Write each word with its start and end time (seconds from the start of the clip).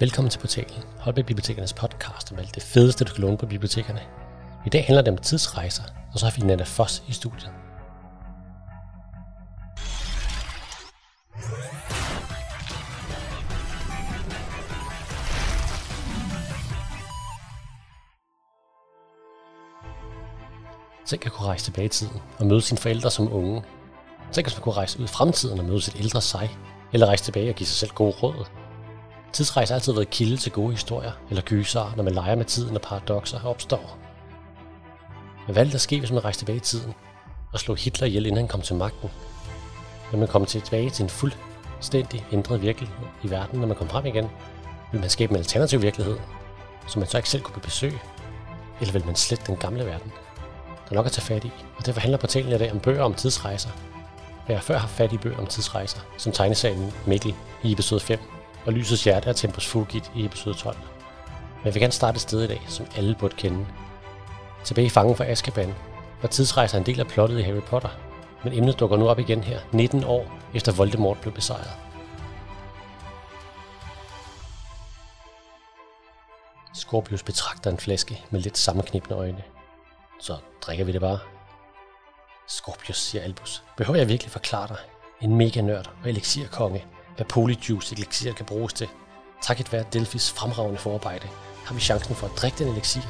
Velkommen 0.00 0.30
til 0.30 0.38
portalen, 0.38 0.82
Holbæk 0.98 1.26
Bibliotekernes 1.26 1.72
podcast 1.72 2.32
om 2.32 2.38
alt 2.38 2.54
det 2.54 2.62
fedeste, 2.62 3.04
du 3.04 3.12
kan 3.12 3.22
låne 3.22 3.38
på 3.38 3.46
bibliotekerne. 3.46 4.00
I 4.66 4.68
dag 4.68 4.84
handler 4.84 5.02
det 5.02 5.12
om 5.12 5.18
tidsrejser, 5.18 5.82
og 6.12 6.18
så 6.18 6.26
har 6.26 6.32
vi 6.40 6.46
Nana 6.46 6.64
Foss 6.64 7.02
i 7.08 7.12
studiet. 7.12 7.50
Tænk 21.06 21.26
at 21.26 21.32
kunne 21.32 21.46
rejse 21.46 21.64
tilbage 21.64 21.86
i 21.86 21.88
tiden 21.88 22.20
og 22.38 22.46
møde 22.46 22.62
sine 22.62 22.78
forældre 22.78 23.10
som 23.10 23.32
unge. 23.32 23.62
Tænk 24.32 24.46
at 24.46 24.54
man 24.56 24.62
kunne 24.62 24.74
rejse 24.74 25.00
ud 25.00 25.04
i 25.04 25.08
fremtiden 25.08 25.58
og 25.58 25.64
møde 25.64 25.80
sit 25.80 25.96
ældre 25.98 26.20
sig, 26.20 26.50
eller 26.92 27.06
rejse 27.06 27.24
tilbage 27.24 27.50
og 27.50 27.54
give 27.54 27.66
sig 27.66 27.76
selv 27.76 27.90
gode 27.90 28.14
råd. 28.22 28.59
Tidsrejse 29.32 29.72
har 29.72 29.76
altid 29.76 29.92
været 29.92 30.10
kilde 30.10 30.36
til 30.36 30.52
gode 30.52 30.70
historier 30.70 31.12
eller 31.30 31.42
gyser, 31.42 31.92
når 31.96 32.04
man 32.04 32.14
leger 32.14 32.34
med 32.34 32.44
tiden 32.44 32.76
og 32.76 32.82
paradoxer 32.82 33.44
opstår. 33.44 33.98
Men 35.46 35.52
hvad 35.52 35.64
ville 35.64 35.72
der 35.72 35.78
ske, 35.78 35.98
hvis 35.98 36.12
man 36.12 36.24
rejste 36.24 36.40
tilbage 36.40 36.56
i 36.56 36.60
tiden 36.60 36.94
og 37.52 37.60
slog 37.60 37.76
Hitler 37.76 38.06
ihjel, 38.06 38.26
inden 38.26 38.36
han 38.36 38.48
kom 38.48 38.62
til 38.62 38.76
magten? 38.76 39.10
Vil 40.10 40.18
man 40.18 40.28
komme 40.28 40.46
tilbage 40.46 40.90
til 40.90 41.02
en 41.02 41.10
fuldstændig 41.10 42.26
ændret 42.32 42.62
virkelighed 42.62 42.96
i 43.22 43.30
verden, 43.30 43.60
når 43.60 43.66
man 43.66 43.76
kommer 43.76 43.92
frem 43.92 44.06
igen? 44.06 44.26
Vil 44.92 45.00
man 45.00 45.10
skabe 45.10 45.30
en 45.30 45.36
alternativ 45.36 45.82
virkelighed, 45.82 46.18
som 46.86 47.00
man 47.00 47.08
så 47.08 47.16
ikke 47.16 47.28
selv 47.28 47.42
kunne 47.42 47.62
besøge? 47.62 48.00
Eller 48.80 48.92
vil 48.92 49.06
man 49.06 49.16
slette 49.16 49.46
den 49.46 49.56
gamle 49.56 49.86
verden? 49.86 50.12
Der 50.66 50.90
er 50.90 50.94
nok 50.94 51.06
at 51.06 51.12
tage 51.12 51.24
fat 51.24 51.44
i, 51.44 51.50
og 51.78 51.86
derfor 51.86 52.00
handler 52.00 52.18
portalen 52.18 52.52
i 52.52 52.58
dag 52.58 52.72
om 52.72 52.80
bøger 52.80 53.02
om 53.02 53.14
tidsrejser. 53.14 53.70
Jeg 54.48 54.56
har 54.56 54.62
før 54.62 54.78
haft 54.78 54.92
fat 54.92 55.12
i 55.12 55.16
bøger 55.16 55.38
om 55.38 55.46
tidsrejser, 55.46 56.00
som 56.16 56.32
tegneserien 56.32 56.92
Mikkel 57.06 57.34
i 57.62 57.72
episode 57.72 58.00
5, 58.00 58.18
og 58.66 58.72
Lysets 58.72 59.04
Hjerte 59.04 59.28
af 59.28 59.34
Tempus 59.34 59.66
Fugit 59.66 60.12
i 60.16 60.24
episode 60.24 60.54
12. 60.54 60.76
Men 61.64 61.74
vi 61.74 61.78
kan 61.78 61.92
starte 61.92 62.16
et 62.16 62.20
sted 62.20 62.42
i 62.42 62.46
dag, 62.46 62.62
som 62.68 62.86
alle 62.96 63.16
burde 63.18 63.36
kende. 63.36 63.66
Tilbage 64.64 64.86
i 64.86 64.90
Fangen 64.90 65.16
for 65.16 65.24
Azkaban 65.24 65.74
var 66.22 66.28
tidsrejser 66.28 66.78
en 66.78 66.86
del 66.86 67.00
af 67.00 67.06
plottet 67.06 67.38
i 67.38 67.42
Harry 67.42 67.62
Potter, 67.62 67.88
men 68.44 68.52
emnet 68.52 68.80
dukker 68.80 68.96
nu 68.96 69.08
op 69.08 69.18
igen 69.18 69.44
her, 69.44 69.60
19 69.72 70.04
år 70.04 70.26
efter 70.54 70.72
Voldemort 70.72 71.20
blev 71.20 71.34
besejret. 71.34 71.70
Scorpius 76.74 77.22
betragter 77.22 77.70
en 77.70 77.78
flaske 77.78 78.24
med 78.30 78.40
lidt 78.40 78.58
sammenknibende 78.58 79.16
øjne. 79.16 79.42
Så 80.20 80.36
drikker 80.60 80.84
vi 80.84 80.92
det 80.92 81.00
bare. 81.00 81.18
Scorpius, 82.48 83.00
siger 83.00 83.22
Albus. 83.22 83.62
Behøver 83.76 83.98
jeg 83.98 84.08
virkelig 84.08 84.32
forklare 84.32 84.68
dig? 84.68 84.76
En 85.20 85.36
mega 85.36 85.60
nørd 85.60 85.90
og 86.02 86.08
elixirkonge. 86.08 86.84
Hvad 87.16 87.26
polyjuice 87.26 87.94
elixir 87.94 88.32
kan 88.32 88.46
bruges 88.46 88.72
til. 88.72 88.88
Takket 89.42 89.72
være 89.72 89.84
Delphis 89.92 90.30
fremragende 90.30 90.78
forarbejde, 90.78 91.28
har 91.64 91.74
vi 91.74 91.80
chancen 91.80 92.14
for 92.14 92.26
at 92.26 92.32
drikke 92.36 92.58
den 92.58 92.68
elixir, 92.68 93.02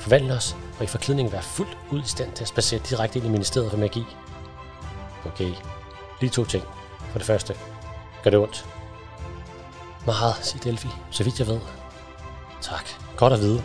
forvandle 0.00 0.34
os 0.34 0.56
og 0.78 0.84
i 0.84 0.86
forklædning 0.86 1.32
være 1.32 1.42
fuldt 1.42 1.78
ud 1.90 2.02
i 2.02 2.06
stand 2.08 2.32
til 2.32 2.44
at 2.44 2.48
spacere 2.48 2.80
direkte 2.88 3.18
ind 3.18 3.26
i 3.26 3.30
ministeriet 3.30 3.70
for 3.70 3.78
magi. 3.78 4.04
Okay, 5.24 5.52
lige 6.20 6.30
to 6.30 6.44
ting. 6.44 6.64
For 7.10 7.18
det 7.18 7.26
første, 7.26 7.54
gør 8.22 8.30
det 8.30 8.38
ondt? 8.38 8.66
Meget, 10.06 10.34
siger 10.42 10.62
Delphi, 10.62 10.88
så 11.10 11.24
vidt 11.24 11.38
jeg 11.38 11.46
ved. 11.46 11.60
Tak, 12.60 12.88
godt 13.16 13.32
at 13.32 13.40
vide. 13.40 13.62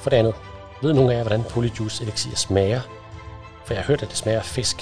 For 0.00 0.10
det 0.10 0.16
andet, 0.16 0.34
ved 0.82 0.92
nogen 0.92 1.10
af 1.10 1.14
jer, 1.14 1.22
hvordan 1.22 1.44
polyjuice 1.44 2.02
elixir 2.02 2.34
smager? 2.34 2.80
For 3.64 3.74
jeg 3.74 3.82
har 3.82 3.86
hørt, 3.86 4.02
at 4.02 4.08
det 4.08 4.16
smager 4.16 4.38
af 4.38 4.44
fisk. 4.44 4.76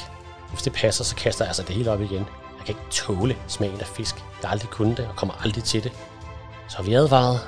Hvis 0.50 0.62
det 0.62 0.72
passer, 0.72 1.04
så 1.04 1.16
kaster 1.16 1.44
jeg 1.44 1.48
altså 1.48 1.62
det 1.62 1.74
hele 1.74 1.90
op 1.90 2.00
igen. 2.00 2.26
Jeg 2.58 2.66
kan 2.66 2.68
ikke 2.68 2.90
tåle 2.90 3.36
smagen 3.46 3.80
af 3.80 3.86
fisk. 3.86 4.24
Jeg 4.40 4.48
har 4.48 4.52
aldrig 4.52 4.70
kunnet 4.70 4.96
det, 4.96 5.08
og 5.08 5.16
kommer 5.16 5.34
aldrig 5.34 5.64
til 5.64 5.84
det. 5.84 5.92
Så 6.68 6.82
vi 6.82 6.94
advaret. 6.94 7.40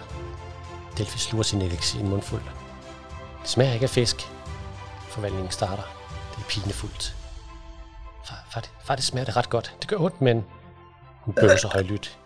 Delphi 0.98 1.18
sluger 1.18 1.42
sin 1.42 1.62
elixir 1.62 1.98
i 1.98 2.02
en 2.02 2.08
mundfuld. 2.08 2.42
Det 3.42 3.48
smager 3.50 3.72
ikke 3.72 3.84
af 3.84 3.90
fisk. 3.90 4.28
Forvandlingen 5.08 5.50
starter. 5.50 5.82
Det 6.30 6.38
er 6.38 6.48
pinefuldt. 6.48 7.16
Far, 8.24 8.44
far, 8.52 8.60
det, 8.60 8.70
far, 8.84 8.94
det 8.94 9.04
smager 9.04 9.24
det 9.24 9.36
ret 9.36 9.50
godt. 9.50 9.76
Det 9.80 9.88
gør 9.88 9.96
ondt, 9.96 10.20
men... 10.20 10.44
Hun 11.20 11.34
bøvser 11.34 11.68
højlydt. 11.68 12.18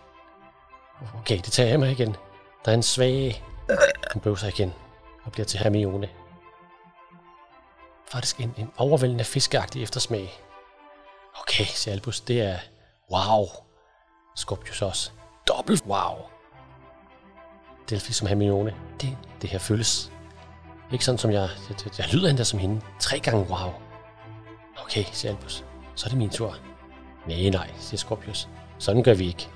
Okay, 1.19 1.37
det 1.37 1.51
tager 1.51 1.69
jeg 1.69 1.79
mig 1.79 1.91
igen. 1.91 2.15
Der 2.65 2.71
er 2.71 2.75
en 2.75 2.83
svag... 2.83 3.43
Hun 4.13 4.21
bøvser 4.21 4.47
igen 4.47 4.73
og 5.25 5.31
bliver 5.31 5.45
til 5.45 5.59
Hermione. 5.59 6.09
Faktisk 8.11 8.39
en, 8.39 8.53
en 8.57 8.71
overvældende 8.77 9.23
fiskeagtig 9.23 9.83
eftersmag. 9.83 10.41
Okay, 11.41 11.65
siger 11.65 11.93
Albus, 11.93 12.21
det 12.21 12.41
er 12.41 12.57
wow. 13.11 13.47
Scorpius 14.37 14.81
også. 14.81 15.11
Dobbelt 15.47 15.85
wow. 15.85 16.15
Delphi 17.89 18.13
som 18.13 18.27
Hermione. 18.27 18.75
Det, 19.01 19.17
det 19.41 19.49
her 19.49 19.59
føles 19.59 20.11
ikke 20.91 21.05
sådan, 21.05 21.17
som 21.17 21.31
jeg, 21.31 21.49
jeg, 21.69 21.77
jeg, 21.85 21.99
jeg 21.99 22.13
lyder 22.13 22.29
endda 22.29 22.43
som 22.43 22.59
hende. 22.59 22.81
Tre 22.99 23.19
gange 23.19 23.39
wow. 23.49 23.73
Okay, 24.83 25.03
siger 25.11 25.31
Albus. 25.31 25.63
Så 25.95 26.05
er 26.05 26.09
det 26.09 26.17
min 26.17 26.29
tur. 26.29 26.55
Nej, 27.27 27.49
nej, 27.49 27.71
siger 27.79 27.97
Scorpius. 27.97 28.47
Sådan 28.77 29.03
gør 29.03 29.13
vi 29.13 29.27
ikke. 29.27 29.49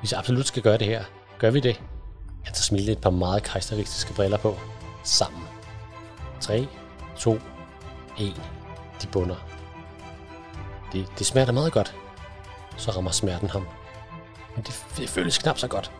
Hvis 0.00 0.12
jeg 0.12 0.18
absolut 0.18 0.46
skal 0.46 0.62
gøre 0.62 0.78
det 0.78 0.86
her, 0.86 1.04
gør 1.38 1.50
vi 1.50 1.60
det. 1.60 1.80
Han 2.44 2.54
tager 2.54 2.62
smilet 2.62 2.88
et 2.88 3.00
par 3.00 3.10
meget 3.10 3.42
karakteristiske 3.42 4.14
briller 4.14 4.38
på. 4.38 4.58
Sammen. 5.04 5.42
3, 6.40 6.66
2, 7.18 7.38
1. 8.18 8.42
De 9.02 9.06
bunder. 9.12 9.36
Det, 10.92 11.06
det 11.18 11.26
smager 11.26 11.46
da 11.46 11.52
meget 11.52 11.72
godt. 11.72 11.94
Så 12.76 12.90
rammer 12.90 13.10
smerten 13.10 13.50
ham. 13.50 13.66
Men 14.58 14.64
det, 14.64 14.86
det 14.96 15.08
føles 15.08 15.38
knap 15.38 15.58
så 15.58 15.68
godt. 15.68 15.90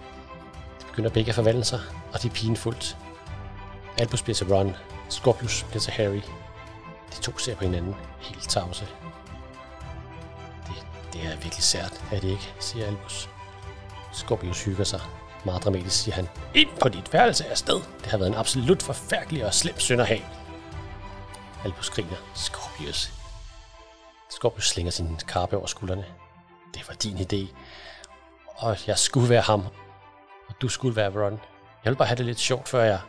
De 0.80 0.86
begynder 0.86 1.10
begge 1.10 1.28
at 1.28 1.34
forvandle 1.34 1.64
sig, 1.64 1.80
og 2.12 2.22
de 2.22 2.28
er 2.28 2.32
pinefuldt. 2.32 2.96
Albus 3.98 4.22
bliver 4.22 4.34
til 4.34 4.54
Ron, 4.54 4.76
Scorpius 5.08 5.62
bliver 5.62 5.80
til 5.80 5.92
Harry. 5.92 6.20
De 7.10 7.20
to 7.22 7.38
ser 7.38 7.54
på 7.54 7.64
hinanden, 7.64 7.94
helt 8.20 8.48
tavse. 8.48 8.86
Det, 10.66 10.86
det 11.12 11.22
er 11.26 11.30
virkelig 11.30 11.64
sært, 11.64 12.04
er 12.12 12.20
det 12.20 12.28
ikke, 12.28 12.52
siger 12.60 12.86
Albus. 12.86 13.28
Scorpius 14.12 14.64
hygger 14.64 14.84
sig. 14.84 15.00
Meget 15.44 15.64
dramatisk 15.64 16.02
siger 16.02 16.14
han, 16.14 16.28
ind 16.54 16.68
på 16.80 16.88
dit 16.88 17.12
værelse 17.12 17.44
er 17.44 17.54
sted. 17.54 17.80
Det 18.02 18.06
har 18.06 18.18
været 18.18 18.28
en 18.28 18.38
absolut 18.38 18.82
forfærdelig 18.82 19.47
og 19.47 19.54
slem 19.54 19.78
synd 19.78 20.00
at 20.00 20.06
have. 20.06 20.22
Albus 21.64 21.91
griner. 21.91 22.16
Scorpius. 22.34 23.12
Scorpius 24.30 24.68
slinger 24.68 24.92
sin 24.92 25.16
karpe 25.28 25.56
over 25.56 25.66
skuldrene. 25.66 26.04
Det 26.74 26.88
var 26.88 26.94
din 26.94 27.16
idé. 27.16 27.54
Og 28.58 28.76
jeg 28.86 28.98
skulle 28.98 29.28
være 29.28 29.41
ham. 29.41 29.66
Og 30.48 30.54
du 30.62 30.69
skulle 30.69 30.96
være 30.96 31.24
Ron. 31.24 31.41
Jeg 31.84 31.91
vil 31.91 31.96
bare 31.96 32.08
have 32.08 32.16
det 32.16 32.26
lidt 32.26 32.38
sjovt, 32.38 32.69
før 32.69 32.82
jeg... 32.82 33.00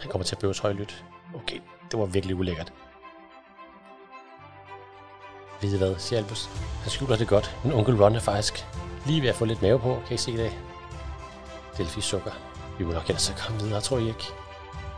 Han 0.00 0.10
kommer 0.10 0.24
til 0.24 0.34
at 0.34 0.38
bøves 0.38 0.58
højlydt. 0.58 1.04
Okay, 1.34 1.60
det 1.90 1.98
var 1.98 2.06
virkelig 2.06 2.36
ulækkert. 2.36 2.72
Ved 5.60 5.74
I 5.74 5.78
hvad, 5.78 5.96
siger 5.98 6.18
Albus. 6.18 6.48
Han 6.82 6.90
skjuler 6.90 7.16
det 7.16 7.28
godt, 7.28 7.56
men 7.64 7.72
onkel 7.72 8.02
Ron 8.02 8.14
er 8.14 8.20
faktisk 8.20 8.66
lige 9.06 9.22
ved 9.22 9.28
at 9.28 9.34
få 9.34 9.44
lidt 9.44 9.62
mave 9.62 9.78
på. 9.78 10.02
Kan 10.06 10.14
I 10.14 10.18
se 10.18 10.36
det? 10.36 10.52
Delphi 11.76 12.00
sukker. 12.00 12.30
Vi 12.78 12.84
må 12.84 12.92
nok 12.92 13.06
ellers 13.08 13.34
komme 13.46 13.60
videre, 13.60 13.80
tror 13.80 13.98
I 13.98 14.08
ikke? 14.08 14.24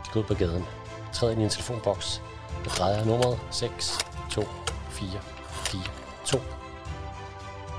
De 0.05 0.11
går 0.13 0.19
ud 0.19 0.25
på 0.25 0.33
gaden. 0.33 0.65
Træder 1.13 1.31
ind 1.31 1.41
i 1.41 1.43
en 1.43 1.49
telefonboks. 1.49 2.21
og 2.65 2.71
drejer 2.71 3.05
nummeret 3.05 3.39
6, 3.51 3.97
2, 4.31 4.41
4, 4.89 5.09
4, 5.49 5.81
2. 6.25 6.37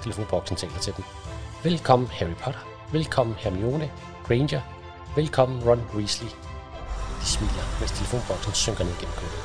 Telefonboksen 0.03 0.57
taler 0.57 0.79
til 0.79 0.97
dem. 0.97 1.22
Velkommen 1.65 2.09
Harry 2.09 2.35
Potter. 2.35 2.61
Velkommen 2.93 3.37
Hermione. 3.37 3.91
Granger. 4.27 4.61
Velkommen 5.17 5.63
Ron 5.63 5.83
Weasley. 5.95 6.29
De 7.21 7.27
smiler, 7.27 7.79
mens 7.81 7.93
telefonboksen 7.93 8.53
synker 8.53 8.85
ned 8.85 8.93
gennem 9.01 9.15
gulvet. 9.15 9.45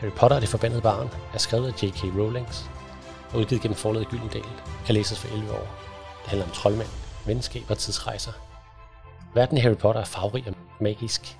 Harry 0.00 0.10
Potter 0.10 0.36
og 0.36 0.40
det 0.40 0.48
forbandede 0.48 0.82
barn 0.82 1.10
er 1.34 1.38
skrevet 1.38 1.66
af 1.66 1.82
J.K. 1.82 2.02
Rowling 2.04 2.48
og 3.32 3.38
udgivet 3.38 3.62
gennem 3.62 3.76
forlaget 3.76 4.08
Gyldendal. 4.08 4.44
Kan 4.86 4.94
læses 4.94 5.18
for 5.18 5.28
11 5.28 5.52
år. 5.52 5.66
Det 6.22 6.28
handler 6.28 6.46
om 6.46 6.52
troldmænd, 6.52 6.88
venskab 7.26 7.70
og 7.70 7.78
tidsrejser. 7.78 8.32
Verden 9.34 9.56
i 9.56 9.60
Harry 9.60 9.76
Potter 9.76 10.00
er 10.00 10.04
farverig 10.04 10.44
og 10.48 10.54
magisk. 10.80 11.38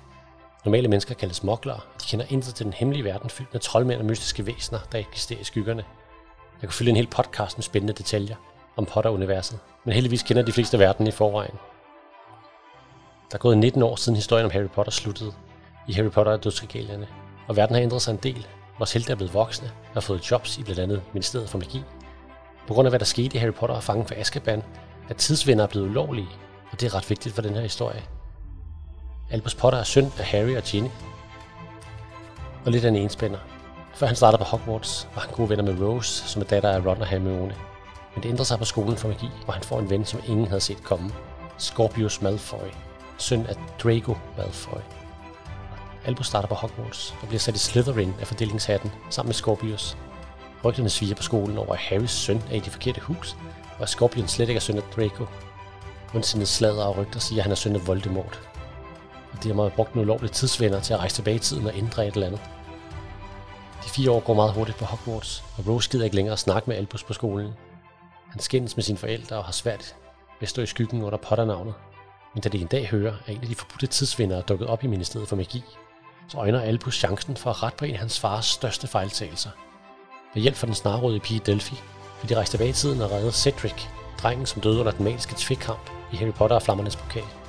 Normale 0.65 0.87
mennesker 0.87 1.15
kaldes 1.15 1.43
moklere, 1.43 1.79
og 1.95 2.01
de 2.01 2.07
kender 2.07 2.25
intet 2.29 2.55
til 2.55 2.65
den 2.65 2.73
hemmelige 2.73 3.03
verden 3.03 3.29
fyldt 3.29 3.53
med 3.53 3.61
troldmænd 3.61 3.99
og 3.99 4.05
mystiske 4.05 4.45
væsener, 4.45 4.79
der 4.91 4.97
eksisterer 4.97 5.39
i 5.39 5.43
skyggerne. 5.43 5.83
Jeg 6.61 6.69
kunne 6.69 6.73
fylde 6.73 6.89
en 6.89 6.95
hel 6.95 7.07
podcast 7.07 7.57
med 7.57 7.63
spændende 7.63 7.93
detaljer 7.93 8.35
om 8.75 8.85
Potter-universet, 8.85 9.59
men 9.85 9.93
heldigvis 9.93 10.23
kender 10.23 10.43
de 10.43 10.51
fleste 10.51 10.79
verden 10.79 11.07
i 11.07 11.11
forvejen. 11.11 11.55
Der 13.31 13.35
er 13.35 13.39
gået 13.39 13.57
19 13.57 13.83
år 13.83 13.95
siden 13.95 14.15
historien 14.15 14.45
om 14.45 14.51
Harry 14.51 14.69
Potter 14.69 14.91
sluttede 14.91 15.33
i 15.87 15.93
Harry 15.93 16.09
Potter 16.09 16.31
og 16.31 16.43
dødsregalierne, 16.43 17.07
og 17.47 17.55
verden 17.55 17.75
har 17.75 17.81
ændret 17.81 18.01
sig 18.01 18.11
en 18.11 18.19
del. 18.23 18.47
Vores 18.77 18.93
helte 18.93 19.11
er 19.11 19.15
blevet 19.15 19.33
voksne 19.33 19.67
og 19.67 19.93
har 19.93 20.01
fået 20.01 20.31
jobs 20.31 20.57
i 20.57 20.63
blandt 20.63 20.81
andet 20.81 21.01
Ministeriet 21.13 21.49
for 21.49 21.57
Magi. 21.57 21.83
På 22.67 22.73
grund 22.73 22.87
af 22.87 22.91
hvad 22.91 22.99
der 22.99 23.05
skete 23.05 23.35
i 23.35 23.39
Harry 23.39 23.53
Potter 23.53 23.75
og 23.75 23.83
Fangen 23.83 24.07
for 24.07 24.15
Azkaban, 24.17 24.63
er 25.09 25.13
tidsvinder 25.13 25.63
er 25.63 25.67
blevet 25.67 25.89
ulovlige, 25.89 26.29
og 26.71 26.81
det 26.81 26.85
er 26.85 26.95
ret 26.95 27.09
vigtigt 27.09 27.35
for 27.35 27.41
den 27.41 27.53
her 27.53 27.61
historie. 27.61 28.03
Albus 29.31 29.55
Potter 29.55 29.79
er 29.79 29.83
søn 29.83 30.05
af 30.17 30.25
Harry 30.25 30.57
og 30.57 30.63
Ginny, 30.63 30.89
og 32.65 32.71
lidt 32.71 32.85
af 32.85 32.89
en 32.89 32.95
enspænder. 32.95 33.39
Før 33.97 34.07
han 34.07 34.15
startede 34.15 34.43
på 34.43 34.43
Hogwarts, 34.43 35.07
var 35.15 35.21
han 35.21 35.31
gode 35.31 35.49
venner 35.49 35.63
med 35.63 35.87
Rose, 35.87 36.27
som 36.27 36.41
er 36.41 36.45
datter 36.45 36.69
af 36.69 36.85
Ron 36.85 37.01
og 37.01 37.07
Hermione. 37.07 37.55
Men 38.15 38.23
det 38.23 38.29
ændrer 38.29 38.45
sig 38.45 38.59
på 38.59 38.65
skolen 38.65 38.97
for 38.97 39.07
magi, 39.07 39.29
hvor 39.43 39.53
han 39.53 39.63
får 39.63 39.79
en 39.79 39.89
ven, 39.89 40.05
som 40.05 40.19
ingen 40.27 40.47
havde 40.47 40.61
set 40.61 40.83
komme. 40.83 41.11
Scorpius 41.57 42.21
Malfoy, 42.21 42.67
søn 43.17 43.45
af 43.45 43.55
Draco 43.83 44.17
Malfoy. 44.37 44.79
Albus 46.05 46.27
starter 46.27 46.47
på 46.47 46.55
Hogwarts 46.55 47.15
og 47.21 47.27
bliver 47.27 47.39
sat 47.39 47.55
i 47.55 47.59
Slytherin 47.59 48.13
af 48.19 48.27
fordelingshatten 48.27 48.91
sammen 49.09 49.27
med 49.27 49.33
Scorpius. 49.35 49.97
Rygterne 50.65 50.89
sviger 50.89 51.15
på 51.15 51.23
skolen 51.23 51.57
over, 51.57 51.73
at 51.73 51.79
Harrys 51.79 52.11
søn 52.11 52.43
er 52.51 52.55
i 52.55 52.59
det 52.59 52.71
forkerte 52.71 53.01
hus, 53.01 53.37
og 53.77 53.81
at 53.81 53.89
Scorpion 53.89 54.27
slet 54.27 54.49
ikke 54.49 54.57
er 54.57 54.61
søn 54.61 54.77
af 54.77 54.83
Draco. 54.95 55.25
Ondsindede 56.15 56.49
slader 56.49 56.83
og 56.83 56.97
rygter 56.97 57.19
siger, 57.19 57.39
at 57.39 57.43
han 57.43 57.51
er 57.51 57.55
søn 57.55 57.75
af 57.75 57.87
Voldemort. 57.87 58.49
Og 59.33 59.43
de 59.43 59.53
har 59.53 59.69
brugt 59.69 59.95
nogle 59.95 60.11
ulovlige 60.11 60.33
tidsvenner 60.33 60.79
til 60.79 60.93
at 60.93 60.99
rejse 60.99 61.15
tilbage 61.15 61.35
i 61.35 61.39
tiden 61.39 61.67
og 61.67 61.77
ændre 61.77 62.07
et 62.07 62.13
eller 62.13 62.27
andet. 62.27 62.41
De 63.87 63.91
fire 63.91 64.11
år 64.11 64.19
går 64.19 64.33
meget 64.33 64.53
hurtigt 64.53 64.77
på 64.77 64.85
Hogwarts, 64.85 65.43
og 65.57 65.67
Rose 65.67 65.89
gider 65.89 66.03
ikke 66.03 66.15
længere 66.15 66.33
at 66.33 66.39
snakke 66.39 66.69
med 66.69 66.77
Albus 66.77 67.03
på 67.03 67.13
skolen. 67.13 67.53
Han 68.29 68.39
skændes 68.39 68.77
med 68.77 68.83
sine 68.83 68.97
forældre 68.97 69.37
og 69.37 69.45
har 69.45 69.51
svært 69.51 69.95
ved 70.39 70.41
at 70.41 70.49
stå 70.49 70.61
i 70.61 70.65
skyggen 70.65 71.03
under 71.03 71.17
Potter-navnet. 71.17 71.73
Men 72.33 72.41
da 72.41 72.49
de 72.49 72.57
en 72.61 72.67
dag 72.67 72.87
hører, 72.87 73.13
at 73.25 73.35
en 73.35 73.41
af 73.41 73.47
de 73.47 73.55
forbudte 73.55 73.87
tidsvindere 73.87 74.39
er 74.39 74.43
dukket 74.43 74.67
op 74.67 74.83
i 74.83 74.87
Ministeriet 74.87 75.29
for 75.29 75.35
Magi, 75.35 75.63
så 76.27 76.37
øjner 76.37 76.61
Albus 76.61 76.95
chancen 76.95 77.37
for 77.37 77.49
at 77.49 77.63
rette 77.63 77.77
på 77.77 77.85
en 77.85 77.93
af 77.93 77.99
hans 77.99 78.19
fars 78.19 78.45
største 78.45 78.87
fejltagelser. 78.87 79.49
Med 80.35 80.41
hjælp 80.43 80.55
fra 80.55 80.67
den 80.67 80.75
snarrådige 80.75 81.19
pige 81.19 81.41
Delphi, 81.45 81.75
vil 82.21 82.29
de 82.29 82.35
rejse 82.35 82.51
tilbage 82.51 82.69
i 82.69 82.73
tiden 82.73 83.01
og 83.01 83.11
redde 83.11 83.31
Cedric, 83.31 83.85
drengen 84.21 84.45
som 84.45 84.61
døde 84.61 84.79
under 84.79 84.91
den 84.91 85.03
magiske 85.03 85.35
tvikkamp 85.37 85.89
i 86.13 86.15
Harry 86.15 86.33
Potter 86.33 86.55
og 86.55 86.61
Flammernes 86.61 86.95
Pokal. 86.95 87.46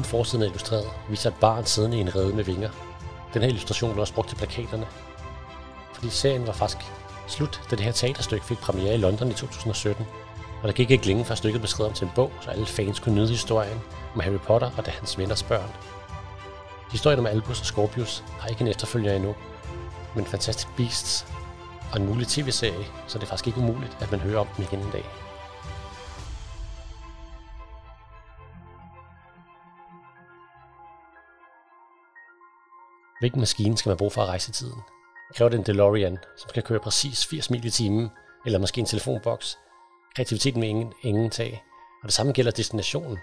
Kun 0.00 0.04
forsiden 0.04 0.42
er 0.42 0.46
illustreret 0.46 0.90
viser 1.08 1.30
et 1.30 1.36
barn 1.40 1.66
siddende 1.66 1.96
i 1.96 2.00
en 2.00 2.16
rede 2.16 2.34
med 2.34 2.44
vinger. 2.44 2.70
Den 3.34 3.42
her 3.42 3.48
illustration 3.48 3.92
blev 3.92 4.00
også 4.00 4.14
brugt 4.14 4.28
til 4.28 4.36
plakaterne. 4.36 4.86
Fordi 5.94 6.08
serien 6.08 6.46
var 6.46 6.52
faktisk 6.52 6.86
slut, 7.26 7.60
da 7.70 7.76
det 7.76 7.84
her 7.84 7.92
teaterstykke 7.92 8.46
fik 8.46 8.58
premiere 8.58 8.94
i 8.94 8.96
London 8.96 9.30
i 9.30 9.34
2017. 9.34 10.06
Og 10.62 10.68
der 10.68 10.72
gik 10.72 10.90
ikke 10.90 11.06
længe 11.06 11.24
før 11.24 11.34
stykket 11.34 11.60
blev 11.60 11.68
skrevet 11.68 11.90
om 11.90 11.94
til 11.94 12.04
en 12.04 12.12
bog, 12.14 12.32
så 12.40 12.50
alle 12.50 12.66
fans 12.66 13.00
kunne 13.00 13.14
nyde 13.14 13.28
historien 13.28 13.80
om 14.14 14.20
Harry 14.20 14.38
Potter 14.38 14.70
og 14.76 14.86
da 14.86 14.90
hans 14.90 15.18
venners 15.18 15.42
børn. 15.42 15.70
Historien 16.92 17.18
om 17.18 17.26
Albus 17.26 17.60
og 17.60 17.66
Scorpius 17.66 18.24
har 18.38 18.48
ikke 18.48 18.60
en 18.60 18.68
efterfølger 18.68 19.12
endnu, 19.12 19.34
men 20.14 20.26
Fantastic 20.26 20.68
Beasts 20.76 21.26
og 21.92 22.00
en 22.00 22.06
mulig 22.06 22.28
tv-serie, 22.28 22.86
så 23.06 23.18
det 23.18 23.24
er 23.24 23.28
faktisk 23.28 23.46
ikke 23.46 23.58
umuligt, 23.58 23.96
at 24.00 24.10
man 24.10 24.20
hører 24.20 24.40
om 24.40 24.48
dem 24.56 24.64
igen 24.64 24.80
en 24.80 24.90
dag. 24.92 25.04
Hvilken 33.20 33.40
maskine 33.40 33.78
skal 33.78 33.90
man 33.90 33.96
bruge 33.96 34.10
for 34.10 34.22
at 34.22 34.28
rejse 34.28 34.50
i 34.50 34.52
tiden? 34.52 34.82
Kræver 35.34 35.48
det 35.48 35.58
en 35.58 35.66
DeLorean, 35.66 36.18
som 36.36 36.48
skal 36.48 36.62
køre 36.62 36.80
præcis 36.80 37.26
80 37.26 37.50
mil 37.50 37.64
i 37.64 37.70
timen, 37.70 38.10
eller 38.46 38.58
måske 38.58 38.78
en 38.78 38.86
telefonboks? 38.86 39.58
Kreativiteten 40.16 40.60
med 40.60 40.68
ingen, 40.68 40.92
ingen 41.02 41.30
tag. 41.30 41.64
Og 42.02 42.06
det 42.06 42.12
samme 42.12 42.32
gælder 42.32 42.50
destinationen. 42.50 43.18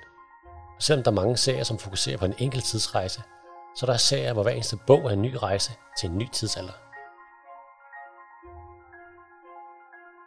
Og 0.75 0.83
selvom 0.83 1.03
der 1.03 1.11
er 1.11 1.15
mange 1.15 1.37
serier, 1.37 1.63
som 1.63 1.79
fokuserer 1.79 2.17
på 2.17 2.25
en 2.25 2.33
enkelt 2.37 2.63
tidsrejse, 2.63 3.21
så 3.75 3.85
er 3.85 3.89
der 3.89 3.97
serier, 3.97 4.33
hvor 4.33 4.43
hver 4.43 4.51
eneste 4.51 4.77
bog 4.87 5.05
er 5.05 5.09
en 5.09 5.21
ny 5.21 5.35
rejse 5.35 5.71
til 5.99 6.09
en 6.09 6.17
ny 6.17 6.29
tidsalder. 6.31 6.73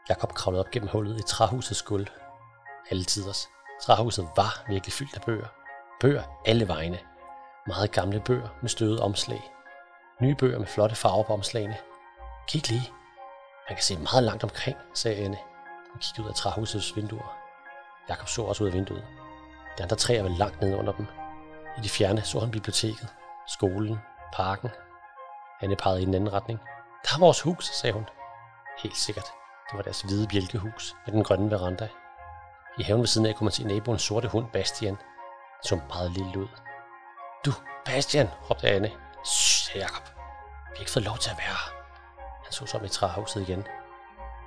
Jakob 0.08 0.34
kravlede 0.34 0.64
op 0.64 0.70
gennem 0.70 0.88
hullet 0.88 1.18
i 1.18 1.22
træhusets 1.22 1.82
gulv. 1.82 2.06
Alle 2.90 3.04
tiders. 3.04 3.48
Træhuset 3.82 4.28
var 4.36 4.64
virkelig 4.68 4.92
fyldt 4.92 5.14
af 5.14 5.22
bøger. 5.22 5.46
Bøger 6.00 6.22
alle 6.46 6.68
vegne. 6.68 6.98
Meget 7.66 7.92
gamle 7.92 8.20
bøger 8.20 8.48
med 8.60 8.68
støvet 8.68 9.00
omslag. 9.00 9.50
Nye 10.20 10.34
bøger 10.34 10.58
med 10.58 10.66
flotte 10.66 10.96
farver 10.96 11.22
på 11.22 11.32
omslagene. 11.32 11.76
Kig 12.48 12.68
lige. 12.68 12.92
Man 13.68 13.76
kan 13.76 13.82
se 13.82 13.96
meget 13.96 14.24
langt 14.24 14.44
omkring, 14.44 14.76
sagde 14.94 15.24
Anne. 15.24 15.38
Hun 15.92 16.00
kiggede 16.00 16.24
ud 16.24 16.28
af 16.28 16.34
træhusets 16.34 16.96
vinduer. 16.96 17.36
Jakob 18.08 18.28
så 18.28 18.42
også 18.42 18.64
ud 18.64 18.68
af 18.68 18.74
vinduet. 18.74 19.06
De 19.78 19.82
andre 19.82 19.96
træer 19.96 20.22
var 20.22 20.28
langt 20.28 20.60
nede 20.60 20.76
under 20.76 20.92
dem. 20.92 21.06
I 21.78 21.80
de 21.80 21.88
fjerne 21.88 22.22
så 22.22 22.40
han 22.40 22.50
biblioteket, 22.50 23.08
skolen, 23.46 23.98
parken. 24.32 24.70
Anne 25.60 25.76
pegede 25.76 26.02
i 26.02 26.04
den 26.04 26.14
anden 26.14 26.32
retning. 26.32 26.60
Der 27.04 27.14
er 27.14 27.20
vores 27.20 27.40
hus, 27.40 27.64
sagde 27.64 27.92
hun. 27.92 28.06
Helt 28.82 28.96
sikkert. 28.96 29.26
Det 29.70 29.76
var 29.76 29.82
deres 29.82 30.02
hvide 30.02 30.28
bjælkehus 30.28 30.96
med 31.06 31.14
den 31.14 31.24
grønne 31.24 31.50
veranda. 31.50 31.88
I 32.78 32.82
haven 32.82 33.00
ved 33.00 33.06
siden 33.06 33.26
af 33.26 33.34
kunne 33.34 33.44
man 33.44 33.52
se 33.52 33.64
naboens 33.64 34.02
sorte 34.02 34.28
hund 34.28 34.46
Bastian. 34.52 34.96
Han 34.96 35.64
så 35.64 35.80
meget 35.88 36.10
lille 36.10 36.38
ud. 36.38 36.48
Du, 37.44 37.52
Bastian, 37.84 38.28
råbte 38.50 38.68
Anne. 38.68 38.90
Shh, 39.26 39.59
Jacob. 39.74 40.04
Vi 40.70 40.76
har 40.76 40.80
ikke 40.80 40.90
fået 40.90 41.04
lov 41.04 41.18
til 41.18 41.30
at 41.30 41.36
være 41.36 41.46
her. 41.46 41.72
Han 42.44 42.52
så 42.52 42.66
som 42.66 42.84
i 42.84 42.88
træhuset 42.88 43.48
igen. 43.48 43.66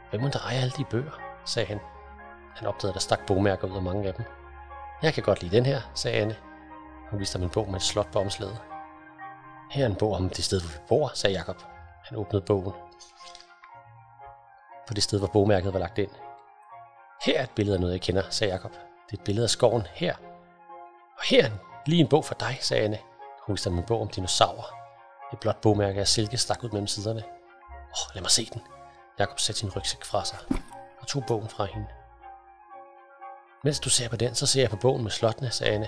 Hvem 0.09 0.21
må 0.21 0.27
der 0.27 0.39
eje 0.39 0.57
alle 0.57 0.71
de 0.77 0.85
bøger, 0.85 1.11
sagde 1.45 1.67
han. 1.67 1.79
Han 2.55 2.67
opdagede, 2.67 2.91
at 2.91 2.93
der 2.93 2.99
stak 2.99 3.25
bogmærker 3.27 3.67
ud 3.67 3.75
af 3.75 3.81
mange 3.81 4.07
af 4.07 4.13
dem. 4.13 4.25
Jeg 5.01 5.13
kan 5.13 5.23
godt 5.23 5.41
lide 5.41 5.55
den 5.55 5.65
her, 5.65 5.81
sagde 5.93 6.17
Anne. 6.17 6.35
Hun 7.09 7.19
viste 7.19 7.37
ham 7.37 7.43
en 7.43 7.49
bog 7.49 7.67
med 7.67 7.75
et 7.75 7.81
slot 7.81 8.11
på 8.11 8.19
omslaget. 8.19 8.59
Her 9.71 9.83
er 9.83 9.89
en 9.89 9.95
bog 9.95 10.13
om 10.13 10.29
det 10.29 10.43
sted, 10.43 10.61
hvor 10.61 10.69
vi 10.69 10.85
bor, 10.87 11.11
sagde 11.13 11.35
Jakob. 11.35 11.63
Han 12.03 12.17
åbnede 12.17 12.45
bogen. 12.45 12.73
På 14.87 14.93
det 14.93 15.03
sted, 15.03 15.19
hvor 15.19 15.27
bogmærket 15.27 15.73
var 15.73 15.79
lagt 15.79 15.97
ind. 15.97 16.11
Her 17.25 17.39
er 17.39 17.43
et 17.43 17.49
billede 17.55 17.75
af 17.75 17.81
noget, 17.81 17.93
jeg 17.93 18.01
kender, 18.01 18.23
sagde 18.29 18.53
Jakob. 18.53 18.71
Det 18.71 19.17
er 19.17 19.21
et 19.21 19.23
billede 19.23 19.45
af 19.45 19.49
skoven 19.49 19.87
her. 19.93 20.15
Og 21.17 21.23
her 21.29 21.45
er 21.45 21.49
lige 21.85 22.01
en 22.01 22.09
bog 22.09 22.25
for 22.25 22.35
dig, 22.35 22.57
sagde 22.61 22.83
Anne. 22.83 22.99
Hun 23.45 23.53
viste 23.53 23.69
ham 23.69 23.77
en 23.77 23.85
bog 23.85 24.01
om 24.01 24.07
dinosaurer. 24.07 24.82
Et 25.33 25.39
blåt 25.39 25.61
bogmærke 25.61 25.99
af 25.99 26.07
silke 26.07 26.37
stak 26.37 26.63
ud 26.63 26.69
mellem 26.69 26.87
siderne. 26.87 27.23
Åh, 27.23 27.91
oh, 27.91 28.15
lad 28.15 28.21
mig 28.21 28.31
se 28.31 28.45
den. 28.53 28.61
Jakob 29.19 29.39
satte 29.39 29.59
sin 29.59 29.69
rygsæk 29.75 30.03
fra 30.03 30.25
sig 30.25 30.37
og 31.01 31.07
tog 31.07 31.23
bogen 31.27 31.49
fra 31.49 31.65
hende. 31.65 31.87
Mens 33.63 33.79
du 33.79 33.89
ser 33.89 34.09
på 34.09 34.15
den, 34.15 34.35
så 34.35 34.45
ser 34.45 34.61
jeg 34.61 34.69
på 34.69 34.75
bogen 34.75 35.03
med 35.03 35.11
slottene, 35.11 35.51
sagde 35.51 35.73
Anne. 35.73 35.87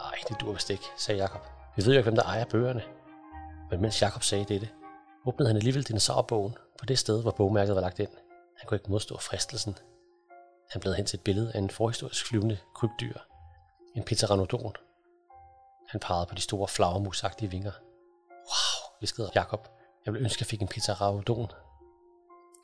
Ej, 0.00 0.18
det 0.28 0.40
dur 0.40 0.52
vist 0.52 0.70
ikke, 0.70 0.84
sagde 0.96 1.20
Jakob. 1.20 1.40
Vi 1.76 1.84
ved 1.84 1.92
jo 1.92 1.98
ikke, 1.98 2.10
hvem 2.10 2.16
der 2.16 2.22
ejer 2.22 2.44
bøgerne. 2.44 2.82
Men 3.70 3.80
mens 3.80 4.02
Jakob 4.02 4.22
sagde 4.22 4.44
dette, 4.44 4.68
åbnede 5.24 5.48
han 5.48 5.56
alligevel 5.56 5.82
dinosaurbogen 5.82 6.56
på 6.78 6.86
det 6.86 6.98
sted, 6.98 7.22
hvor 7.22 7.30
bogmærket 7.30 7.74
var 7.74 7.80
lagt 7.80 7.98
ind. 7.98 8.10
Han 8.58 8.66
kunne 8.66 8.76
ikke 8.76 8.90
modstå 8.90 9.18
fristelsen. 9.18 9.78
Han 10.70 10.80
blev 10.80 10.94
hen 10.94 11.06
til 11.06 11.16
et 11.16 11.24
billede 11.24 11.52
af 11.54 11.58
en 11.58 11.70
forhistorisk 11.70 12.26
flyvende 12.28 12.58
krybdyr. 12.74 13.18
En 13.96 14.02
pteranodon. 14.02 14.76
Han 15.88 16.00
pegede 16.00 16.26
på 16.26 16.34
de 16.34 16.40
store 16.40 16.68
flagermusagtige 16.68 17.50
vinger. 17.50 17.72
Wow, 19.04 19.06
viskede 19.06 19.30
Jakob. 19.34 19.68
Jeg 20.06 20.12
ville 20.12 20.24
ønske, 20.24 20.36
at 20.36 20.40
jeg 20.40 20.46
fik 20.46 20.62
en 20.62 20.68
pteranodon. 20.68 21.50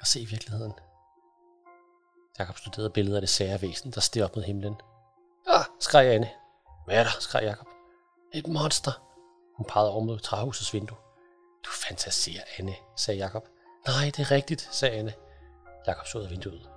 Og 0.00 0.06
se 0.06 0.26
virkeligheden. 0.30 0.72
Jakob 2.38 2.58
studerede 2.58 2.90
billedet 2.90 3.16
af 3.16 3.22
det 3.22 3.28
sære 3.28 3.62
væsen, 3.62 3.90
der 3.90 4.00
steg 4.00 4.24
op 4.24 4.36
mod 4.36 4.44
himlen. 4.44 4.74
Ah, 5.46 5.64
skreg 5.80 6.06
Anne. 6.06 6.30
Hvad 6.86 6.96
er 6.96 7.02
der? 7.02 7.10
skreg 7.20 7.42
Jakob. 7.42 7.66
Et 8.34 8.46
monster. 8.46 8.92
Hun 9.56 9.66
pegede 9.68 9.90
over 9.90 10.04
mod 10.04 10.18
træhusets 10.18 10.74
vindue. 10.74 10.96
Du 11.64 11.70
fantaserer, 11.88 12.42
Anne, 12.58 12.74
sagde 12.96 13.18
Jakob. 13.18 13.48
Nej, 13.86 14.04
det 14.04 14.18
er 14.18 14.30
rigtigt, 14.30 14.68
sagde 14.72 14.98
Anne. 14.98 15.12
Jakob 15.86 16.06
så 16.06 16.18
ud 16.18 16.24
af 16.24 16.30
vinduet. 16.30 16.70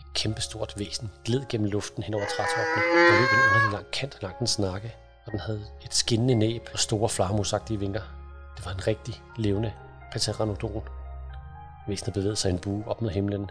Et 0.00 0.14
kæmpestort 0.14 0.74
væsen 0.76 1.10
gled 1.24 1.46
gennem 1.48 1.70
luften 1.70 2.02
hen 2.02 2.14
over 2.14 2.26
trætoppen. 2.36 2.82
Der 3.08 3.20
løb 3.20 3.30
en 3.30 3.50
underlig 3.50 3.72
lang 3.72 3.90
kant 3.90 4.22
langt 4.22 4.38
den 4.38 4.46
snakke, 4.46 4.96
og 5.26 5.32
den 5.32 5.40
havde 5.40 5.66
et 5.84 5.94
skinnende 5.94 6.34
næb 6.34 6.68
og 6.72 6.78
store 6.78 7.08
flammusagtige 7.08 7.78
vinger. 7.78 8.23
Det 8.56 8.66
var 8.66 8.72
en 8.72 8.86
rigtig 8.86 9.22
levende 9.36 9.72
pteranodon. 10.12 10.88
Væsenet 11.88 12.14
bevægede 12.14 12.36
sig 12.36 12.50
en 12.50 12.58
bue 12.58 12.84
op 12.88 13.02
mod 13.02 13.10
himlen. 13.10 13.50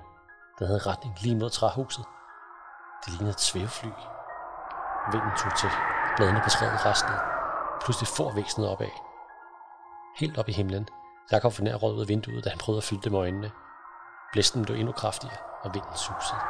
Den 0.59 0.67
havde 0.67 0.79
retning 0.79 1.15
lige 1.21 1.35
mod 1.35 1.49
træhuset. 1.49 2.05
Det 3.05 3.13
lignede 3.13 3.29
et 3.29 3.39
svævefly. 3.39 3.89
Vinden 5.11 5.31
tog 5.37 5.51
til. 5.57 5.69
Bladene 6.17 6.41
på 6.43 6.49
træet 6.49 6.85
rastede. 6.85 7.19
Pludselig 7.83 8.07
får 8.07 8.35
væsenet 8.35 8.69
opad. 8.69 8.93
Helt 10.19 10.37
op 10.37 10.49
i 10.49 10.51
himlen. 10.51 10.87
Jakob 11.31 11.53
for 11.53 11.63
nær 11.63 11.83
ud 11.83 12.01
af 12.01 12.07
vinduet, 12.07 12.43
da 12.43 12.49
han 12.49 12.59
prøvede 12.59 12.79
at 12.79 12.83
fylde 12.83 13.01
dem 13.01 13.15
øjnene. 13.15 13.51
Blæsten 14.31 14.65
blev 14.65 14.77
endnu 14.77 14.91
kraftigere, 14.91 15.37
og 15.61 15.73
vinden 15.73 15.95
susede. 15.95 16.41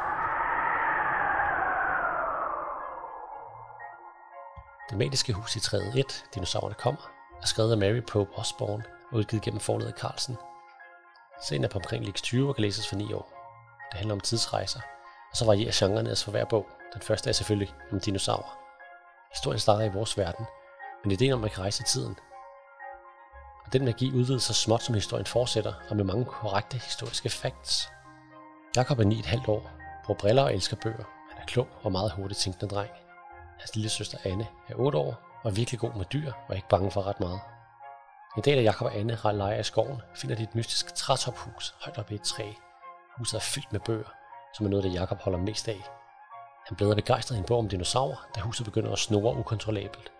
Det 4.90 4.98
magiske 4.98 5.32
hus 5.32 5.56
i 5.56 5.60
træet 5.60 5.98
1, 5.98 6.24
Dinosaurerne 6.34 6.74
kommer, 6.74 7.13
er 7.44 7.48
skrevet 7.48 7.72
af 7.72 7.78
Mary 7.78 8.00
Pope 8.00 8.30
Osborne 8.38 8.84
og 9.10 9.18
udgivet 9.18 9.42
gennem 9.42 9.60
forlaget 9.60 9.94
Carlsen. 9.98 10.36
Serien 11.42 11.64
er 11.64 11.68
på 11.68 11.78
omkring 11.78 12.14
20 12.14 12.48
og 12.48 12.54
kan 12.54 12.62
læses 12.62 12.88
for 12.88 12.96
9 12.96 13.12
år. 13.12 13.26
Det 13.90 13.98
handler 13.98 14.14
om 14.14 14.20
tidsrejser, 14.20 14.80
og 15.30 15.36
så 15.36 15.44
varierer 15.44 15.72
genrerne 15.74 16.08
altså 16.08 16.24
for 16.24 16.30
hver 16.30 16.44
bog. 16.44 16.66
Den 16.94 17.02
første 17.02 17.30
er 17.30 17.32
selvfølgelig 17.32 17.74
om 17.92 18.00
dinosaurer. 18.00 18.58
Historien 19.30 19.60
starter 19.60 19.84
i 19.84 19.88
vores 19.88 20.18
verden, 20.18 20.46
men 21.02 21.12
ideen 21.12 21.32
om, 21.32 21.38
at 21.38 21.40
man 21.40 21.50
kan 21.50 21.62
rejse 21.62 21.82
i 21.82 21.88
tiden. 21.88 22.16
Og 23.66 23.72
den 23.72 23.84
magi 23.84 24.12
udvider 24.12 24.38
sig 24.38 24.54
småt, 24.54 24.82
som 24.82 24.94
historien 24.94 25.26
fortsætter, 25.26 25.72
og 25.88 25.96
med 25.96 26.04
mange 26.04 26.24
korrekte 26.24 26.78
historiske 26.78 27.28
facts. 27.28 27.88
Jakob 28.76 28.98
er 28.98 29.04
9,5 29.04 29.50
år, 29.50 29.70
bruger 30.04 30.18
briller 30.18 30.42
og 30.42 30.54
elsker 30.54 30.76
bøger. 30.76 31.04
Han 31.30 31.42
er 31.42 31.46
klog 31.46 31.68
og 31.82 31.92
meget 31.92 32.12
hurtigt 32.12 32.40
tænkende 32.40 32.74
dreng. 32.74 32.90
Hans 33.58 33.74
lille 33.74 33.90
søster 33.90 34.18
Anne 34.24 34.46
er 34.68 34.74
8 34.76 34.98
år 34.98 35.33
og 35.44 35.50
er 35.50 35.54
virkelig 35.54 35.80
god 35.80 35.94
med 35.96 36.04
dyr 36.04 36.32
og 36.48 36.56
ikke 36.56 36.68
bange 36.68 36.90
for 36.90 37.02
ret 37.02 37.20
meget. 37.20 37.40
En 38.36 38.42
dag, 38.42 38.56
da 38.56 38.60
Jakob 38.60 38.86
og 38.86 38.96
Anne 38.96 39.14
har 39.14 39.32
leje 39.32 39.56
af 39.56 39.64
skoven, 39.64 40.02
finder 40.14 40.36
de 40.36 40.42
et 40.42 40.54
mystisk 40.54 40.94
trætophus 40.94 41.74
højt 41.80 41.98
oppe 41.98 42.12
i 42.12 42.14
et 42.14 42.22
træ. 42.22 42.52
Huset 43.18 43.36
er 43.36 43.42
fyldt 43.42 43.72
med 43.72 43.80
bøger, 43.80 44.12
som 44.54 44.66
er 44.66 44.70
noget, 44.70 44.84
det 44.84 44.94
Jakob 44.94 45.18
holder 45.20 45.38
mest 45.38 45.68
af. 45.68 45.80
Han 46.66 46.76
bladrer 46.76 46.94
begejstret 46.94 47.36
i 47.36 47.38
en 47.38 47.44
bog 47.44 47.58
om 47.58 47.68
dinosaurer, 47.68 48.28
da 48.34 48.40
huset 48.40 48.64
begynder 48.64 48.92
at 48.92 48.98
snore 48.98 49.36
ukontrollabelt. 49.36 50.12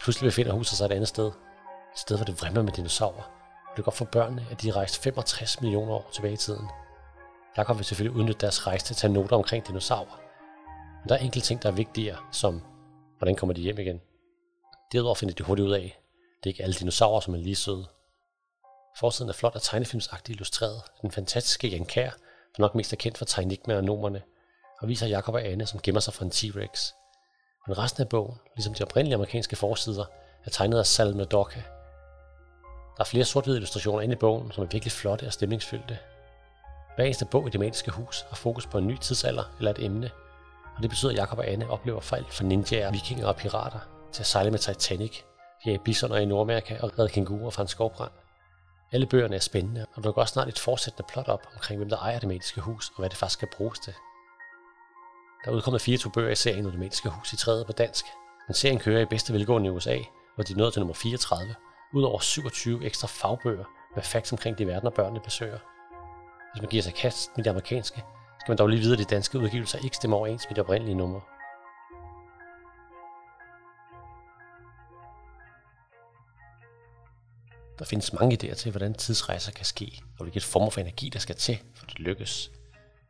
Pludselig 0.00 0.28
befinder 0.28 0.52
huset 0.52 0.78
sig 0.78 0.84
et 0.84 0.92
andet 0.92 1.08
sted. 1.08 1.26
Et 1.26 1.98
sted, 1.98 2.16
hvor 2.16 2.24
det 2.24 2.40
vrimler 2.40 2.62
med 2.62 2.72
dinosaurer. 2.72 3.22
Og 3.70 3.76
det 3.76 3.84
går 3.84 3.92
for 3.92 4.04
børnene, 4.04 4.46
at 4.50 4.62
de 4.62 4.68
er 4.68 4.76
rejst 4.76 5.02
65 5.02 5.60
millioner 5.60 5.92
år 5.92 6.08
tilbage 6.12 6.34
i 6.34 6.36
tiden. 6.36 6.68
Jakob 7.56 7.76
vil 7.76 7.84
selvfølgelig 7.84 8.18
udnytte 8.18 8.40
deres 8.40 8.66
rejse 8.66 8.86
til 8.86 8.94
at 8.94 8.96
tage 8.96 9.12
noter 9.12 9.36
omkring 9.36 9.66
dinosaurer. 9.66 10.20
Men 11.02 11.08
der 11.08 11.14
er 11.14 11.18
enkelte 11.18 11.46
ting, 11.46 11.62
der 11.62 11.68
er 11.68 11.72
vigtigere, 11.72 12.16
som 12.30 12.62
hvordan 13.18 13.36
kommer 13.36 13.54
de 13.54 13.60
hjem 13.60 13.78
igen. 13.78 14.00
Derudover 14.92 15.14
finder 15.14 15.34
de 15.34 15.42
hurtigt 15.42 15.68
ud 15.68 15.72
af, 15.72 16.00
det 16.44 16.50
er 16.50 16.52
ikke 16.52 16.62
alle 16.62 16.74
dinosaurer, 16.74 17.20
som 17.20 17.34
er 17.34 17.38
lige 17.38 17.56
søde. 17.56 17.86
Forsiden 18.98 19.28
er 19.28 19.32
flot 19.32 19.54
og 19.54 19.62
tegnefilmsagtigt 19.62 20.36
illustreret. 20.36 20.82
Den 21.02 21.10
fantastiske 21.10 21.68
Jan 21.68 21.84
Kær, 21.84 22.10
der 22.56 22.58
nok 22.58 22.74
mest 22.74 22.92
er 22.92 22.96
kendt 22.96 23.18
for 23.18 23.24
tegnik 23.24 23.66
med 23.66 23.82
nomerne, 23.82 24.22
og 24.80 24.88
viser 24.88 25.06
Jakob 25.06 25.34
og 25.34 25.42
Anne, 25.42 25.66
som 25.66 25.80
gemmer 25.80 26.00
sig 26.00 26.14
for 26.14 26.24
en 26.24 26.30
T-Rex. 26.30 26.92
Men 27.66 27.78
resten 27.78 28.02
af 28.02 28.08
bogen, 28.08 28.38
ligesom 28.56 28.74
de 28.74 28.82
oprindelige 28.82 29.14
amerikanske 29.14 29.56
forsider, 29.56 30.04
er 30.44 30.50
tegnet 30.50 30.78
af 30.78 30.86
Salme 30.86 31.24
Dokka. 31.24 31.60
Der 32.96 33.00
er 33.00 33.04
flere 33.04 33.24
sort 33.24 33.46
illustrationer 33.46 34.00
inde 34.00 34.12
i 34.12 34.18
bogen, 34.18 34.52
som 34.52 34.64
er 34.64 34.68
virkelig 34.68 34.92
flotte 34.92 35.26
og 35.26 35.32
stemningsfyldte. 35.32 35.98
Hver 36.96 37.04
eneste 37.04 37.24
bog 37.24 37.46
i 37.46 37.50
det 37.50 37.60
magiske 37.60 37.90
hus 37.90 38.24
har 38.28 38.36
fokus 38.36 38.66
på 38.66 38.78
en 38.78 38.86
ny 38.86 38.98
tidsalder 38.98 39.54
eller 39.58 39.70
et 39.70 39.84
emne, 39.84 40.10
og 40.76 40.82
det 40.82 40.90
betyder, 40.90 41.12
at 41.12 41.16
Jakob 41.16 41.38
og 41.38 41.48
Anne 41.48 41.70
oplever 41.70 42.00
fejl 42.00 42.24
fra 42.30 42.44
ninjaer, 42.44 42.92
vikinger 42.92 43.26
og 43.26 43.36
pirater 43.36 43.97
til 44.12 44.22
at 44.22 44.26
sejle 44.26 44.50
med 44.50 44.58
Titanic, 44.58 45.22
jage 45.66 45.78
bisoner 45.78 46.16
i 46.16 46.24
Nordamerika 46.24 46.78
og 46.82 46.98
redde 46.98 47.10
kænguruer 47.10 47.50
fra 47.50 47.62
en 47.62 47.68
skovbrand. 47.68 48.12
Alle 48.92 49.06
bøgerne 49.06 49.36
er 49.36 49.40
spændende, 49.40 49.86
og 49.94 50.04
der 50.04 50.12
går 50.12 50.22
også 50.22 50.32
snart 50.32 50.48
et 50.48 50.58
fortsættende 50.58 51.08
plot 51.08 51.28
op 51.28 51.46
omkring, 51.54 51.78
hvem 51.78 51.88
der 51.88 51.96
ejer 51.96 52.18
det 52.18 52.28
mediske 52.28 52.60
hus, 52.60 52.88
og 52.88 52.98
hvad 52.98 53.10
det 53.10 53.18
faktisk 53.18 53.38
skal 53.38 53.48
bruges 53.56 53.78
til. 53.78 53.94
Der 55.44 55.50
er 55.50 55.54
udkommet 55.54 55.80
24 55.80 56.12
bøger 56.12 56.30
i 56.30 56.34
serien 56.34 56.64
Det 56.64 56.78
mediske 56.78 57.08
Hus 57.08 57.32
i 57.32 57.36
træet 57.36 57.66
på 57.66 57.72
dansk, 57.72 58.04
men 58.48 58.54
serien 58.54 58.78
kører 58.78 59.00
i 59.00 59.04
bedste 59.04 59.32
velgående 59.32 59.66
i 59.66 59.70
USA, 59.70 59.98
hvor 60.34 60.44
de 60.44 60.54
nåede 60.54 60.70
til 60.70 60.80
nummer 60.80 60.94
34, 60.94 61.54
udover 61.94 62.18
27 62.18 62.84
ekstra 62.84 63.08
fagbøger 63.08 63.64
med 63.94 64.02
facts 64.02 64.32
omkring 64.32 64.58
de 64.58 64.66
verdener, 64.66 64.90
børnene 64.90 65.20
besøger. 65.20 65.58
Hvis 66.52 66.62
man 66.62 66.70
giver 66.70 66.82
sig 66.82 66.94
kast 66.94 67.30
med 67.36 67.44
det 67.44 67.50
amerikanske, 67.50 68.04
skal 68.40 68.50
man 68.50 68.58
dog 68.58 68.68
lige 68.68 68.80
vide, 68.80 68.92
at 68.92 68.98
de 68.98 69.04
danske 69.04 69.38
udgivelser 69.38 69.78
ikke 69.84 69.96
stemmer 69.96 70.16
overens 70.16 70.46
med 70.48 70.56
de 70.56 70.60
oprindelige 70.60 70.94
numre. 70.94 71.20
Der 77.78 77.84
findes 77.84 78.12
mange 78.12 78.38
idéer 78.42 78.54
til, 78.54 78.70
hvordan 78.70 78.94
tidsrejser 78.94 79.52
kan 79.52 79.64
ske, 79.64 80.00
og 80.18 80.24
hvilket 80.24 80.44
former 80.44 80.70
for 80.70 80.80
energi, 80.80 81.08
der 81.08 81.18
skal 81.18 81.34
til, 81.34 81.58
for 81.74 81.84
at 81.84 81.92
det 81.92 81.98
lykkes. 81.98 82.50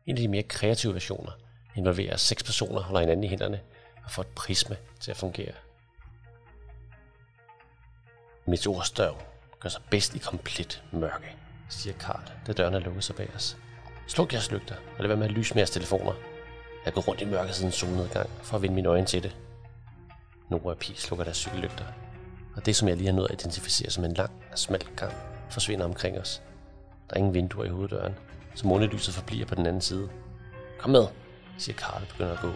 En 0.05 0.15
af 0.15 0.21
de 0.21 0.27
mere 0.27 0.43
kreative 0.43 0.93
versioner 0.93 1.31
involverer 1.75 2.17
seks 2.17 2.43
personer 2.43 2.81
holder 2.81 2.99
hinanden 2.99 3.23
i 3.23 3.27
hænderne 3.27 3.61
og 4.05 4.11
får 4.11 4.21
et 4.21 4.27
prisme 4.27 4.77
til 4.99 5.11
at 5.11 5.17
fungere. 5.17 5.53
Meteorstørv 8.47 9.21
gør 9.59 9.69
sig 9.69 9.81
bedst 9.89 10.15
i 10.15 10.19
komplet 10.19 10.83
mørke, 10.91 11.35
siger 11.69 11.97
Karl, 11.97 12.31
da 12.47 12.53
døren 12.53 12.73
er 12.73 12.79
lukket 12.79 13.03
sig 13.03 13.15
bag 13.15 13.29
os. 13.35 13.57
Sluk 14.07 14.33
jeres 14.33 14.51
lygter, 14.51 14.75
og 14.75 14.99
lad 14.99 15.07
være 15.07 15.17
med 15.17 15.25
at 15.25 15.31
lyse 15.31 15.53
med 15.53 15.59
jeres 15.59 15.69
telefoner. 15.69 16.13
Jeg 16.85 16.93
går 16.93 17.01
rundt 17.01 17.21
i 17.21 17.25
mørket 17.25 17.55
siden 17.55 17.71
solnedgang, 17.71 18.29
for 18.43 18.55
at 18.55 18.61
vinde 18.61 18.75
mine 18.75 18.89
øjne 18.89 19.05
til 19.05 19.23
det. 19.23 19.35
Nora 20.49 20.69
og 20.69 20.77
Pi 20.77 20.93
slukker 20.95 21.23
deres 21.23 21.37
cykellygter, 21.37 21.85
og 22.59 22.65
det, 22.65 22.75
som 22.75 22.87
jeg 22.87 22.97
lige 22.97 23.07
har 23.07 23.15
nået 23.15 23.31
at 23.31 23.41
identificere 23.41 23.89
som 23.89 24.05
en 24.05 24.13
lang 24.13 24.31
og 24.51 24.59
smal 24.59 24.85
gang, 24.95 25.13
forsvinder 25.49 25.85
omkring 25.85 26.19
os. 26.19 26.41
Der 27.09 27.15
er 27.15 27.17
ingen 27.17 27.33
vinduer 27.33 27.65
i 27.65 27.69
hoveddøren, 27.69 28.15
så 28.55 28.67
månelyset 28.67 29.13
forbliver 29.13 29.45
på 29.45 29.55
den 29.55 29.65
anden 29.65 29.81
side. 29.81 30.09
Kom 30.79 30.91
med, 30.91 31.07
siger 31.57 31.75
Karl 31.75 32.01
og 32.01 32.07
begynder 32.07 32.33
at 32.33 32.39
gå. 32.39 32.53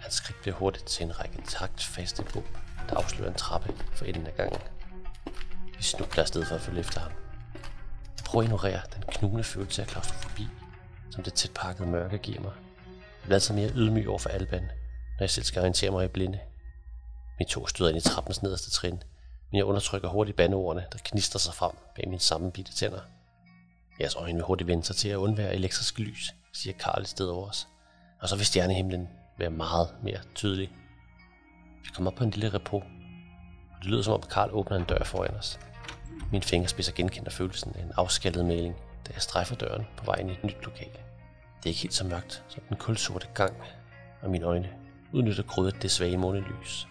Hans 0.00 0.14
skridt 0.14 0.40
bliver 0.40 0.54
hurtigt 0.54 0.86
til 0.86 1.04
en 1.04 1.20
række 1.20 1.42
taktfaste 1.48 2.22
bump, 2.22 2.58
der 2.88 2.96
afslører 2.96 3.28
en 3.30 3.34
trappe 3.34 3.74
for 3.92 4.04
enden 4.04 4.26
af 4.26 4.34
gangen. 4.36 4.60
Vi 5.76 5.82
snubler 5.82 6.22
afsted 6.22 6.44
for 6.44 6.54
at 6.54 6.60
følge 6.60 6.80
efter 6.80 7.00
ham. 7.00 7.12
Prøv 8.24 8.40
at 8.40 8.44
ignorere 8.44 8.80
den 8.94 9.02
knugende 9.08 9.44
følelse 9.44 9.82
af 9.82 9.88
klaustrofobi, 9.88 10.48
som 11.10 11.24
det 11.24 11.34
tæt 11.34 11.50
pakkede 11.54 11.88
mørke 11.88 12.18
giver 12.18 12.40
mig. 12.40 12.52
Jeg 12.96 13.22
bliver 13.22 13.36
altså 13.36 13.52
mere 13.52 13.70
ydmyg 13.74 14.08
over 14.08 14.18
for 14.18 14.28
Alban, 14.28 14.62
når 14.62 15.20
jeg 15.20 15.30
selv 15.30 15.44
skal 15.44 15.60
orientere 15.60 15.90
mig 15.90 16.04
i 16.04 16.08
blinde. 16.08 16.38
Min 17.38 17.48
to 17.48 17.66
støder 17.66 17.90
ind 17.90 17.98
i 17.98 18.08
trappens 18.08 18.42
nederste 18.42 18.70
trin, 18.70 19.02
men 19.50 19.58
jeg 19.58 19.64
undertrykker 19.64 20.08
hurtigt 20.08 20.36
bandeordene, 20.36 20.86
der 20.92 20.98
knister 21.04 21.38
sig 21.38 21.54
frem 21.54 21.72
bag 21.94 22.08
mine 22.08 22.20
sammenbitte 22.20 22.72
tænder. 22.72 23.00
Jeres 24.00 24.14
øjne 24.14 24.34
vil 24.34 24.44
hurtigt 24.44 24.68
vende 24.68 24.84
sig 24.84 24.96
til 24.96 25.08
at 25.08 25.16
undvære 25.16 25.54
elektrisk 25.54 25.98
lys, 25.98 26.34
siger 26.52 26.74
Karl 26.78 27.02
et 27.02 27.08
sted 27.08 27.26
over 27.26 27.48
os. 27.48 27.68
Og 28.20 28.28
så 28.28 28.36
vil 28.36 28.46
stjernehimlen 28.46 29.08
være 29.38 29.50
meget 29.50 29.88
mere 30.02 30.18
tydelig. 30.34 30.70
Vi 31.82 31.88
kommer 31.94 32.10
op 32.10 32.16
på 32.16 32.24
en 32.24 32.30
lille 32.30 32.48
repro, 32.48 32.76
og 32.76 33.78
det 33.80 33.86
lyder 33.86 34.02
som 34.02 34.14
om 34.14 34.22
Karl 34.22 34.50
åbner 34.52 34.76
en 34.76 34.84
dør 34.84 35.04
foran 35.04 35.34
os. 35.34 35.58
Min 36.32 36.42
fingerspidser 36.42 36.92
genkender 36.92 37.30
følelsen 37.30 37.76
af 37.76 37.82
en 37.82 37.92
afskaldet 37.96 38.44
maling, 38.44 38.76
da 39.06 39.12
jeg 39.12 39.22
strejfer 39.22 39.56
døren 39.56 39.86
på 39.96 40.04
vej 40.04 40.16
ind 40.16 40.30
i 40.30 40.32
et 40.32 40.44
nyt 40.44 40.64
lokale. 40.64 40.98
Det 41.58 41.64
er 41.64 41.68
ikke 41.68 41.80
helt 41.80 41.94
så 41.94 42.04
mørkt 42.04 42.44
som 42.48 42.62
den 42.68 42.76
kulsorte 42.76 43.26
gang, 43.34 43.56
og 44.22 44.30
mine 44.30 44.44
øjne 44.44 44.68
udnytter 45.12 45.42
krydret 45.42 45.82
det 45.82 45.90
svage 45.90 46.18
månelys. 46.18 46.88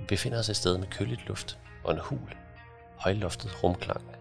Vi 0.00 0.06
befinder 0.08 0.38
os 0.38 0.48
et 0.48 0.56
sted 0.56 0.78
med 0.78 0.86
køligt 0.86 1.26
luft 1.28 1.58
og 1.84 1.92
en 1.92 2.00
hul, 2.00 2.36
højloftet 2.96 3.64
rumklang. 3.64 4.16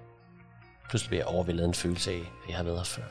Pludselig 0.90 1.10
bliver 1.10 1.22
jeg 1.24 1.28
overvældet 1.28 1.66
en 1.66 1.74
følelse 1.74 2.12
af, 2.12 2.20
at 2.44 2.50
jeg 2.50 2.58
har 2.58 2.64
været 2.64 2.78
her 2.78 2.84
før. 2.84 3.04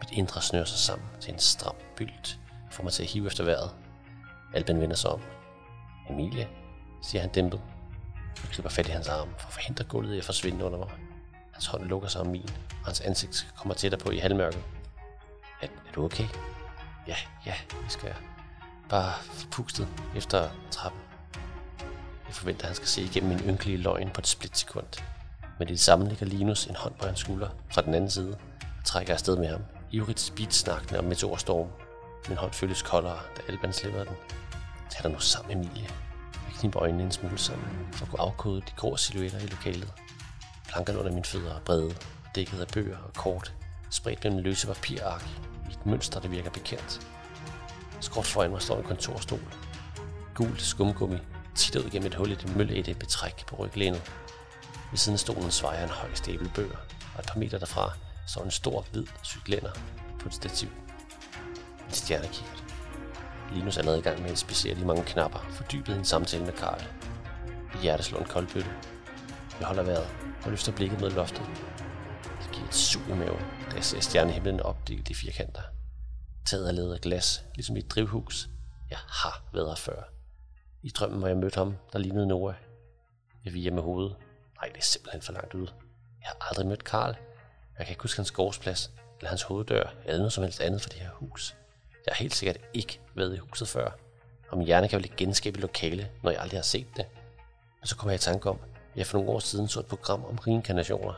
Mit 0.00 0.18
indre 0.18 0.42
snører 0.42 0.64
sig 0.64 0.78
sammen 0.78 1.08
til 1.20 1.32
en 1.32 1.38
stram 1.38 1.74
bylt, 1.96 2.38
og 2.66 2.72
får 2.72 2.82
mig 2.82 2.92
til 2.92 3.02
at 3.02 3.08
hive 3.08 3.26
efter 3.26 3.44
vejret. 3.44 3.70
Alben 4.54 4.80
vender 4.80 4.96
sig 4.96 5.10
om. 5.10 5.20
Emilie, 6.10 6.48
siger 7.02 7.20
han 7.22 7.30
dæmpet. 7.30 7.60
Jeg 8.42 8.50
griber 8.52 8.68
fat 8.68 8.88
i 8.88 8.90
hans 8.90 9.08
arm 9.08 9.28
for 9.38 9.46
at 9.46 9.52
forhindre 9.52 9.84
gulvet 9.84 10.14
i 10.14 10.18
at 10.18 10.24
forsvinde 10.24 10.64
under 10.64 10.78
mig. 10.78 10.88
Hans 11.52 11.66
hånd 11.66 11.84
lukker 11.84 12.08
sig 12.08 12.20
om 12.20 12.26
min, 12.26 12.50
og 12.70 12.86
hans 12.86 13.00
ansigt 13.00 13.54
kommer 13.56 13.74
tættere 13.74 14.00
på 14.00 14.10
i 14.10 14.18
halvmørket. 14.18 14.64
Er, 15.62 15.66
er 15.66 15.92
du 15.94 16.04
okay? 16.04 16.28
Ja, 17.06 17.16
ja, 17.46 17.54
det 17.82 17.92
skal 17.92 18.06
jeg. 18.06 18.16
Bare 18.88 19.12
forpustet 19.22 19.88
efter 20.16 20.50
trappen. 20.70 21.09
Jeg 22.30 22.36
forventer, 22.36 22.62
at 22.62 22.68
han 22.68 22.76
skal 22.76 22.88
se 22.88 23.02
igennem 23.02 23.30
min 23.30 23.48
ynkelige 23.48 23.76
løgn 23.76 24.10
på 24.10 24.20
et 24.20 24.26
splitsekund. 24.26 24.86
Men 25.58 25.68
i 25.68 25.70
det 25.70 25.80
samme 25.80 26.08
ligger 26.08 26.26
Linus 26.26 26.66
en 26.66 26.76
hånd 26.76 26.94
på 26.94 27.06
hans 27.06 27.18
skulder 27.18 27.48
fra 27.72 27.82
den 27.82 27.94
anden 27.94 28.10
side 28.10 28.38
og 28.78 28.84
trækker 28.84 29.12
afsted 29.12 29.36
med 29.36 29.48
ham. 29.48 29.60
Ivrigt 29.90 30.20
speedsnakkende 30.20 30.98
om 30.98 31.04
meteorstorm. 31.04 31.68
Min 32.28 32.38
hånd 32.38 32.52
føles 32.52 32.82
koldere, 32.82 33.18
da 33.36 33.42
Alban 33.48 33.72
slipper 33.72 34.04
den. 34.04 34.14
Tag 34.90 35.02
dig 35.02 35.10
nu 35.10 35.18
sammen, 35.18 35.58
Emilie. 35.58 35.88
Jeg 36.32 36.54
kniber 36.58 36.82
øjnene 36.82 37.02
en 37.02 37.12
smule 37.12 37.38
sammen, 37.38 37.68
for 37.92 38.04
at 38.04 38.10
kunne 38.10 38.20
afkode 38.20 38.60
de 38.60 38.72
grå 38.76 38.96
silhuetter 38.96 39.38
i 39.38 39.46
lokalet. 39.46 39.92
Plankerne 40.68 40.98
under 40.98 41.12
mine 41.12 41.24
fødder 41.24 41.54
er 41.54 41.60
brede, 41.60 41.94
dækket 42.34 42.60
af 42.60 42.68
bøger 42.68 42.98
og 42.98 43.12
kort, 43.14 43.54
spredt 43.90 44.24
mellem 44.24 44.42
løse 44.42 44.66
papirark 44.66 45.26
i 45.70 45.72
et 45.72 45.86
mønster, 45.86 46.20
der 46.20 46.28
virker 46.28 46.50
bekendt. 46.50 47.06
Skråt 48.00 48.26
foran 48.26 48.50
mig 48.50 48.62
står 48.62 48.78
en 48.78 48.84
kontorstol. 48.84 49.54
Gult 50.34 50.62
skumgummi 50.62 51.18
titter 51.54 51.80
ud 51.80 51.90
gennem 51.90 52.06
et 52.06 52.14
hul 52.14 52.30
i 52.30 52.34
det 52.34 52.56
mølætte 52.56 52.94
betræk 52.94 53.46
på 53.46 53.56
ryglænet. 53.56 54.02
Ved 54.90 54.98
siden 54.98 55.14
af 55.14 55.20
stolen 55.20 55.50
svejer 55.50 55.84
en 55.84 55.90
høj 55.90 56.14
stabel 56.14 56.50
bøger, 56.54 56.76
og 57.14 57.20
et 57.20 57.26
par 57.26 57.38
meter 57.38 57.58
derfra 57.58 57.92
står 58.26 58.44
en 58.44 58.50
stor 58.50 58.86
hvid 58.92 59.06
cyklænder 59.24 59.70
på 60.20 60.28
et 60.28 60.34
stativ. 60.34 60.68
En 61.86 61.92
stjernekikkert. 61.92 62.64
Linus 63.52 63.76
er 63.76 63.80
allerede 63.80 63.98
i 63.98 64.02
gang 64.02 64.16
med 64.18 64.24
at 64.24 64.30
inspicere 64.30 64.74
de 64.74 64.84
mange 64.84 65.04
knapper, 65.04 65.38
fordybet 65.50 65.94
i 65.94 65.98
en 65.98 66.04
samtale 66.04 66.44
med 66.44 66.52
Karl. 66.52 66.82
I 67.74 67.82
hjertet 67.82 68.06
slår 68.06 68.18
en 68.18 68.24
kold 68.24 68.46
bøtte. 68.46 68.70
Jeg 69.60 69.66
holder 69.66 69.82
vejret 69.82 70.08
og 70.44 70.50
løfter 70.50 70.72
blikket 70.72 71.00
mod 71.00 71.10
loftet. 71.10 71.42
Det 72.42 72.50
giver 72.52 72.68
et 72.68 72.74
sug 72.74 73.02
i 73.08 73.14
maven, 73.14 73.44
da 73.70 73.74
jeg 73.74 73.84
ser 73.84 74.00
stjernehimlen 74.00 74.60
opdelt 74.60 75.10
i 75.10 75.14
firkanter. 75.14 75.62
Taget 76.46 76.68
er 76.68 76.72
lavet 76.72 76.94
af 76.94 77.00
glas, 77.00 77.44
ligesom 77.54 77.76
i 77.76 77.78
et 77.78 77.90
drivhus. 77.90 78.48
Jeg 78.90 78.98
har 78.98 79.42
været 79.52 79.68
her 79.68 79.76
før. 79.76 80.19
I 80.82 80.90
drømmen, 80.90 81.18
hvor 81.18 81.28
jeg 81.28 81.36
mødte 81.36 81.58
ham, 81.58 81.76
der 81.92 81.98
lignede 81.98 82.26
Noah. 82.26 82.54
Jeg 83.44 83.52
viger 83.52 83.72
med 83.72 83.82
hovedet. 83.82 84.16
Nej, 84.60 84.68
det 84.68 84.78
er 84.78 84.82
simpelthen 84.82 85.22
for 85.22 85.32
langt 85.32 85.54
ude. 85.54 85.70
Jeg 86.20 86.28
har 86.28 86.48
aldrig 86.48 86.66
mødt 86.66 86.84
Karl. 86.84 87.16
Jeg 87.78 87.86
kan 87.86 87.92
ikke 87.92 88.02
huske 88.02 88.18
hans 88.18 88.30
gårdsplads, 88.30 88.90
eller 89.18 89.28
hans 89.28 89.42
hoveddør, 89.42 89.94
eller 90.04 90.18
noget 90.18 90.32
som 90.32 90.44
helst 90.44 90.60
andet 90.60 90.82
for 90.82 90.88
det 90.88 90.98
her 90.98 91.10
hus. 91.10 91.56
Jeg 92.06 92.14
har 92.14 92.22
helt 92.22 92.34
sikkert 92.34 92.60
ikke 92.74 93.00
været 93.14 93.34
i 93.34 93.38
huset 93.38 93.68
før, 93.68 93.90
og 94.48 94.58
min 94.58 94.66
hjerne 94.66 94.88
kan 94.88 94.96
vel 94.96 95.04
ikke 95.04 95.16
genskabe 95.16 95.60
lokale, 95.60 96.10
når 96.22 96.30
jeg 96.30 96.40
aldrig 96.40 96.58
har 96.58 96.64
set 96.64 96.86
det. 96.96 97.06
Men 97.80 97.86
så 97.86 97.96
kommer 97.96 98.12
jeg 98.12 98.20
i 98.20 98.24
tanke 98.24 98.50
om, 98.50 98.58
at 98.92 98.96
jeg 98.96 99.06
for 99.06 99.18
nogle 99.18 99.32
år 99.32 99.38
siden 99.38 99.68
så 99.68 99.80
et 99.80 99.86
program 99.86 100.24
om 100.24 100.38
reinkarnationer. 100.38 101.14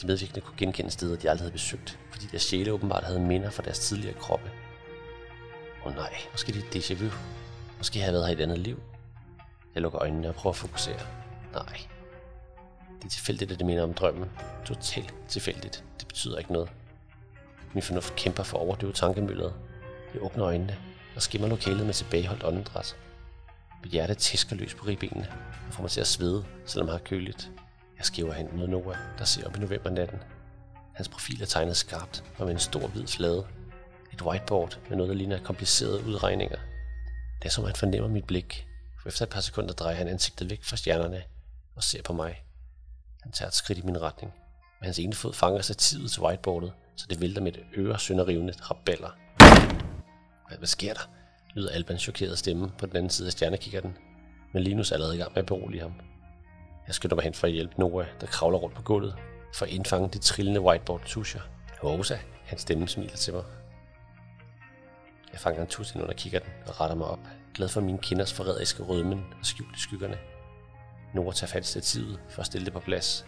De 0.00 0.06
medvirkende 0.06 0.40
kunne 0.40 0.56
genkende 0.56 0.90
steder, 0.90 1.16
de 1.16 1.30
aldrig 1.30 1.42
havde 1.42 1.52
besøgt, 1.52 1.98
fordi 2.10 2.26
deres 2.26 2.42
sjæle 2.42 2.72
åbenbart 2.72 3.04
havde 3.04 3.20
minder 3.20 3.50
fra 3.50 3.62
deres 3.62 3.78
tidligere 3.78 4.18
kroppe. 4.18 4.50
Åh 5.80 5.86
oh 5.86 5.94
nej, 5.96 6.12
måske 6.32 6.52
det 6.52 6.64
er 6.64 6.80
déjà 6.80 6.94
vu. 6.94 7.10
Måske 7.78 7.98
har 7.98 8.06
jeg 8.06 8.12
været 8.12 8.26
her 8.26 8.34
i 8.34 8.38
et 8.38 8.42
andet 8.42 8.58
liv. 8.58 8.82
Jeg 9.74 9.82
lukker 9.82 10.02
øjnene 10.02 10.28
og 10.28 10.34
prøver 10.34 10.52
at 10.52 10.56
fokusere. 10.56 11.00
Nej. 11.52 11.78
Det 12.98 13.04
er 13.04 13.08
tilfældigt, 13.08 13.52
at 13.52 13.58
det 13.58 13.66
minder 13.66 13.82
om 13.82 13.94
drømmen. 13.94 14.30
Totalt 14.64 15.14
tilfældigt. 15.28 15.84
Det 16.00 16.08
betyder 16.08 16.38
ikke 16.38 16.52
noget. 16.52 16.70
Min 17.74 17.82
fornuft 17.82 18.16
kæmper 18.16 18.42
for 18.42 18.58
at 18.58 18.62
overdøve 18.62 18.92
tankemøllet. 18.92 19.54
Jeg 20.14 20.22
åbner 20.22 20.46
øjnene 20.46 20.76
og 21.16 21.22
skimmer 21.22 21.48
lokalet 21.48 21.86
med 21.86 21.94
tilbageholdt 21.94 22.44
åndedræt. 22.44 22.96
Mit 23.82 23.92
hjerte 23.92 24.14
tæsker 24.14 24.56
løs 24.56 24.74
på 24.74 24.86
ribbenene 24.86 25.28
og 25.68 25.74
får 25.74 25.82
mig 25.82 25.90
til 25.90 26.00
at 26.00 26.06
svede, 26.06 26.44
selvom 26.66 26.86
jeg 26.88 26.94
har 26.94 26.98
køligt. 27.04 27.50
Jeg 27.98 28.04
skriver 28.04 28.32
hen 28.32 28.48
mod 28.52 28.68
Noah, 28.68 28.96
der 29.18 29.24
ser 29.24 29.46
op 29.46 29.56
i 29.56 29.60
novembernatten. 29.60 30.18
Hans 30.92 31.08
profil 31.08 31.42
er 31.42 31.46
tegnet 31.46 31.76
skarpt 31.76 32.24
og 32.38 32.44
med 32.44 32.54
en 32.54 32.60
stor 32.60 32.86
hvid 32.86 33.06
flade. 33.06 33.46
Et 34.12 34.22
whiteboard 34.22 34.78
med 34.88 34.96
noget, 34.96 35.10
der 35.10 35.16
ligner 35.16 35.42
komplicerede 35.44 36.04
udregninger. 36.06 36.58
Det 37.38 37.44
er 37.44 37.50
som, 37.50 37.64
han 37.64 37.74
fornemmer 37.74 38.08
mit 38.08 38.24
blik, 38.24 38.66
for 39.02 39.08
efter 39.08 39.22
et 39.22 39.30
par 39.30 39.40
sekunder 39.40 39.74
drejer 39.74 39.96
han 39.96 40.08
ansigtet 40.08 40.50
væk 40.50 40.64
fra 40.64 40.76
stjernerne 40.76 41.22
og 41.76 41.82
ser 41.82 42.02
på 42.02 42.12
mig. 42.12 42.42
Han 43.22 43.32
tager 43.32 43.48
et 43.48 43.54
skridt 43.54 43.78
i 43.78 43.82
min 43.82 44.02
retning, 44.02 44.32
med 44.80 44.86
hans 44.86 44.98
ene 44.98 45.14
fod 45.14 45.32
fanger 45.32 45.60
stativet 45.60 46.10
til 46.10 46.22
whiteboardet, 46.22 46.72
så 46.96 47.06
det 47.10 47.20
vælter 47.20 47.40
med 47.42 47.52
et 47.52 47.64
øre 47.76 47.98
sønderrivende. 47.98 48.54
Hvad, 50.48 50.58
hvad 50.58 50.66
sker 50.66 50.94
der? 50.94 51.10
lyder 51.54 51.70
Albans 51.70 52.02
chokerede 52.02 52.36
stemme 52.36 52.72
på 52.78 52.86
den 52.86 52.96
anden 52.96 53.10
side 53.10 53.26
af 53.28 53.32
stjernekikkerten, 53.32 53.96
men 54.52 54.62
Linus 54.62 54.90
er 54.90 54.94
allerede 54.94 55.16
i 55.16 55.18
gang 55.18 55.32
med 55.32 55.38
at 55.38 55.46
berolige 55.46 55.82
ham. 55.82 55.94
Jeg 56.86 56.94
skynder 56.94 57.16
mig 57.16 57.24
hen 57.24 57.34
for 57.34 57.46
at 57.46 57.52
hjælpe 57.52 57.74
Nora, 57.80 58.04
der 58.20 58.26
kravler 58.26 58.58
rundt 58.58 58.76
på 58.76 58.82
gulvet, 58.82 59.14
for 59.54 59.64
at 59.64 59.70
indfange 59.70 60.08
de 60.08 60.18
trillende 60.18 60.60
whiteboard-tuscher. 60.60 61.40
Rosa, 61.84 62.18
hans 62.44 62.60
stemme 62.60 62.88
smiler 62.88 63.16
til 63.16 63.34
mig. 63.34 63.44
Jeg 65.36 65.40
fanger 65.40 65.62
en 65.62 65.68
tusind 65.68 66.02
under 66.02 66.14
kikkerten 66.14 66.52
og 66.66 66.80
retter 66.80 66.96
mig 66.96 67.06
op, 67.06 67.18
glad 67.54 67.68
for 67.68 67.80
mine 67.80 67.98
kinders 67.98 68.32
forræderiske 68.32 68.82
rødmen 68.82 69.24
og 69.40 69.46
skjulte 69.46 69.80
skyggerne. 69.80 70.18
Nora 71.14 71.32
tager 71.32 71.50
fat 71.50 71.64
i 71.64 71.66
stativet 71.66 72.20
for 72.28 72.40
at 72.40 72.46
stille 72.46 72.64
det 72.64 72.72
på 72.72 72.80
plads. 72.80 73.26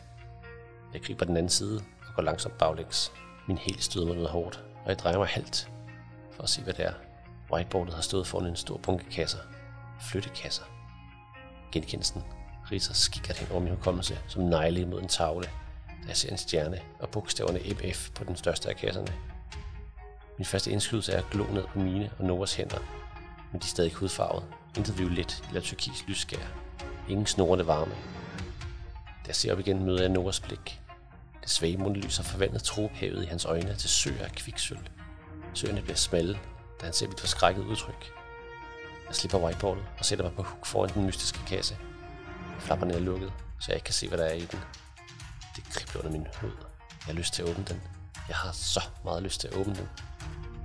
Jeg 0.92 1.02
griber 1.02 1.24
den 1.24 1.36
anden 1.36 1.48
side 1.48 1.80
og 2.08 2.14
går 2.14 2.22
langsomt 2.22 2.58
baglæns. 2.58 3.12
Min 3.48 3.58
hæl 3.58 3.80
støder 3.80 4.06
mig 4.06 4.14
noget 4.14 4.30
hårdt, 4.30 4.64
og 4.84 4.88
jeg 4.88 4.98
drejer 4.98 5.18
mig 5.18 5.26
halvt 5.26 5.70
for 6.32 6.42
at 6.42 6.48
se, 6.48 6.62
hvad 6.62 6.74
det 6.74 6.84
er. 6.84 6.92
Whiteboardet 7.52 7.94
har 7.94 8.02
stået 8.02 8.26
foran 8.26 8.46
en 8.46 8.56
stor 8.56 8.76
bunke 8.76 9.10
kasser. 9.10 9.38
Flyttekasser. 10.00 10.64
Genkendelsen 11.72 12.22
riser 12.72 12.94
skikkert 12.94 13.38
hen 13.38 13.52
over 13.52 13.60
min 13.60 13.74
hukommelse 13.74 14.18
som 14.28 14.42
negle 14.42 14.86
mod 14.86 15.02
en 15.02 15.08
tavle, 15.08 15.46
da 16.02 16.08
jeg 16.08 16.16
ser 16.16 16.30
en 16.30 16.38
stjerne 16.38 16.80
og 16.98 17.08
bogstaverne 17.08 17.58
MF 17.58 18.10
på 18.10 18.24
den 18.24 18.36
største 18.36 18.68
af 18.68 18.76
kasserne. 18.76 19.12
Min 20.38 20.44
første 20.44 20.70
indskydelse 20.70 21.12
er 21.12 21.18
at 21.18 21.30
glo 21.30 21.44
ned 21.44 21.64
på 21.66 21.78
mine 21.78 22.10
og 22.18 22.24
Noras 22.24 22.54
hænder, 22.54 22.78
men 23.52 23.60
de 23.60 23.64
er 23.64 23.68
stadig 23.68 23.92
hudfarvet. 23.92 24.44
Intet 24.76 24.98
violet 24.98 25.44
eller 25.48 25.60
turkis 25.60 26.04
lysskær. 26.08 26.46
Ingen 27.08 27.26
snorende 27.26 27.66
varme. 27.66 27.94
Da 29.06 29.26
jeg 29.26 29.36
ser 29.36 29.52
op 29.52 29.58
igen, 29.58 29.84
møder 29.84 30.00
jeg 30.00 30.08
Noras 30.08 30.40
blik. 30.40 30.80
Det 31.42 31.50
svage 31.50 31.76
mundlys 31.76 32.16
har 32.16 32.24
forvandlet 32.24 32.62
trophavet 32.62 33.22
i 33.22 33.26
hans 33.26 33.44
øjne 33.44 33.74
til 33.74 33.90
søer 33.90 34.24
af 34.24 34.32
kviksøl. 34.32 34.88
Søerne 35.54 35.82
bliver 35.82 35.96
smalle, 35.96 36.38
da 36.80 36.84
han 36.84 36.92
ser 36.92 37.08
mit 37.08 37.20
forskrækket 37.20 37.64
udtryk. 37.64 38.12
Jeg 39.06 39.14
slipper 39.14 39.38
whiteboardet 39.38 39.84
og 39.98 40.04
sætter 40.04 40.24
mig 40.24 40.34
på 40.34 40.42
huk 40.42 40.66
foran 40.66 40.90
den 40.94 41.06
mystiske 41.06 41.38
kasse. 41.46 41.76
Flapperne 42.58 42.94
er 42.94 43.00
lukket, 43.00 43.32
så 43.60 43.66
jeg 43.68 43.76
ikke 43.76 43.84
kan 43.84 43.94
se, 43.94 44.08
hvad 44.08 44.18
der 44.18 44.24
er 44.24 44.34
i 44.34 44.46
den. 44.46 44.60
Det 45.56 45.64
kribler 45.64 46.00
under 46.00 46.12
min 46.12 46.26
hud. 46.40 46.50
Jeg 46.90 47.06
har 47.06 47.12
lyst 47.12 47.34
til 47.34 47.42
at 47.42 47.48
åbne 47.48 47.64
den. 47.64 47.97
Jeg 48.28 48.36
har 48.36 48.52
så 48.52 48.82
meget 49.04 49.22
lyst 49.22 49.40
til 49.40 49.48
at 49.48 49.54
åbne 49.54 49.74
den. 49.74 49.88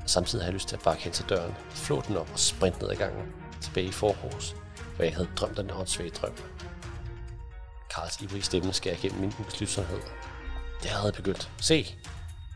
Og 0.04 0.10
samtidig 0.10 0.44
har 0.44 0.48
jeg 0.48 0.54
lyst 0.54 0.68
til 0.68 0.76
at 0.76 0.82
bare 0.82 0.96
hen 0.96 1.12
til 1.12 1.30
døren, 1.30 1.56
flå 1.70 2.02
den 2.08 2.18
op 2.18 2.30
og 2.34 2.40
sprinte 2.40 2.80
ned 2.80 2.90
ad 2.90 2.96
gangen, 2.96 3.34
tilbage 3.62 3.88
i 3.88 3.92
forhus, 3.92 4.56
hvor 4.96 5.06
jeg 5.06 5.14
havde 5.14 5.30
drømt 5.36 5.58
den 5.58 5.72
åndssvage 5.72 6.10
drøm. 6.10 6.34
Karls 7.96 8.22
ivrige 8.22 8.42
stemme 8.42 8.74
skærer 8.74 8.96
gennem 9.02 9.20
min 9.20 9.34
ubeslutsomhed. 9.40 10.00
Det 10.84 10.92
havde 10.92 11.12
begyndt. 11.12 11.52
Se! 11.62 11.96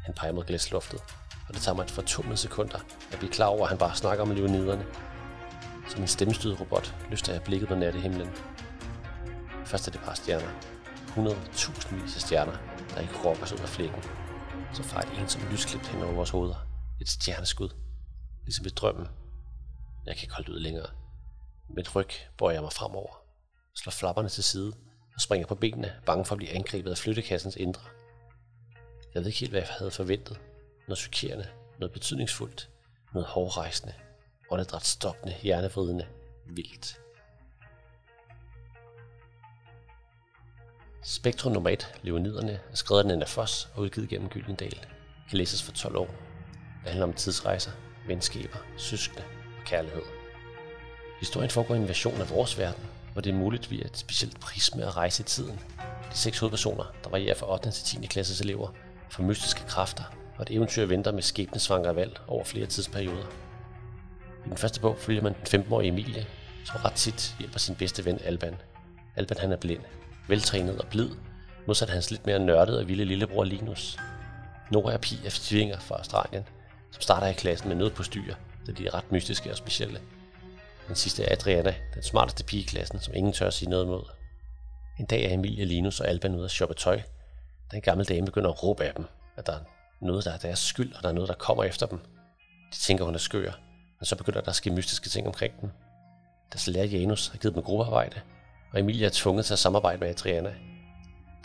Han 0.05 0.13
peger 0.13 0.33
mod 0.33 0.43
glæsloftet, 0.43 0.99
og 1.47 1.53
det 1.53 1.61
tager 1.61 1.75
mig 1.75 1.83
et 1.83 1.91
fortumlet 1.91 2.39
sekunder 2.39 2.77
at 3.11 3.19
blive 3.19 3.31
klar 3.31 3.45
over, 3.45 3.63
at 3.63 3.69
han 3.69 3.77
bare 3.77 3.95
snakker 3.95 4.23
om 4.23 4.31
leoniderne. 4.31 4.85
Som 5.89 6.01
en 6.01 6.07
stemmestyret 6.07 6.59
robot 6.59 6.95
løfter 7.09 7.33
jeg 7.33 7.41
blikket 7.41 7.69
på 7.69 7.75
nattehimlen. 7.75 8.29
Først 9.65 9.87
er 9.87 9.91
det 9.91 10.01
par 10.01 10.13
stjerner. 10.13 10.47
100.000 11.07 11.95
vis 11.95 12.15
af 12.15 12.21
stjerner, 12.21 12.57
der 12.95 13.01
ikke 13.01 13.13
rokker 13.25 13.45
sig 13.45 13.57
ud 13.57 13.63
af 13.63 13.69
flækken. 13.69 14.03
Så 14.77 14.83
far 14.83 15.01
et 15.01 15.19
ensomt 15.19 15.51
lysklip 15.51 15.85
hen 15.85 16.03
over 16.03 16.13
vores 16.13 16.29
hoveder. 16.29 16.67
Et 17.01 17.09
stjerneskud. 17.09 17.69
Ligesom 18.43 18.65
i 18.65 18.69
drømmen. 18.69 19.07
Jeg 20.05 20.15
kan 20.15 20.23
ikke 20.23 20.33
holde 20.33 20.51
ud 20.51 20.59
længere. 20.59 20.89
Med 21.69 21.83
et 21.83 21.95
ryg 21.95 22.09
bøjer 22.37 22.53
jeg 22.53 22.61
mig 22.61 22.73
fremover. 22.73 23.21
Slår 23.75 23.91
flapperne 23.91 24.29
til 24.29 24.43
side 24.43 24.73
og 25.15 25.21
springer 25.21 25.47
på 25.47 25.55
benene, 25.55 25.95
bange 26.05 26.25
for 26.25 26.35
at 26.35 26.37
blive 26.37 26.51
angrebet 26.51 26.91
af 26.91 26.97
flyttekassens 26.97 27.55
indre. 27.55 27.81
Jeg 29.13 29.21
ved 29.21 29.27
ikke 29.27 29.39
helt, 29.39 29.51
hvad 29.51 29.61
jeg 29.61 29.69
havde 29.69 29.91
forventet. 29.91 30.39
Noget 30.87 30.99
chokerende, 30.99 31.47
noget 31.79 31.93
betydningsfuldt, 31.93 32.69
noget 33.13 33.27
hårdrejsende, 33.27 33.93
åndedræt 34.51 34.85
stoppende, 34.85 35.35
hjernevridende, 35.41 36.07
vildt. 36.45 36.99
Spektrum 41.09 41.51
nummer 41.53 41.69
1, 41.69 41.87
Leoniderne, 42.03 42.51
er 42.51 42.75
skrevet 42.75 43.01
af 43.01 43.07
Nana 43.07 43.25
Foss 43.25 43.69
og 43.73 43.81
udgivet 43.81 44.09
gennem 44.09 44.29
Gyldendal. 44.29 44.85
Kan 45.29 45.37
læses 45.37 45.63
for 45.63 45.71
12 45.71 45.95
år. 45.95 46.05
Det 46.83 46.91
handler 46.91 47.07
om 47.07 47.13
tidsrejser, 47.13 47.71
venskaber, 48.07 48.57
søskende 48.77 49.23
og 49.59 49.65
kærlighed. 49.65 50.01
Historien 51.19 51.49
foregår 51.49 51.75
i 51.75 51.77
en 51.77 51.87
version 51.87 52.21
af 52.21 52.29
vores 52.29 52.57
verden, 52.57 52.83
hvor 53.13 53.21
det 53.21 53.29
er 53.29 53.37
muligt 53.37 53.71
via 53.71 53.85
et 53.85 53.97
specielt 53.97 54.39
prisme 54.39 54.83
at 54.83 54.97
rejse 54.97 55.23
i 55.23 55.25
tiden. 55.25 55.59
De 56.11 56.17
seks 56.17 56.39
hovedpersoner, 56.39 56.93
der 57.03 57.09
varierer 57.09 57.35
fra 57.35 57.53
8. 57.53 57.71
til 57.71 58.01
10. 58.01 58.07
klasses 58.07 58.41
elever, 58.41 58.73
får 59.09 59.23
mystiske 59.23 59.61
kræfter, 59.67 60.03
og 60.37 60.41
et 60.41 60.55
eventyr 60.55 60.85
venter 60.85 61.11
med 61.11 61.21
skæbnesvangre 61.21 61.95
valg 61.95 62.19
over 62.27 62.43
flere 62.43 62.65
tidsperioder. 62.65 63.27
I 64.45 64.49
den 64.49 64.57
første 64.57 64.81
bog 64.81 64.97
følger 64.97 65.21
man 65.21 65.35
den 65.51 65.61
15-årige 65.61 65.87
Emilie, 65.87 66.25
som 66.65 66.75
ret 66.85 66.93
tit 66.93 67.35
hjælper 67.39 67.59
sin 67.59 67.75
bedste 67.75 68.05
ven 68.05 68.19
Alban. 68.23 68.55
Alban 69.15 69.37
han 69.37 69.51
er 69.51 69.57
blind, 69.57 69.81
veltrænet 70.27 70.81
og 70.81 70.87
blid, 70.87 71.09
modsat 71.67 71.89
hans 71.89 72.11
lidt 72.11 72.25
mere 72.25 72.39
nørdede 72.39 72.79
og 72.79 72.87
vilde 72.87 73.05
lillebror 73.05 73.43
Linus. 73.43 73.97
Nora 74.71 74.93
er 74.93 74.97
pige 74.97 75.25
er 75.25 75.29
tvillinger 75.29 75.79
fra 75.79 75.95
Australien, 75.95 76.43
som 76.91 77.01
starter 77.01 77.27
i 77.27 77.33
klassen 77.33 77.67
med 77.67 77.75
noget 77.75 77.93
på 77.93 78.03
styr, 78.03 78.33
da 78.67 78.71
de 78.71 78.87
er 78.87 78.93
ret 78.93 79.11
mystiske 79.11 79.51
og 79.51 79.57
specielle. 79.57 79.99
Den 80.87 80.95
sidste 80.95 81.23
er 81.23 81.33
Adriana, 81.33 81.75
den 81.93 82.03
smarteste 82.03 82.43
pige 82.43 82.63
i 82.63 82.65
klassen, 82.65 82.99
som 82.99 83.13
ingen 83.13 83.33
tør 83.33 83.47
at 83.47 83.53
sige 83.53 83.69
noget 83.69 83.85
imod. 83.85 84.03
En 84.99 85.05
dag 85.05 85.23
er 85.25 85.33
Emilie, 85.33 85.65
Linus 85.65 85.99
og 85.99 86.07
Alban 86.07 86.35
ude 86.35 86.45
at 86.45 86.51
shoppe 86.51 86.75
tøj, 86.75 87.01
da 87.71 87.75
en 87.75 87.81
gammel 87.81 88.07
dame 88.07 88.25
begynder 88.25 88.49
at 88.49 88.63
råbe 88.63 88.83
af 88.83 88.93
dem, 88.93 89.05
at 89.37 89.47
der 89.47 89.53
er 89.53 89.59
noget, 90.01 90.25
der 90.25 90.31
er 90.31 90.37
deres 90.37 90.59
skyld, 90.59 90.93
og 90.93 91.03
der 91.03 91.09
er 91.09 91.13
noget, 91.13 91.29
der 91.29 91.35
kommer 91.35 91.63
efter 91.63 91.85
dem. 91.85 91.99
De 92.71 92.77
tænker, 92.77 93.05
hun 93.05 93.15
er 93.15 93.19
skør, 93.19 93.51
men 93.99 94.05
så 94.05 94.15
begynder 94.15 94.41
der 94.41 94.49
at 94.49 94.55
ske 94.55 94.71
mystiske 94.71 95.09
ting 95.09 95.27
omkring 95.27 95.61
dem. 95.61 95.69
Deres 96.51 96.67
lærer 96.67 96.85
Janus 96.85 97.27
har 97.27 97.37
givet 97.37 97.55
dem 97.55 97.63
gruppearbejde, 97.63 98.21
og 98.73 98.79
Emilie 98.79 99.05
er 99.05 99.09
tvunget 99.13 99.45
til 99.45 99.53
at 99.53 99.59
samarbejde 99.59 99.99
med 99.99 100.09
Adriana. 100.09 100.49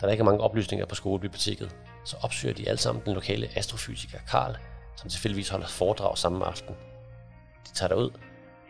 Da 0.01 0.05
der 0.05 0.11
ikke 0.11 0.21
er 0.21 0.25
mange 0.25 0.41
oplysninger 0.41 0.85
på 0.85 0.95
skolebiblioteket, 0.95 1.75
så 2.05 2.17
opsøger 2.21 2.55
de 2.55 2.69
alle 2.69 2.77
sammen 2.79 3.03
den 3.05 3.13
lokale 3.13 3.49
astrofysiker 3.55 4.19
Karl, 4.31 4.57
som 4.95 5.09
tilfældigvis 5.09 5.49
holder 5.49 5.67
foredrag 5.67 6.17
samme 6.17 6.45
aften. 6.45 6.75
De 7.67 7.73
tager 7.73 7.87
derud, 7.87 8.11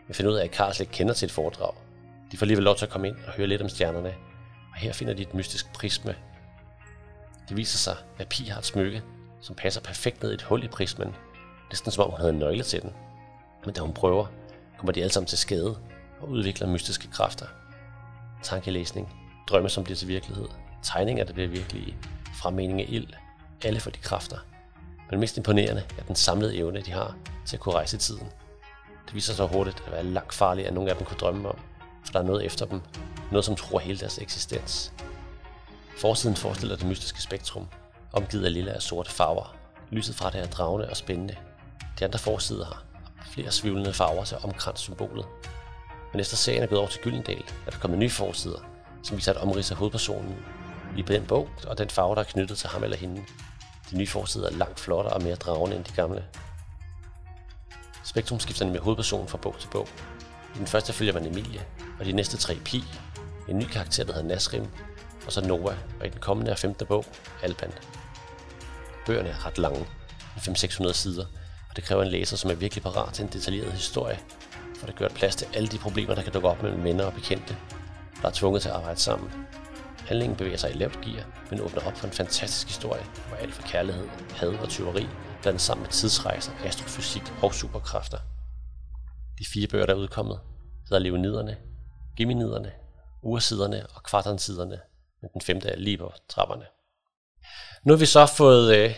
men 0.06 0.14
finder 0.14 0.32
ud 0.32 0.36
af, 0.36 0.44
at 0.44 0.50
Karl 0.50 0.72
slet 0.72 0.80
ikke 0.86 0.92
kender 0.92 1.14
til 1.14 1.26
et 1.26 1.32
foredrag. 1.32 1.74
De 2.32 2.36
får 2.36 2.44
alligevel 2.44 2.64
lov 2.64 2.76
til 2.76 2.86
at 2.86 2.90
komme 2.90 3.08
ind 3.08 3.16
og 3.26 3.32
høre 3.32 3.46
lidt 3.46 3.62
om 3.62 3.68
stjernerne, 3.68 4.14
og 4.72 4.76
her 4.76 4.92
finder 4.92 5.14
de 5.14 5.22
et 5.22 5.34
mystisk 5.34 5.72
prisme. 5.72 6.16
Det 7.48 7.56
viser 7.56 7.78
sig, 7.78 7.96
at 8.18 8.28
Pi 8.28 8.44
har 8.44 8.58
et 8.58 8.66
smykke, 8.66 9.02
som 9.40 9.54
passer 9.54 9.80
perfekt 9.80 10.22
ned 10.22 10.30
i 10.30 10.34
et 10.34 10.42
hul 10.42 10.64
i 10.64 10.68
prismen, 10.68 11.14
næsten 11.70 11.90
som 11.90 12.04
om 12.04 12.10
hun 12.10 12.20
havde 12.20 12.32
en 12.32 12.38
nøgle 12.38 12.62
til 12.62 12.82
den. 12.82 12.92
Men 13.64 13.74
da 13.74 13.80
hun 13.80 13.94
prøver, 13.94 14.26
kommer 14.78 14.92
de 14.92 15.00
alle 15.00 15.12
sammen 15.12 15.26
til 15.26 15.38
skade 15.38 15.78
og 16.20 16.28
udvikler 16.28 16.68
mystiske 16.68 17.10
kræfter. 17.10 17.46
Tankelæsning, 18.44 19.08
drømme 19.48 19.68
som 19.68 19.84
bliver 19.84 19.96
til 19.96 20.08
virkelighed, 20.08 20.48
tegninger 20.82 21.24
der 21.24 21.32
bliver 21.32 21.48
virkelige, 21.48 21.96
fremmening 22.34 22.80
af 22.80 22.86
ild, 22.88 23.06
alle 23.64 23.80
for 23.80 23.90
de 23.90 23.98
kræfter. 23.98 24.38
Men 25.10 25.20
mest 25.20 25.36
imponerende 25.36 25.82
er 25.98 26.02
den 26.02 26.14
samlede 26.14 26.56
evne, 26.56 26.80
de 26.80 26.92
har 26.92 27.16
til 27.46 27.56
at 27.56 27.60
kunne 27.60 27.74
rejse 27.74 27.96
i 27.96 28.00
tiden. 28.00 28.26
Det 29.06 29.14
viser 29.14 29.34
sig 29.34 29.48
hurtigt 29.48 29.82
at 29.86 29.92
være 29.92 30.02
langt 30.04 30.34
farligere, 30.34 30.68
end 30.68 30.74
nogen 30.74 30.90
af 30.90 30.96
dem 30.96 31.06
kunne 31.06 31.16
drømme 31.16 31.48
om, 31.48 31.58
for 32.04 32.12
der 32.12 32.18
er 32.18 32.24
noget 32.24 32.44
efter 32.44 32.66
dem, 32.66 32.80
noget 33.30 33.44
som 33.44 33.56
tror 33.56 33.78
hele 33.78 33.98
deres 33.98 34.18
eksistens. 34.18 34.92
Forsiden 35.98 36.36
forestiller 36.36 36.76
det 36.76 36.86
mystiske 36.86 37.22
spektrum, 37.22 37.68
omgivet 38.12 38.44
af 38.44 38.52
lille 38.52 38.74
og 38.76 38.82
sorte 38.82 39.10
farver. 39.10 39.56
Lyset 39.90 40.14
fra 40.14 40.30
det 40.30 40.40
er 40.40 40.46
dragende 40.46 40.90
og 40.90 40.96
spændende. 40.96 41.36
De 41.98 42.04
andre 42.04 42.18
forsider 42.18 42.64
har 42.64 42.82
flere 43.30 43.50
svivlende 43.50 43.92
farver 43.92 44.24
til 44.24 44.36
omkrans 44.42 44.80
symbolet. 44.80 45.26
Men 46.14 46.20
efter 46.20 46.36
serien 46.36 46.62
er 46.62 46.66
gået 46.66 46.78
over 46.78 46.88
til 46.88 47.00
Gyldendal, 47.00 47.44
er 47.66 47.70
der 47.70 47.78
kommet 47.78 47.98
nye 47.98 48.10
forsider, 48.10 48.58
som 49.02 49.16
viser 49.16 49.32
et 49.32 49.38
omrids 49.38 49.70
af 49.70 49.76
hovedpersonen. 49.76 50.36
i 50.96 51.02
den 51.02 51.26
bog 51.26 51.48
og 51.66 51.78
den 51.78 51.90
farve, 51.90 52.14
der 52.14 52.20
er 52.20 52.24
knyttet 52.24 52.58
til 52.58 52.68
ham 52.68 52.84
eller 52.84 52.96
hende. 52.96 53.22
De 53.90 53.96
nye 53.96 54.06
forsider 54.06 54.46
er 54.46 54.50
langt 54.50 54.80
flottere 54.80 55.14
og 55.14 55.22
mere 55.22 55.34
dragende 55.34 55.76
end 55.76 55.84
de 55.84 55.92
gamle. 55.92 56.24
Spektrum 58.04 58.40
skifter 58.40 58.66
med 58.66 58.80
hovedpersonen 58.80 59.28
fra 59.28 59.38
bog 59.38 59.56
til 59.60 59.68
bog. 59.68 59.88
I 60.54 60.58
den 60.58 60.66
første 60.66 60.92
følger 60.92 61.12
man 61.12 61.26
Emilie, 61.26 61.64
og 61.98 62.04
de 62.04 62.12
næste 62.12 62.36
tre 62.36 62.56
Pi, 62.64 62.84
en 63.48 63.58
ny 63.58 63.64
karakter, 63.64 64.04
der 64.04 64.12
hedder 64.12 64.28
Nasrim, 64.28 64.66
og 65.26 65.32
så 65.32 65.46
Noah, 65.46 65.76
og 66.00 66.06
i 66.06 66.08
den 66.08 66.20
kommende 66.20 66.50
er 66.50 66.56
femte 66.56 66.84
bog, 66.84 67.04
Alban. 67.42 67.72
Bøgerne 69.06 69.28
er 69.28 69.46
ret 69.46 69.58
lange, 69.58 69.86
500-600 70.36 70.92
sider. 70.92 71.26
Og 71.70 71.76
det 71.76 71.84
kræver 71.84 72.02
en 72.02 72.08
læser, 72.08 72.36
som 72.36 72.50
er 72.50 72.54
virkelig 72.54 72.82
parat 72.82 73.12
til 73.12 73.24
en 73.24 73.32
detaljeret 73.32 73.72
historie, 73.72 74.18
for 74.84 74.90
det 74.90 74.98
gjort 74.98 75.14
plads 75.14 75.36
til 75.36 75.46
alle 75.54 75.68
de 75.68 75.78
problemer, 75.78 76.14
der 76.14 76.22
kan 76.22 76.32
dukke 76.32 76.48
op 76.48 76.62
mellem 76.62 76.84
venner 76.84 77.04
og 77.04 77.12
bekendte, 77.12 77.56
der 78.22 78.28
er 78.28 78.32
tvunget 78.32 78.62
til 78.62 78.68
at 78.68 78.74
arbejde 78.74 79.00
sammen. 79.00 79.32
Handlingen 79.98 80.36
bevæger 80.36 80.56
sig 80.56 80.70
i 80.70 80.78
lavt 80.78 81.00
gear, 81.00 81.24
men 81.50 81.60
åbner 81.60 81.86
op 81.86 81.96
for 81.96 82.06
en 82.06 82.12
fantastisk 82.12 82.66
historie, 82.66 83.02
hvor 83.28 83.36
alt 83.36 83.54
fra 83.54 83.68
kærlighed, 83.68 84.08
had 84.36 84.48
og 84.48 84.68
tyveri 84.68 85.08
blandet 85.42 85.62
sammen 85.62 85.82
med 85.82 85.90
tidsrejser, 85.90 86.52
astrofysik 86.64 87.22
og 87.42 87.54
superkræfter. 87.54 88.18
De 89.38 89.44
fire 89.52 89.66
bøger, 89.66 89.86
der 89.86 89.94
er 89.94 89.98
udkommet, 89.98 90.40
hedder 90.88 90.98
Leoniderne, 90.98 91.56
Geminiderne, 92.16 92.72
Ursiderne 93.22 93.86
og 93.94 94.02
Kvartansiderne, 94.02 94.80
men 95.22 95.30
den 95.32 95.40
femte 95.40 95.68
er 95.68 95.76
lige 95.76 95.98
på 95.98 96.12
trapperne. 96.28 96.64
Nu 97.84 97.92
har 97.92 97.98
vi 97.98 98.06
så 98.06 98.26
fået 98.26 98.76
øh, 98.76 98.94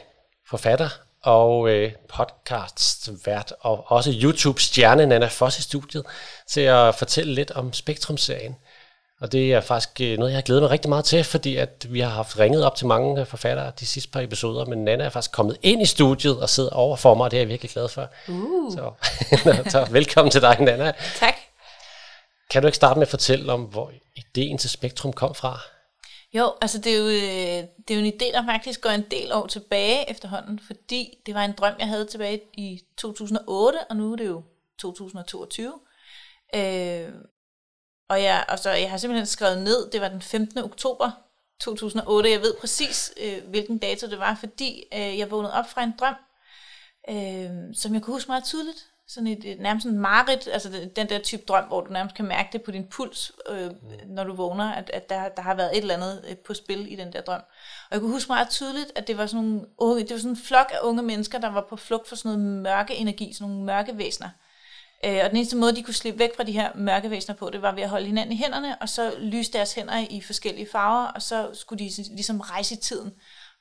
forfatter 0.50 0.88
og 1.26 1.70
øh, 1.70 1.92
podcast 2.16 3.08
vært 3.24 3.52
og 3.60 3.84
også 3.86 4.10
YouTube-stjerne 4.22 5.06
Nana 5.06 5.26
Foss 5.26 5.58
i 5.58 5.62
studiet 5.62 6.04
til 6.48 6.60
at 6.60 6.94
fortælle 6.94 7.34
lidt 7.34 7.50
om 7.50 7.72
Spektrum-serien. 7.72 8.56
Og 9.20 9.32
det 9.32 9.52
er 9.52 9.60
faktisk 9.60 10.00
øh, 10.00 10.18
noget, 10.18 10.30
jeg 10.30 10.36
har 10.36 10.42
glædet 10.42 10.62
mig 10.62 10.70
rigtig 10.70 10.88
meget 10.88 11.04
til, 11.04 11.24
fordi 11.24 11.56
at 11.56 11.86
vi 11.88 12.00
har 12.00 12.08
haft 12.08 12.38
ringet 12.38 12.64
op 12.64 12.76
til 12.76 12.86
mange 12.86 13.20
øh, 13.20 13.26
forfattere 13.26 13.72
de 13.80 13.86
sidste 13.86 14.10
par 14.10 14.20
episoder, 14.20 14.64
men 14.64 14.84
Nana 14.84 15.04
er 15.04 15.08
faktisk 15.08 15.32
kommet 15.32 15.56
ind 15.62 15.82
i 15.82 15.86
studiet 15.86 16.40
og 16.40 16.48
sidder 16.48 16.70
over 16.70 16.96
for 16.96 17.14
mig, 17.14 17.24
og 17.24 17.30
det 17.30 17.36
er 17.36 17.40
jeg 17.40 17.48
virkelig 17.48 17.70
glad 17.70 17.88
for. 17.88 18.08
Uh. 18.28 18.72
Så, 18.72 18.90
så 19.70 19.86
velkommen 19.90 20.30
til 20.30 20.40
dig, 20.40 20.56
Nana. 20.60 20.92
Tak. 21.18 21.34
Kan 22.50 22.62
du 22.62 22.68
ikke 22.68 22.76
starte 22.76 22.98
med 22.98 23.06
at 23.06 23.10
fortælle 23.10 23.52
om, 23.52 23.62
hvor 23.62 23.90
ideen 24.16 24.58
til 24.58 24.70
Spektrum 24.70 25.12
kom 25.12 25.34
fra? 25.34 25.60
Jo, 26.36 26.54
altså 26.60 26.78
det 26.78 26.92
er 26.92 26.98
jo, 26.98 27.06
øh, 27.06 27.68
det 27.88 27.90
er 27.90 27.98
jo 28.00 28.04
en 28.04 28.12
idé, 28.12 28.32
der 28.32 28.44
faktisk 28.44 28.80
går 28.80 28.90
en 28.90 29.10
del 29.10 29.32
år 29.32 29.46
tilbage 29.46 30.10
efterhånden, 30.10 30.58
fordi 30.58 31.18
det 31.26 31.34
var 31.34 31.44
en 31.44 31.52
drøm, 31.52 31.74
jeg 31.78 31.88
havde 31.88 32.06
tilbage 32.06 32.40
i 32.52 32.82
2008, 32.96 33.78
og 33.90 33.96
nu 33.96 34.12
er 34.12 34.16
det 34.16 34.26
jo 34.26 34.42
2022. 34.78 35.72
Øh, 36.54 37.12
og 38.08 38.22
jeg, 38.22 38.44
og 38.48 38.58
så, 38.58 38.70
jeg 38.70 38.90
har 38.90 38.96
simpelthen 38.96 39.26
skrevet 39.26 39.62
ned, 39.62 39.90
det 39.90 40.00
var 40.00 40.08
den 40.08 40.22
15. 40.22 40.58
oktober 40.58 41.10
2008. 41.60 42.30
Jeg 42.30 42.40
ved 42.40 42.54
præcis, 42.60 43.12
øh, 43.20 43.48
hvilken 43.48 43.78
dato 43.78 44.06
det 44.10 44.18
var, 44.18 44.36
fordi 44.40 44.84
øh, 44.94 45.18
jeg 45.18 45.30
vågnede 45.30 45.52
op 45.52 45.70
fra 45.70 45.82
en 45.82 45.94
drøm, 45.98 46.16
øh, 47.10 47.74
som 47.74 47.94
jeg 47.94 48.02
kunne 48.02 48.14
huske 48.14 48.28
meget 48.28 48.44
tydeligt. 48.44 48.86
Sådan 49.08 49.26
et, 49.26 49.60
nærmest 49.60 49.86
en 49.86 49.98
marit, 49.98 50.48
altså 50.52 50.90
den 50.96 51.08
der 51.08 51.18
type 51.18 51.42
drøm, 51.48 51.64
hvor 51.64 51.80
du 51.80 51.92
nærmest 51.92 52.16
kan 52.16 52.24
mærke 52.24 52.48
det 52.52 52.62
på 52.62 52.70
din 52.70 52.86
puls, 52.86 53.32
øh, 53.48 53.70
når 54.06 54.24
du 54.24 54.34
vågner, 54.34 54.72
at, 54.72 54.90
at 54.90 55.08
der, 55.08 55.28
der 55.28 55.42
har 55.42 55.54
været 55.54 55.76
et 55.76 55.80
eller 55.80 55.94
andet 55.94 56.24
øh, 56.28 56.36
på 56.36 56.54
spil 56.54 56.92
i 56.92 56.96
den 56.96 57.12
der 57.12 57.20
drøm. 57.20 57.40
Og 57.90 57.92
jeg 57.92 58.00
kunne 58.00 58.12
huske 58.12 58.28
meget 58.28 58.48
tydeligt, 58.48 58.92
at 58.94 59.06
det 59.06 59.18
var 59.18 59.26
sådan 59.26 59.44
nogle 59.44 59.66
unge, 59.78 60.02
det 60.02 60.10
var 60.10 60.18
sådan 60.18 60.30
en 60.30 60.36
flok 60.36 60.70
af 60.70 60.78
unge 60.82 61.02
mennesker, 61.02 61.38
der 61.38 61.50
var 61.50 61.66
på 61.68 61.76
flugt 61.76 62.08
for 62.08 62.16
sådan 62.16 62.38
noget 62.38 62.62
mørke 62.62 62.94
energi, 62.94 63.32
sådan 63.32 63.50
nogle 63.50 63.64
mørke 63.64 63.98
væsener. 63.98 64.28
Øh, 65.04 65.20
og 65.24 65.30
den 65.30 65.36
eneste 65.36 65.56
måde, 65.56 65.76
de 65.76 65.82
kunne 65.82 65.94
slippe 65.94 66.18
væk 66.18 66.36
fra 66.36 66.44
de 66.44 66.52
her 66.52 66.70
mørke 66.74 67.10
væsener 67.10 67.36
på, 67.36 67.50
det 67.50 67.62
var 67.62 67.72
ved 67.74 67.82
at 67.82 67.88
holde 67.88 68.06
hinanden 68.06 68.32
i 68.32 68.36
hænderne, 68.36 68.78
og 68.80 68.88
så 68.88 69.12
lyse 69.18 69.52
deres 69.52 69.74
hænder 69.74 70.06
i 70.10 70.20
forskellige 70.20 70.68
farver, 70.72 71.06
og 71.06 71.22
så 71.22 71.50
skulle 71.54 71.84
de 71.84 71.90
ligesom 72.10 72.40
rejse 72.40 72.74
i 72.74 72.78
tiden 72.78 73.12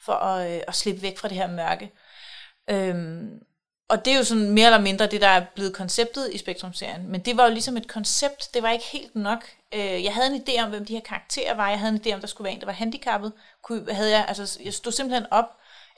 for 0.02 0.14
at, 0.14 0.56
øh, 0.56 0.62
at 0.68 0.76
slippe 0.76 1.02
væk 1.02 1.18
fra 1.18 1.28
det 1.28 1.38
her 1.38 1.48
mørke. 1.48 1.92
Øhm, 2.70 3.40
og 3.90 4.06
det 4.06 4.14
er 4.14 4.18
jo 4.18 4.24
sådan 4.24 4.50
mere 4.50 4.66
eller 4.66 4.82
mindre 4.82 5.08
det, 5.08 5.22
der 5.22 5.28
er 5.28 5.46
blevet 5.56 5.74
konceptet 5.74 6.34
i 6.34 6.38
Spektrum-serien. 6.38 7.08
Men 7.08 7.22
det 7.22 7.38
var 7.38 7.46
jo 7.46 7.52
ligesom 7.52 7.78
et 7.78 7.88
koncept, 7.88 8.54
det 8.54 8.64
var 8.64 8.72
ikke 8.72 8.86
helt 8.86 9.16
nok. 9.16 9.46
Øh, 9.74 10.04
jeg 10.04 10.14
havde 10.14 10.36
en 10.36 10.42
idé 10.48 10.64
om, 10.64 10.70
hvem 10.70 10.86
de 10.86 10.94
her 10.94 11.02
karakterer 11.02 11.54
var. 11.54 11.70
Jeg 11.70 11.80
havde 11.80 11.94
en 11.94 12.02
idé 12.06 12.14
om, 12.14 12.20
der 12.20 12.28
skulle 12.28 12.46
være 12.46 12.54
en, 12.54 12.60
der 12.60 12.66
var 12.66 12.74
handicappet. 12.74 13.34
Kunne, 13.64 13.94
havde 13.94 14.12
jeg, 14.12 14.26
altså, 14.28 14.60
jeg 14.64 14.74
stod 14.74 14.92
simpelthen 14.92 15.28
op 15.32 15.46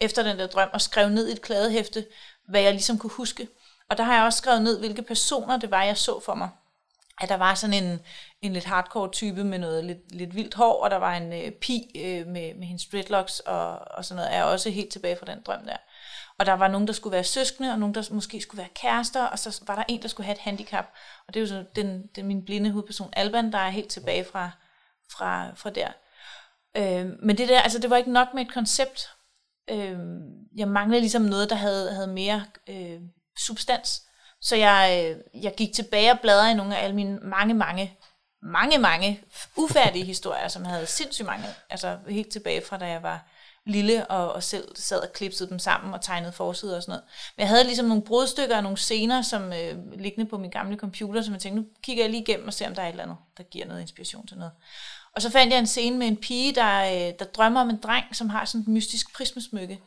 efter 0.01 0.23
den 0.23 0.39
der 0.39 0.47
drøm 0.47 0.69
og 0.73 0.81
skrev 0.81 1.09
ned 1.09 1.27
i 1.27 1.31
et 1.31 1.41
kladehæfte, 1.41 2.05
hvad 2.47 2.61
jeg 2.61 2.71
ligesom 2.71 2.97
kunne 2.97 3.11
huske. 3.11 3.47
Og 3.89 3.97
der 3.97 4.03
har 4.03 4.15
jeg 4.15 4.23
også 4.23 4.37
skrevet 4.37 4.61
ned, 4.61 4.79
hvilke 4.79 5.01
personer 5.01 5.57
det 5.57 5.71
var, 5.71 5.83
jeg 5.83 5.97
så 5.97 6.19
for 6.19 6.35
mig. 6.35 6.49
At 7.21 7.29
der 7.29 7.37
var 7.37 7.55
sådan 7.55 7.83
en, 7.83 7.99
en 8.41 8.53
lidt 8.53 8.65
hardcore 8.65 9.11
type 9.11 9.43
med 9.43 9.59
noget 9.59 9.85
lidt, 9.85 10.15
lidt 10.15 10.35
vildt 10.35 10.53
hår, 10.53 10.83
og 10.83 10.89
der 10.89 10.97
var 10.97 11.13
en 11.17 11.33
øh, 11.33 11.51
pi 11.51 11.91
øh, 11.95 12.27
med, 12.27 12.53
med 12.53 12.67
hendes 12.67 12.85
dreadlocks 12.91 13.39
og, 13.39 13.79
og 13.79 14.05
sådan 14.05 14.15
noget. 14.15 14.31
Jeg 14.31 14.39
er 14.39 14.43
også 14.43 14.69
helt 14.69 14.91
tilbage 14.91 15.17
fra 15.19 15.25
den 15.25 15.41
drøm 15.45 15.65
der. 15.65 15.77
Og 16.39 16.45
der 16.45 16.53
var 16.53 16.67
nogen, 16.67 16.87
der 16.87 16.93
skulle 16.93 17.13
være 17.13 17.23
søskende, 17.23 17.71
og 17.71 17.79
nogen, 17.79 17.95
der 17.95 18.03
måske 18.11 18.41
skulle 18.41 18.59
være 18.59 18.69
kærester, 18.75 19.23
og 19.23 19.39
så 19.39 19.61
var 19.67 19.75
der 19.75 19.83
en, 19.87 20.01
der 20.01 20.07
skulle 20.07 20.25
have 20.25 20.35
et 20.35 20.41
handicap. 20.41 20.85
Og 21.27 21.33
det 21.33 21.39
er 21.39 21.41
jo 21.41 21.47
så 21.47 21.65
den, 21.75 22.07
den 22.15 22.25
min 22.25 22.45
blinde 22.45 22.71
hovedperson, 22.71 23.09
Alban, 23.13 23.51
der 23.51 23.57
er 23.57 23.69
helt 23.69 23.89
tilbage 23.89 24.25
fra, 24.31 24.51
fra, 25.11 25.51
fra 25.55 25.69
der. 25.69 25.91
Øh, 26.77 27.05
men 27.23 27.37
det 27.37 27.49
der, 27.49 27.61
altså 27.61 27.79
det 27.79 27.89
var 27.89 27.97
ikke 27.97 28.11
nok 28.11 28.27
med 28.33 28.45
et 28.45 28.53
koncept. 28.53 29.09
Øh, 29.69 29.97
jeg 30.55 30.67
manglede 30.67 31.01
ligesom 31.01 31.21
noget, 31.21 31.49
der 31.49 31.55
havde, 31.55 31.93
havde 31.93 32.07
mere 32.07 32.45
øh, 32.69 32.99
substans. 33.37 34.03
Så 34.41 34.55
jeg, 34.55 35.15
øh, 35.15 35.43
jeg 35.43 35.55
gik 35.55 35.73
tilbage 35.73 36.11
og 36.11 36.19
bladrede 36.19 36.51
i 36.51 36.55
nogle 36.55 36.77
af 36.77 36.83
alle 36.83 36.95
mine 36.95 37.19
mange, 37.19 37.53
mange, 37.53 37.97
mange, 38.41 38.77
mange 38.77 39.23
ufærdige 39.55 40.05
historier, 40.05 40.47
som 40.47 40.63
jeg 40.63 40.71
havde 40.71 40.85
sindssygt 40.85 41.25
mange. 41.25 41.45
Altså 41.69 41.97
helt 42.07 42.31
tilbage 42.31 42.61
fra, 42.65 42.77
da 42.77 42.85
jeg 42.85 43.03
var 43.03 43.27
lille 43.67 44.07
og, 44.07 44.33
og 44.33 44.43
selv 44.43 44.75
sad 44.75 44.99
og 44.99 45.13
klipsede 45.13 45.49
dem 45.49 45.59
sammen 45.59 45.93
og 45.93 46.01
tegnede 46.01 46.31
forsider 46.31 46.75
og 46.75 46.83
sådan 46.83 46.91
noget. 46.91 47.03
Men 47.35 47.41
jeg 47.41 47.49
havde 47.49 47.63
ligesom 47.63 47.85
nogle 47.85 48.03
brudstykker 48.03 48.57
og 48.57 48.63
nogle 48.63 48.77
scener, 48.77 49.21
som 49.21 49.53
øh, 49.53 49.93
liggende 49.99 50.29
på 50.29 50.37
min 50.37 50.49
gamle 50.49 50.77
computer, 50.77 51.21
som 51.21 51.33
jeg 51.33 51.41
tænkte, 51.41 51.61
nu 51.61 51.67
kigger 51.83 52.03
jeg 52.03 52.11
lige 52.11 52.21
igennem 52.21 52.47
og 52.47 52.53
ser, 52.53 52.67
om 52.67 52.75
der 52.75 52.81
er 52.81 52.87
et 52.87 52.91
eller 52.91 53.03
andet, 53.03 53.17
der 53.37 53.43
giver 53.43 53.65
noget 53.65 53.81
inspiration 53.81 54.27
til 54.27 54.37
noget. 54.37 54.53
Og 55.15 55.21
så 55.21 55.29
fandt 55.29 55.53
jeg 55.53 55.59
en 55.59 55.67
scene 55.67 55.97
med 55.97 56.07
en 56.07 56.17
pige, 56.17 56.55
der, 56.55 56.83
øh, 56.83 57.13
der 57.19 57.25
drømmer 57.25 57.61
om 57.61 57.69
en 57.69 57.79
dreng, 57.83 58.15
som 58.15 58.29
har 58.29 58.45
sådan 58.45 58.61
et 58.61 58.67
mystisk 58.67 59.15
prismesmykke. 59.15 59.79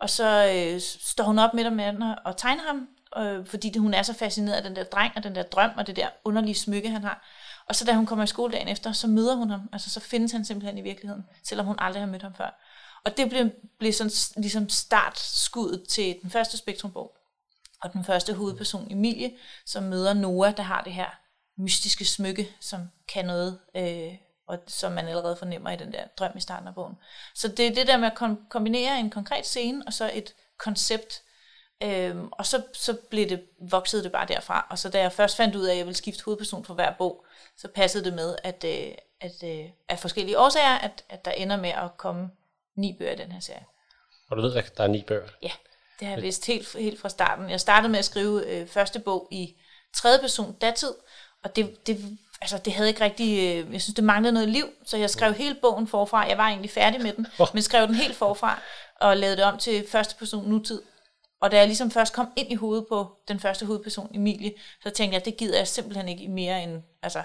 Og 0.00 0.10
så 0.10 0.52
øh, 0.54 0.80
står 0.80 1.24
hun 1.24 1.38
op 1.38 1.54
midt 1.54 1.66
om 1.66 1.72
natten 1.72 2.02
og 2.24 2.36
tegner 2.36 2.62
ham, 2.62 2.88
øh, 3.16 3.46
fordi 3.46 3.70
det, 3.70 3.82
hun 3.82 3.94
er 3.94 4.02
så 4.02 4.14
fascineret 4.14 4.56
af 4.56 4.62
den 4.62 4.76
der 4.76 4.84
dreng 4.84 5.12
og 5.16 5.22
den 5.22 5.34
der 5.34 5.42
drøm 5.42 5.70
og 5.76 5.86
det 5.86 5.96
der 5.96 6.08
underlige 6.24 6.54
smykke, 6.54 6.90
han 6.90 7.04
har. 7.04 7.24
Og 7.68 7.74
så 7.74 7.84
da 7.84 7.92
hun 7.92 8.06
kommer 8.06 8.24
i 8.24 8.26
skoledagen 8.26 8.68
efter, 8.68 8.92
så 8.92 9.06
møder 9.06 9.34
hun 9.34 9.50
ham. 9.50 9.68
Altså 9.72 9.90
så 9.90 10.00
findes 10.00 10.32
han 10.32 10.44
simpelthen 10.44 10.78
i 10.78 10.82
virkeligheden, 10.82 11.26
selvom 11.42 11.66
hun 11.66 11.76
aldrig 11.78 12.02
har 12.02 12.06
mødt 12.06 12.22
ham 12.22 12.34
før. 12.34 12.60
Og 13.08 13.16
det 13.16 13.28
blev, 13.28 13.50
blev 13.78 13.92
sådan 13.92 14.12
ligesom 14.36 14.68
startskuddet 14.68 15.88
til 15.88 16.18
den 16.22 16.30
første 16.30 16.56
spektrumbog. 16.56 17.16
Og 17.82 17.92
den 17.92 18.04
første 18.04 18.34
hovedperson, 18.34 18.92
Emilie, 18.92 19.32
som 19.66 19.82
møder 19.82 20.14
Noah, 20.14 20.56
der 20.56 20.62
har 20.62 20.82
det 20.82 20.92
her 20.92 21.20
mystiske 21.56 22.04
smykke, 22.04 22.48
som 22.60 22.80
kan 23.08 23.24
noget, 23.24 23.58
øh, 23.76 24.14
og 24.46 24.58
som 24.66 24.92
man 24.92 25.08
allerede 25.08 25.36
fornemmer 25.36 25.70
i 25.70 25.76
den 25.76 25.92
der 25.92 26.06
drøm 26.18 26.36
i 26.36 26.40
starten 26.40 26.68
af 26.68 26.74
bogen. 26.74 26.94
Så 27.34 27.48
det 27.48 27.66
er 27.66 27.74
det 27.74 27.86
der 27.86 27.96
med 27.96 28.06
at 28.06 28.38
kombinere 28.48 29.00
en 29.00 29.10
konkret 29.10 29.46
scene, 29.46 29.82
og 29.86 29.92
så 29.92 30.10
et 30.14 30.34
koncept, 30.58 31.22
Øhm, 31.82 32.28
og 32.32 32.46
så, 32.46 32.62
så 32.72 32.94
blev 33.10 33.28
det, 33.28 33.42
voksede 33.60 34.02
det 34.02 34.12
bare 34.12 34.26
derfra. 34.26 34.66
Og 34.70 34.78
så 34.78 34.88
da 34.88 35.00
jeg 35.00 35.12
først 35.12 35.36
fandt 35.36 35.56
ud 35.56 35.64
af, 35.64 35.72
at 35.72 35.78
jeg 35.78 35.86
ville 35.86 35.96
skifte 35.96 36.24
hovedperson 36.24 36.64
for 36.64 36.74
hver 36.74 36.92
bog, 36.98 37.24
så 37.56 37.68
passede 37.68 38.04
det 38.04 38.12
med, 38.12 38.36
at, 38.44 38.64
øh, 38.64 38.94
at 39.20 39.42
øh, 39.44 39.70
af 39.88 39.98
forskellige 39.98 40.38
årsager, 40.38 40.78
at, 40.78 41.04
at 41.08 41.24
der 41.24 41.30
ender 41.30 41.56
med 41.56 41.70
at 41.70 41.96
komme 41.96 42.30
ni 42.78 42.96
bøger 42.98 43.12
i 43.12 43.16
den 43.16 43.32
her 43.32 43.40
serie. 43.40 43.64
Og 44.30 44.36
du 44.36 44.42
ved, 44.42 44.56
at 44.56 44.76
der 44.76 44.84
er 44.84 44.88
ni 44.88 45.04
bøger? 45.06 45.28
Ja, 45.42 45.50
det 46.00 46.08
har 46.08 46.14
jeg 46.14 46.22
vidst 46.22 46.46
helt, 46.46 46.76
helt 46.76 47.00
fra 47.00 47.08
starten. 47.08 47.50
Jeg 47.50 47.60
startede 47.60 47.90
med 47.90 47.98
at 47.98 48.04
skrive 48.04 48.46
øh, 48.46 48.66
første 48.66 48.98
bog 48.98 49.28
i 49.30 49.56
tredje 49.94 50.18
person 50.18 50.52
datid, 50.52 50.92
og 51.44 51.56
det, 51.56 51.86
det, 51.86 52.18
altså, 52.40 52.58
det 52.58 52.72
havde 52.72 52.88
ikke 52.88 53.04
rigtig, 53.04 53.38
øh, 53.38 53.72
jeg 53.72 53.82
synes, 53.82 53.94
det 53.94 54.04
manglede 54.04 54.32
noget 54.32 54.48
liv, 54.48 54.66
så 54.86 54.96
jeg 54.96 55.10
skrev 55.10 55.32
hele 55.32 55.54
bogen 55.62 55.86
forfra. 55.86 56.28
Jeg 56.28 56.38
var 56.38 56.48
egentlig 56.48 56.70
færdig 56.70 57.02
med 57.02 57.12
den, 57.12 57.26
oh. 57.38 57.46
men 57.54 57.62
skrev 57.62 57.86
den 57.86 57.94
helt 57.94 58.16
forfra, 58.16 58.62
og 59.00 59.16
lavede 59.16 59.36
det 59.36 59.44
om 59.44 59.58
til 59.58 59.88
første 59.88 60.16
person 60.16 60.48
nutid. 60.48 60.82
Og 61.40 61.50
da 61.50 61.56
jeg 61.56 61.66
ligesom 61.66 61.90
først 61.90 62.14
kom 62.14 62.32
ind 62.36 62.52
i 62.52 62.54
hovedet 62.54 62.86
på 62.88 63.06
den 63.28 63.40
første 63.40 63.66
hovedperson, 63.66 64.10
Emilie, 64.14 64.52
så 64.82 64.90
tænkte 64.90 65.14
jeg, 65.14 65.20
at 65.20 65.24
det 65.24 65.36
gider 65.36 65.58
jeg 65.58 65.68
simpelthen 65.68 66.08
ikke 66.08 66.28
mere 66.28 66.62
end, 66.62 66.82
altså, 67.02 67.22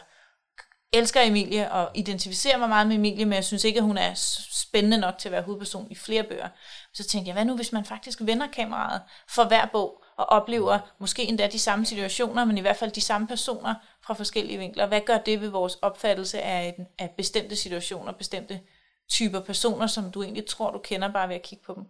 elsker 0.93 1.21
Emilie 1.21 1.71
og 1.71 1.91
identificerer 1.93 2.57
mig 2.57 2.69
meget 2.69 2.87
med 2.87 2.95
Emilie, 2.95 3.25
men 3.25 3.33
jeg 3.33 3.43
synes 3.43 3.63
ikke, 3.63 3.77
at 3.77 3.83
hun 3.83 3.97
er 3.97 4.11
spændende 4.51 4.97
nok 4.97 5.17
til 5.17 5.27
at 5.27 5.31
være 5.31 5.41
hovedperson 5.41 5.87
i 5.91 5.95
flere 5.95 6.23
bøger. 6.23 6.47
Så 6.93 7.03
tænkte 7.03 7.27
jeg, 7.27 7.33
hvad 7.33 7.45
nu 7.45 7.55
hvis 7.55 7.71
man 7.71 7.85
faktisk 7.85 8.19
vender 8.21 8.47
kameraet 8.47 9.01
for 9.27 9.43
hver 9.43 9.65
bog 9.65 10.03
og 10.17 10.25
oplever 10.25 10.79
måske 10.99 11.23
endda 11.23 11.47
de 11.47 11.59
samme 11.59 11.85
situationer, 11.85 12.45
men 12.45 12.57
i 12.57 12.61
hvert 12.61 12.77
fald 12.77 12.91
de 12.91 13.01
samme 13.01 13.27
personer 13.27 13.75
fra 14.01 14.13
forskellige 14.13 14.57
vinkler. 14.57 14.85
Hvad 14.85 15.01
gør 15.01 15.17
det 15.17 15.41
ved 15.41 15.49
vores 15.49 15.75
opfattelse 15.75 16.41
af, 16.41 16.75
en, 16.77 16.87
af 16.99 17.09
bestemte 17.17 17.55
situationer, 17.55 18.11
bestemte 18.11 18.59
typer 19.09 19.39
personer, 19.39 19.87
som 19.87 20.11
du 20.11 20.23
egentlig 20.23 20.45
tror, 20.45 20.71
du 20.71 20.79
kender 20.79 21.11
bare 21.11 21.29
ved 21.29 21.35
at 21.35 21.41
kigge 21.41 21.65
på 21.65 21.73
dem? 21.73 21.83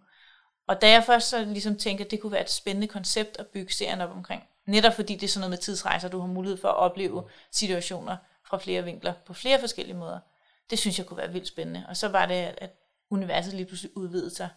Og 0.68 0.82
da 0.82 0.90
jeg 0.90 1.04
først 1.04 1.28
så 1.28 1.44
ligesom 1.44 1.78
tænkte, 1.78 2.04
at 2.04 2.10
det 2.10 2.20
kunne 2.20 2.32
være 2.32 2.40
et 2.40 2.50
spændende 2.50 2.86
koncept 2.86 3.36
at 3.38 3.46
bygge 3.46 3.72
serien 3.72 4.00
op 4.00 4.10
omkring, 4.10 4.42
netop 4.66 4.94
fordi 4.94 5.14
det 5.14 5.22
er 5.22 5.28
sådan 5.28 5.40
noget 5.40 5.50
med 5.50 5.58
tidsrejser, 5.58 6.08
du 6.08 6.20
har 6.20 6.26
mulighed 6.26 6.60
for 6.60 6.68
at 6.68 6.76
opleve 6.76 7.28
situationer 7.52 8.16
fra 8.48 8.58
flere 8.58 8.84
vinkler 8.84 9.12
på 9.26 9.34
flere 9.34 9.60
forskellige 9.60 9.96
måder, 9.96 10.18
det 10.70 10.78
synes 10.78 10.98
jeg 10.98 11.06
kunne 11.06 11.16
være 11.16 11.32
vildt 11.32 11.48
spændende. 11.48 11.84
Og 11.88 11.96
så 11.96 12.08
var 12.08 12.26
det, 12.26 12.54
at 12.58 12.70
universet 13.10 13.54
lige 13.54 13.66
pludselig 13.66 13.96
udvidede 13.96 14.34
sig 14.34 14.48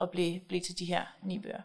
og 0.00 0.10
blev, 0.10 0.40
blev 0.48 0.60
til 0.60 0.78
de 0.78 0.84
her 0.84 1.02
ni 1.22 1.38
bøger. 1.38 1.60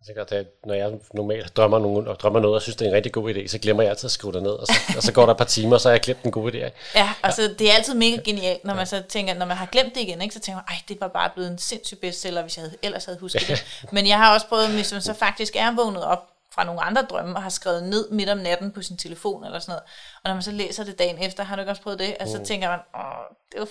Jeg 0.00 0.06
tænker, 0.06 0.38
at 0.38 0.46
når 0.66 0.74
jeg 0.74 0.98
normalt 1.14 1.56
drømmer, 1.56 1.78
nogen, 1.78 2.08
og 2.08 2.20
drømmer 2.20 2.40
noget, 2.40 2.54
og 2.54 2.62
synes, 2.62 2.76
det 2.76 2.84
er 2.84 2.88
en 2.88 2.96
rigtig 2.96 3.12
god 3.12 3.34
idé, 3.34 3.46
så 3.46 3.58
glemmer 3.58 3.82
jeg 3.82 3.90
altid 3.90 4.06
at 4.06 4.10
skrive 4.10 4.32
det 4.32 4.42
ned, 4.42 4.50
og 4.50 4.66
så, 4.66 4.72
og 4.96 5.02
så 5.02 5.12
går 5.12 5.26
der 5.26 5.32
et 5.32 5.38
par 5.38 5.44
timer, 5.44 5.74
og 5.74 5.80
så 5.80 5.88
har 5.88 5.92
jeg 5.92 6.00
glemt 6.00 6.22
den 6.22 6.30
gode 6.30 6.52
idé. 6.52 6.70
Ja, 6.94 7.14
altså 7.22 7.42
ja. 7.42 7.48
det 7.48 7.70
er 7.70 7.74
altid 7.74 7.94
mega 7.94 8.16
genialt, 8.24 8.64
når 8.64 8.74
man 8.74 8.86
så 8.86 9.02
tænker, 9.08 9.34
når 9.34 9.46
man 9.46 9.56
har 9.56 9.66
glemt 9.66 9.94
det 9.94 10.00
igen, 10.00 10.22
ikke, 10.22 10.34
så 10.34 10.40
tænker 10.40 10.56
man, 10.56 10.64
ej, 10.68 10.82
det 10.88 11.00
var 11.00 11.08
bare 11.08 11.30
blevet 11.34 11.50
en 11.50 11.58
sindssyg 11.58 11.98
bestseller, 11.98 12.42
hvis 12.42 12.56
jeg 12.56 12.62
havde, 12.62 12.76
ellers 12.82 13.04
havde 13.04 13.18
husket 13.18 13.48
det. 13.48 13.64
Men 13.94 14.06
jeg 14.06 14.16
har 14.18 14.34
også 14.34 14.46
prøvet, 14.46 14.68
hvis 14.68 14.92
man 14.92 15.02
så 15.02 15.14
faktisk 15.14 15.56
er 15.56 15.74
vågnet 15.76 16.04
op 16.04 16.37
fra 16.58 16.64
nogle 16.64 16.80
andre 16.80 17.02
drømme, 17.02 17.36
og 17.36 17.42
har 17.42 17.50
skrevet 17.50 17.82
ned 17.82 18.10
midt 18.10 18.28
om 18.28 18.38
natten 18.38 18.72
på 18.72 18.82
sin 18.82 18.96
telefon 18.96 19.44
eller 19.44 19.58
sådan 19.58 19.72
noget, 19.72 19.82
og 20.22 20.28
når 20.28 20.34
man 20.34 20.42
så 20.42 20.50
læser 20.50 20.84
det 20.84 20.98
dagen 20.98 21.18
efter, 21.22 21.44
har 21.44 21.56
du 21.56 21.62
ikke 21.62 21.72
også 21.72 21.82
prøvet 21.82 21.98
det, 21.98 22.16
og 22.20 22.28
så 22.28 22.38
mm. 22.38 22.44
tænker 22.44 22.68
man, 22.68 22.78
åh, 22.94 23.36
det 23.52 23.60
var 23.60 23.68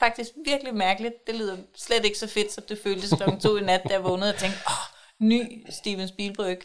faktisk 0.00 0.30
virkelig 0.44 0.74
mærkeligt, 0.74 1.14
det 1.26 1.34
lyder 1.34 1.56
slet 1.76 2.04
ikke 2.04 2.18
så 2.18 2.26
fedt, 2.26 2.52
som 2.52 2.64
det 2.68 2.78
føltes 2.82 3.10
klokken 3.16 3.40
to 3.40 3.56
i 3.56 3.60
nat, 3.60 3.80
da 3.88 3.92
jeg 3.92 4.04
vågnede 4.04 4.30
og 4.30 4.36
tænkte, 4.36 4.58
åh, 4.66 4.86
ny 5.20 5.66
Steven 5.70 6.08
Spielberg. 6.08 6.56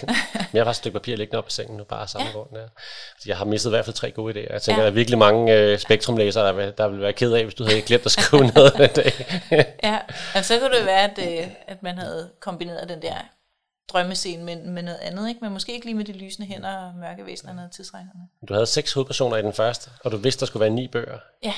jeg 0.54 0.64
har 0.64 0.70
et 0.70 0.76
stykke 0.76 0.98
papir 0.98 1.16
liggende 1.16 1.38
op 1.38 1.44
på 1.44 1.50
sengen 1.50 1.76
nu, 1.76 1.84
bare 1.84 2.08
samme 2.08 2.26
ja. 2.26 2.32
grund. 2.32 2.48
Ja. 2.54 2.66
Så 3.18 3.24
jeg 3.26 3.36
har 3.36 3.44
mistet 3.44 3.70
i 3.70 3.74
hvert 3.74 3.84
fald 3.84 3.96
tre 3.96 4.10
gode 4.10 4.34
idéer. 4.34 4.52
Jeg 4.52 4.62
tænker, 4.62 4.82
ja. 4.82 4.86
der 4.86 4.90
er 4.90 4.94
virkelig 4.94 5.18
mange 5.18 5.72
uh, 5.72 5.78
spektrumlæsere, 5.78 6.46
der 6.46 6.52
vil, 6.52 6.72
der 6.78 6.88
vil 6.88 7.00
være 7.00 7.12
ked 7.12 7.32
af, 7.32 7.44
hvis 7.44 7.54
du 7.54 7.64
havde 7.64 7.82
glemt 7.82 8.06
at 8.06 8.12
skrive 8.12 8.46
noget 8.54 8.72
den 8.78 8.90
dag. 8.90 9.12
ja, 9.82 9.98
altså, 10.34 10.54
så 10.54 10.60
kunne 10.60 10.78
det 10.78 10.86
være, 10.86 11.10
at, 11.10 11.18
øh, 11.18 11.48
at 11.66 11.82
man 11.82 11.98
havde 11.98 12.30
kombineret 12.40 12.88
den 12.88 13.02
der 13.02 13.14
drømmescene 13.88 14.44
med, 14.44 14.56
med 14.56 14.82
noget 14.82 14.98
andet, 14.98 15.28
ikke? 15.28 15.40
men 15.40 15.52
måske 15.52 15.72
ikke 15.72 15.86
lige 15.86 15.94
med 15.94 16.04
de 16.04 16.12
lysende 16.12 16.48
hænder 16.48 16.76
og 16.76 16.94
mørke 16.94 17.26
væsener 17.26 17.64
og 17.64 17.72
tidsregnerne. 17.72 18.28
Du 18.48 18.54
havde 18.54 18.66
seks 18.66 18.92
hovedpersoner 18.92 19.36
i 19.36 19.42
den 19.42 19.52
første, 19.52 19.90
og 20.04 20.12
du 20.12 20.16
vidste, 20.16 20.40
der 20.40 20.46
skulle 20.46 20.60
være 20.60 20.70
ni 20.70 20.88
bøger. 20.88 21.18
Ja. 21.42 21.54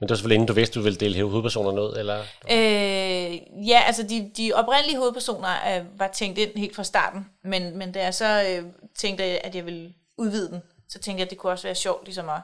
Men 0.00 0.08
det 0.08 0.10
var 0.10 0.16
selvfølgelig 0.16 0.34
inden 0.34 0.48
du 0.48 0.52
vidste, 0.52 0.74
du 0.74 0.82
ville 0.82 0.98
dele 0.98 1.22
hovedpersonerne 1.22 1.82
ud, 1.82 1.96
eller? 1.98 2.20
Øh, 2.50 3.68
ja, 3.68 3.82
altså 3.86 4.02
de, 4.02 4.30
de 4.36 4.52
oprindelige 4.54 4.98
hovedpersoner 4.98 5.78
øh, 5.78 5.98
var 5.98 6.08
tænkt 6.08 6.38
ind 6.38 6.58
helt 6.58 6.76
fra 6.76 6.84
starten, 6.84 7.30
men, 7.44 7.78
men 7.78 7.92
da 7.92 8.02
jeg 8.02 8.14
så 8.14 8.44
øh, 8.48 8.72
tænkte, 8.98 9.24
at 9.24 9.54
jeg 9.54 9.64
ville 9.66 9.94
udvide 10.18 10.48
den, 10.48 10.62
så 10.88 10.98
tænkte 10.98 11.20
jeg, 11.20 11.26
at 11.26 11.30
det 11.30 11.38
kunne 11.38 11.52
også 11.52 11.66
være 11.66 11.74
sjovt 11.74 12.04
ligesom 12.04 12.28
at, 12.28 12.40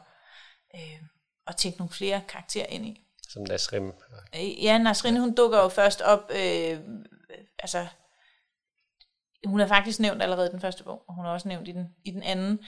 øh, 0.75 0.99
at 1.47 1.57
tænke 1.57 1.79
nogle 1.79 1.92
flere 1.92 2.20
karakterer 2.29 2.66
ind 2.66 2.87
i. 2.87 3.01
Som 3.29 3.42
Nasrim? 3.42 3.92
Øh, 4.37 4.64
ja, 4.64 4.79
Nasrin, 4.79 5.16
hun 5.16 5.35
dukker 5.35 5.59
jo 5.59 5.68
først 5.68 6.01
op, 6.01 6.31
øh, 6.31 6.79
altså 7.59 7.87
hun 9.47 9.61
er 9.61 9.67
faktisk 9.67 10.01
nævnt 10.01 10.23
allerede 10.23 10.47
i 10.47 10.51
den 10.51 10.61
første 10.61 10.85
bog, 10.85 11.03
og 11.09 11.15
hun 11.15 11.25
er 11.25 11.31
også 11.31 11.49
nævnt 11.49 11.69
i 11.69 11.73
den, 11.73 11.89
i 12.05 12.11
den 12.11 12.23
anden, 12.23 12.59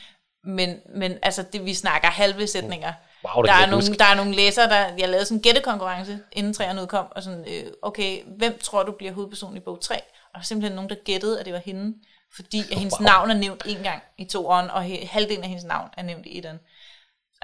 men, 0.44 0.80
men 0.94 1.18
altså 1.22 1.44
det, 1.52 1.64
vi 1.64 1.74
snakker 1.74 2.08
halve 2.08 2.46
sætninger. 2.46 2.92
Wow, 3.24 3.42
der, 3.42 3.52
er 3.52 3.66
nogle, 3.66 3.86
der 3.86 4.04
er 4.04 4.14
nogle 4.14 4.34
læsere, 4.34 4.68
der 4.68 4.94
jeg 4.98 5.08
lavede 5.08 5.24
sådan 5.24 5.38
en 5.38 5.42
gættekonkurrence, 5.42 6.18
inden 6.32 6.54
træerne 6.54 6.82
udkom, 6.82 7.06
og 7.10 7.22
sådan, 7.22 7.44
øh, 7.48 7.72
okay, 7.82 8.22
hvem 8.36 8.58
tror 8.58 8.82
du 8.82 8.92
bliver 8.92 9.12
hovedperson 9.12 9.56
i 9.56 9.60
bog 9.60 9.80
3? 9.80 9.94
Og 9.94 10.00
der 10.32 10.38
var 10.38 10.42
simpelthen 10.42 10.76
nogen, 10.76 10.90
der 10.90 10.96
gættede, 11.04 11.40
at 11.40 11.46
det 11.46 11.52
var 11.52 11.62
hende, 11.64 11.94
fordi 12.36 12.58
at 12.72 12.78
hendes 12.78 13.00
wow. 13.00 13.06
navn 13.06 13.30
er 13.30 13.34
nævnt 13.34 13.62
en 13.66 13.82
gang 13.82 14.02
i 14.18 14.24
toeren, 14.24 14.70
og 14.70 14.82
halvdelen 15.08 15.42
af 15.42 15.48
hendes 15.48 15.64
navn 15.64 15.88
er 15.96 16.02
nævnt 16.02 16.26
i 16.26 16.38
etteren. 16.38 16.58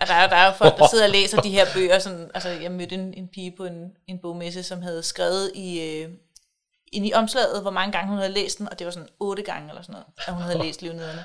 Og 0.00 0.06
der 0.06 0.14
er, 0.14 0.28
der 0.28 0.36
er 0.36 0.46
jo 0.46 0.52
folk, 0.52 0.78
der 0.78 0.86
sidder 0.86 1.04
og 1.04 1.10
læser 1.10 1.40
de 1.40 1.50
her 1.50 1.66
bøger. 1.74 1.98
Sådan, 1.98 2.30
altså, 2.34 2.48
jeg 2.48 2.72
mødte 2.72 2.94
en, 2.94 3.14
en 3.14 3.28
pige 3.28 3.54
på 3.56 3.64
en, 3.64 3.92
en 4.06 4.18
bogmesse, 4.18 4.62
som 4.62 4.82
havde 4.82 5.02
skrevet 5.02 5.52
i, 5.54 5.80
øh, 5.80 6.08
ind 6.92 7.06
i 7.06 7.12
omslaget, 7.12 7.62
hvor 7.62 7.70
mange 7.70 7.92
gange 7.92 8.08
hun 8.08 8.18
havde 8.18 8.32
læst 8.32 8.58
den, 8.58 8.68
og 8.68 8.78
det 8.78 8.84
var 8.84 8.90
sådan 8.90 9.08
otte 9.20 9.42
gange 9.42 9.68
eller 9.68 9.82
sådan 9.82 9.92
noget, 9.92 10.06
at 10.26 10.34
hun 10.34 10.42
havde 10.42 10.58
læst 10.58 10.82
Livnederne 10.82 11.24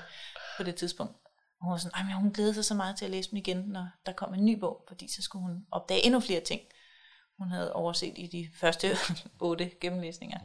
på 0.58 0.64
det 0.64 0.76
tidspunkt. 0.76 1.14
Og 1.60 1.66
hun 1.66 1.72
var 1.72 1.78
sådan, 1.78 2.06
men 2.06 2.16
hun 2.16 2.34
glædede 2.34 2.54
sig 2.54 2.66
så 2.66 2.74
meget 2.74 2.98
til 2.98 3.06
at 3.06 3.12
læse 3.12 3.30
dem 3.30 3.38
igen, 3.38 3.58
når 3.58 3.88
der 4.06 4.12
kom 4.12 4.34
en 4.34 4.46
ny 4.46 4.60
bog, 4.60 4.84
fordi 4.88 5.14
så 5.16 5.22
skulle 5.22 5.44
hun 5.44 5.66
opdage 5.72 6.06
endnu 6.06 6.20
flere 6.20 6.40
ting, 6.40 6.62
hun 7.38 7.52
havde 7.52 7.74
overset 7.74 8.14
i 8.16 8.28
de 8.28 8.50
første 8.60 8.98
otte 9.40 9.72
gennemlæsninger. 9.82 10.38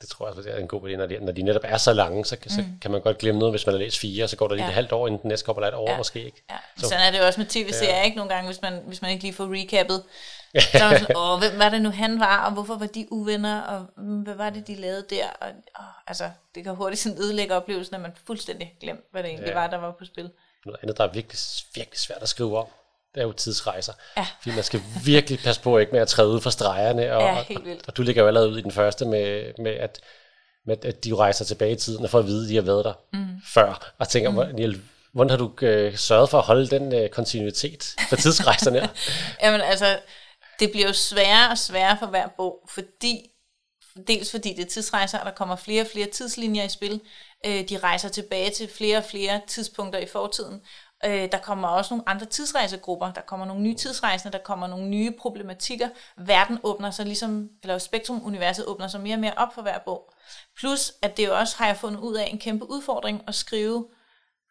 Det 0.00 0.08
tror 0.08 0.28
jeg, 0.28 0.36
det 0.36 0.54
er 0.54 0.58
en 0.58 0.68
god 0.68 0.82
idé, 0.82 0.96
når 0.96 1.06
de, 1.06 1.18
når 1.18 1.32
de 1.32 1.42
netop 1.42 1.62
er 1.64 1.76
så 1.76 1.92
lange, 1.92 2.24
så, 2.24 2.36
mm. 2.44 2.50
så 2.50 2.64
kan 2.80 2.90
man 2.90 3.00
godt 3.00 3.18
glemme 3.18 3.38
noget, 3.38 3.52
hvis 3.52 3.66
man 3.66 3.74
har 3.74 3.78
læst 3.78 3.98
fire, 3.98 4.28
så 4.28 4.36
går 4.36 4.48
der 4.48 4.54
lige 4.54 4.64
ja. 4.64 4.70
et 4.70 4.74
halvt 4.74 4.92
år, 4.92 5.06
inden 5.06 5.22
den 5.22 5.28
næste 5.28 5.46
kommer 5.46 5.66
et 5.66 5.74
år 5.74 5.90
ja. 5.90 5.96
måske. 5.96 6.24
Ikke? 6.24 6.44
Ja. 6.50 6.56
Så. 6.76 6.88
Sådan 6.88 7.06
er 7.06 7.10
det 7.10 7.18
jo 7.18 7.26
også 7.26 7.40
med 7.40 7.46
tv-serier, 7.46 7.96
ja. 7.96 8.02
ikke? 8.02 8.16
Nogle 8.16 8.34
gange, 8.34 8.48
hvis 8.48 8.62
man, 8.62 8.82
hvis 8.86 9.02
man 9.02 9.10
ikke 9.10 9.22
lige 9.22 9.34
får 9.34 9.52
recappet, 9.52 10.02
så 10.60 10.88
man 10.90 10.98
sådan, 10.98 11.16
åh, 11.22 11.38
hvem 11.38 11.58
var 11.58 11.68
det 11.68 11.82
nu 11.82 11.90
han 11.90 12.20
var, 12.20 12.46
og 12.46 12.52
hvorfor 12.52 12.76
var 12.76 12.86
de 12.86 13.06
uvenner, 13.10 13.60
og 13.60 13.86
mm, 13.96 14.22
hvad 14.22 14.34
var 14.34 14.50
det, 14.50 14.66
de 14.66 14.74
lavede 14.74 15.04
der? 15.10 15.26
Og, 15.40 15.48
åh, 15.80 15.84
altså, 16.06 16.30
det 16.54 16.64
kan 16.64 16.74
hurtigt 16.74 17.02
sådan 17.02 17.18
ødelægge 17.18 17.54
oplevelsen, 17.54 17.94
at 17.94 18.00
man 18.00 18.12
fuldstændig 18.26 18.74
glemt, 18.80 19.04
hvad 19.10 19.22
det 19.22 19.28
egentlig 19.28 19.48
ja. 19.48 19.54
var, 19.54 19.66
der 19.66 19.76
var 19.76 19.92
på 19.98 20.04
spil. 20.04 20.30
Noget 20.66 20.78
andet, 20.82 20.98
der 20.98 21.04
er 21.04 21.12
virkelig, 21.12 21.38
virkelig 21.74 21.98
svært 21.98 22.22
at 22.22 22.28
skrive 22.28 22.58
om, 22.58 22.66
det 23.14 23.20
er 23.20 23.24
jo 23.24 23.32
tidsrejser. 23.32 23.92
Ja. 24.16 24.26
Fordi 24.42 24.54
man 24.54 24.64
skal 24.64 24.80
virkelig 25.04 25.38
passe 25.38 25.60
på 25.60 25.78
ikke 25.78 25.92
med 25.92 26.00
at 26.00 26.08
træde 26.08 26.28
ud 26.28 26.40
fra 26.40 26.50
stregerne. 26.50 27.16
Og, 27.16 27.22
ja, 27.22 27.42
helt 27.42 27.64
vildt. 27.64 27.80
Og, 27.80 27.84
og 27.88 27.96
du 27.96 28.02
ligger 28.02 28.22
jo 28.22 28.28
allerede 28.28 28.50
ud 28.50 28.58
i 28.58 28.62
den 28.62 28.70
første 28.70 29.04
med, 29.04 29.52
med 29.58 29.72
at, 29.72 30.00
med 30.66 30.84
at 30.84 31.04
de 31.04 31.14
rejser 31.14 31.44
tilbage 31.44 31.72
i 31.72 31.76
tiden, 31.76 32.04
og 32.04 32.10
for 32.10 32.18
at 32.18 32.26
vide, 32.26 32.44
at 32.44 32.48
de 32.48 32.54
har 32.54 32.62
været 32.62 32.84
der 32.84 32.92
mm. 33.12 33.26
før. 33.46 33.92
Og 33.98 34.08
tænker, 34.08 34.30
mm. 34.30 34.34
hvordan, 34.34 34.82
hvordan 35.12 35.30
har 35.30 35.36
du 35.36 35.52
øh, 35.62 35.96
sørget 35.96 36.30
for 36.30 36.38
at 36.38 36.44
holde 36.44 36.66
den 36.66 36.94
øh, 36.94 37.08
kontinuitet 37.08 37.94
for 38.08 38.16
tidsrejserne? 38.16 38.88
Jamen 39.42 39.60
altså, 39.60 39.98
det 40.60 40.70
bliver 40.70 40.86
jo 40.86 40.92
sværere 40.92 41.50
og 41.50 41.58
sværere 41.58 41.98
for 41.98 42.06
hver 42.06 42.28
bog, 42.28 42.68
fordi 42.68 43.30
dels 44.06 44.30
fordi 44.30 44.54
det 44.54 44.64
er 44.64 44.68
tidsrejser, 44.68 45.18
og 45.18 45.26
der 45.26 45.32
kommer 45.32 45.56
flere 45.56 45.82
og 45.82 45.86
flere 45.86 46.06
tidslinjer 46.06 46.64
i 46.64 46.68
spil. 46.68 47.00
Øh, 47.46 47.68
de 47.68 47.78
rejser 47.78 48.08
tilbage 48.08 48.50
til 48.50 48.68
flere 48.68 48.98
og 48.98 49.04
flere 49.04 49.40
tidspunkter 49.46 49.98
i 49.98 50.06
fortiden. 50.06 50.60
Øh, 51.04 51.32
der 51.32 51.38
kommer 51.38 51.68
også 51.68 51.94
nogle 51.94 52.08
andre 52.08 52.26
tidsrejsegrupper, 52.26 53.12
der 53.12 53.20
kommer 53.20 53.46
nogle 53.46 53.62
nye 53.62 53.74
tidsrejsende, 53.74 54.32
der 54.32 54.44
kommer 54.44 54.66
nogle 54.66 54.88
nye 54.88 55.10
problematikker. 55.10 55.88
Verden 56.16 56.58
åbner 56.62 56.90
sig 56.90 57.06
ligesom, 57.06 57.48
eller 57.62 57.78
Spektrum-universet 57.78 58.64
åbner 58.66 58.88
sig 58.88 59.00
mere 59.00 59.14
og 59.14 59.20
mere 59.20 59.34
op 59.36 59.54
for 59.54 59.62
hver 59.62 59.78
bog. 59.78 60.12
Plus, 60.58 60.92
at 61.02 61.16
det 61.16 61.26
jo 61.26 61.38
også 61.38 61.56
har 61.58 61.66
jeg 61.66 61.76
fundet 61.76 62.00
ud 62.00 62.14
af 62.14 62.28
en 62.32 62.38
kæmpe 62.38 62.70
udfordring 62.70 63.22
at 63.28 63.34
skrive 63.34 63.86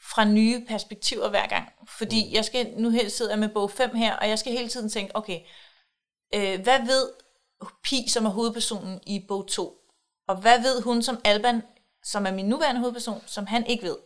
fra 0.02 0.26
nye 0.26 0.66
perspektiver 0.68 1.30
hver 1.30 1.48
gang. 1.48 1.70
Fordi 1.88 2.26
mm. 2.26 2.34
jeg 2.34 2.46
skal, 2.46 2.74
nu 2.78 2.90
her 2.90 3.10
sidder 3.10 3.32
jeg 3.32 3.40
med 3.40 3.50
bog 3.50 3.72
5 3.72 3.96
her, 3.96 4.16
og 4.16 4.30
jeg 4.30 4.40
skal 4.40 4.52
hele 4.52 4.68
tiden 4.70 4.90
tænke, 4.90 5.16
okay, 5.16 5.40
øh, 6.34 6.62
hvad 6.62 6.80
ved 6.80 7.10
Pi, 7.84 8.10
som 8.10 8.26
er 8.26 8.30
hovedpersonen 8.30 9.00
i 9.08 9.26
bog 9.28 9.48
2? 9.48 9.74
Og 10.28 10.36
hvad 10.36 10.62
ved 10.62 10.82
hun 10.82 11.02
som 11.02 11.20
Alban, 11.24 11.64
som 12.04 12.26
er 12.26 12.32
min 12.32 12.46
nuværende 12.46 12.80
hovedperson, 12.80 13.24
som 13.26 13.48
han 13.48 13.66
ikke 13.66 13.84
ved? 13.84 13.98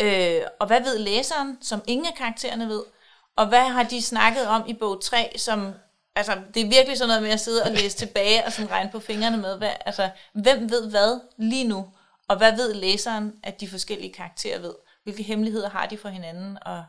Øh, 0.00 0.42
og 0.60 0.66
hvad 0.66 0.80
ved 0.80 0.98
læseren, 0.98 1.58
som 1.62 1.82
ingen 1.86 2.06
af 2.06 2.14
karaktererne 2.14 2.68
ved? 2.68 2.82
Og 3.36 3.48
hvad 3.48 3.68
har 3.68 3.82
de 3.82 4.02
snakket 4.02 4.46
om 4.46 4.64
i 4.66 4.74
bog 4.74 5.02
3, 5.02 5.32
som... 5.36 5.72
Altså, 6.14 6.38
det 6.54 6.62
er 6.62 6.68
virkelig 6.68 6.98
sådan 6.98 7.08
noget 7.08 7.22
med 7.22 7.30
at 7.30 7.40
sidde 7.40 7.62
og 7.62 7.70
læse 7.70 7.96
tilbage 7.96 8.44
og 8.44 8.52
sådan 8.52 8.70
regne 8.70 8.90
på 8.90 9.00
fingrene 9.00 9.36
med, 9.36 9.58
hvad, 9.58 9.70
altså, 9.86 10.10
hvem 10.32 10.70
ved 10.70 10.90
hvad 10.90 11.20
lige 11.36 11.68
nu? 11.68 11.86
Og 12.28 12.36
hvad 12.36 12.56
ved 12.56 12.74
læseren, 12.74 13.32
at 13.42 13.60
de 13.60 13.68
forskellige 13.68 14.12
karakterer 14.12 14.58
ved? 14.58 14.74
Hvilke 15.02 15.22
hemmeligheder 15.22 15.68
har 15.68 15.86
de 15.86 15.98
for 15.98 16.08
hinanden? 16.08 16.58
Og 16.62 16.84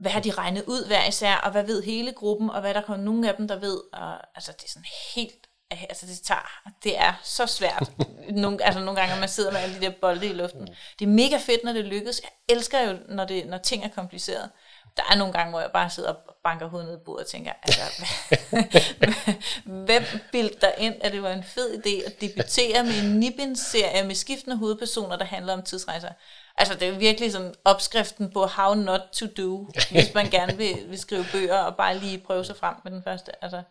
hvad 0.00 0.10
har 0.10 0.20
de 0.20 0.30
regnet 0.30 0.64
ud 0.66 0.86
hver 0.86 1.08
især? 1.08 1.34
Og 1.34 1.50
hvad 1.50 1.64
ved 1.64 1.82
hele 1.82 2.12
gruppen? 2.12 2.50
Og 2.50 2.60
hvad 2.60 2.74
der 2.74 2.80
kommer 2.80 3.04
nogen 3.04 3.24
af 3.24 3.34
dem, 3.34 3.48
der 3.48 3.56
ved? 3.56 3.80
Og, 3.92 4.12
altså, 4.34 4.52
det 4.52 4.64
er 4.64 4.68
sådan 4.68 4.86
helt 5.14 5.46
altså 5.70 6.06
det 6.06 6.20
tager, 6.20 6.70
det 6.84 6.98
er 6.98 7.12
så 7.22 7.46
svært. 7.46 7.90
nogle, 8.42 8.64
altså 8.64 8.80
nogle 8.80 9.00
gange, 9.00 9.14
når 9.14 9.20
man 9.20 9.28
sidder 9.28 9.52
med 9.52 9.60
alle 9.60 9.74
de 9.74 9.80
der 9.80 9.92
bolde 10.00 10.26
i 10.26 10.32
luften. 10.32 10.60
Mm. 10.60 10.74
Det 10.98 11.04
er 11.04 11.10
mega 11.10 11.36
fedt, 11.36 11.64
når 11.64 11.72
det 11.72 11.84
lykkes. 11.84 12.20
Jeg 12.22 12.56
elsker 12.56 12.80
jo, 12.80 12.98
når, 13.08 13.24
det, 13.24 13.46
når 13.46 13.58
ting 13.58 13.84
er 13.84 13.88
kompliceret. 13.88 14.50
Der 14.96 15.02
er 15.10 15.16
nogle 15.16 15.32
gange, 15.32 15.50
hvor 15.50 15.60
jeg 15.60 15.70
bare 15.72 15.90
sidder 15.90 16.08
og 16.12 16.16
banker 16.44 16.66
hovedet 16.66 16.88
ned 16.88 16.96
i 16.96 17.04
bordet 17.04 17.24
og 17.24 17.30
tænker, 17.30 17.52
altså, 17.62 17.80
hvem 19.86 20.04
bildte 20.32 20.60
der 20.60 20.72
ind, 20.78 20.94
at 21.00 21.12
det 21.12 21.22
var 21.22 21.32
en 21.32 21.44
fed 21.44 21.82
idé 21.86 22.06
at 22.06 22.20
debutere 22.20 22.84
med 22.84 23.02
en 23.02 23.18
Nibbins-serie 23.18 24.04
med 24.04 24.14
skiftende 24.14 24.56
hovedpersoner, 24.56 25.16
der 25.16 25.24
handler 25.24 25.52
om 25.52 25.62
tidsrejser. 25.62 26.08
Altså, 26.60 26.74
det 26.74 26.88
er 26.88 26.98
virkelig 26.98 27.32
sådan 27.32 27.54
opskriften 27.64 28.30
på 28.32 28.46
how 28.46 28.74
not 28.74 29.00
to 29.12 29.26
do, 29.26 29.66
hvis 29.92 30.14
man 30.14 30.30
gerne 30.30 30.56
vil, 30.56 30.76
vil 30.88 30.98
skrive 30.98 31.24
bøger 31.32 31.58
og 31.58 31.76
bare 31.76 31.98
lige 31.98 32.18
prøve 32.18 32.44
sig 32.44 32.56
frem 32.56 32.74
med 32.84 32.92
den 32.92 33.02
første. 33.02 33.44
Altså, 33.44 33.62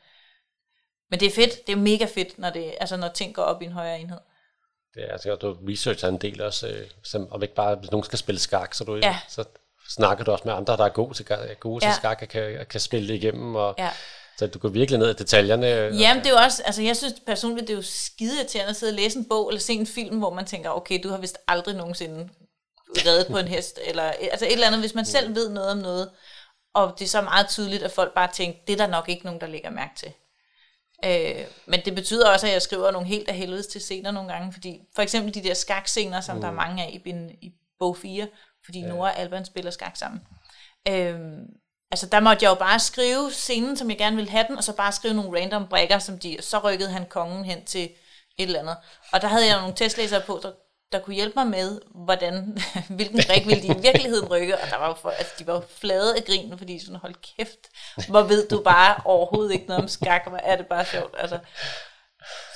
men 1.10 1.20
det 1.20 1.26
er 1.26 1.32
fedt, 1.32 1.68
det 1.68 1.74
er 1.74 1.78
mega 1.78 2.06
fedt, 2.06 2.40
når, 2.40 2.50
det, 2.50 2.74
altså, 2.80 2.98
når 2.98 3.08
ting 3.08 3.36
går 3.36 3.44
op 3.44 3.62
i 3.62 3.66
en 3.66 3.72
højere 3.72 4.00
enhed. 4.00 4.20
Det 4.94 5.04
er, 5.04 5.12
altså, 5.12 5.36
du 5.36 5.58
researcher 5.70 6.10
en 6.10 6.18
del 6.18 6.42
også, 6.42 6.68
øh, 6.68 6.88
som, 7.04 7.32
om 7.32 7.42
ikke 7.42 7.56
bare, 7.56 7.76
hvis 7.76 7.92
nogen 7.92 8.04
skal 8.04 8.20
spille 8.20 8.40
skak, 8.40 8.74
så, 8.74 8.84
du, 8.84 8.96
ja. 8.96 9.20
så 9.28 9.44
snakker 9.90 10.24
du 10.24 10.32
også 10.32 10.44
med 10.46 10.54
andre, 10.54 10.78
der 10.78 10.86
er 10.86 10.90
gode 10.90 11.14
til, 11.14 11.26
gode 11.60 11.86
ja. 11.86 11.92
til 11.92 11.98
skak, 11.98 12.22
og 12.22 12.28
kan, 12.28 12.66
kan 12.70 12.80
spille 12.80 13.08
det 13.08 13.14
igennem, 13.14 13.56
og 13.56 13.76
ja. 13.78 13.90
Så 14.38 14.48
du 14.48 14.60
går 14.60 14.70
virkelig 14.70 15.00
ned 15.00 15.10
i 15.10 15.14
detaljerne. 15.14 15.68
Jamen, 15.68 16.24
det 16.24 16.30
er 16.30 16.34
jo 16.34 16.38
også, 16.46 16.64
altså 16.66 16.82
jeg 16.82 16.98
synes 16.98 17.14
personligt, 17.26 17.68
det 17.68 17.74
er 17.74 17.78
jo 17.78 17.84
skide 17.84 18.44
til 18.44 18.60
at 18.60 18.76
sidde 18.76 18.92
og 18.92 18.96
læse 18.96 19.18
en 19.18 19.30
bog, 19.30 19.50
eller 19.50 19.60
se 19.60 19.74
en 19.74 19.88
film, 19.88 20.18
hvor 20.18 20.34
man 20.34 20.46
tænker, 20.46 20.70
okay, 20.70 21.00
du 21.04 21.10
har 21.10 21.18
vist 21.18 21.38
aldrig 21.48 21.76
nogensinde 21.76 22.30
reddet 22.98 23.28
på 23.28 23.38
en 23.38 23.48
hest, 23.48 23.80
eller 23.86 24.04
altså 24.04 24.46
et 24.46 24.52
eller 24.52 24.68
andet, 24.68 24.80
hvis 24.80 24.96
man 24.96 25.06
selv 25.06 25.36
ved 25.36 25.50
noget 25.50 25.72
om 25.72 25.78
noget, 25.78 26.10
og 26.74 26.96
det 27.00 27.06
er 27.06 27.10
så 27.10 27.22
meget 27.22 27.50
tydeligt, 27.50 27.84
at 27.84 27.92
folk 27.92 28.14
bare 28.14 28.30
tænker, 28.34 28.60
det 28.68 28.74
er 28.74 28.78
der 28.78 28.88
nok 28.88 29.10
ikke 29.10 29.26
nogen, 29.26 29.42
der 29.42 29.48
lægger 29.48 29.70
mærke 29.70 29.96
til. 29.96 30.14
Øh, 31.06 31.46
men 31.66 31.82
det 31.86 31.96
betyder 31.96 32.30
også, 32.30 32.48
at 32.48 32.54
jeg 32.54 32.62
skriver 32.62 32.92
nogle 32.92 33.08
helt 33.08 33.30
af 33.30 33.36
helvedes 33.36 33.68
til 33.68 33.82
scener 33.82 34.12
nogle 34.12 34.34
gange, 34.34 34.54
fordi 34.54 34.82
for 34.96 35.02
eksempel 35.02 35.34
de 35.34 35.44
der 35.44 35.54
skakscener, 35.54 36.22
som 36.22 36.36
mm. 36.36 36.42
der 36.42 36.48
er 36.48 36.54
mange 36.54 36.84
af 36.84 37.02
i, 37.06 37.12
i 37.42 37.54
bog 37.80 37.98
4, 37.98 38.28
fordi 38.66 38.80
ja. 38.80 38.88
Nora 38.88 39.10
og 39.10 39.20
Alban 39.20 39.46
spiller 39.46 39.72
skak 39.72 39.98
sammen. 39.98 40.22
Øh, 40.88 41.20
altså 41.92 42.06
der 42.06 42.20
måtte 42.20 42.44
jeg 42.44 42.50
jo 42.50 42.56
bare 42.56 42.80
skrive 42.80 43.32
scenen, 43.32 43.78
som 43.78 43.90
jeg 43.90 43.98
gerne 43.98 44.16
ville 44.16 44.32
have 44.32 44.46
den, 44.48 44.58
og 44.58 44.64
så 44.64 44.76
bare 44.76 44.92
skrive 44.92 45.14
nogle 45.14 45.42
random 45.42 45.68
brækker, 45.68 46.00
som 46.00 46.20
de, 46.20 46.38
så 46.42 46.60
rykkede 46.60 46.90
han 46.90 47.06
kongen 47.06 47.46
hen 47.46 47.66
til 47.66 47.84
et 47.84 47.92
eller 48.38 48.60
andet. 48.60 48.78
Og 49.12 49.22
der 49.22 49.28
havde 49.28 49.46
jeg 49.46 49.60
nogle 49.60 49.76
testlæsere 49.76 50.22
på, 50.22 50.40
der, 50.44 50.52
der 50.92 51.00
kunne 51.00 51.16
hjælpe 51.16 51.34
mig 51.36 51.48
med, 51.48 51.82
hvordan, 51.96 52.58
hvilken 52.96 53.20
brik 53.28 53.48
ville 53.48 53.62
de 53.62 53.80
i 53.80 53.82
virkeligheden 53.82 54.30
rykke, 54.30 54.58
og 54.58 54.70
der 54.70 54.78
var 54.78 54.88
jo 54.88 54.94
for, 54.94 55.10
altså, 55.10 55.34
de 55.40 55.48
var 55.48 55.54
jo 55.54 55.62
flade 55.70 56.18
af 56.18 56.24
grinen, 56.26 56.58
fordi 56.58 56.80
sådan, 56.80 56.96
hold 56.96 57.16
kæft, 57.38 57.70
hvor 58.10 58.22
ved 58.22 58.48
du 58.48 58.62
bare 58.62 59.02
overhovedet 59.06 59.54
ikke 59.54 59.66
noget 59.66 59.84
om 59.84 59.88
skak, 59.88 60.22
og 60.26 60.30
hvor 60.30 60.40
er 60.40 60.56
det 60.56 60.68
bare 60.68 60.86
sjovt, 60.86 61.16
altså. 61.18 61.40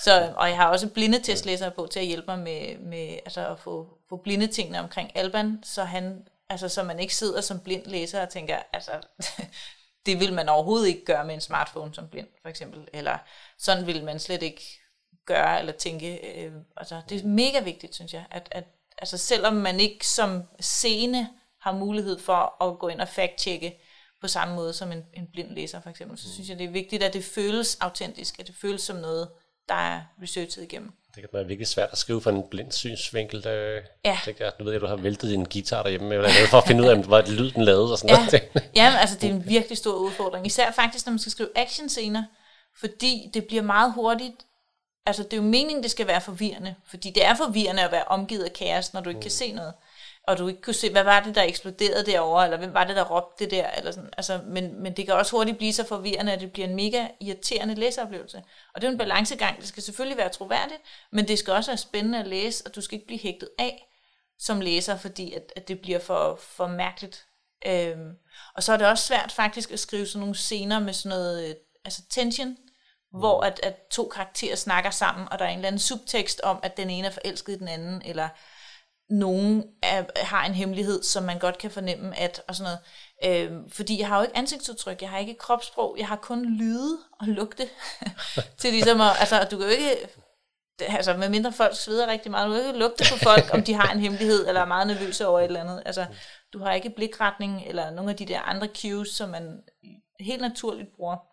Så, 0.04 0.34
og 0.36 0.50
jeg 0.50 0.58
har 0.58 0.67
også 0.67 0.89
blinde 0.89 1.19
testlæsere 1.19 1.72
på 1.72 1.88
til 1.91 2.00
at 2.00 2.06
hjælpe 2.06 2.26
mig 2.28 2.39
med, 2.39 2.78
med 2.78 3.13
altså 3.26 3.48
at 3.48 3.60
få, 3.60 3.98
få 4.10 4.17
blinde 4.17 4.48
tingene 4.48 4.80
omkring 4.80 5.12
Alban, 5.15 5.60
så 5.63 5.84
han, 5.84 6.28
altså 6.50 6.69
så 6.69 6.84
man 6.84 7.00
ikke 7.00 7.15
sidder 7.15 7.41
som 7.41 7.60
blind 7.60 7.86
læser 7.86 8.22
og 8.22 8.30
tænker, 8.30 8.58
altså 8.74 8.91
det 10.06 10.19
vil 10.19 10.34
man 10.34 10.50
overhovedet 10.50 10.88
ikke 10.88 11.06
gøre 11.06 11.26
med 11.26 11.36
en 11.36 11.41
smartphone 11.41 11.93
som 11.93 12.08
blind, 12.08 12.28
for 12.41 12.50
eksempel, 12.50 12.88
eller 12.93 13.17
sådan 13.58 13.88
vil 13.88 14.04
man 14.04 14.19
slet 14.19 14.43
ikke 14.43 14.83
gøre 15.25 15.59
eller 15.59 15.73
tænke. 15.73 16.38
Øh, 16.45 16.51
altså, 16.77 17.01
det 17.09 17.21
er 17.21 17.25
mega 17.27 17.59
vigtigt, 17.59 17.95
synes 17.95 18.13
jeg, 18.13 18.23
at, 18.31 18.47
at 18.51 18.63
altså, 18.97 19.17
selvom 19.17 19.53
man 19.53 19.79
ikke 19.79 20.07
som 20.07 20.43
seende 20.59 21.27
har 21.62 21.71
mulighed 21.71 22.19
for 22.19 22.63
at 22.63 22.79
gå 22.79 22.88
ind 22.88 23.01
og 23.01 23.07
fact-tjekke 23.07 23.79
på 24.21 24.27
samme 24.27 24.55
måde 24.55 24.73
som 24.73 24.91
en, 24.91 25.03
en 25.13 25.27
blind 25.33 25.49
læser, 25.51 25.81
for 25.81 25.89
eksempel, 25.89 26.17
så 26.17 26.33
synes 26.33 26.49
jeg, 26.49 26.59
det 26.59 26.65
er 26.65 26.71
vigtigt, 26.71 27.03
at 27.03 27.13
det 27.13 27.23
føles 27.25 27.77
autentisk, 27.81 28.39
at 28.39 28.47
det 28.47 28.55
føles 28.62 28.81
som 28.81 28.95
noget, 28.95 29.29
der 29.69 29.75
er 29.75 30.01
researchet 30.21 30.63
igennem. 30.63 30.91
Det 31.15 31.23
kan 31.23 31.29
være 31.33 31.45
virkelig 31.47 31.67
svært 31.67 31.89
at 31.91 31.97
skrive 31.97 32.21
fra 32.21 32.29
en 32.31 32.43
blind 32.51 32.71
synsvinkel. 32.71 33.43
Der, 33.43 33.79
Ja. 34.05 34.19
tænker, 34.25 34.51
nu 34.59 34.65
ved 34.65 34.71
jeg, 34.73 34.75
at 34.77 34.81
du 34.81 34.88
har 34.88 34.95
væltet 34.95 35.29
din 35.29 35.43
guitar 35.43 35.83
derhjemme, 35.83 36.15
eller 36.15 36.29
noget, 36.29 36.49
for 36.49 36.57
at 36.57 36.67
finde 36.67 36.83
ud 36.83 36.88
af, 36.88 36.97
hvad 37.03 37.23
lyd 37.23 37.51
den 37.51 37.63
lavede 37.63 37.91
og 37.91 37.97
sådan 37.97 38.15
Ja, 38.15 38.25
noget. 38.25 38.71
ja 38.75 38.97
altså 39.01 39.17
det 39.21 39.29
er 39.29 39.33
en 39.33 39.45
virkelig 39.49 39.77
stor 39.77 39.93
udfordring. 39.95 40.45
Især 40.45 40.71
faktisk, 40.71 41.05
når 41.05 41.12
man 41.12 41.19
skal 41.19 41.31
skrive 41.31 41.49
actionscener, 41.55 42.23
fordi 42.79 43.29
det 43.33 43.45
bliver 43.47 43.63
meget 43.63 43.93
hurtigt. 43.93 44.36
Altså 45.06 45.24
det 45.24 45.34
er 45.34 45.38
jo 45.38 45.44
meningen, 45.44 45.84
det 45.84 45.92
skal 45.92 46.08
være 46.08 46.22
forvirrende, 46.22 46.76
fordi 46.86 47.10
det 47.10 47.26
er 47.26 47.36
forvirrende 47.36 47.84
at 47.84 47.92
være 47.92 48.04
omgivet 48.04 48.44
af 48.44 48.54
kaos, 48.54 48.94
når 48.94 49.02
du 49.02 49.10
ikke 49.10 49.22
kan 49.22 49.32
se 49.32 49.52
noget. 49.52 49.74
Og 50.28 50.38
du 50.38 50.48
ikke 50.48 50.62
kunne 50.62 50.74
se, 50.74 50.92
hvad 50.92 51.04
var 51.04 51.20
det, 51.20 51.36
der 51.36 51.44
eksploderede 51.44 52.06
derovre, 52.06 52.44
eller 52.44 52.58
hvem 52.58 52.74
var 52.74 52.84
det, 52.84 52.96
der 52.96 53.04
råbte 53.04 53.44
det 53.44 53.52
der, 53.52 53.72
eller 53.72 53.92
sådan. 53.92 54.10
Altså, 54.18 54.39
men, 54.46 54.84
men 54.84 54.98
det 54.98 55.06
kan 55.06 55.13
også 55.13 55.36
hurtigt 55.36 55.58
blive 55.58 55.74
så 55.74 55.88
forvirrende, 55.88 56.34
at 56.34 56.42
det 56.42 56.54
bliver 56.54 56.68
en 56.68 56.76
mega 56.76 57.08
irriterende 57.22 57.76
læseoplevelse. 57.76 58.44
Og 58.76 58.82
det 58.82 58.88
er 58.88 58.92
en 58.92 58.98
balancegang. 58.98 59.60
Det 59.60 59.68
skal 59.68 59.84
selvfølgelig 59.84 60.18
være 60.18 60.30
troværdigt, 60.30 60.82
men 61.12 61.28
det 61.28 61.39
skal 61.39 61.54
også 61.54 61.72
være 61.72 61.78
spændende 61.78 62.20
at 62.20 62.28
læse, 62.28 62.63
og 62.66 62.76
du 62.76 62.82
skal 62.82 62.96
ikke 62.96 63.08
blive 63.08 63.20
hægtet 63.20 63.50
af 63.60 63.89
som 64.39 64.62
læser, 64.62 64.98
fordi 64.98 65.34
at, 65.34 65.54
at 65.56 65.68
det 65.68 65.80
bliver 65.80 66.00
for, 66.00 66.36
for 66.42 66.68
mærkeligt. 66.68 67.26
Øhm, 67.66 68.12
og 68.56 68.63
så 68.63 68.74
er 68.74 68.78
det 68.78 68.88
også 68.88 69.06
svært 69.06 69.32
faktisk 69.32 69.72
at 69.72 69.80
skrive 69.80 70.06
sådan 70.06 70.20
nogle 70.20 70.36
scener 70.36 70.80
med 70.80 70.94
sådan 70.94 71.10
noget 71.10 71.50
øh, 71.50 71.56
altså 71.86 72.02
tension, 72.10 72.50
mm 72.50 72.58
hvor 73.13 73.41
at, 73.41 73.60
at 73.63 73.76
to 73.91 74.08
karakterer 74.08 74.56
snakker 74.56 74.89
sammen, 74.89 75.28
og 75.32 75.39
der 75.39 75.45
er 75.45 75.49
en 75.49 75.58
eller 75.58 75.67
anden 75.67 75.80
subtekst 75.80 76.41
om, 76.41 76.60
at 76.63 76.78
den 76.78 76.89
ene 76.89 77.08
er 77.08 77.12
forelsket 77.12 77.54
i 77.54 77.60
den 77.60 77.67
anden, 77.67 78.02
eller 78.06 78.30
nogen 79.10 79.63
er, 79.84 80.04
har 80.15 80.45
en 80.45 80.54
hemmelighed, 80.54 81.04
som 81.04 81.23
man 81.23 81.39
godt 81.39 81.58
kan 81.58 81.71
fornemme, 81.71 82.19
at 82.19 82.41
og 82.47 82.56
sådan 82.56 82.71
noget. 82.71 83.49
Øh, 83.52 83.58
fordi 83.69 83.99
jeg 83.99 84.08
har 84.08 84.17
jo 84.17 84.23
ikke 84.23 84.38
ansigtsudtryk, 84.38 85.02
jeg 85.02 85.10
har 85.10 85.17
ikke 85.17 85.36
kropssprog, 85.36 85.95
jeg 85.99 86.08
har 86.08 86.15
kun 86.15 86.45
lyde 86.45 86.97
og 87.19 87.28
lugte. 87.28 87.69
til 88.60 88.71
ligesom 88.71 89.02
at, 89.02 89.12
altså 89.19 89.47
du 89.52 89.58
kan 89.58 89.65
jo 89.65 89.71
ikke, 89.71 90.08
altså 90.80 91.17
med 91.17 91.30
mindre 91.30 91.54
folk 91.54 91.76
sveder 91.76 92.08
rigtig 92.08 92.32
meget, 92.32 92.47
du 92.47 92.54
kan 92.54 92.62
jo 92.62 92.67
ikke 92.67 92.80
lugte 92.80 93.04
på 93.12 93.17
folk, 93.17 93.54
om 93.54 93.63
de 93.63 93.73
har 93.73 93.91
en 93.91 93.99
hemmelighed, 93.99 94.47
eller 94.47 94.62
er 94.62 94.65
meget 94.65 94.88
nervøse 94.88 95.28
over 95.28 95.39
et 95.39 95.45
eller 95.45 95.62
andet. 95.62 95.84
Altså 95.86 96.06
du 96.54 96.60
har 96.60 96.73
ikke 96.73 96.89
blikretning, 96.89 97.63
eller 97.65 97.91
nogle 97.91 98.12
af 98.12 98.17
de 98.17 98.26
der 98.26 98.41
andre 98.41 98.67
cues, 98.82 99.10
som 99.10 99.30
man 99.30 99.62
helt 100.19 100.41
naturligt 100.41 100.95
bruger, 100.95 101.33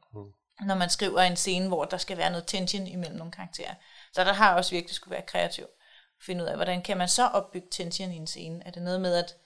når 0.67 0.75
man 0.75 0.91
skriver 0.91 1.21
en 1.21 1.37
scene, 1.37 1.69
hvor 1.69 1.85
der 1.85 1.97
skal 1.97 2.17
være 2.17 2.31
noget 2.31 2.47
tension 2.47 2.87
imellem 2.87 3.17
nogle 3.17 3.33
karakterer. 3.33 3.75
Så 4.15 4.25
der 4.25 4.33
har 4.33 4.55
også 4.55 4.71
virkelig 4.71 4.95
skulle 4.95 5.13
være 5.13 5.27
kreativ 5.27 5.67
finde 6.21 6.45
ud 6.45 6.49
af, 6.49 6.57
hvordan 6.57 6.83
kan 6.83 6.97
man 6.97 7.09
så 7.09 7.27
opbygge 7.27 7.69
tension 7.71 8.13
i 8.13 8.17
en 8.17 8.27
scene? 8.27 8.63
Er 8.67 8.71
det 8.71 8.83
noget 8.83 9.01
med, 9.01 9.15
at 9.15 9.37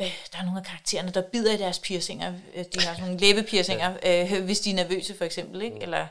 øh, 0.00 0.14
der 0.32 0.38
er 0.38 0.44
nogle 0.44 0.60
af 0.60 0.66
karaktererne, 0.66 1.10
der 1.10 1.22
bider 1.22 1.52
i 1.52 1.56
deres 1.56 1.78
piercinger, 1.78 2.34
øh, 2.54 2.64
de 2.74 2.80
har 2.80 2.94
sådan 2.94 3.00
nogle 3.00 3.18
læbepiercinger, 3.18 3.96
øh, 4.08 4.44
hvis 4.44 4.60
de 4.60 4.70
er 4.70 4.74
nervøse 4.74 5.16
for 5.16 5.24
eksempel, 5.24 5.62
ikke? 5.62 5.82
eller 5.82 6.06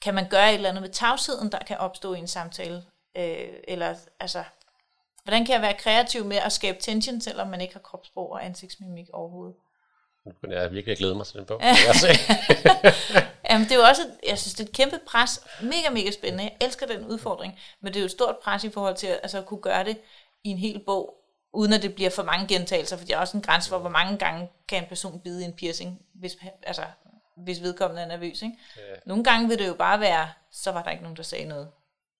kan 0.00 0.14
man 0.14 0.28
gøre 0.28 0.48
et 0.48 0.54
eller 0.54 0.68
andet 0.68 0.82
med 0.82 0.90
tavsheden, 0.90 1.52
der 1.52 1.58
kan 1.58 1.78
opstå 1.78 2.14
i 2.14 2.18
en 2.18 2.28
samtale, 2.28 2.84
øh, 3.16 3.48
eller 3.68 3.94
altså, 4.20 4.44
hvordan 5.22 5.44
kan 5.46 5.52
jeg 5.52 5.62
være 5.62 5.74
kreativ 5.78 6.24
med 6.24 6.36
at 6.36 6.52
skabe 6.52 6.78
tension, 6.80 7.20
selvom 7.20 7.48
man 7.48 7.60
ikke 7.60 7.74
har 7.74 7.80
kropssprog 7.80 8.30
og 8.30 8.44
ansigtsmimik 8.44 9.08
overhovedet? 9.12 9.56
Nu 10.24 10.32
jeg 10.50 10.72
virkelig 10.72 10.98
glæde 10.98 11.14
mig 11.14 11.26
til 11.26 11.36
den 11.36 11.44
bog. 11.46 11.60
Jamen, 13.50 13.64
det 13.68 13.72
er 13.72 13.76
jo 13.76 13.82
også, 13.82 14.02
et- 14.02 14.28
jeg 14.28 14.38
synes, 14.38 14.54
det 14.54 14.64
er 14.64 14.68
et 14.68 14.74
kæmpe 14.76 15.00
pres. 15.06 15.40
Mega, 15.62 15.90
mega 15.92 16.10
spændende. 16.10 16.44
Jeg 16.44 16.56
elsker 16.60 16.86
den 16.86 17.04
udfordring. 17.06 17.58
Men 17.80 17.92
det 17.92 17.96
er 17.98 18.02
jo 18.02 18.04
et 18.04 18.10
stort 18.10 18.36
pres 18.44 18.64
i 18.64 18.70
forhold 18.70 18.96
til 18.96 19.06
at, 19.06 19.20
altså, 19.22 19.38
at 19.38 19.46
kunne 19.46 19.60
gøre 19.60 19.84
det 19.84 19.98
i 20.44 20.48
en 20.48 20.58
hel 20.58 20.78
bog, 20.86 21.14
uden 21.52 21.72
at 21.72 21.82
det 21.82 21.94
bliver 21.94 22.10
for 22.10 22.22
mange 22.22 22.46
gentagelser, 22.48 22.96
for 22.96 23.04
der 23.04 23.16
er 23.16 23.20
også 23.20 23.36
en 23.36 23.42
grænse 23.42 23.68
for, 23.68 23.78
hvor 23.78 23.90
mange 23.90 24.18
gange 24.18 24.50
kan 24.68 24.82
en 24.82 24.88
person 24.88 25.20
bide 25.20 25.42
i 25.42 25.44
en 25.44 25.52
piercing, 25.52 26.02
hvis, 26.14 26.36
altså, 26.62 26.82
hvis 27.36 27.62
vedkommende 27.62 28.02
er 28.02 28.06
nervøs. 28.06 28.42
Ikke? 28.42 28.56
Ja. 28.76 28.82
Nogle 29.06 29.24
gange 29.24 29.48
vil 29.48 29.58
det 29.58 29.66
jo 29.68 29.74
bare 29.74 30.00
være, 30.00 30.28
så 30.52 30.72
var 30.72 30.82
der 30.82 30.90
ikke 30.90 31.02
nogen, 31.02 31.16
der 31.16 31.22
sagde 31.22 31.44
noget. 31.44 31.68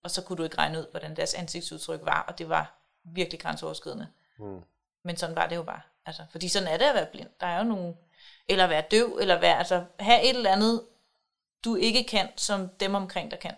Og 0.03 0.11
så 0.11 0.21
kunne 0.21 0.37
du 0.37 0.43
ikke 0.43 0.57
regne 0.57 0.79
ud, 0.79 0.85
hvordan 0.91 1.15
deres 1.15 1.33
ansigtsudtryk 1.33 1.99
var, 2.03 2.25
og 2.27 2.37
det 2.37 2.49
var 2.49 2.73
virkelig 3.05 3.39
grænseoverskridende. 3.39 4.07
Mm. 4.39 4.59
Men 5.05 5.17
sådan 5.17 5.35
var 5.35 5.47
det 5.47 5.55
jo 5.55 5.63
bare. 5.63 5.81
Altså, 6.05 6.25
fordi 6.31 6.47
sådan 6.47 6.67
er 6.67 6.77
det 6.77 6.85
at 6.85 6.95
være 6.95 7.07
blind. 7.11 7.29
Der 7.39 7.47
er 7.47 7.57
jo 7.57 7.63
nogle, 7.63 7.95
eller 8.49 8.67
være 8.67 8.83
døv, 8.91 9.17
eller 9.21 9.39
være, 9.39 9.57
altså, 9.57 9.85
have 9.99 10.23
et 10.23 10.35
eller 10.35 10.51
andet, 10.51 10.87
du 11.65 11.75
ikke 11.75 12.03
kan, 12.03 12.37
som 12.37 12.69
dem 12.69 12.95
omkring 12.95 13.31
dig 13.31 13.39
kan. 13.39 13.55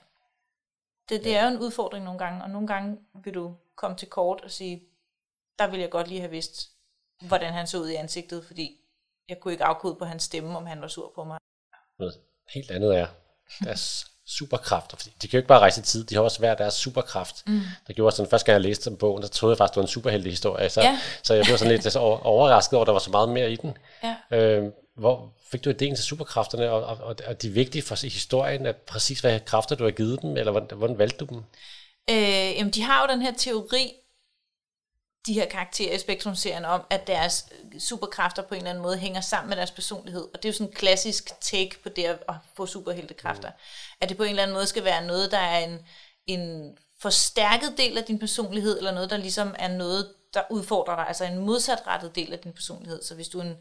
Det, 1.10 1.24
det 1.24 1.38
er 1.38 1.44
jo 1.44 1.56
en 1.56 1.60
udfordring 1.60 2.06
nogle 2.06 2.20
gange, 2.20 2.44
og 2.44 2.50
nogle 2.50 2.68
gange 2.68 3.00
vil 3.14 3.34
du 3.34 3.56
komme 3.76 3.98
til 3.98 4.10
kort 4.10 4.42
og 4.42 4.52
sige, 4.52 4.84
der 5.60 5.68
vil 5.68 5.80
jeg 5.80 5.90
godt 5.90 6.08
lige 6.08 6.20
have 6.20 6.32
vidst, 6.32 6.72
hvordan 7.28 7.54
han 7.54 7.68
så 7.68 7.78
ud 7.78 7.90
i 7.90 7.96
ansigtet, 7.96 8.46
fordi 8.46 8.82
jeg 9.30 9.40
kunne 9.40 9.52
ikke 9.54 9.64
afkode 9.64 9.96
på 9.96 10.06
hans 10.06 10.24
stemme, 10.24 10.58
om 10.58 10.66
han 10.66 10.82
var 10.82 10.88
sur 10.88 11.12
på 11.16 11.24
mig. 11.24 11.40
Noget 12.00 12.22
helt 12.54 12.72
andet 12.72 12.98
er 12.98 13.08
deres 13.66 14.15
superkræfter. 14.28 14.98
Fordi 14.98 15.14
de 15.22 15.28
kan 15.28 15.38
jo 15.38 15.40
ikke 15.40 15.48
bare 15.48 15.60
rejse 15.60 15.82
i 15.82 15.84
tid, 15.84 16.04
de 16.04 16.16
har 16.16 16.22
også 16.22 16.40
hver 16.40 16.56
deres 16.56 16.74
superkraft. 16.74 17.36
Mm. 17.48 17.62
Der 17.88 17.94
gjorde 17.94 18.16
sådan, 18.16 18.30
første 18.30 18.46
gang 18.46 18.54
jeg 18.54 18.62
læste 18.62 18.88
om 18.88 18.98
bogen, 18.98 19.22
der 19.22 19.28
troede 19.28 19.54
jeg 19.54 19.58
faktisk, 19.58 19.74
det 19.74 19.78
var 19.78 19.84
en 19.84 19.88
superheldig 19.88 20.32
historie. 20.32 20.70
Så, 20.70 20.82
Ja. 20.82 21.00
så 21.24 21.34
jeg 21.34 21.46
blev 21.46 21.58
sådan 21.58 21.72
lidt 21.72 21.94
så 21.94 22.00
over- 22.00 22.26
overrasket 22.26 22.74
over, 22.74 22.82
at 22.84 22.88
der 22.88 22.92
var 22.94 23.00
så 23.00 23.10
meget 23.12 23.30
mere 23.30 23.52
i 23.52 23.56
den. 23.56 23.78
Ja. 24.32 24.38
Øh, 24.38 24.64
hvor 24.98 25.34
fik 25.52 25.66
du 25.66 25.70
idéen 25.70 25.76
til 25.96 26.04
superkræfterne, 26.04 26.72
og, 26.72 26.84
og, 26.86 26.98
og 27.04 27.16
er 27.24 27.34
de 27.34 27.50
vigtige 27.50 27.82
for 27.82 28.06
historien, 28.08 28.66
at 28.66 28.76
præcis 28.76 29.20
hvad 29.20 29.40
kræfter 29.40 29.76
du 29.76 29.84
har 29.84 29.92
givet 29.92 30.22
dem, 30.22 30.38
eller 30.38 30.52
hvordan, 30.52 30.78
hvordan 30.78 30.98
valgte 30.98 31.26
du 31.26 31.26
dem? 31.26 31.44
Øh, 32.10 32.58
jamen, 32.58 32.72
de 32.72 32.82
har 32.82 33.02
jo 33.08 33.14
den 33.14 33.22
her 33.22 33.34
teori, 33.38 33.94
de 35.28 35.34
her 35.34 35.46
karakterer 35.46 35.96
i 35.96 36.00
Spektrum-serien, 36.00 36.66
om, 36.66 36.82
at 36.90 37.08
deres 37.08 37.46
superkræfter 37.80 38.42
på 38.42 38.54
en 38.54 38.58
eller 38.58 38.70
anden 38.70 38.84
måde 38.84 38.98
hænger 38.98 39.22
sammen 39.22 39.50
med 39.50 39.58
deres 39.58 39.72
personlighed. 39.72 40.22
Og 40.22 40.44
det 40.44 40.46
er 40.46 40.50
jo 40.50 40.54
sådan 40.54 40.68
en 40.68 40.74
klassisk 40.74 41.32
take 41.42 41.84
på 41.84 41.90
det 41.90 42.04
at 42.04 42.24
at 42.30 42.36
få 42.56 42.66
superheltekræfter. 42.66 43.50
Mm. 43.50 43.56
At 44.02 44.10
det 44.10 44.18
på 44.18 44.24
en 44.24 44.30
eller 44.30 44.44
anden 44.44 44.56
måde 44.56 44.68
skal 44.68 44.84
være 44.84 45.06
noget, 45.06 45.32
der 45.32 45.38
er 45.38 45.60
en, 45.60 45.80
en 46.26 46.78
forstærket 47.02 47.74
del 47.78 47.98
af 47.98 48.04
din 48.04 48.20
personlighed, 48.20 48.78
eller 48.78 48.92
noget, 48.92 49.10
der 49.10 49.18
ligesom 49.18 49.56
er 49.60 49.68
noget, 49.68 50.14
der 50.34 50.42
udfordrer 50.50 50.96
dig. 50.96 51.08
Altså 51.08 51.26
en 51.26 51.38
modsatrettet 51.38 52.16
del 52.16 52.34
af 52.34 52.40
din 52.40 52.54
personlighed. 52.54 53.04
Så 53.04 53.16
hvis 53.16 53.28
du 53.28 53.40
er 53.40 53.44
en 53.44 53.58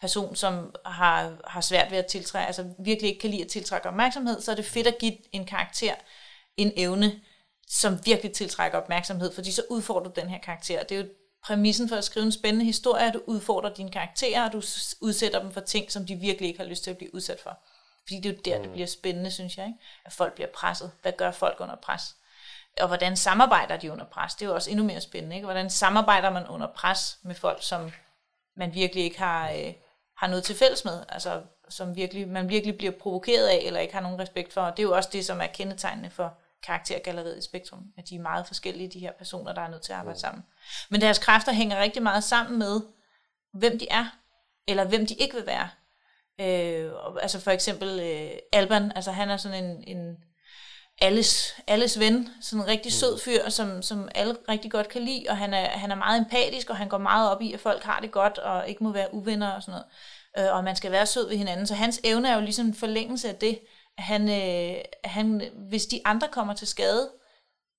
person, 0.00 0.36
som 0.36 0.74
har, 0.86 1.36
har 1.44 1.60
svært 1.60 1.90
ved 1.90 1.98
at 1.98 2.06
tiltrække, 2.06 2.46
altså 2.46 2.64
virkelig 2.78 3.08
ikke 3.08 3.20
kan 3.20 3.30
lide 3.30 3.42
at 3.42 3.48
tiltrække 3.48 3.88
opmærksomhed, 3.88 4.40
så 4.40 4.50
er 4.50 4.54
det 4.54 4.64
fedt 4.64 4.86
at 4.86 4.98
give 4.98 5.16
en 5.32 5.46
karakter 5.46 5.94
en 6.56 6.72
evne, 6.76 7.20
som 7.68 8.06
virkelig 8.06 8.32
tiltrækker 8.32 8.78
opmærksomhed, 8.78 9.32
fordi 9.32 9.52
så 9.52 9.62
udfordrer 9.70 10.10
du 10.10 10.20
den 10.20 10.28
her 10.28 10.38
karakter. 10.38 10.82
Det 10.82 10.98
er 10.98 11.02
jo 11.02 11.08
præmissen 11.44 11.88
for 11.88 11.96
at 11.96 12.04
skrive 12.04 12.26
en 12.26 12.32
spændende 12.32 12.64
historie, 12.64 13.06
at 13.06 13.14
du 13.14 13.22
udfordrer 13.26 13.74
dine 13.74 13.90
karakterer, 13.90 14.46
og 14.46 14.52
du 14.52 14.62
udsætter 15.00 15.42
dem 15.42 15.52
for 15.52 15.60
ting, 15.60 15.92
som 15.92 16.06
de 16.06 16.14
virkelig 16.14 16.48
ikke 16.48 16.60
har 16.60 16.66
lyst 16.66 16.84
til 16.84 16.90
at 16.90 16.96
blive 16.96 17.14
udsat 17.14 17.40
for. 17.40 17.58
Fordi 18.06 18.20
det 18.20 18.26
er 18.26 18.30
jo 18.30 18.40
der, 18.44 18.62
det 18.62 18.72
bliver 18.72 18.86
spændende, 18.86 19.30
synes 19.30 19.56
jeg. 19.56 19.66
Ikke? 19.66 19.78
At 20.04 20.12
folk 20.12 20.34
bliver 20.34 20.48
presset. 20.54 20.92
Hvad 21.02 21.12
gør 21.12 21.30
folk 21.30 21.60
under 21.60 21.76
pres? 21.76 22.16
Og 22.80 22.86
hvordan 22.86 23.16
samarbejder 23.16 23.76
de 23.76 23.92
under 23.92 24.04
pres? 24.04 24.34
Det 24.34 24.42
er 24.44 24.48
jo 24.48 24.54
også 24.54 24.70
endnu 24.70 24.84
mere 24.84 25.00
spændende. 25.00 25.36
Ikke? 25.36 25.46
Hvordan 25.46 25.70
samarbejder 25.70 26.30
man 26.30 26.46
under 26.46 26.66
pres 26.66 27.18
med 27.22 27.34
folk, 27.34 27.62
som 27.62 27.92
man 28.56 28.74
virkelig 28.74 29.04
ikke 29.04 29.18
har, 29.18 29.50
øh, 29.50 29.72
har 30.16 30.26
noget 30.26 30.44
til 30.44 30.56
fælles 30.56 30.84
med? 30.84 31.04
Altså, 31.08 31.42
som 31.68 31.96
virkelig, 31.96 32.28
man 32.28 32.48
virkelig 32.48 32.76
bliver 32.76 32.92
provokeret 32.92 33.46
af, 33.46 33.62
eller 33.64 33.80
ikke 33.80 33.94
har 33.94 34.00
nogen 34.00 34.18
respekt 34.18 34.52
for. 34.52 34.60
Og 34.60 34.76
det 34.76 34.82
er 34.82 34.86
jo 34.86 34.96
også 34.96 35.08
det, 35.12 35.26
som 35.26 35.40
er 35.40 35.46
kendetegnende 35.46 36.10
for 36.10 36.34
karaktergalleriet 36.62 37.38
i 37.38 37.42
Spektrum, 37.42 37.84
at 37.98 38.08
de 38.08 38.16
er 38.16 38.20
meget 38.20 38.46
forskellige, 38.46 38.88
de 38.88 38.98
her 38.98 39.12
personer, 39.12 39.54
der 39.54 39.60
er 39.60 39.68
nødt 39.70 39.82
til 39.82 39.92
at 39.92 39.98
arbejde 39.98 40.20
sammen. 40.20 40.44
Men 40.90 41.00
deres 41.00 41.18
kræfter 41.18 41.52
hænger 41.52 41.80
rigtig 41.80 42.02
meget 42.02 42.24
sammen 42.24 42.58
med, 42.58 42.80
hvem 43.52 43.78
de 43.78 43.86
er, 43.90 44.06
eller 44.68 44.84
hvem 44.84 45.06
de 45.06 45.14
ikke 45.14 45.34
vil 45.34 45.46
være. 45.46 45.68
Øh, 46.40 46.92
altså 47.22 47.40
for 47.40 47.50
eksempel 47.50 48.00
øh, 48.00 48.30
Alban, 48.52 48.92
altså 48.94 49.12
han 49.12 49.30
er 49.30 49.36
sådan 49.36 49.64
en, 49.64 49.84
en 49.86 50.16
alles, 51.00 51.56
alles 51.66 51.98
ven, 51.98 52.28
sådan 52.40 52.64
en 52.64 52.68
rigtig 52.68 52.92
sød 52.92 53.18
fyr, 53.18 53.48
som, 53.48 53.82
som 53.82 54.08
alle 54.14 54.36
rigtig 54.48 54.70
godt 54.70 54.88
kan 54.88 55.02
lide, 55.02 55.26
og 55.28 55.36
han 55.36 55.54
er, 55.54 55.68
han 55.68 55.90
er 55.90 55.94
meget 55.94 56.18
empatisk, 56.18 56.70
og 56.70 56.76
han 56.76 56.88
går 56.88 56.98
meget 56.98 57.30
op 57.30 57.42
i, 57.42 57.52
at 57.52 57.60
folk 57.60 57.82
har 57.82 58.00
det 58.00 58.10
godt, 58.10 58.38
og 58.38 58.68
ikke 58.68 58.84
må 58.84 58.92
være 58.92 59.14
uvenner 59.14 59.50
og 59.50 59.62
sådan 59.62 59.72
noget. 59.72 60.48
Øh, 60.48 60.56
og 60.56 60.64
man 60.64 60.76
skal 60.76 60.92
være 60.92 61.06
sød 61.06 61.28
ved 61.28 61.36
hinanden, 61.36 61.66
så 61.66 61.74
hans 61.74 62.00
evne 62.04 62.28
er 62.28 62.34
jo 62.34 62.40
ligesom 62.40 62.66
en 62.66 62.74
forlængelse 62.74 63.28
af 63.28 63.34
det, 63.34 63.58
han, 63.98 64.28
øh, 64.28 64.82
han, 65.04 65.50
hvis 65.68 65.86
de 65.86 66.00
andre 66.04 66.28
kommer 66.28 66.54
til 66.54 66.66
skade 66.66 67.10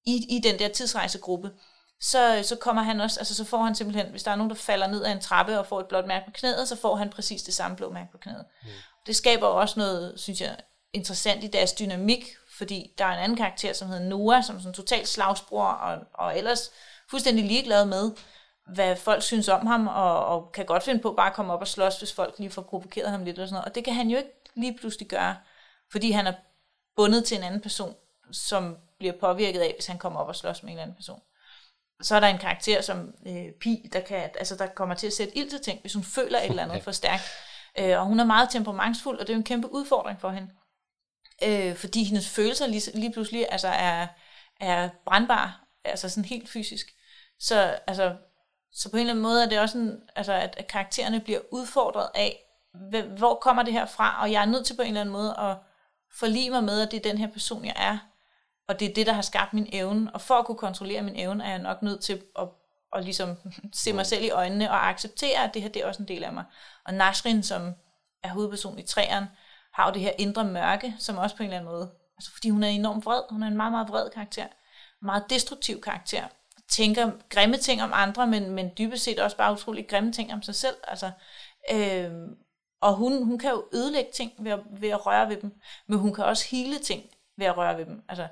i, 0.05 0.25
i 0.29 0.41
den 0.43 0.59
der 0.59 0.67
tidsrejsegruppe, 0.67 1.51
så, 2.01 2.39
så 2.43 2.55
kommer 2.55 2.81
han 2.81 3.01
også, 3.01 3.19
altså 3.19 3.35
så 3.35 3.43
får 3.43 3.63
han 3.63 3.75
simpelthen, 3.75 4.11
hvis 4.11 4.23
der 4.23 4.31
er 4.31 4.35
nogen, 4.35 4.49
der 4.49 4.55
falder 4.55 4.87
ned 4.87 5.03
af 5.03 5.11
en 5.11 5.21
trappe 5.21 5.59
og 5.59 5.67
får 5.67 5.79
et 5.79 5.85
blåt 5.85 6.07
mærke 6.07 6.25
på 6.25 6.31
knæet, 6.31 6.67
så 6.67 6.75
får 6.75 6.95
han 6.95 7.09
præcis 7.09 7.43
det 7.43 7.53
samme 7.53 7.77
blå 7.77 7.89
mærke 7.89 8.11
på 8.11 8.17
knæet. 8.17 8.45
Mm. 8.63 8.69
Det 9.05 9.15
skaber 9.15 9.47
også 9.47 9.79
noget, 9.79 10.13
synes 10.19 10.41
jeg, 10.41 10.57
interessant 10.93 11.43
i 11.43 11.47
deres 11.47 11.73
dynamik, 11.73 12.35
fordi 12.57 12.93
der 12.97 13.05
er 13.05 13.13
en 13.13 13.23
anden 13.23 13.37
karakter, 13.37 13.73
som 13.73 13.87
hedder 13.87 14.05
Noah, 14.05 14.43
som 14.43 14.55
er 14.55 14.59
sådan 14.59 14.69
en 14.69 14.73
total 14.73 15.07
slagsbror, 15.07 15.65
og, 15.65 15.99
og 16.13 16.37
ellers 16.37 16.71
fuldstændig 17.09 17.45
ligeglad 17.45 17.85
med, 17.85 18.11
hvad 18.73 18.95
folk 18.95 19.23
synes 19.23 19.47
om 19.47 19.67
ham, 19.67 19.87
og, 19.87 20.25
og 20.25 20.51
kan 20.51 20.65
godt 20.65 20.83
finde 20.83 21.01
på 21.01 21.13
bare 21.13 21.27
at 21.27 21.33
komme 21.33 21.53
op 21.53 21.61
og 21.61 21.67
slås, 21.67 21.97
hvis 21.97 22.13
folk 22.13 22.35
lige 22.37 22.49
får 22.49 22.61
provokeret 22.61 23.11
ham 23.11 23.23
lidt 23.23 23.39
og 23.39 23.47
sådan 23.47 23.53
noget. 23.53 23.65
Og 23.65 23.75
det 23.75 23.83
kan 23.83 23.93
han 23.93 24.09
jo 24.09 24.17
ikke 24.17 24.29
lige 24.55 24.77
pludselig 24.77 25.07
gøre, 25.07 25.35
fordi 25.91 26.11
han 26.11 26.27
er 26.27 26.33
bundet 26.95 27.25
til 27.25 27.37
en 27.37 27.43
anden 27.43 27.61
person, 27.61 27.95
som 28.31 28.77
bliver 28.97 29.13
påvirket 29.19 29.59
af, 29.59 29.73
hvis 29.75 29.85
han 29.85 29.97
kommer 29.97 30.19
op 30.19 30.27
og 30.27 30.35
slås 30.35 30.63
med 30.63 30.73
en 30.73 30.79
anden 30.79 30.95
person. 30.95 31.21
Så 32.01 32.15
er 32.15 32.19
der 32.19 32.27
en 32.27 32.37
karakter 32.37 32.81
som 32.81 33.13
øh, 33.27 33.51
Pi, 33.61 33.89
der, 33.93 33.99
kan, 33.99 34.29
altså, 34.35 34.55
der 34.55 34.67
kommer 34.67 34.95
til 34.95 35.07
at 35.07 35.13
sætte 35.13 35.37
ild 35.37 35.49
til 35.49 35.61
ting, 35.61 35.81
hvis 35.81 35.93
hun 35.93 36.03
føler 36.03 36.39
et 36.39 36.49
eller 36.49 36.63
andet 36.63 36.83
for 36.83 36.91
stærkt. 36.91 37.23
Øh, 37.79 37.99
og 37.99 38.05
hun 38.05 38.19
er 38.19 38.25
meget 38.25 38.49
temperamentsfuld, 38.49 39.19
og 39.19 39.27
det 39.27 39.33
er 39.33 39.37
jo 39.37 39.39
en 39.39 39.43
kæmpe 39.43 39.71
udfordring 39.71 40.21
for 40.21 40.29
hende. 40.29 40.49
Øh, 41.43 41.75
fordi 41.75 42.03
hendes 42.03 42.29
følelser 42.29 42.67
lige, 42.67 42.91
lige 42.93 43.13
pludselig 43.13 43.47
altså, 43.51 43.67
er, 43.67 44.07
er 44.59 44.89
brandbare, 45.05 45.53
altså 45.83 46.09
sådan 46.09 46.25
helt 46.25 46.49
fysisk. 46.49 46.87
Så, 47.39 47.79
altså, 47.87 48.15
så 48.73 48.89
på 48.89 48.97
en 48.97 49.01
eller 49.01 49.13
anden 49.13 49.23
måde 49.23 49.43
er 49.43 49.49
det 49.49 49.59
også 49.59 49.77
en, 49.77 50.01
altså, 50.15 50.33
at, 50.33 50.55
at 50.57 50.67
karaktererne 50.67 51.19
bliver 51.19 51.39
udfordret 51.51 52.09
af, 52.15 52.43
hvor 53.17 53.35
kommer 53.35 53.63
det 53.63 53.73
her 53.73 53.85
fra, 53.85 54.21
og 54.21 54.31
jeg 54.31 54.41
er 54.41 54.45
nødt 54.45 54.65
til 54.65 54.75
på 54.75 54.81
en 54.81 54.87
eller 54.87 55.01
anden 55.01 55.13
måde 55.13 55.35
at 55.39 55.57
forlige 56.13 56.49
mig 56.49 56.63
med, 56.63 56.81
at 56.81 56.91
det 56.91 56.97
er 56.97 57.09
den 57.09 57.17
her 57.17 57.27
person, 57.27 57.65
jeg 57.65 57.73
er, 57.75 57.97
og 58.67 58.79
det 58.79 58.89
er 58.89 58.93
det, 58.93 59.05
der 59.05 59.13
har 59.13 59.21
skabt 59.21 59.53
min 59.53 59.69
evne, 59.71 60.11
og 60.13 60.21
for 60.21 60.33
at 60.33 60.45
kunne 60.45 60.57
kontrollere 60.57 61.01
min 61.01 61.15
evne, 61.15 61.43
er 61.43 61.49
jeg 61.49 61.59
nok 61.59 61.81
nødt 61.81 62.01
til 62.01 62.21
at, 62.39 62.47
at 62.95 63.03
ligesom 63.03 63.35
se 63.83 63.93
mig 63.93 64.05
selv 64.05 64.23
i 64.23 64.29
øjnene 64.29 64.71
og 64.71 64.89
acceptere, 64.89 65.43
at 65.43 65.53
det 65.53 65.61
her 65.61 65.69
det 65.69 65.81
er 65.81 65.87
også 65.87 66.01
en 66.01 66.07
del 66.07 66.23
af 66.23 66.33
mig. 66.33 66.43
Og 66.85 66.93
Nashrin, 66.93 67.43
som 67.43 67.73
er 68.23 68.29
hovedperson 68.29 68.79
i 68.79 68.83
træerne, 68.83 69.29
har 69.73 69.87
jo 69.87 69.93
det 69.93 70.01
her 70.01 70.11
indre 70.17 70.45
mørke, 70.45 70.95
som 70.99 71.17
også 71.17 71.35
på 71.35 71.43
en 71.43 71.49
eller 71.49 71.57
anden 71.57 71.71
måde, 71.71 71.91
altså 72.17 72.31
fordi 72.33 72.49
hun 72.49 72.63
er 72.63 72.67
enormt 72.67 73.05
vred, 73.05 73.21
hun 73.29 73.43
er 73.43 73.47
en 73.47 73.57
meget, 73.57 73.71
meget 73.71 73.89
vred 73.89 74.09
karakter, 74.09 74.47
meget 75.01 75.23
destruktiv 75.29 75.81
karakter, 75.81 76.27
tænker 76.69 77.11
grimme 77.29 77.57
ting 77.57 77.83
om 77.83 77.91
andre, 77.93 78.27
men, 78.27 78.51
men 78.51 78.71
dybest 78.77 79.03
set 79.03 79.19
også 79.19 79.37
bare 79.37 79.53
utrolig 79.53 79.87
grimme 79.87 80.11
ting 80.11 80.33
om 80.33 80.41
sig 80.41 80.55
selv. 80.55 80.75
Altså, 80.87 81.11
øh, 81.71 82.11
og 82.81 82.93
hun, 82.93 83.23
hun 83.23 83.39
kan 83.39 83.51
jo 83.51 83.65
ødelægge 83.73 84.11
ting 84.11 84.33
ved 84.37 84.51
at, 84.51 84.59
ved 84.69 84.89
at 84.89 85.05
røre 85.05 85.29
ved 85.29 85.37
dem, 85.37 85.61
men 85.87 85.99
hun 85.99 86.13
kan 86.13 86.25
også 86.25 86.47
hele 86.51 86.79
ting 86.79 87.03
ved 87.37 87.45
at 87.45 87.57
røre 87.57 87.77
ved 87.77 87.85
dem. 87.85 88.03
Altså, 88.09 88.27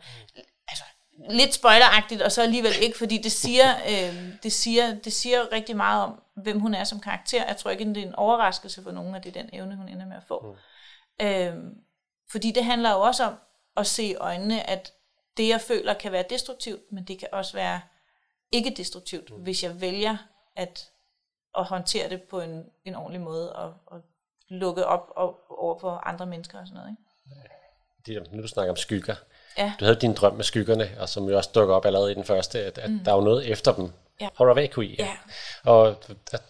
altså 0.67 0.83
lidt 1.29 1.53
spoileragtigt, 1.53 2.21
og 2.21 2.31
så 2.31 2.41
alligevel 2.41 2.71
ikke, 2.81 2.97
fordi 2.97 3.17
det 3.17 3.31
siger, 3.31 3.75
øh, 3.75 4.33
det, 4.43 4.51
siger, 4.51 4.95
det 4.95 5.13
siger 5.13 5.51
rigtig 5.51 5.77
meget 5.77 6.03
om, 6.03 6.21
hvem 6.35 6.59
hun 6.59 6.73
er 6.73 6.83
som 6.83 6.99
karakter. 6.99 7.45
Jeg 7.45 7.57
tror 7.57 7.71
ikke, 7.71 7.85
det 7.85 7.97
er 7.97 8.07
en 8.07 8.15
overraskelse 8.15 8.83
for 8.83 8.91
nogen, 8.91 9.15
at 9.15 9.23
det 9.23 9.37
er 9.37 9.41
den 9.41 9.49
evne, 9.53 9.75
hun 9.75 9.89
ender 9.89 10.05
med 10.05 10.17
at 10.17 10.23
få. 10.23 10.57
Mm. 11.19 11.25
Øh, 11.25 11.55
fordi 12.31 12.51
det 12.51 12.65
handler 12.65 12.91
jo 12.91 13.01
også 13.01 13.23
om 13.23 13.35
at 13.77 13.87
se 13.87 14.03
i 14.03 14.15
øjnene, 14.15 14.69
at 14.69 14.93
det, 15.37 15.47
jeg 15.47 15.61
føler, 15.61 15.93
kan 15.93 16.11
være 16.11 16.25
destruktivt, 16.29 16.91
men 16.91 17.03
det 17.03 17.19
kan 17.19 17.27
også 17.31 17.53
være 17.53 17.81
ikke 18.51 18.73
destruktivt, 18.77 19.31
mm. 19.31 19.43
hvis 19.43 19.63
jeg 19.63 19.81
vælger 19.81 20.17
at, 20.55 20.91
at 21.57 21.65
håndtere 21.65 22.09
det 22.09 22.21
på 22.21 22.41
en, 22.41 22.65
en 22.85 22.95
ordentlig 22.95 23.21
måde, 23.21 23.55
og, 23.55 23.73
og 23.85 24.01
lukke 24.49 24.85
op 24.85 25.07
og, 25.15 25.35
over 25.49 25.79
for 25.79 25.91
andre 26.05 26.25
mennesker 26.25 26.59
og 26.59 26.67
sådan 26.67 26.77
noget. 26.77 26.89
Ikke? 26.89 27.01
Det, 28.05 28.33
nu 28.33 28.41
du 28.41 28.47
snakker 28.47 28.71
om 28.71 28.77
skygger. 28.77 29.15
Ja. 29.57 29.73
Du 29.79 29.85
havde 29.85 29.99
din 29.99 30.13
drøm 30.13 30.33
med 30.33 30.43
skyggerne, 30.43 30.89
og 30.99 31.09
som 31.09 31.29
jo 31.29 31.37
også 31.37 31.49
dukker 31.55 31.75
op 31.75 31.85
allerede 31.85 32.11
i 32.11 32.15
den 32.15 32.23
første, 32.23 32.63
at, 32.63 32.77
at 32.77 32.91
mm. 32.91 32.99
der 32.99 33.11
er 33.11 33.15
jo 33.15 33.21
noget 33.21 33.51
efter 33.51 33.73
dem. 33.73 33.91
Ja. 34.21 34.29
Horavakui. 34.35 34.95
Ja. 34.99 35.17
Og 35.63 35.87
at, 36.33 36.41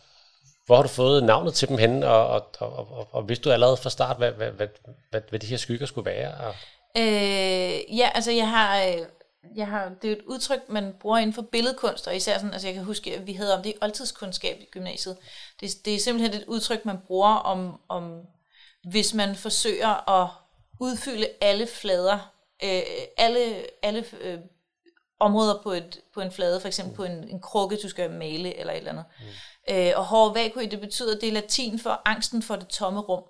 hvor 0.66 0.76
har 0.76 0.84
du 0.84 0.90
fået 0.90 1.24
navnet 1.24 1.54
til 1.54 1.68
dem 1.68 1.78
henne, 1.78 2.08
og, 2.08 2.28
og, 2.28 2.50
og, 2.60 2.92
og, 2.92 3.08
og 3.12 3.30
vidste 3.30 3.50
du 3.50 3.54
allerede 3.54 3.78
fra 3.78 3.90
start, 3.90 4.18
hvad, 4.18 4.32
hvad, 4.32 4.52
hvad, 4.52 4.68
hvad, 5.10 5.22
hvad 5.30 5.40
de 5.40 5.48
her 5.48 5.58
skygger 5.58 5.86
skulle 5.86 6.12
være? 6.12 6.34
Og... 6.34 6.56
Øh, 6.98 7.98
ja, 7.98 8.10
altså 8.14 8.32
jeg 8.32 8.50
har, 8.50 8.84
øh, 8.84 8.98
jeg 9.56 9.68
har, 9.68 9.92
det 10.02 10.12
er 10.12 10.16
et 10.16 10.22
udtryk, 10.22 10.70
man 10.70 10.94
bruger 11.00 11.18
inden 11.18 11.34
for 11.34 11.42
billedkunst, 11.42 12.08
og 12.08 12.16
især 12.16 12.38
sådan, 12.38 12.54
altså 12.54 12.68
jeg 12.68 12.76
kan 12.76 12.84
huske, 12.84 13.16
at 13.16 13.28
vi 13.28 13.34
havde 13.34 13.58
om 13.58 13.64
det 13.64 13.70
i 13.70 13.78
oldtidskundskab 13.82 14.58
i 14.62 14.66
gymnasiet. 14.72 15.18
Det, 15.60 15.86
det 15.86 15.96
er 15.96 16.00
simpelthen 16.00 16.42
et 16.42 16.48
udtryk, 16.48 16.86
man 16.86 16.98
bruger 17.08 17.36
om, 17.36 17.82
om 17.90 18.22
hvis 18.90 19.14
man 19.14 19.36
forsøger 19.36 20.10
at 20.10 20.30
udfylde 20.80 21.28
alle 21.42 21.68
flader, 21.68 22.32
øh, 22.64 22.82
alle, 23.18 23.66
alle 23.82 24.06
øh, 24.22 24.40
områder 25.20 25.62
på, 25.64 25.72
et, 25.72 26.02
på 26.14 26.22
en 26.22 26.32
flade, 26.32 26.60
for 26.60 26.68
eksempel 26.68 26.96
på 26.96 27.04
en, 27.04 27.30
en 27.30 27.42
krukke, 27.42 27.78
du 27.84 27.90
skal 27.90 28.12
male 28.12 28.60
eller 28.60 28.74
et 28.74 28.78
eller 28.78 28.92
andet. 28.92 29.06
Mm. 29.68 29.76
Øh, 29.76 29.92
og 29.96 30.06
hård 30.06 30.34
vakui, 30.34 30.66
det 30.66 30.80
betyder, 30.80 31.20
det 31.20 31.30
er 31.30 31.34
latin 31.34 31.80
for 31.80 32.02
angsten 32.06 32.42
for 32.42 32.56
det 32.56 32.68
tomme 32.68 33.00
rum 33.00 33.24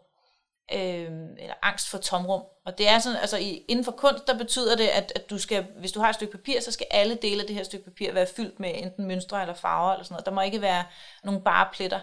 øh, 0.73 1.11
eller 1.39 1.53
angst 1.61 1.89
for 1.89 1.97
tomrum. 1.97 2.43
Og 2.65 2.77
det 2.77 2.87
er 2.87 2.99
sådan, 2.99 3.19
altså 3.19 3.37
i, 3.37 3.65
inden 3.67 3.85
for 3.85 3.91
kunst, 3.91 4.27
der 4.27 4.37
betyder 4.37 4.75
det, 4.75 4.87
at, 4.87 5.11
at 5.15 5.29
du 5.29 5.37
skal, 5.37 5.65
hvis 5.79 5.91
du 5.91 5.99
har 5.99 6.09
et 6.09 6.15
stykke 6.15 6.37
papir, 6.37 6.61
så 6.61 6.71
skal 6.71 6.87
alle 6.91 7.15
dele 7.15 7.41
af 7.41 7.47
det 7.47 7.55
her 7.55 7.63
stykke 7.63 7.85
papir 7.85 8.13
være 8.13 8.27
fyldt 8.35 8.59
med 8.59 8.71
enten 8.75 9.07
mønstre 9.07 9.41
eller 9.41 9.53
farver 9.53 9.91
eller 9.91 10.03
sådan 10.03 10.13
noget. 10.13 10.25
Der 10.25 10.31
må 10.31 10.41
ikke 10.41 10.61
være 10.61 10.83
nogen 11.23 11.41
bare 11.41 11.67
pletter. 11.73 11.99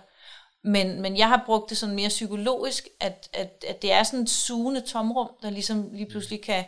Men, 0.65 1.03
men 1.03 1.17
jeg 1.17 1.29
har 1.29 1.43
brugt 1.47 1.71
det 1.71 1.79
sådan 1.79 1.95
mere 1.95 2.09
psykologisk, 2.09 2.89
at, 3.01 3.29
at, 3.33 3.65
at 3.69 3.83
det 3.83 3.93
er 3.93 4.03
sådan 4.03 4.21
et 4.21 4.31
sugende 4.31 4.81
tomrum, 4.81 5.31
der 5.43 5.51
ligesom 5.51 5.93
lige 5.93 6.11
pludselig 6.11 6.43
kan, 6.43 6.65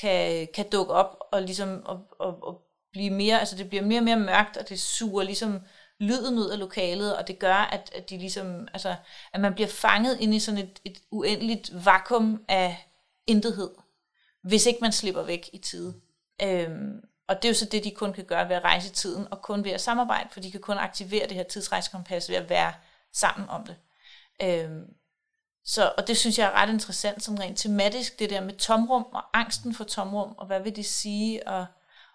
kan, 0.00 0.48
kan 0.54 0.68
dukke 0.72 0.92
op 0.92 1.18
og 1.32 1.42
ligesom 1.42 1.82
og, 1.84 2.00
og, 2.18 2.42
og 2.42 2.60
blive 2.92 3.10
mere, 3.10 3.40
altså 3.40 3.56
det 3.56 3.68
bliver 3.68 3.84
mere 3.84 4.00
og 4.00 4.04
mere 4.04 4.18
mørkt, 4.18 4.56
og 4.56 4.68
det 4.68 4.80
suger 4.80 5.22
ligesom 5.22 5.60
lyden 6.00 6.38
ud 6.38 6.50
af 6.50 6.58
lokalet, 6.58 7.16
og 7.16 7.28
det 7.28 7.38
gør, 7.38 7.54
at, 7.54 7.90
at 7.94 8.10
de 8.10 8.18
ligesom, 8.18 8.68
altså, 8.72 8.96
at 9.32 9.40
man 9.40 9.54
bliver 9.54 9.68
fanget 9.68 10.20
ind 10.20 10.34
i 10.34 10.38
sådan 10.38 10.60
et, 10.60 10.80
et 10.84 10.98
uendeligt 11.10 11.84
vakuum 11.84 12.44
af 12.48 12.88
intethed, 13.26 13.70
hvis 14.42 14.66
ikke 14.66 14.78
man 14.80 14.92
slipper 14.92 15.22
væk 15.22 15.50
i 15.52 15.58
tide. 15.58 15.94
Øhm, 16.42 17.00
og 17.28 17.36
det 17.36 17.44
er 17.44 17.48
jo 17.48 17.54
så 17.54 17.64
det, 17.64 17.84
de 17.84 17.90
kun 17.90 18.12
kan 18.12 18.24
gøre 18.24 18.48
ved 18.48 18.56
at 18.56 18.64
rejse 18.64 18.92
tiden, 18.92 19.26
og 19.30 19.42
kun 19.42 19.64
ved 19.64 19.70
at 19.70 19.80
samarbejde, 19.80 20.28
for 20.32 20.40
de 20.40 20.50
kan 20.50 20.60
kun 20.60 20.78
aktivere 20.78 21.26
det 21.26 21.36
her 21.36 21.42
tidsrejsekompas 21.42 22.28
ved 22.28 22.36
at 22.36 22.50
være 22.50 22.72
sammen 23.12 23.48
om 23.48 23.66
det. 23.66 23.76
Øhm, 24.42 24.94
så, 25.64 25.92
og 25.98 26.06
det 26.06 26.16
synes 26.16 26.38
jeg 26.38 26.46
er 26.46 26.52
ret 26.52 26.68
interessant, 26.68 27.22
som 27.22 27.34
rent 27.34 27.58
tematisk, 27.58 28.18
det 28.18 28.30
der 28.30 28.40
med 28.40 28.56
tomrum 28.56 29.02
og 29.12 29.38
angsten 29.38 29.74
for 29.74 29.84
tomrum, 29.84 30.34
og 30.38 30.46
hvad 30.46 30.60
vil 30.60 30.76
det 30.76 30.86
sige, 30.86 31.48
og, 31.48 31.66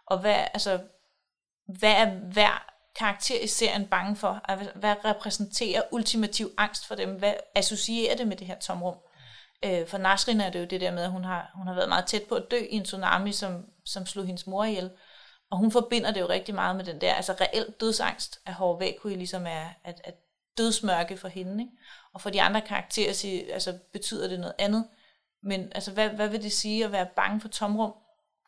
og 0.06 0.20
hvad, 0.20 0.48
altså, 0.54 0.82
hvad 1.68 1.92
er 1.92 2.10
hver 2.10 2.73
karakter 2.96 3.40
i 3.40 3.48
serien 3.48 3.88
bange 3.88 4.16
for? 4.16 4.42
Hvad 4.76 4.96
repræsenterer 5.06 5.82
ultimativ 5.92 6.52
angst 6.58 6.88
for 6.88 6.96
dem? 6.96 7.10
Hvad 7.10 7.34
associerer 7.56 8.16
det 8.16 8.28
med 8.28 8.38
det 8.38 8.48
her 8.48 8.60
tomrum? 8.60 8.96
Øh, 9.66 9.88
for 9.88 9.98
Nasrin 9.98 10.42
er 10.42 10.50
det 10.50 10.60
jo 10.60 10.66
det 10.66 10.82
der 10.82 10.92
med, 10.92 11.04
at 11.04 11.12
hun 11.12 11.24
har, 11.24 11.52
hun 11.56 11.68
har 11.68 11.74
været 11.74 11.90
meget 11.90 12.06
tæt 12.06 12.24
på 12.24 12.36
at 12.36 12.52
dø 12.52 12.58
i 12.70 12.76
en 12.76 12.84
tsunami, 12.84 13.32
som, 13.32 13.66
som 13.86 14.06
slog 14.06 14.26
hendes 14.26 14.48
mor 14.48 14.64
ihjel. 14.64 14.92
Og 15.52 15.58
hun 15.58 15.72
forbinder 15.72 16.12
det 16.12 16.22
jo 16.22 16.30
rigtig 16.30 16.56
meget 16.56 16.76
med 16.76 16.86
den 16.86 17.02
der, 17.02 17.14
altså 17.14 17.36
reelt 17.42 17.82
dødsangst 17.82 18.40
af 18.46 18.54
hård 18.54 18.80
vægkui, 18.80 19.16
ligesom 19.16 19.48
er 19.48 19.70
at, 19.84 20.02
at 20.04 20.16
dødsmørke 20.58 21.18
for 21.18 21.28
hende. 21.28 21.64
Ikke? 21.64 21.74
Og 22.14 22.22
for 22.22 22.30
de 22.30 22.42
andre 22.42 22.62
karakterer 22.62 23.14
siger, 23.14 23.54
altså, 23.54 23.80
betyder 23.94 24.28
det 24.28 24.40
noget 24.40 24.56
andet. 24.60 24.88
Men 25.44 25.72
altså, 25.76 25.92
hvad, 25.92 26.10
hvad 26.10 26.30
vil 26.30 26.44
det 26.44 26.54
sige 26.54 26.86
at 26.86 26.92
være 26.92 27.08
bange 27.16 27.42
for 27.42 27.48
tomrum 27.48 27.94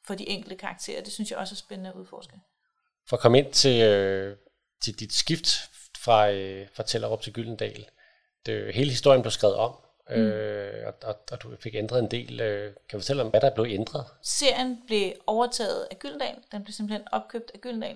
for 0.04 0.16
de 0.16 0.30
enkelte 0.30 0.56
karakterer? 0.56 1.04
Det 1.04 1.14
synes 1.14 1.32
jeg 1.32 1.40
også 1.40 1.54
er 1.54 1.58
spændende 1.58 1.90
at 1.90 1.96
udforske. 1.96 2.40
For 3.10 3.16
at 3.16 3.22
komme 3.22 3.38
ind 3.38 3.52
til, 3.52 3.82
øh, 3.82 4.38
til 4.82 5.00
dit 5.00 5.14
skift 5.14 5.48
fra, 5.98 6.32
øh, 6.32 6.68
fra 6.74 6.84
Tellerup 6.84 7.22
til 7.22 7.34
Gyldendal. 7.34 7.86
Det, 8.46 8.76
hele 8.76 8.90
historien 8.90 9.22
blev 9.22 9.32
skrevet 9.32 9.56
om, 9.56 9.76
mm. 10.10 10.16
øh, 10.16 10.88
og, 10.88 10.94
og, 11.04 11.16
og 11.32 11.44
du 11.44 11.56
fik 11.60 11.76
ændret 11.76 12.00
en 12.00 12.12
del. 12.12 12.42
Øh, 12.42 12.74
kan 12.90 13.00
du 13.00 13.02
fortælle 13.02 13.24
om, 13.24 13.30
hvad 13.30 13.42
der 13.42 13.50
blev 13.50 13.66
ændret? 13.70 14.06
Serien 14.24 14.82
blev 14.88 15.14
overtaget 15.28 15.88
af 15.92 16.00
Gyldendal. 16.00 16.36
Den 16.52 16.64
blev 16.64 16.74
simpelthen 16.74 17.08
opkøbt 17.12 17.52
af 17.54 17.62
Gyldendal. 17.62 17.96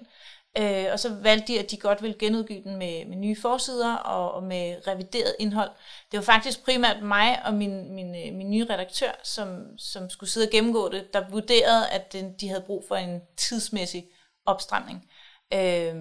Øh, 0.57 0.85
og 0.91 0.99
så 0.99 1.13
valgte 1.13 1.53
de, 1.53 1.59
at 1.59 1.71
de 1.71 1.77
godt 1.77 2.01
ville 2.01 2.17
genudgive 2.19 2.63
den 2.63 2.75
med, 2.75 3.05
med 3.05 3.17
nye 3.17 3.35
forsider 3.41 3.95
og, 3.95 4.31
og 4.31 4.43
med 4.43 4.87
revideret 4.87 5.35
indhold. 5.39 5.69
Det 6.11 6.17
var 6.17 6.23
faktisk 6.23 6.65
primært 6.65 7.03
mig 7.03 7.45
og 7.45 7.53
min, 7.53 7.93
min, 7.93 8.15
øh, 8.15 8.35
min 8.35 8.51
nye 8.51 8.65
redaktør, 8.69 9.11
som, 9.23 9.77
som 9.77 10.09
skulle 10.09 10.29
sidde 10.29 10.47
og 10.47 10.51
gennemgå 10.51 10.89
det, 10.89 11.13
der 11.13 11.29
vurderede, 11.29 11.89
at 11.89 12.13
den, 12.13 12.35
de 12.41 12.47
havde 12.47 12.61
brug 12.61 12.85
for 12.87 12.95
en 12.95 13.21
tidsmæssig 13.37 14.05
opstramning. 14.45 15.09
Øh, 15.53 15.95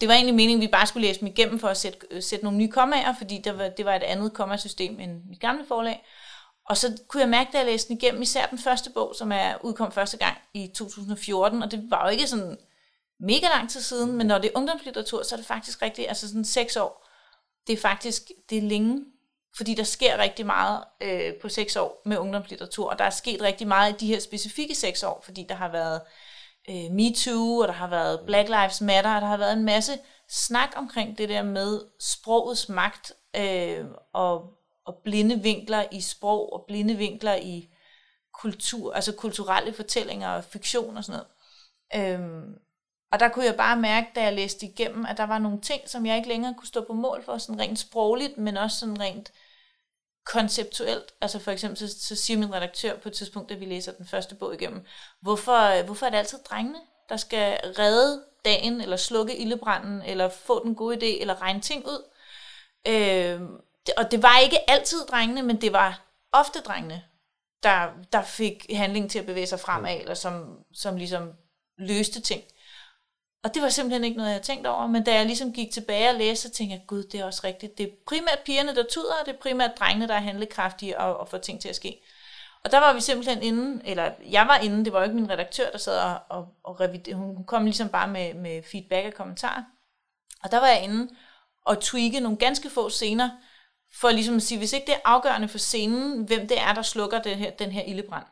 det 0.00 0.08
var 0.08 0.14
egentlig 0.14 0.34
meningen, 0.34 0.62
at 0.62 0.66
vi 0.66 0.70
bare 0.70 0.86
skulle 0.86 1.06
læse 1.06 1.20
dem 1.20 1.28
igennem 1.28 1.58
for 1.58 1.68
at 1.68 1.76
sætte, 1.76 1.98
øh, 2.10 2.22
sætte 2.22 2.44
nogle 2.44 2.58
nye 2.58 2.70
kommaer, 2.70 3.14
fordi 3.18 3.40
der 3.44 3.52
var, 3.52 3.68
det 3.68 3.84
var 3.84 3.94
et 3.94 4.02
andet 4.02 4.34
kommasystem 4.34 5.00
end 5.00 5.22
mit 5.28 5.40
gamle 5.40 5.64
forlag. 5.68 6.04
Og 6.68 6.76
så 6.76 6.98
kunne 7.08 7.20
jeg 7.20 7.28
mærke, 7.28 7.50
da 7.52 7.58
jeg 7.58 7.66
læste 7.66 7.88
den 7.88 7.96
igennem, 7.96 8.22
især 8.22 8.46
den 8.46 8.58
første 8.58 8.90
bog, 8.90 9.14
som 9.18 9.32
er 9.32 9.54
udkom 9.62 9.92
første 9.92 10.16
gang 10.16 10.36
i 10.54 10.70
2014, 10.74 11.62
og 11.62 11.70
det 11.70 11.90
var 11.90 12.04
jo 12.04 12.10
ikke 12.10 12.26
sådan 12.26 12.58
mega 13.20 13.46
lang 13.46 13.70
tid 13.70 13.80
siden, 13.80 14.16
men 14.16 14.26
når 14.26 14.38
det 14.38 14.48
er 14.48 14.58
ungdomslitteratur, 14.58 15.22
så 15.22 15.34
er 15.34 15.36
det 15.36 15.46
faktisk 15.46 15.82
rigtigt, 15.82 16.08
altså 16.08 16.28
sådan 16.28 16.44
seks 16.44 16.76
år, 16.76 17.08
det 17.66 17.72
er 17.72 17.76
faktisk, 17.76 18.22
det 18.50 18.58
er 18.58 18.62
længe, 18.62 19.04
fordi 19.56 19.74
der 19.74 19.84
sker 19.84 20.18
rigtig 20.18 20.46
meget 20.46 20.84
øh, 21.00 21.34
på 21.42 21.48
seks 21.48 21.76
år 21.76 22.02
med 22.04 22.18
ungdomslitteratur, 22.18 22.90
og 22.90 22.98
der 22.98 23.04
er 23.04 23.10
sket 23.10 23.42
rigtig 23.42 23.68
meget 23.68 23.92
i 23.92 23.96
de 23.96 24.06
her 24.06 24.20
specifikke 24.20 24.74
seks 24.74 25.02
år, 25.02 25.22
fordi 25.24 25.46
der 25.48 25.54
har 25.54 25.68
været 25.68 26.00
øh, 26.70 26.90
MeToo, 26.90 27.58
og 27.58 27.68
der 27.68 27.74
har 27.74 27.88
været 27.88 28.20
Black 28.26 28.48
Lives 28.48 28.80
Matter, 28.80 29.14
og 29.14 29.20
der 29.20 29.26
har 29.26 29.36
været 29.36 29.52
en 29.52 29.64
masse 29.64 29.92
snak 30.28 30.72
omkring 30.76 31.18
det 31.18 31.28
der 31.28 31.42
med 31.42 31.80
sprogets 32.00 32.68
magt 32.68 33.12
øh, 33.36 33.84
og, 34.12 34.50
og 34.86 35.00
blinde 35.04 35.42
vinkler 35.42 35.84
i 35.92 36.00
sprog 36.00 36.52
og 36.52 36.64
blinde 36.66 36.94
vinkler 36.94 37.34
i 37.34 37.68
kultur, 38.34 38.94
altså 38.94 39.12
kulturelle 39.12 39.72
fortællinger 39.72 40.28
og 40.28 40.44
fiktion 40.44 40.96
og 40.96 41.04
sådan 41.04 41.20
noget. 41.20 42.14
Øhm, 42.14 42.54
og 43.12 43.20
der 43.20 43.28
kunne 43.28 43.44
jeg 43.44 43.56
bare 43.56 43.76
mærke, 43.76 44.06
da 44.14 44.22
jeg 44.22 44.32
læste 44.32 44.66
igennem, 44.66 45.06
at 45.06 45.16
der 45.16 45.24
var 45.24 45.38
nogle 45.38 45.60
ting, 45.60 45.88
som 45.88 46.06
jeg 46.06 46.16
ikke 46.16 46.28
længere 46.28 46.54
kunne 46.54 46.68
stå 46.68 46.84
på 46.84 46.92
mål 46.92 47.24
for, 47.24 47.38
sådan 47.38 47.60
rent 47.60 47.78
sprogligt, 47.78 48.38
men 48.38 48.56
også 48.56 48.78
sådan 48.78 49.00
rent 49.00 49.32
konceptuelt. 50.24 51.12
Altså 51.20 51.38
for 51.38 51.50
eksempel, 51.50 51.78
så, 51.78 52.00
så 52.00 52.16
siger 52.16 52.38
min 52.38 52.54
redaktør 52.54 52.96
på 52.96 53.08
et 53.08 53.14
tidspunkt, 53.14 53.48
da 53.48 53.54
vi 53.54 53.64
læser 53.64 53.92
den 53.92 54.06
første 54.06 54.34
bog 54.34 54.54
igennem, 54.54 54.86
hvorfor, 55.20 55.82
hvorfor 55.82 56.06
er 56.06 56.10
det 56.10 56.18
altid 56.18 56.38
drengene, 56.50 56.78
der 57.08 57.16
skal 57.16 57.60
redde 57.78 58.22
dagen, 58.44 58.80
eller 58.80 58.96
slukke 58.96 59.36
ildebranden, 59.36 60.02
eller 60.02 60.28
få 60.28 60.64
den 60.64 60.74
gode 60.74 60.96
idé, 60.96 61.20
eller 61.20 61.42
regne 61.42 61.60
ting 61.60 61.86
ud. 61.86 62.04
Øh, 62.86 63.40
og 63.96 64.10
det 64.10 64.22
var 64.22 64.38
ikke 64.38 64.70
altid 64.70 65.06
drengene, 65.06 65.42
men 65.42 65.60
det 65.60 65.72
var 65.72 66.00
ofte 66.32 66.60
drengene, 66.60 67.02
der, 67.62 67.88
der 68.12 68.22
fik 68.22 68.66
handling 68.74 69.10
til 69.10 69.18
at 69.18 69.26
bevæge 69.26 69.46
sig 69.46 69.60
fremad, 69.60 70.00
eller 70.00 70.14
som, 70.14 70.58
som 70.74 70.96
ligesom 70.96 71.32
løste 71.78 72.20
ting. 72.20 72.42
Og 73.44 73.54
det 73.54 73.62
var 73.62 73.68
simpelthen 73.68 74.04
ikke 74.04 74.16
noget, 74.16 74.30
jeg 74.30 74.34
havde 74.34 74.44
tænkt 74.44 74.66
over, 74.66 74.86
men 74.86 75.04
da 75.04 75.14
jeg 75.14 75.26
ligesom 75.26 75.52
gik 75.52 75.72
tilbage 75.72 76.08
og 76.08 76.14
læste, 76.14 76.48
så 76.48 76.54
tænkte 76.54 76.74
jeg, 76.74 76.84
gud, 76.86 77.02
det 77.02 77.20
er 77.20 77.24
også 77.24 77.40
rigtigt. 77.44 77.78
Det 77.78 77.86
er 77.86 77.90
primært 78.06 78.38
pigerne, 78.44 78.74
der 78.74 78.84
tuder, 78.90 79.14
og 79.20 79.26
det 79.26 79.34
er 79.34 79.38
primært 79.38 79.70
drengene, 79.78 80.08
der 80.08 80.14
er 80.14 80.20
handlekraftige 80.20 81.00
og, 81.00 81.16
og 81.16 81.28
får 81.28 81.38
ting 81.38 81.60
til 81.60 81.68
at 81.68 81.76
ske. 81.76 82.00
Og 82.64 82.70
der 82.70 82.78
var 82.78 82.92
vi 82.92 83.00
simpelthen 83.00 83.42
inde, 83.42 83.82
eller 83.84 84.12
jeg 84.30 84.46
var 84.46 84.56
inde, 84.56 84.84
det 84.84 84.92
var 84.92 84.98
jo 84.98 85.04
ikke 85.04 85.16
min 85.16 85.30
redaktør, 85.30 85.70
der 85.70 85.78
sad 85.78 85.98
og, 85.98 86.20
og, 86.28 86.48
og 86.64 86.80
revider, 86.80 87.14
hun 87.14 87.44
kom 87.44 87.64
ligesom 87.64 87.88
bare 87.88 88.08
med, 88.08 88.34
med 88.34 88.62
feedback 88.62 89.06
og 89.06 89.14
kommentarer. 89.14 89.62
Og 90.42 90.50
der 90.50 90.60
var 90.60 90.66
jeg 90.66 90.84
inde 90.84 91.08
og 91.64 91.80
tweake 91.80 92.20
nogle 92.20 92.38
ganske 92.38 92.70
få 92.70 92.90
scener, 92.90 93.30
for 94.00 94.10
ligesom 94.10 94.36
at 94.36 94.42
sige, 94.42 94.58
hvis 94.58 94.72
ikke 94.72 94.86
det 94.86 94.94
er 94.94 95.00
afgørende 95.04 95.48
for 95.48 95.58
scenen, 95.58 96.24
hvem 96.24 96.48
det 96.48 96.60
er, 96.60 96.74
der 96.74 96.82
slukker 96.82 97.22
den 97.22 97.38
her, 97.38 97.50
den 97.50 97.72
her 97.72 97.82
ildebrand, 97.82 98.26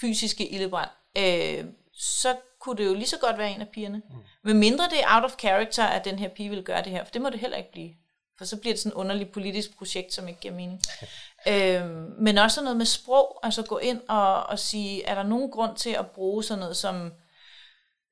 fysiske 0.00 0.48
ildebrand, 0.48 0.90
øh, 1.18 1.64
så 1.96 2.36
kunne 2.60 2.76
det 2.76 2.86
jo 2.86 2.94
lige 2.94 3.06
så 3.06 3.18
godt 3.18 3.38
være 3.38 3.50
en 3.50 3.60
af 3.60 3.68
pigerne. 3.68 4.02
Mm. 4.10 4.16
Men 4.42 4.58
mindre 4.58 4.84
det 4.84 5.02
er 5.02 5.14
out 5.14 5.24
of 5.24 5.36
character, 5.38 5.84
at 5.84 6.04
den 6.04 6.18
her 6.18 6.28
pige 6.28 6.50
vil 6.50 6.62
gøre 6.62 6.82
det 6.82 6.92
her, 6.92 7.04
for 7.04 7.10
det 7.12 7.22
må 7.22 7.30
det 7.30 7.40
heller 7.40 7.56
ikke 7.56 7.72
blive. 7.72 7.94
For 8.38 8.44
så 8.44 8.56
bliver 8.56 8.74
det 8.74 8.80
sådan 8.80 8.92
et 8.92 9.00
underligt 9.00 9.32
politisk 9.32 9.76
projekt, 9.78 10.14
som 10.14 10.28
ikke 10.28 10.40
giver 10.40 10.54
mening. 10.54 10.80
øhm, 11.48 12.14
men 12.18 12.38
også 12.38 12.62
noget 12.62 12.76
med 12.76 12.86
sprog, 12.86 13.40
altså 13.42 13.62
gå 13.62 13.78
ind 13.78 14.00
og, 14.08 14.46
og 14.46 14.58
sige, 14.58 15.04
er 15.04 15.14
der 15.14 15.22
nogen 15.22 15.50
grund 15.50 15.76
til 15.76 15.90
at 15.90 16.10
bruge 16.10 16.44
sådan 16.44 16.60
noget 16.60 16.76
som, 16.76 17.12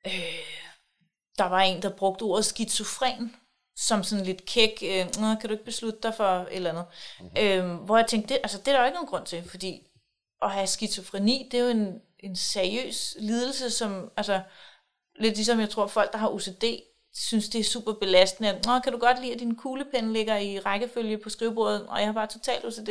øh, 0.07 0.13
der 1.39 1.45
var 1.45 1.61
en, 1.61 1.83
der 1.83 1.91
brugte 1.91 2.23
ordet 2.23 2.45
skizofren, 2.45 3.37
som 3.77 4.05
sådan 4.05 4.25
lidt 4.25 4.47
kæk, 4.47 4.83
øh, 4.83 5.13
kan 5.15 5.49
du 5.49 5.53
ikke 5.53 5.65
beslutte 5.65 5.99
dig 6.03 6.15
for 6.15 6.25
et 6.25 6.49
eller 6.51 6.71
andet. 6.71 6.85
Mm-hmm. 7.21 7.37
Øhm, 7.39 7.77
hvor 7.77 7.97
jeg 7.97 8.07
tænkte, 8.07 8.35
det, 8.35 8.41
altså, 8.43 8.59
det 8.59 8.69
er 8.69 8.73
der 8.73 8.81
jo 8.81 8.87
ikke 8.87 8.95
nogen 8.95 9.09
grund 9.09 9.27
til, 9.27 9.51
fordi 9.51 9.87
at 10.45 10.51
have 10.51 10.67
skizofreni, 10.67 11.49
det 11.51 11.61
er 11.61 11.65
jo 11.65 11.71
en, 11.71 12.01
en 12.19 12.37
seriøs 12.37 13.17
lidelse, 13.21 13.71
som, 13.71 14.11
altså, 14.17 14.41
lidt 15.17 15.37
ligesom 15.37 15.61
jeg 15.61 15.71
tror, 15.71 15.87
folk, 15.87 16.13
der 16.13 16.19
har 16.19 16.29
OCD, 16.29 16.65
synes, 17.15 17.49
det 17.49 17.59
er 17.59 17.65
super 17.65 17.93
belastende. 17.93 18.61
Nå, 18.67 18.79
kan 18.79 18.93
du 18.93 18.99
godt 18.99 19.21
lide, 19.21 19.33
at 19.33 19.41
din 19.41 19.57
kuglepen 19.57 20.13
ligger 20.13 20.37
i 20.37 20.59
rækkefølge 20.59 21.19
på 21.19 21.31
skrivebordet, 21.31 21.87
og 21.87 21.99
jeg 21.99 22.07
har 22.07 22.13
bare 22.13 22.27
totalt 22.27 22.65
OCD. 22.65 22.89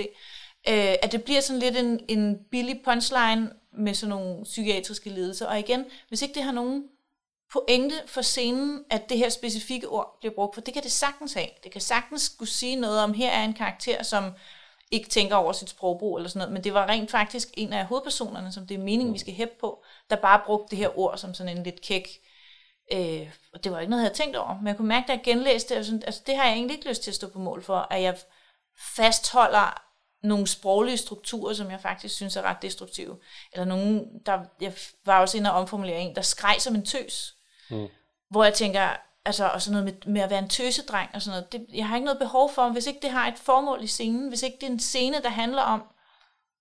Øh, 0.69 0.95
at 1.03 1.11
det 1.11 1.23
bliver 1.23 1.41
sådan 1.41 1.59
lidt 1.59 1.77
en, 1.77 1.99
en 2.09 2.37
billig 2.51 2.81
punchline 2.85 3.51
med 3.77 3.93
sådan 3.93 4.09
nogle 4.09 4.43
psykiatriske 4.43 5.09
lidelser. 5.09 5.47
Og 5.47 5.59
igen, 5.59 5.85
hvis 6.07 6.21
ikke 6.21 6.33
det 6.33 6.43
har 6.43 6.51
nogen 6.51 6.83
pointe 7.53 7.95
for 8.05 8.21
scenen, 8.21 8.83
at 8.89 9.09
det 9.09 9.17
her 9.17 9.29
specifikke 9.29 9.89
ord 9.89 10.17
bliver 10.19 10.33
brugt, 10.33 10.53
for 10.53 10.61
det 10.61 10.73
kan 10.73 10.83
det 10.83 10.91
sagtens 10.91 11.33
have. 11.33 11.47
Det 11.63 11.71
kan 11.71 11.81
sagtens 11.81 12.21
skulle 12.21 12.49
sige 12.49 12.75
noget 12.75 12.99
om, 12.99 13.13
her 13.13 13.29
er 13.29 13.43
en 13.43 13.53
karakter, 13.53 14.03
som 14.03 14.23
ikke 14.91 15.09
tænker 15.09 15.35
over 15.35 15.51
sit 15.51 15.69
sprogbrug 15.69 16.17
eller 16.17 16.29
sådan 16.29 16.39
noget, 16.39 16.53
men 16.53 16.63
det 16.63 16.73
var 16.73 16.89
rent 16.89 17.11
faktisk 17.11 17.49
en 17.53 17.73
af 17.73 17.85
hovedpersonerne, 17.85 18.51
som 18.51 18.67
det 18.67 18.75
er 18.75 18.83
meningen, 18.83 19.13
vi 19.13 19.19
skal 19.19 19.33
hæppe 19.33 19.55
på, 19.59 19.83
der 20.09 20.15
bare 20.15 20.41
brugte 20.45 20.69
det 20.69 20.77
her 20.77 20.99
ord 20.99 21.17
som 21.17 21.33
sådan 21.33 21.57
en 21.57 21.63
lidt 21.63 21.81
kæk, 21.81 22.07
øh, 22.91 23.29
og 23.53 23.63
det 23.63 23.71
var 23.71 23.79
ikke 23.79 23.89
noget, 23.89 24.03
jeg 24.03 24.09
havde 24.09 24.17
tænkt 24.17 24.35
over, 24.35 24.57
men 24.57 24.67
jeg 24.67 24.77
kunne 24.77 24.87
mærke, 24.87 25.07
da 25.07 25.13
jeg 25.13 25.21
genlæste 25.23 25.75
det, 25.75 25.85
sådan, 25.85 26.03
altså 26.05 26.21
det 26.27 26.35
har 26.35 26.43
jeg 26.43 26.53
egentlig 26.53 26.75
ikke 26.75 26.89
lyst 26.89 27.03
til 27.03 27.11
at 27.11 27.15
stå 27.15 27.29
på 27.29 27.39
mål 27.39 27.63
for, 27.63 27.87
at 27.89 28.01
jeg 28.01 28.17
fastholder 28.95 29.83
nogle 30.23 30.47
sproglige 30.47 30.97
strukturer, 30.97 31.53
som 31.53 31.71
jeg 31.71 31.81
faktisk 31.81 32.15
synes 32.15 32.35
er 32.35 32.41
ret 32.41 32.61
destruktive. 32.61 33.17
Eller 33.51 33.65
nogen, 33.65 34.07
der, 34.25 34.39
jeg 34.61 34.73
var 35.05 35.19
også 35.19 35.37
inde 35.37 35.51
og 35.51 35.59
omformulere 35.59 35.99
en, 35.99 36.15
der 36.15 36.21
skreg 36.21 36.55
som 36.59 36.75
en 36.75 36.85
tøs. 36.85 37.35
Mm. 37.69 37.87
Hvor 38.29 38.43
jeg 38.43 38.53
tænker, 38.53 38.89
altså, 39.25 39.47
og 39.47 39.61
sådan 39.61 39.81
noget 39.81 39.85
med, 39.85 40.13
med 40.13 40.21
at 40.21 40.29
være 40.29 40.39
en 40.39 40.49
tøsedreng 40.49 41.09
og 41.13 41.21
sådan 41.21 41.39
noget, 41.39 41.51
det, 41.51 41.75
jeg 41.77 41.87
har 41.87 41.95
ikke 41.95 42.05
noget 42.05 42.19
behov 42.19 42.51
for, 42.51 42.69
hvis 42.69 42.87
ikke 42.87 42.99
det 43.01 43.09
har 43.09 43.27
et 43.27 43.39
formål 43.39 43.83
i 43.83 43.87
scenen, 43.87 44.27
hvis 44.27 44.43
ikke 44.43 44.57
det 44.61 44.67
er 44.67 44.71
en 44.71 44.79
scene, 44.79 45.21
der 45.21 45.29
handler 45.29 45.61
om, 45.61 45.83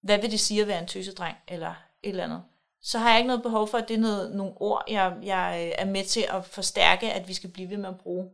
hvad 0.02 0.18
vil 0.18 0.30
det 0.30 0.40
sige 0.40 0.62
at 0.62 0.68
være 0.68 0.78
en 0.78 0.86
tøsedreng, 0.86 1.36
eller 1.48 1.74
et 2.02 2.08
eller 2.08 2.24
andet, 2.24 2.42
så 2.82 2.98
har 2.98 3.10
jeg 3.10 3.18
ikke 3.18 3.26
noget 3.26 3.42
behov 3.42 3.68
for, 3.68 3.78
at 3.78 3.88
det 3.88 3.94
er 3.94 4.00
noget, 4.00 4.30
nogle 4.34 4.52
ord, 4.56 4.84
jeg, 4.88 5.16
jeg 5.22 5.66
øh, 5.66 5.74
er 5.78 5.90
med 5.90 6.04
til 6.04 6.26
at 6.30 6.44
forstærke, 6.44 7.12
at 7.12 7.28
vi 7.28 7.34
skal 7.34 7.50
blive 7.50 7.70
ved 7.70 7.76
med 7.76 7.88
at 7.88 7.98
bruge. 7.98 8.30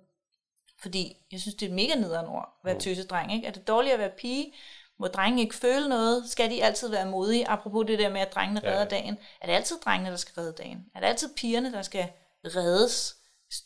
Fordi 0.80 1.16
jeg 1.32 1.40
synes, 1.40 1.54
det 1.54 1.66
er 1.66 1.70
et 1.70 1.74
mega 1.74 1.94
nederen 1.94 2.26
ord, 2.26 2.58
at 2.60 2.64
være 2.64 2.74
mm. 2.74 2.80
tøsedreng. 2.80 3.34
Ikke? 3.34 3.46
Er 3.46 3.52
det 3.52 3.68
dårligt 3.68 3.92
at 3.92 3.98
være 3.98 4.10
pige? 4.18 4.52
Må 4.98 5.06
drenge 5.06 5.42
ikke 5.42 5.54
føle 5.54 5.88
noget? 5.88 6.30
Skal 6.30 6.50
de 6.50 6.64
altid 6.64 6.88
være 6.88 7.10
modige? 7.10 7.48
Apropos 7.48 7.86
det 7.86 7.98
der 7.98 8.08
med, 8.08 8.20
at 8.20 8.34
drengene 8.34 8.60
redder 8.60 8.78
ja. 8.78 8.84
dagen. 8.84 9.18
Er 9.40 9.46
det 9.46 9.52
altid 9.52 9.76
drengene, 9.84 10.10
der 10.10 10.16
skal 10.16 10.34
redde 10.36 10.52
dagen? 10.52 10.86
Er 10.94 11.00
det 11.00 11.06
altid 11.06 11.34
pigerne, 11.36 11.72
der 11.72 11.82
skal 11.82 12.08
reddes? 12.44 13.16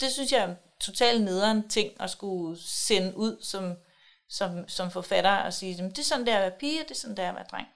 Det 0.00 0.12
synes 0.12 0.32
jeg 0.32 0.42
er 0.42 0.54
totalt 0.80 1.24
nederen 1.24 1.68
ting 1.68 2.00
at 2.00 2.10
skulle 2.10 2.58
sende 2.60 3.16
ud 3.16 3.36
som, 3.42 3.76
som, 4.28 4.68
som 4.68 4.90
forfatter 4.90 5.36
og 5.36 5.52
sige, 5.52 5.82
det 5.88 5.98
er 5.98 6.02
sådan 6.02 6.26
der 6.26 6.36
at 6.36 6.42
være 6.42 6.58
pige, 6.60 6.80
og 6.80 6.88
det 6.88 6.94
er 6.94 7.00
sådan 7.00 7.16
der 7.16 7.28
at 7.28 7.34
være 7.34 7.44
dreng. 7.50 7.68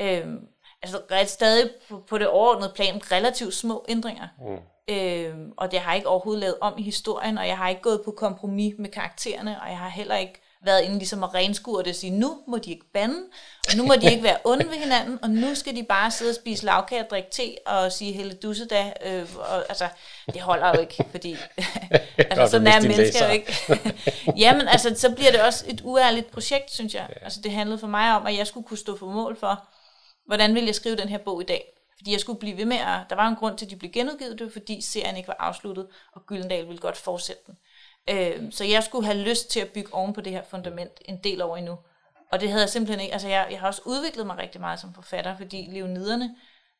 Øhm, 0.00 0.48
altså 0.82 1.02
ret 1.10 1.30
stadig 1.30 1.70
på, 1.88 2.04
på 2.08 2.18
det 2.18 2.28
overordnede 2.28 2.72
plan 2.74 3.12
relativt 3.12 3.54
små 3.54 3.84
ændringer. 3.88 4.28
Mm. 4.38 4.58
Øhm, 4.94 5.52
og 5.56 5.70
det 5.70 5.80
har 5.80 5.94
ikke 5.94 6.08
overhovedet 6.08 6.40
lavet 6.40 6.56
om 6.60 6.78
i 6.78 6.82
historien, 6.82 7.38
og 7.38 7.46
jeg 7.46 7.58
har 7.58 7.68
ikke 7.68 7.82
gået 7.82 8.02
på 8.04 8.10
kompromis 8.10 8.74
med 8.78 8.90
karaktererne, 8.90 9.60
og 9.62 9.68
jeg 9.68 9.78
har 9.78 9.88
heller 9.88 10.16
ikke 10.16 10.40
været 10.64 10.82
inde 10.82 10.98
ligesom 10.98 11.24
at 11.24 11.34
renskure 11.34 11.82
det 11.82 11.90
og 11.90 11.96
sige, 11.96 12.10
nu 12.10 12.38
må 12.46 12.58
de 12.58 12.70
ikke 12.70 12.86
bande, 12.94 13.18
og 13.70 13.76
nu 13.76 13.86
må 13.86 13.94
de 13.94 14.10
ikke 14.10 14.22
være 14.22 14.38
onde 14.44 14.64
ved 14.64 14.74
hinanden, 14.74 15.18
og 15.22 15.30
nu 15.30 15.54
skal 15.54 15.76
de 15.76 15.82
bare 15.82 16.10
sidde 16.10 16.30
og 16.30 16.34
spise 16.34 16.64
lavkage 16.64 17.04
og 17.04 17.10
drikke 17.10 17.30
te 17.30 17.56
og 17.66 17.92
sige 17.92 18.12
helle 18.12 18.32
dusse 18.32 18.66
da. 18.66 18.92
Øh, 19.06 19.26
og, 19.38 19.64
altså, 19.68 19.88
det 20.34 20.40
holder 20.40 20.68
jo 20.74 20.80
ikke, 20.80 21.04
fordi 21.10 21.36
altså, 22.18 22.46
sådan 22.46 22.66
er 22.66 22.80
mennesker 22.80 23.26
jo 23.26 23.32
ikke. 23.32 23.52
Jamen, 24.42 24.68
altså, 24.68 24.94
så 24.96 25.10
bliver 25.14 25.30
det 25.30 25.42
også 25.42 25.64
et 25.68 25.80
uærligt 25.84 26.30
projekt, 26.30 26.70
synes 26.70 26.94
jeg. 26.94 27.08
Altså, 27.22 27.40
det 27.44 27.52
handlede 27.52 27.78
for 27.78 27.86
mig 27.86 28.16
om, 28.16 28.26
at 28.26 28.36
jeg 28.36 28.46
skulle 28.46 28.66
kunne 28.66 28.78
stå 28.78 28.96
for 28.96 29.06
mål 29.06 29.38
for, 29.38 29.68
hvordan 30.26 30.54
vil 30.54 30.64
jeg 30.64 30.74
skrive 30.74 30.96
den 30.96 31.08
her 31.08 31.18
bog 31.18 31.42
i 31.42 31.44
dag. 31.44 31.72
Fordi 31.96 32.12
jeg 32.12 32.20
skulle 32.20 32.38
blive 32.38 32.56
ved 32.56 32.64
med 32.64 32.76
at, 32.76 33.00
der 33.10 33.16
var 33.16 33.28
en 33.28 33.36
grund 33.36 33.58
til, 33.58 33.66
at 33.66 33.70
de 33.70 33.76
blev 33.76 33.90
genudgivet, 33.90 34.38
det 34.38 34.46
var 34.46 34.52
fordi 34.52 34.80
serien 34.80 35.16
ikke 35.16 35.28
var 35.28 35.36
afsluttet, 35.38 35.86
og 36.12 36.26
Gyldendal 36.26 36.66
ville 36.66 36.80
godt 36.80 36.96
fortsætte 36.96 37.42
den. 37.46 37.56
Øh, 38.10 38.52
så 38.52 38.64
jeg 38.64 38.82
skulle 38.82 39.06
have 39.06 39.18
lyst 39.18 39.50
til 39.50 39.60
at 39.60 39.68
bygge 39.68 39.94
oven 39.94 40.12
på 40.12 40.20
det 40.20 40.32
her 40.32 40.42
fundament 40.42 40.92
en 41.04 41.20
del 41.24 41.42
over 41.42 41.56
endnu. 41.56 41.78
Og 42.32 42.40
det 42.40 42.48
havde 42.48 42.62
jeg 42.62 42.68
simpelthen 42.68 43.00
ikke. 43.00 43.12
Altså 43.12 43.28
jeg, 43.28 43.48
jeg 43.50 43.60
har 43.60 43.66
også 43.66 43.82
udviklet 43.84 44.26
mig 44.26 44.38
rigtig 44.38 44.60
meget 44.60 44.80
som 44.80 44.94
forfatter, 44.94 45.36
fordi 45.36 45.68
Leoniderne 45.70 46.36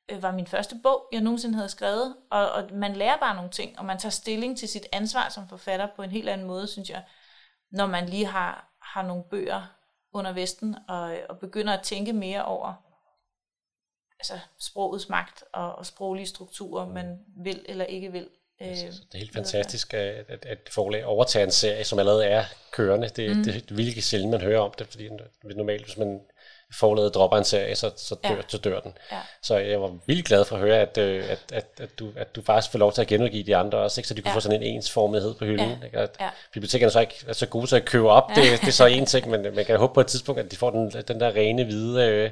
øh, 0.09 0.23
var 0.23 0.33
min 0.33 0.47
første 0.47 0.81
bog, 0.83 1.09
jeg 1.13 1.21
nogensinde 1.21 1.55
havde 1.55 1.69
skrevet. 1.69 2.17
Og, 2.31 2.51
og 2.53 2.69
man 2.73 2.97
lærer 2.97 3.17
bare 3.17 3.35
nogle 3.35 3.51
ting, 3.51 3.79
og 3.79 3.85
man 3.85 3.99
tager 3.99 4.11
stilling 4.11 4.59
til 4.59 4.69
sit 4.69 4.87
ansvar 4.93 5.29
som 5.29 5.49
forfatter 5.49 5.89
på 5.97 6.03
en 6.03 6.11
helt 6.11 6.29
anden 6.29 6.47
måde, 6.47 6.67
synes 6.67 6.91
jeg, 6.91 7.05
når 7.71 7.87
man 7.87 8.09
lige 8.09 8.27
har, 8.27 8.73
har 8.83 9.03
nogle 9.03 9.25
bøger 9.31 9.63
under 10.13 10.33
vesten, 10.33 10.77
og, 10.89 11.17
og 11.29 11.39
begynder 11.39 11.73
at 11.73 11.83
tænke 11.83 12.13
mere 12.13 12.45
over 12.45 12.75
altså 14.21 14.39
sprogets 14.59 15.09
magt 15.09 15.45
og, 15.53 15.75
og 15.75 15.87
sproglige 15.87 16.27
strukturer, 16.27 16.87
man 16.87 17.19
vil 17.45 17.65
eller 17.69 17.85
ikke 17.85 18.13
vil 18.13 18.29
Altså, 18.61 18.85
det 18.85 19.15
er 19.15 19.19
helt 19.19 19.33
fantastisk, 19.33 19.95
at, 19.95 20.25
at, 20.29 20.47
at 20.47 20.59
forlag 20.71 21.05
overtager 21.05 21.45
en 21.45 21.51
serie, 21.51 21.85
som 21.85 21.99
allerede 21.99 22.25
er 22.25 22.45
kørende. 22.71 23.09
Det, 23.09 23.37
mm. 23.37 23.45
det, 23.45 23.69
det 23.69 23.79
ikke 23.79 24.03
sjældent, 24.03 24.31
man 24.31 24.41
hører 24.41 24.61
om 24.61 24.73
det, 24.79 24.87
fordi 24.91 25.09
normalt, 25.45 25.85
hvis 25.85 25.97
man 25.97 26.21
forlaget 26.73 27.15
dropper 27.15 27.37
en 27.39 27.45
serie, 27.45 27.77
så, 27.77 27.91
så, 27.97 28.15
dør, 28.15 28.31
ja. 28.31 28.43
så 28.49 28.59
dør 28.59 28.81
den. 28.81 28.93
Ja. 29.13 29.19
Så 29.43 29.57
jeg 29.57 29.81
var 29.81 29.93
vildt 30.07 30.27
glad 30.27 30.45
for 30.45 30.57
at 30.57 30.63
høre, 30.63 30.77
at, 30.77 30.99
øh, 30.99 31.25
at, 31.31 31.39
at, 31.53 31.67
at, 31.79 31.99
du, 31.99 32.13
at 32.17 32.37
du 32.37 32.43
faktisk 32.43 32.73
får 32.73 32.79
lov 32.79 32.93
til 32.93 33.01
at 33.01 33.07
genudgive 33.07 33.43
de 33.43 33.57
andre 33.57 33.79
også, 33.79 34.01
ikke? 34.01 34.09
så 34.09 34.15
de 34.15 34.23
kunne 34.23 34.31
ja. 34.31 34.37
få 34.37 34.41
sådan 34.41 34.63
en 34.63 34.75
ensformighed 34.75 35.35
på 35.35 35.45
hylden. 35.45 35.79
Ja. 35.81 35.87
Ikke? 35.87 35.99
At 35.99 36.17
ja. 36.21 36.29
Bibliotekerne 36.53 36.91
så 36.91 37.01
ikke 37.01 37.25
er 37.29 37.33
så 37.33 37.47
gode 37.47 37.67
til 37.67 37.77
at 37.77 37.85
købe 37.85 38.11
op, 38.11 38.31
ja. 38.37 38.41
det, 38.41 38.61
det 38.61 38.69
er 38.69 38.73
så 38.73 38.87
en 38.87 39.07
ting, 39.07 39.31
men 39.31 39.43
man 39.55 39.65
kan 39.65 39.79
håbe 39.79 39.95
på 39.95 40.01
et 40.01 40.07
tidspunkt, 40.07 40.41
at 40.41 40.51
de 40.51 40.57
får 40.57 40.71
den, 40.71 40.91
den 40.91 41.21
der 41.21 41.37
rene 41.37 41.65
hvide 41.65 42.07
øh, 42.07 42.31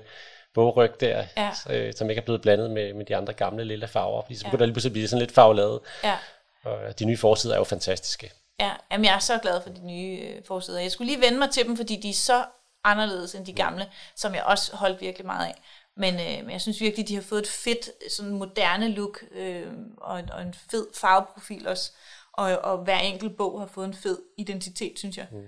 bogryg 0.59 1.01
der, 1.01 1.25
ja. 1.37 1.51
øh, 1.71 1.95
som 1.95 2.11
ikke 2.11 2.21
er 2.21 2.25
blevet 2.25 2.43
blandet 2.43 2.71
med, 2.71 2.95
med 2.95 3.05
de 3.05 3.17
andre 3.17 3.33
gamle 3.33 3.65
lille 3.65 3.89
farver, 3.89 4.23
fordi 4.23 4.37
så 4.37 4.45
begynder 4.45 4.59
ja. 4.59 4.67
det 4.67 4.69
lige 4.69 4.75
pludselig 4.75 4.91
at 4.91 4.93
blive 4.93 5.09
sådan 5.09 5.21
lidt 5.21 5.33
farveladet. 5.33 5.81
Ja. 6.05 6.19
Og 6.65 6.99
de 6.99 7.05
nye 7.05 7.17
forsider 7.17 7.55
er 7.55 7.59
jo 7.59 7.65
fantastiske. 7.65 8.33
Ja, 8.61 8.73
jamen 8.93 9.05
jeg 9.05 9.15
er 9.15 9.19
så 9.19 9.39
glad 9.39 9.63
for 9.63 9.71
de 9.71 9.87
nye 9.87 10.19
øh, 10.23 10.45
forsider. 10.45 10.81
Jeg 10.81 10.93
skulle 10.93 11.13
lige 11.13 11.21
vende 11.21 11.39
mig 11.39 11.51
til 11.51 11.67
dem, 11.67 11.77
fordi 11.77 11.97
de 11.97 12.11
er 12.11 12.15
så 12.15 12.45
anderledes 12.85 13.35
end 13.35 13.47
de 13.47 13.53
gamle, 13.53 13.87
som 14.17 14.35
jeg 14.35 14.43
også 14.43 14.77
holdt 14.77 15.01
virkelig 15.01 15.27
meget 15.27 15.47
af. 15.47 15.55
Men, 15.97 16.15
øh, 16.15 16.45
men 16.45 16.51
jeg 16.51 16.61
synes 16.61 16.81
virkelig, 16.81 17.09
de 17.09 17.15
har 17.15 17.23
fået 17.23 17.41
et 17.41 17.49
fedt, 17.49 18.13
sådan 18.13 18.33
moderne 18.33 18.89
look, 18.89 19.25
øh, 19.33 19.67
og, 19.97 20.19
en, 20.19 20.31
og 20.31 20.43
en 20.43 20.55
fed 20.71 20.87
farveprofil 20.95 21.69
også. 21.69 21.93
Og, 22.33 22.59
og 22.59 22.79
hver 22.79 22.99
enkelt 22.99 23.37
bog 23.37 23.61
har 23.61 23.67
fået 23.67 23.87
en 23.87 23.95
fed 23.95 24.19
identitet, 24.39 24.99
synes 24.99 25.17
jeg. 25.17 25.27
Mm. 25.33 25.47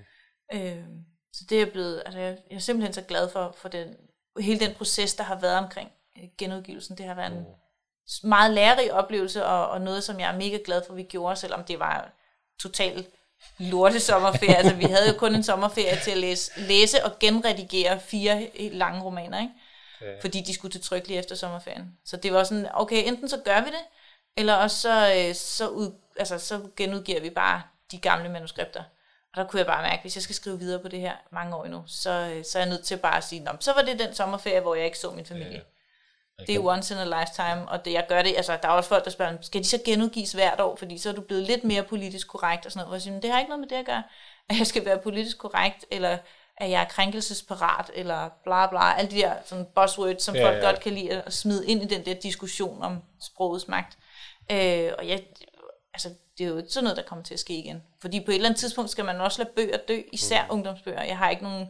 Øh, 0.58 0.84
så 1.32 1.44
det 1.48 1.62
er 1.62 1.66
blevet, 1.66 2.02
altså 2.06 2.20
jeg, 2.20 2.38
jeg 2.50 2.56
er 2.56 2.60
simpelthen 2.60 2.92
så 2.92 3.02
glad 3.02 3.30
for, 3.30 3.54
for 3.58 3.68
den, 3.68 3.96
hele 4.38 4.60
den 4.60 4.74
proces, 4.74 5.14
der 5.14 5.24
har 5.24 5.40
været 5.40 5.58
omkring 5.58 5.90
øh, 6.18 6.28
genudgivelsen. 6.38 6.98
Det 6.98 7.06
har 7.06 7.14
været 7.14 7.32
en 7.32 7.46
meget 8.22 8.50
lærerig 8.50 8.92
oplevelse, 8.92 9.46
og, 9.46 9.68
og 9.68 9.80
noget, 9.80 10.04
som 10.04 10.20
jeg 10.20 10.32
er 10.32 10.38
mega 10.38 10.58
glad 10.64 10.82
for, 10.86 10.94
vi 10.94 11.02
gjorde, 11.02 11.36
selvom 11.36 11.64
det 11.64 11.78
var 11.78 12.10
totalt 12.60 13.08
lorte 13.58 14.00
sommerferie. 14.00 14.56
altså, 14.56 14.74
vi 14.74 14.84
havde 14.84 15.08
jo 15.08 15.18
kun 15.18 15.34
en 15.34 15.42
sommerferie 15.42 15.98
til 16.04 16.10
at 16.10 16.16
læse, 16.16 16.60
læse 16.60 17.04
og 17.04 17.18
genredigere 17.18 18.00
fire 18.00 18.48
lange 18.72 19.02
romaner, 19.02 19.40
ikke? 19.40 19.52
Ja. 20.00 20.20
Fordi 20.20 20.40
de 20.40 20.54
skulle 20.54 20.72
til 20.72 20.82
tryk 20.82 21.06
lige 21.06 21.18
efter 21.18 21.34
sommerferien. 21.34 21.98
Så 22.04 22.16
det 22.16 22.32
var 22.32 22.44
sådan, 22.44 22.68
okay, 22.74 23.08
enten 23.08 23.28
så 23.28 23.40
gør 23.44 23.60
vi 23.60 23.66
det, 23.66 23.84
eller 24.36 24.54
også 24.54 24.80
så, 24.80 25.14
øh, 25.16 25.34
så, 25.34 25.68
ud, 25.68 25.92
altså, 26.16 26.38
så 26.38 26.60
genudgiver 26.76 27.20
vi 27.20 27.30
bare 27.30 27.62
de 27.90 27.98
gamle 27.98 28.28
manuskripter. 28.28 28.82
Og 29.32 29.36
der 29.36 29.44
kunne 29.44 29.58
jeg 29.58 29.66
bare 29.66 29.82
mærke, 29.82 29.94
at 29.94 30.00
hvis 30.00 30.16
jeg 30.16 30.22
skal 30.22 30.34
skrive 30.34 30.58
videre 30.58 30.82
på 30.82 30.88
det 30.88 31.00
her 31.00 31.16
mange 31.32 31.56
år 31.56 31.64
endnu, 31.64 31.82
så, 31.86 32.10
øh, 32.10 32.44
så 32.44 32.58
er 32.58 32.62
jeg 32.62 32.70
nødt 32.70 32.84
til 32.84 32.96
bare 32.96 33.16
at 33.16 33.24
sige, 33.24 33.40
Nå, 33.40 33.50
så 33.60 33.72
var 33.72 33.82
det 33.82 33.98
den 33.98 34.14
sommerferie, 34.14 34.60
hvor 34.60 34.74
jeg 34.74 34.84
ikke 34.84 34.98
så 34.98 35.10
min 35.10 35.26
familie. 35.26 35.52
Ja. 35.52 36.44
Det 36.46 36.54
er 36.54 36.60
once 36.60 36.94
in 36.94 37.00
a 37.00 37.20
lifetime, 37.20 37.68
og 37.68 37.84
det, 37.84 37.92
jeg 37.92 38.06
gør 38.08 38.22
det, 38.22 38.36
altså 38.36 38.58
der 38.62 38.68
er 38.68 38.72
også 38.72 38.88
folk, 38.88 39.04
der 39.04 39.10
spørger, 39.10 39.36
skal 39.40 39.62
de 39.62 39.68
så 39.68 39.78
genudgives 39.84 40.32
hvert 40.32 40.60
år, 40.60 40.76
fordi 40.76 40.98
så 40.98 41.08
er 41.08 41.12
du 41.12 41.20
blevet 41.20 41.42
lidt 41.42 41.64
mere 41.64 41.82
politisk 41.82 42.28
korrekt 42.28 42.66
og 42.66 42.72
sådan 42.72 42.78
noget. 42.78 42.88
Hvor 42.88 42.94
jeg 42.94 43.02
siger, 43.02 43.20
det 43.20 43.30
har 43.30 43.38
ikke 43.38 43.48
noget 43.48 43.60
med 43.60 43.68
det 43.68 43.76
at 43.76 43.86
gøre, 43.86 44.02
at 44.48 44.58
jeg 44.58 44.66
skal 44.66 44.84
være 44.84 44.98
politisk 44.98 45.38
korrekt, 45.38 45.84
eller 45.90 46.18
at 46.56 46.70
jeg 46.70 46.80
er 46.80 46.84
krænkelsesparat, 46.84 47.90
eller 47.94 48.28
bla 48.44 48.66
bla, 48.66 48.98
alle 48.98 49.10
de 49.10 49.16
der 49.16 49.34
sådan 49.44 49.66
buzzwords, 49.74 50.22
som 50.22 50.34
ja, 50.34 50.46
folk 50.46 50.56
ja. 50.56 50.64
godt 50.64 50.80
kan 50.80 50.92
lide 50.92 51.22
at 51.22 51.32
smide 51.32 51.66
ind 51.66 51.82
i 51.82 51.86
den 51.86 52.04
der 52.06 52.14
diskussion 52.14 52.82
om 52.82 53.02
sprogets 53.20 53.68
magt. 53.68 53.98
Øh, 54.52 54.92
og 54.98 55.08
jeg, 55.08 55.22
altså, 55.94 56.10
det 56.40 56.46
er 56.46 56.50
jo 56.50 56.56
ikke 56.56 56.70
sådan 56.70 56.84
noget, 56.84 56.96
der 56.96 57.02
kommer 57.02 57.24
til 57.24 57.34
at 57.34 57.40
ske 57.40 57.58
igen. 57.58 57.82
Fordi 58.00 58.24
på 58.24 58.30
et 58.30 58.34
eller 58.34 58.48
andet 58.48 58.60
tidspunkt 58.60 58.90
skal 58.90 59.04
man 59.04 59.20
også 59.20 59.42
lade 59.42 59.54
bøger 59.56 59.76
dø, 59.88 60.00
især 60.12 60.44
mm. 60.44 60.50
ungdomsbøger. 60.52 61.02
Jeg 61.02 61.18
har 61.18 61.30
ikke 61.30 61.42
nogen 61.42 61.68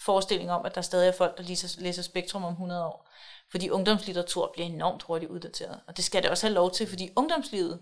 forestilling 0.00 0.50
om, 0.50 0.66
at 0.66 0.74
der 0.74 0.80
stadig 0.80 1.08
er 1.08 1.12
folk, 1.12 1.38
der 1.38 1.42
læser, 1.42 1.80
læser 1.80 2.02
Spektrum 2.02 2.44
om 2.44 2.52
100 2.52 2.84
år. 2.84 3.08
Fordi 3.50 3.70
ungdomslitteratur 3.70 4.50
bliver 4.54 4.66
enormt 4.66 5.02
hurtigt 5.02 5.30
uddateret. 5.30 5.80
Og 5.86 5.96
det 5.96 6.04
skal 6.04 6.22
det 6.22 6.30
også 6.30 6.46
have 6.46 6.54
lov 6.54 6.70
til, 6.70 6.86
fordi 6.86 7.10
ungdomslivet 7.16 7.80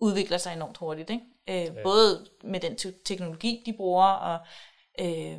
udvikler 0.00 0.38
sig 0.38 0.52
enormt 0.52 0.76
hurtigt. 0.76 1.10
Ikke? 1.10 1.24
Øh, 1.48 1.76
ja. 1.76 1.82
Både 1.82 2.26
med 2.44 2.60
den 2.60 2.76
teknologi, 3.04 3.62
de 3.66 3.72
bruger, 3.72 4.06
og 4.06 4.38
øh, 5.00 5.38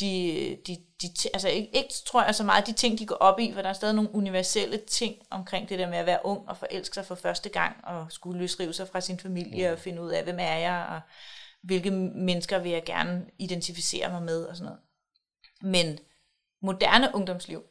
de, 0.00 0.58
de, 0.66 0.76
de, 1.02 1.08
altså 1.34 1.48
ikke, 1.48 1.76
ikke 1.76 1.94
tror 2.06 2.24
jeg 2.24 2.34
så 2.34 2.44
meget 2.44 2.66
de 2.66 2.72
ting, 2.72 2.98
de 2.98 3.06
går 3.06 3.14
op 3.14 3.38
i, 3.38 3.52
for 3.52 3.62
der 3.62 3.68
er 3.68 3.72
stadig 3.72 3.94
nogle 3.94 4.14
universelle 4.14 4.76
ting 4.76 5.16
omkring 5.30 5.68
det 5.68 5.78
der 5.78 5.88
med 5.88 5.98
at 5.98 6.06
være 6.06 6.26
ung 6.26 6.48
og 6.48 6.56
forelske 6.56 6.94
sig 6.94 7.06
for 7.06 7.14
første 7.14 7.48
gang, 7.48 7.84
og 7.84 8.12
skulle 8.12 8.38
løsrive 8.38 8.72
sig 8.72 8.88
fra 8.88 9.00
sin 9.00 9.18
familie 9.18 9.68
mm. 9.68 9.72
og 9.72 9.78
finde 9.78 10.02
ud 10.02 10.10
af, 10.10 10.24
hvem 10.24 10.38
er 10.38 10.56
jeg, 10.56 10.86
og 10.90 11.00
hvilke 11.62 11.90
mennesker 11.90 12.58
vil 12.58 12.72
jeg 12.72 12.84
gerne 12.84 13.26
identificere 13.38 14.10
mig 14.10 14.22
med 14.22 14.44
og 14.44 14.56
sådan 14.56 14.64
noget. 14.64 14.80
Men 15.62 15.98
moderne 16.62 17.14
ungdomsliv 17.14 17.62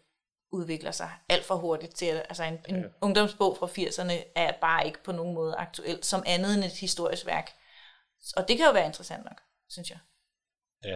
udvikler 0.51 0.91
sig 0.91 1.11
alt 1.29 1.45
for 1.45 1.55
hurtigt 1.55 1.95
til, 1.95 2.05
at 2.05 2.25
altså 2.29 2.43
en, 2.43 2.57
en 2.67 2.75
ja. 2.75 2.87
ungdomsbog 3.01 3.57
fra 3.57 3.67
80'erne 3.67 4.31
er 4.35 4.51
bare 4.61 4.85
ikke 4.85 5.03
på 5.03 5.11
nogen 5.11 5.33
måde 5.33 5.55
aktuelt 5.55 6.05
som 6.05 6.23
andet 6.25 6.53
end 6.53 6.63
et 6.63 6.71
historisk 6.71 7.25
værk. 7.25 7.51
Og 8.37 8.47
det 8.47 8.57
kan 8.57 8.65
jo 8.65 8.71
være 8.71 8.85
interessant 8.85 9.23
nok, 9.23 9.41
synes 9.69 9.89
jeg. 9.89 9.97
Ja, 10.85 10.95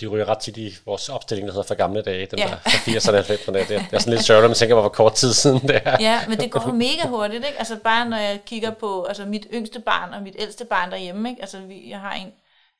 de 0.00 0.06
ryger 0.06 0.28
ret 0.28 0.38
tit 0.38 0.56
i 0.56 0.74
vores 0.86 1.08
opstilling, 1.08 1.48
der 1.48 1.52
hedder 1.52 1.66
for 1.66 1.74
gamle 1.74 2.02
dage, 2.02 2.26
den 2.26 2.38
ja. 2.38 2.46
der 2.46 2.56
fra 2.56 2.70
80'erne 2.70 3.14
og 3.14 3.24
90'erne. 3.24 3.58
Det, 3.58 3.68
det 3.68 3.92
er 3.92 3.98
sådan 3.98 4.14
lidt 4.14 4.30
at 4.30 4.42
man 4.42 4.54
tænker 4.54 4.80
hvor 4.80 4.88
kort 4.88 5.14
tid 5.14 5.32
siden 5.32 5.60
det 5.68 5.82
er. 5.84 5.96
Ja, 6.00 6.26
men 6.28 6.38
det 6.38 6.50
går 6.50 6.72
mega 6.72 7.08
hurtigt, 7.08 7.44
ikke? 7.46 7.58
Altså 7.58 7.76
bare 7.76 8.08
når 8.08 8.16
jeg 8.16 8.44
kigger 8.44 8.70
på 8.70 9.04
altså 9.04 9.24
mit 9.24 9.46
yngste 9.52 9.80
barn 9.80 10.14
og 10.14 10.22
mit 10.22 10.36
ældste 10.38 10.64
barn 10.64 10.90
derhjemme, 10.90 11.30
ikke? 11.30 11.42
Altså 11.42 11.60
vi, 11.60 11.90
jeg 11.90 12.00
har 12.00 12.14
en, 12.14 12.32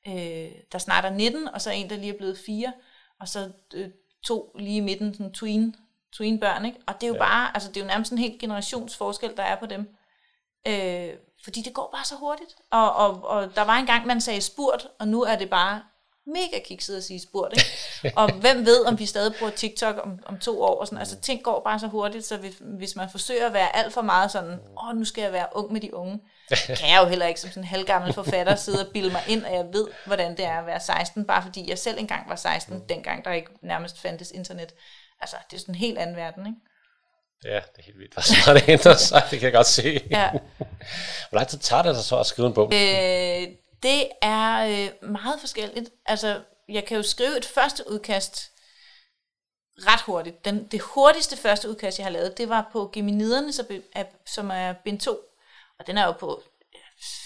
øh, 0.09 0.51
der 0.73 0.79
snart 0.79 1.05
er 1.05 1.11
19, 1.11 1.49
og 1.49 1.61
så 1.61 1.71
en, 1.71 1.91
der 1.91 1.97
lige 1.97 2.13
er 2.13 2.17
blevet 2.19 2.39
4, 2.47 2.73
og 3.21 3.29
så 3.29 3.49
øh, 3.75 3.89
to 4.25 4.57
lige 4.59 4.77
i 4.77 4.81
midten, 4.81 5.15
sådan 5.15 5.33
tween, 5.33 5.77
tween 6.13 6.41
børn, 6.41 6.65
ikke? 6.65 6.79
Og 6.87 6.95
det 6.95 7.03
er 7.03 7.09
jo 7.09 7.15
ja. 7.15 7.21
bare, 7.21 7.51
altså 7.55 7.69
det 7.69 7.77
er 7.77 7.81
jo 7.81 7.87
nærmest 7.87 8.13
en 8.13 8.19
helt 8.19 8.41
generationsforskel, 8.41 9.31
der 9.37 9.43
er 9.43 9.57
på 9.57 9.67
dem. 9.67 9.89
Øh, 10.69 11.11
fordi 11.45 11.63
det 11.63 11.75
går 11.75 11.91
bare 11.95 12.05
så 12.05 12.15
hurtigt. 12.15 12.57
Og, 12.71 12.93
og, 12.93 13.25
og 13.25 13.57
der 13.57 13.63
var 13.63 13.77
engang, 13.77 14.07
man 14.07 14.21
sagde 14.21 14.41
spurt, 14.41 14.89
og 14.99 15.09
nu 15.09 15.23
er 15.23 15.37
det 15.37 15.51
bare 15.51 15.83
mega 16.33 16.63
kikset 16.65 16.97
at 16.97 17.05
sige 17.05 17.21
spurgt, 17.21 17.55
ikke? 17.57 18.17
Og 18.17 18.33
hvem 18.33 18.67
ved, 18.67 18.87
om 18.87 18.99
vi 18.99 19.07
stadig 19.07 19.35
bruger 19.39 19.53
TikTok 19.53 20.01
om, 20.05 20.19
om 20.27 20.39
to 20.39 20.63
år, 20.63 20.81
og 20.81 20.87
sådan. 20.87 20.99
Altså, 20.99 21.21
ting 21.21 21.43
går 21.43 21.63
bare 21.65 21.79
så 21.79 21.87
hurtigt, 21.87 22.25
så 22.27 22.37
hvis, 22.37 22.55
hvis 22.61 22.97
man 22.97 23.11
forsøger 23.11 23.47
at 23.47 23.53
være 23.53 23.77
alt 23.77 23.95
for 23.95 24.03
meget 24.03 24.31
sådan, 24.31 24.51
åh, 24.51 24.89
oh, 24.89 24.97
nu 24.97 25.05
skal 25.05 25.23
jeg 25.23 25.33
være 25.33 25.47
ung 25.53 25.73
med 25.73 25.81
de 25.81 25.95
unge, 25.95 26.21
kan 26.49 26.89
jeg 26.89 27.01
jo 27.03 27.09
heller 27.09 27.27
ikke 27.27 27.41
som 27.41 27.51
sådan 27.51 27.63
en 27.63 27.69
halvgammel 27.69 28.13
forfatter 28.13 28.55
sidde 28.55 28.87
og 28.87 28.93
bilde 28.93 29.11
mig 29.11 29.23
ind, 29.29 29.47
at 29.47 29.53
jeg 29.53 29.67
ved, 29.73 29.89
hvordan 30.07 30.37
det 30.37 30.45
er 30.45 30.59
at 30.59 30.67
være 30.67 30.81
16, 30.81 31.25
bare 31.27 31.43
fordi 31.43 31.71
jeg 31.71 31.79
selv 31.79 31.99
engang 31.99 32.29
var 32.29 32.37
16, 32.37 32.75
mm. 32.75 32.87
dengang 32.89 33.25
der 33.25 33.33
ikke 33.33 33.51
nærmest 33.63 34.01
fandtes 34.01 34.31
internet. 34.31 34.75
Altså, 35.21 35.37
det 35.51 35.57
er 35.57 35.61
sådan 35.61 35.75
en 35.75 35.79
helt 35.79 35.99
anden 35.99 36.17
verden, 36.17 36.47
ikke? 36.47 36.59
Ja, 37.45 37.57
det 37.57 37.79
er 37.79 37.83
helt 37.83 37.99
vildt, 37.99 38.15
hvad 38.15 38.23
så 38.23 38.55
det 38.55 38.69
ændrer 38.69 38.95
sig, 38.95 39.23
det 39.31 39.39
kan 39.39 39.47
jeg 39.47 39.53
godt 39.53 39.67
se. 39.67 40.01
Ja. 40.11 40.31
Hvor 41.29 41.39
lang 41.39 41.49
tid 41.49 41.59
tager 41.59 41.83
det 41.83 41.97
så 41.97 42.19
at 42.19 42.27
skrive 42.27 42.49
en 42.49 42.55
bog? 42.55 42.73
Øh, 42.75 43.49
det 43.83 44.09
er 44.23 44.67
øh, 44.67 45.11
meget 45.11 45.41
forskelligt. 45.41 45.91
Altså, 46.07 46.43
jeg 46.69 46.85
kan 46.85 46.97
jo 46.97 47.03
skrive 47.03 47.37
et 47.37 47.45
første 47.45 47.91
udkast 47.91 48.53
ret 49.79 50.01
hurtigt. 50.01 50.45
Den, 50.45 50.67
det 50.67 50.81
hurtigste 50.81 51.37
første 51.37 51.71
udkast, 51.71 51.99
jeg 51.99 52.05
har 52.05 52.11
lavet, 52.11 52.39
det 52.39 52.49
var 52.49 52.69
på 52.73 52.91
Geminiderne, 52.93 53.53
som 54.27 54.51
er 54.51 54.73
bind 54.73 55.01
2. 55.01 55.17
Og 55.79 55.87
den 55.87 55.99
er 55.99 56.07
jo 56.07 56.13
på 56.13 56.43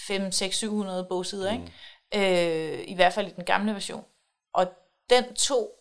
5, 0.07 0.31
6, 0.31 0.57
700 0.57 1.05
bogsider, 1.09 1.57
mm. 1.57 1.61
ikke? 1.61 2.79
Øh, 2.79 2.83
I 2.87 2.95
hvert 2.95 3.13
fald 3.13 3.27
i 3.27 3.33
den 3.35 3.45
gamle 3.45 3.73
version. 3.73 4.05
Og 4.53 4.67
den 5.09 5.33
tog 5.33 5.71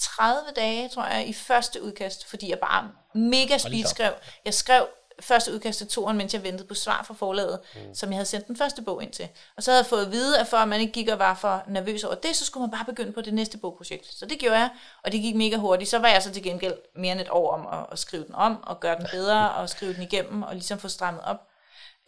30 0.00 0.50
dage, 0.56 0.88
tror 0.88 1.04
jeg, 1.04 1.28
i 1.28 1.32
første 1.32 1.82
udkast, 1.82 2.26
fordi 2.26 2.50
jeg 2.50 2.58
bare 2.58 2.92
mega 3.14 3.58
speed 3.58 3.84
skrev. 3.84 4.12
Jeg 4.44 4.54
skrev 4.54 4.88
første 5.20 5.54
udkast 5.54 5.78
til 5.78 5.88
toren, 5.88 6.16
mens 6.16 6.34
jeg 6.34 6.42
ventede 6.42 6.68
på 6.68 6.74
svar 6.74 7.02
fra 7.02 7.14
forlaget, 7.14 7.60
mm. 7.74 7.94
som 7.94 8.10
jeg 8.10 8.16
havde 8.16 8.28
sendt 8.28 8.46
den 8.46 8.56
første 8.56 8.82
bog 8.82 9.02
ind 9.02 9.12
til. 9.12 9.28
Og 9.56 9.62
så 9.62 9.70
havde 9.70 9.82
jeg 9.82 9.86
fået 9.86 10.06
at 10.06 10.12
vide, 10.12 10.40
at 10.40 10.46
for 10.46 10.56
at 10.56 10.68
man 10.68 10.80
ikke 10.80 10.92
gik 10.92 11.08
og 11.08 11.18
var 11.18 11.34
for 11.34 11.62
nervøs 11.68 12.04
over 12.04 12.14
det, 12.14 12.36
så 12.36 12.44
skulle 12.44 12.62
man 12.62 12.70
bare 12.70 12.84
begynde 12.84 13.12
på 13.12 13.20
det 13.20 13.34
næste 13.34 13.58
bogprojekt. 13.58 14.14
Så 14.14 14.26
det 14.26 14.38
gjorde 14.38 14.58
jeg, 14.58 14.70
og 15.04 15.12
det 15.12 15.20
gik 15.20 15.34
mega 15.34 15.56
hurtigt. 15.56 15.90
Så 15.90 15.98
var 15.98 16.08
jeg 16.08 16.22
så 16.22 16.30
til 16.30 16.42
gengæld 16.42 16.74
mere 16.96 17.12
end 17.12 17.20
et 17.20 17.30
år 17.30 17.52
om 17.52 17.78
at, 17.80 17.86
at 17.92 17.98
skrive 17.98 18.24
den 18.24 18.34
om, 18.34 18.62
og 18.62 18.80
gøre 18.80 18.96
den 18.96 19.06
bedre, 19.12 19.50
og 19.56 19.68
skrive 19.68 19.94
den 19.94 20.02
igennem, 20.02 20.42
og 20.42 20.54
ligesom 20.54 20.78
få 20.78 20.88
strammet 20.88 21.24
op. 21.24 21.36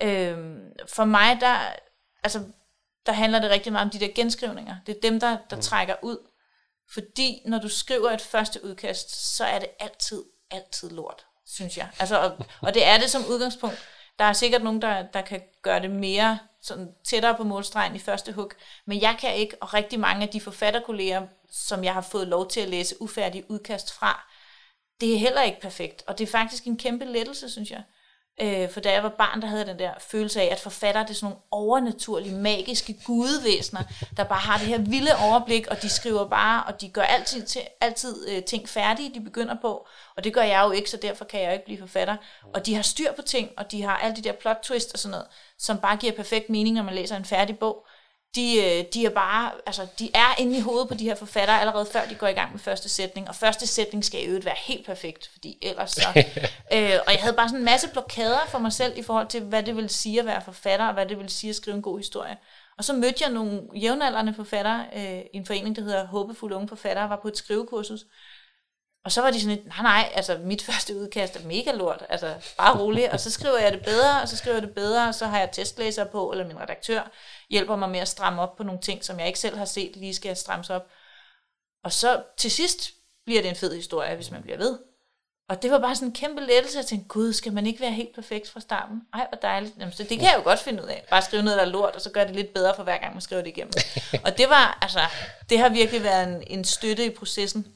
Øhm, 0.03 0.61
for 0.89 1.05
mig, 1.05 1.39
der, 1.41 1.57
altså, 2.23 2.45
der 3.07 3.13
handler 3.13 3.39
det 3.39 3.51
rigtig 3.51 3.73
meget 3.73 3.85
om 3.85 3.91
de 3.91 4.01
der 4.01 4.13
genskrivninger. 4.15 4.77
Det 4.87 4.97
er 4.97 5.01
dem, 5.01 5.21
der, 5.21 5.37
der 5.51 5.57
mm. 5.57 5.63
trækker 5.63 5.95
ud. 6.03 6.19
Fordi 6.95 7.43
når 7.47 7.59
du 7.59 7.69
skriver 7.69 8.11
et 8.11 8.21
første 8.21 8.65
udkast, 8.65 9.37
så 9.37 9.45
er 9.45 9.59
det 9.59 9.69
altid, 9.81 10.23
altid 10.51 10.91
lort 10.91 11.27
synes 11.47 11.77
jeg. 11.77 11.89
Altså, 11.99 12.19
og, 12.21 12.47
og 12.61 12.75
det 12.75 12.87
er 12.87 12.99
det 12.99 13.11
som 13.11 13.27
udgangspunkt. 13.31 13.79
Der 14.19 14.25
er 14.25 14.33
sikkert 14.33 14.63
nogen, 14.63 14.83
der, 14.83 15.03
der 15.03 15.23
kan 15.23 15.43
gøre 15.63 15.81
det 15.81 15.91
mere 15.91 16.39
sådan 16.63 16.89
tættere 17.05 17.35
på 17.35 17.45
målstregen 17.45 17.97
i 17.97 17.99
første 17.99 18.33
hug, 18.33 18.51
men 18.87 19.01
jeg 19.01 19.17
kan 19.21 19.37
ikke, 19.37 19.57
og 19.61 19.75
rigtig 19.75 20.01
mange 20.01 20.23
af 20.23 20.29
de 20.29 20.41
forfatterkolleger, 20.41 21.27
som 21.51 21.85
jeg 21.85 21.95
har 21.95 22.01
fået 22.01 22.29
lov 22.29 22.49
til 22.49 22.61
at 22.61 22.69
læse 22.69 23.03
ufærdige 23.03 23.51
udkast 23.51 23.93
fra, 23.93 24.29
det 25.01 25.15
er 25.15 25.19
heller 25.19 25.43
ikke 25.43 25.61
perfekt, 25.61 26.03
og 26.07 26.19
det 26.19 26.27
er 26.27 26.31
faktisk 26.31 26.65
en 26.65 26.79
kæmpe 26.79 27.05
lettelse, 27.05 27.51
synes 27.51 27.71
jeg. 27.71 27.83
Øh, 28.43 28.71
for 28.71 28.81
da 28.81 28.93
jeg 28.93 29.03
var 29.03 29.09
barn, 29.09 29.43
der 29.43 29.47
havde 29.47 29.61
jeg 29.61 29.69
den 29.69 29.79
der 29.79 29.91
følelse 29.99 30.41
af, 30.41 30.49
at 30.53 30.61
forfatter 30.61 31.03
det 31.03 31.11
er 31.11 31.15
sådan 31.15 31.27
nogle 31.27 31.43
overnaturlige, 31.51 32.35
magiske 32.35 32.99
gudevæsener, 33.07 33.83
der 34.17 34.25
bare 34.25 34.39
har 34.39 34.59
det 34.59 34.67
her 34.67 34.79
vilde 34.79 35.11
overblik, 35.17 35.67
og 35.67 35.83
de 35.83 35.89
skriver 35.89 36.29
bare, 36.29 36.65
og 36.65 36.81
de 36.81 36.89
gør 36.89 37.03
altid, 37.03 37.43
til, 37.47 37.61
altid 37.81 38.29
øh, 38.29 38.43
ting 38.45 38.69
færdige, 38.69 39.15
de 39.15 39.21
begynder 39.21 39.57
på. 39.63 39.87
Og 40.17 40.25
det 40.25 40.35
gør 40.35 40.43
jeg 40.43 40.63
jo 40.67 40.71
ikke, 40.71 40.91
så 40.91 40.97
derfor 40.97 41.25
kan 41.25 41.41
jeg 41.41 41.47
jo 41.47 41.53
ikke 41.53 41.65
blive 41.65 41.79
forfatter. 41.79 42.17
Og 42.55 42.67
de 42.67 42.75
har 42.75 42.83
styr 42.83 43.13
på 43.13 43.23
ting, 43.23 43.51
og 43.57 43.73
de 43.73 43.83
har 43.83 43.97
alle 43.97 44.17
de 44.17 44.23
der 44.23 44.33
plot 44.33 44.59
twist 44.63 44.93
og 44.93 44.99
sådan 44.99 45.11
noget, 45.11 45.27
som 45.59 45.79
bare 45.79 45.97
giver 45.97 46.13
perfekt 46.13 46.51
mening, 46.51 46.77
når 46.77 46.83
man 46.83 46.95
læser 46.95 47.17
en 47.17 47.25
færdig 47.25 47.59
bog 47.59 47.87
de, 48.35 48.57
øh, 48.57 48.85
de 48.95 49.05
er 49.05 49.11
bare, 49.11 49.51
altså, 49.67 49.87
de 49.99 50.11
er 50.15 50.41
inde 50.41 50.59
i 50.59 50.61
hovedet 50.61 50.89
på 50.89 50.95
de 50.95 51.05
her 51.05 51.15
forfattere 51.15 51.61
allerede 51.61 51.87
før 51.93 52.01
de 52.05 52.15
går 52.15 52.27
i 52.27 52.33
gang 52.33 52.53
med 52.53 52.61
første 52.61 52.89
sætning, 52.89 53.29
og 53.29 53.35
første 53.35 53.67
sætning 53.67 54.05
skal 54.05 54.23
i 54.23 54.27
øvrigt 54.27 54.45
være 54.45 54.55
helt 54.59 54.87
perfekt, 54.87 55.31
fordi 55.33 55.59
ellers 55.63 55.91
så, 55.91 56.09
øh, 56.75 56.99
og 57.07 57.13
jeg 57.13 57.21
havde 57.21 57.37
bare 57.37 57.49
sådan 57.49 57.59
en 57.59 57.65
masse 57.65 57.89
blokader 57.89 58.47
for 58.49 58.59
mig 58.59 58.73
selv 58.73 58.99
i 58.99 59.03
forhold 59.03 59.29
til, 59.29 59.41
hvad 59.41 59.63
det 59.63 59.77
vil 59.77 59.91
sige 59.91 60.21
at 60.21 60.27
være 60.27 60.43
forfatter, 60.45 60.87
og 60.87 60.95
hvad 60.95 61.07
det 61.07 61.19
vil 61.19 61.29
sige 61.31 61.51
at 61.51 61.57
skrive 61.57 61.77
en 61.77 61.83
god 61.83 61.99
historie. 61.99 62.37
Og 62.79 62.85
så 62.85 62.93
mødte 62.93 63.25
jeg 63.25 63.31
nogle 63.31 63.63
jævnaldrende 63.75 64.35
forfattere 64.35 64.85
øh, 64.97 65.19
i 65.19 65.37
en 65.37 65.47
forening, 65.47 65.77
der 65.77 65.83
hedder 65.83 66.07
Håbefulde 66.07 66.57
Unge 66.57 66.69
Forfattere, 66.69 67.09
var 67.09 67.19
på 67.23 67.29
et 67.29 67.37
skrivekursus, 67.37 68.07
og 69.05 69.13
så 69.13 69.21
var 69.23 69.31
de 69.31 69.41
sådan 69.41 69.57
lidt, 69.57 69.67
nej 69.67 69.83
nej, 69.83 70.13
altså 70.15 70.39
mit 70.39 70.63
første 70.73 70.97
udkast 70.97 71.37
er 71.37 71.47
mega 71.47 71.73
lort, 71.73 72.05
altså 72.09 72.35
bare 72.59 72.79
roligt, 72.79 73.09
og 73.09 73.21
så 73.21 73.31
skriver 73.31 73.59
jeg 73.59 73.73
det 73.73 73.85
bedre, 73.85 74.23
og 74.23 74.29
så 74.29 74.37
skriver 74.37 74.57
jeg 74.57 74.63
det 74.63 74.75
bedre, 74.75 75.09
og 75.09 75.15
så 75.15 75.27
har 75.27 75.39
jeg 75.39 75.51
testlæser 75.53 76.05
på, 76.05 76.31
eller 76.31 76.47
min 76.47 76.61
redaktør 76.61 77.11
hjælper 77.51 77.77
mig 77.77 77.91
med 77.91 78.01
at 78.01 78.09
stramme 78.09 78.43
op 78.43 78.57
på 78.57 78.63
nogle 78.63 78.81
ting, 78.81 79.05
som 79.05 79.19
jeg 79.19 79.27
ikke 79.27 79.39
selv 79.39 79.57
har 79.57 79.65
set, 79.65 79.97
lige 79.97 80.15
skal 80.15 80.37
strammes 80.37 80.71
op. 80.71 80.87
Og 81.85 81.93
så 81.93 82.23
til 82.37 82.51
sidst 82.51 82.91
bliver 83.25 83.43
det 83.43 83.49
en 83.49 83.57
fed 83.57 83.75
historie, 83.77 84.15
hvis 84.15 84.31
man 84.31 84.43
bliver 84.43 84.59
ved. 84.59 84.79
Og 85.49 85.63
det 85.63 85.71
var 85.71 85.79
bare 85.79 85.97
sådan 85.97 86.09
en 86.09 86.15
kæmpe 86.15 86.41
lettelse. 86.41 86.79
Jeg 86.79 86.87
tænkte, 86.87 87.09
gud, 87.09 87.33
skal 87.33 87.53
man 87.53 87.67
ikke 87.67 87.81
være 87.81 87.93
helt 87.93 88.15
perfekt 88.15 88.51
fra 88.51 88.61
starten? 88.61 89.01
Ej, 89.15 89.27
hvor 89.29 89.39
dejligt. 89.43 89.75
Jamen, 89.79 89.93
så 89.93 90.03
det 90.03 90.19
kan 90.19 90.29
jeg 90.29 90.35
jo 90.37 90.43
godt 90.43 90.59
finde 90.59 90.83
ud 90.83 90.89
af. 90.89 91.05
Bare 91.11 91.23
skrive 91.23 91.43
noget, 91.43 91.59
der 91.59 91.65
er 91.65 91.69
lort, 91.69 91.95
og 91.95 92.01
så 92.01 92.11
gør 92.11 92.25
det 92.25 92.35
lidt 92.35 92.55
bedre 92.55 92.75
for 92.77 92.83
hver 92.83 92.99
gang, 92.99 93.13
man 93.13 93.21
skriver 93.21 93.43
det 93.43 93.51
igennem. 93.51 93.73
og 94.27 94.39
det 94.39 94.49
var, 94.49 94.79
altså, 94.83 95.01
det 95.51 95.59
har 95.59 95.69
virkelig 95.69 96.03
været 96.03 96.29
en, 96.29 96.43
en 96.47 96.65
støtte 96.65 97.05
i 97.05 97.11
processen. 97.11 97.67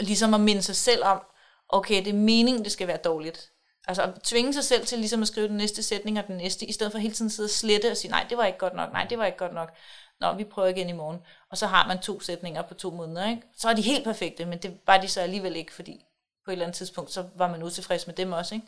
Ligesom 0.00 0.34
at 0.34 0.40
minde 0.40 0.62
sig 0.62 0.76
selv 0.76 1.04
om, 1.04 1.22
okay, 1.68 2.04
det 2.04 2.08
er 2.08 2.18
meningen, 2.18 2.64
det 2.64 2.72
skal 2.72 2.88
være 2.88 2.96
dårligt. 2.96 3.50
Altså 3.88 4.02
at 4.02 4.22
tvinge 4.22 4.54
sig 4.54 4.64
selv 4.64 4.86
til 4.86 4.98
ligesom 4.98 5.22
at 5.22 5.28
skrive 5.28 5.48
den 5.48 5.56
næste 5.56 5.82
sætning 5.82 6.18
og 6.18 6.26
den 6.26 6.36
næste, 6.36 6.66
i 6.66 6.72
stedet 6.72 6.92
for 6.92 6.98
hele 6.98 7.14
tiden 7.14 7.26
at 7.26 7.32
sidde 7.32 7.46
og 7.46 7.50
slette 7.50 7.90
og 7.90 7.96
sige, 7.96 8.10
nej, 8.10 8.26
det 8.28 8.38
var 8.38 8.44
ikke 8.44 8.58
godt 8.58 8.74
nok, 8.74 8.92
nej, 8.92 9.06
det 9.10 9.18
var 9.18 9.26
ikke 9.26 9.38
godt 9.38 9.54
nok. 9.54 9.72
Nå, 10.20 10.32
vi 10.32 10.44
prøver 10.44 10.68
igen 10.68 10.88
i 10.88 10.92
morgen. 10.92 11.18
Og 11.50 11.58
så 11.58 11.66
har 11.66 11.88
man 11.88 11.98
to 11.98 12.20
sætninger 12.20 12.62
på 12.62 12.74
to 12.74 12.90
måneder, 12.90 13.30
ikke? 13.30 13.42
Så 13.56 13.68
er 13.68 13.74
de 13.74 13.82
helt 13.82 14.04
perfekte, 14.04 14.44
men 14.44 14.58
det 14.58 14.78
var 14.86 14.98
de 14.98 15.08
så 15.08 15.20
alligevel 15.20 15.56
ikke, 15.56 15.72
fordi 15.72 16.04
på 16.44 16.50
et 16.50 16.52
eller 16.52 16.64
andet 16.64 16.76
tidspunkt, 16.76 17.12
så 17.12 17.24
var 17.36 17.50
man 17.50 17.62
utilfreds 17.62 18.06
med 18.06 18.14
dem 18.14 18.32
også, 18.32 18.54
ikke? 18.54 18.66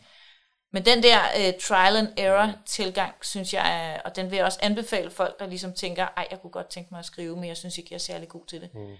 Men 0.73 0.85
den 0.85 1.03
der 1.03 1.19
uh, 1.19 1.61
trial 1.61 1.97
and 1.97 2.09
error 2.17 2.53
tilgang, 2.67 3.15
synes 3.23 3.55
jeg, 3.55 3.95
er, 3.95 4.01
og 4.01 4.17
den 4.17 4.31
vil 4.31 4.37
jeg 4.37 4.45
også 4.45 4.59
anbefale 4.63 5.11
folk, 5.11 5.39
der 5.39 5.47
ligesom 5.47 5.73
tænker, 5.73 6.07
ej, 6.17 6.27
jeg 6.31 6.41
kunne 6.41 6.51
godt 6.51 6.69
tænke 6.69 6.89
mig 6.91 6.99
at 6.99 7.05
skrive, 7.05 7.37
men 7.37 7.45
jeg 7.45 7.57
synes 7.57 7.79
ikke, 7.79 7.89
jeg 7.91 7.97
er 7.97 8.01
særlig 8.01 8.29
god 8.29 8.47
til 8.47 8.61
det. 8.61 8.75
Mm. 8.75 8.97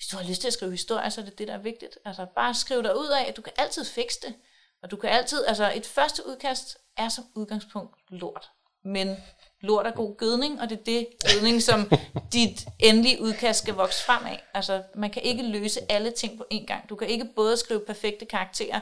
Hvis 0.00 0.06
du 0.06 0.16
har 0.16 0.24
lyst 0.24 0.40
til 0.40 0.48
at 0.48 0.52
skrive 0.52 0.70
historie, 0.70 1.10
så 1.10 1.20
er 1.20 1.24
det 1.24 1.38
det, 1.38 1.48
der 1.48 1.54
er 1.54 1.58
vigtigt. 1.58 1.98
Altså 2.04 2.26
bare 2.34 2.54
skriv 2.54 2.82
dig 2.82 2.98
ud 2.98 3.06
af, 3.06 3.24
at 3.28 3.36
du 3.36 3.42
kan 3.42 3.52
altid 3.58 3.84
fikse 3.84 4.20
det. 4.26 4.34
Og 4.82 4.90
du 4.90 4.96
kan 4.96 5.10
altid, 5.10 5.44
altså 5.46 5.72
et 5.74 5.86
første 5.86 6.26
udkast 6.26 6.78
er 6.96 7.08
som 7.08 7.24
udgangspunkt 7.34 7.94
lort. 8.08 8.50
Men 8.84 9.16
lort 9.60 9.86
er 9.86 9.90
god 9.90 10.16
gødning, 10.16 10.60
og 10.60 10.70
det 10.70 10.78
er 10.78 10.84
det 10.84 11.06
gødning, 11.34 11.62
som 11.62 11.90
dit 12.32 12.66
endelige 12.78 13.22
udkast 13.22 13.62
skal 13.62 13.74
vokse 13.74 14.04
frem 14.04 14.26
af. 14.26 14.44
Altså, 14.54 14.82
man 14.94 15.10
kan 15.10 15.22
ikke 15.22 15.42
løse 15.42 15.92
alle 15.92 16.10
ting 16.10 16.38
på 16.38 16.44
én 16.54 16.64
gang. 16.66 16.88
Du 16.88 16.96
kan 16.96 17.08
ikke 17.08 17.24
både 17.36 17.56
skrive 17.56 17.80
perfekte 17.80 18.24
karakterer, 18.24 18.80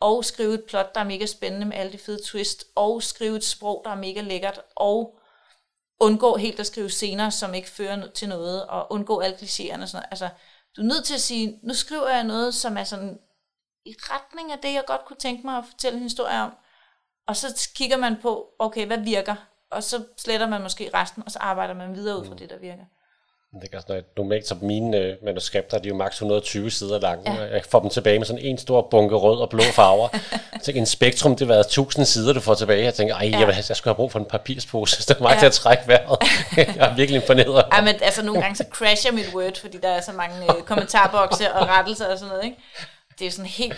og 0.00 0.24
skrive 0.24 0.54
et 0.54 0.64
plot, 0.64 0.94
der 0.94 1.00
er 1.00 1.04
mega 1.04 1.26
spændende 1.26 1.66
med 1.66 1.76
alle 1.76 1.92
de 1.92 1.98
fede 1.98 2.20
twist, 2.24 2.64
og 2.74 3.02
skrive 3.02 3.36
et 3.36 3.44
sprog, 3.44 3.82
der 3.84 3.90
er 3.90 3.96
mega 3.96 4.20
lækkert, 4.20 4.60
og 4.76 5.18
undgå 6.00 6.36
helt 6.36 6.60
at 6.60 6.66
skrive 6.66 6.90
scener, 6.90 7.30
som 7.30 7.54
ikke 7.54 7.68
fører 7.68 8.10
til 8.10 8.28
noget, 8.28 8.66
og 8.66 8.92
undgå 8.92 9.20
alle 9.20 9.36
klichéerne 9.36 9.82
og 9.82 9.88
sådan 9.88 9.92
noget. 9.92 10.06
Altså, 10.10 10.28
du 10.76 10.80
er 10.80 10.86
nødt 10.86 11.04
til 11.04 11.14
at 11.14 11.20
sige, 11.20 11.60
nu 11.62 11.74
skriver 11.74 12.08
jeg 12.08 12.24
noget, 12.24 12.54
som 12.54 12.76
er 12.76 12.84
sådan 12.84 13.18
i 13.84 13.94
retning 13.98 14.52
af 14.52 14.58
det, 14.58 14.72
jeg 14.72 14.84
godt 14.86 15.04
kunne 15.04 15.16
tænke 15.16 15.46
mig 15.46 15.58
at 15.58 15.64
fortælle 15.64 15.96
en 15.96 16.02
historie 16.02 16.42
om. 16.42 16.52
Og 17.26 17.36
så 17.36 17.70
kigger 17.74 17.96
man 17.96 18.16
på, 18.22 18.48
okay, 18.58 18.86
hvad 18.86 18.98
virker? 18.98 19.34
Og 19.70 19.82
så 19.82 20.04
sletter 20.18 20.48
man 20.48 20.62
måske 20.62 20.90
resten, 20.94 21.22
og 21.26 21.30
så 21.30 21.38
arbejder 21.38 21.74
man 21.74 21.94
videre 21.94 22.18
ud 22.18 22.24
fra 22.24 22.32
mm. 22.32 22.38
det, 22.38 22.50
der 22.50 22.58
virker. 22.58 22.84
Det 23.62 23.70
kan 23.70 23.80
sådan 23.80 24.02
normalt 24.16 24.46
så 24.46 24.54
mine 24.62 24.96
øh, 24.96 25.16
manuskripter, 25.24 25.78
de 25.78 25.88
er 25.88 25.88
jo 25.88 25.96
maks 25.96 26.14
120 26.14 26.70
sider 26.70 26.98
lange, 26.98 27.32
ja. 27.32 27.42
jeg 27.42 27.62
får 27.70 27.80
dem 27.80 27.90
tilbage 27.90 28.18
med 28.18 28.26
sådan 28.26 28.42
en 28.42 28.58
stor 28.58 28.88
bunke 28.90 29.14
rød 29.14 29.40
og 29.40 29.50
blå 29.50 29.62
farver. 29.62 30.08
tænker, 30.62 30.80
en 30.80 30.86
spektrum, 30.86 31.36
det 31.36 31.46
har 31.46 31.54
været 31.54 31.66
1000 31.66 32.04
sider, 32.06 32.32
du 32.32 32.40
får 32.40 32.54
tilbage. 32.54 32.84
Jeg 32.84 32.94
tænker, 32.94 33.14
ej, 33.14 33.28
ja. 33.32 33.38
jeg, 33.38 33.46
vil, 33.46 33.54
jeg 33.68 33.76
skulle 33.76 33.90
have 33.90 33.96
brug 33.96 34.12
for 34.12 34.18
en 34.18 34.24
papirspose, 34.24 35.02
så 35.02 35.04
det 35.08 35.18
er 35.18 35.22
mig 35.22 35.32
ja. 35.32 35.38
til 35.38 35.46
at 35.46 35.52
trække 35.52 35.82
vejret. 35.86 36.18
jeg 36.76 36.90
er 36.90 36.94
virkelig 36.96 37.20
imponeret. 37.20 37.64
Ja, 37.72 37.80
men 37.80 37.94
altså 38.02 38.24
nogle 38.24 38.40
gange 38.40 38.56
så 38.56 38.64
crasher 38.70 39.12
mit 39.12 39.34
Word, 39.34 39.60
fordi 39.60 39.78
der 39.78 39.88
er 39.88 40.00
så 40.00 40.12
mange 40.12 40.56
øh, 40.56 40.62
kommentarbokse 40.62 41.52
og 41.52 41.68
rettelser 41.68 42.06
og 42.06 42.18
sådan 42.18 42.28
noget, 42.28 42.44
ikke? 42.44 42.56
Det 43.18 43.26
er 43.26 43.30
sådan 43.30 43.46
helt, 43.50 43.76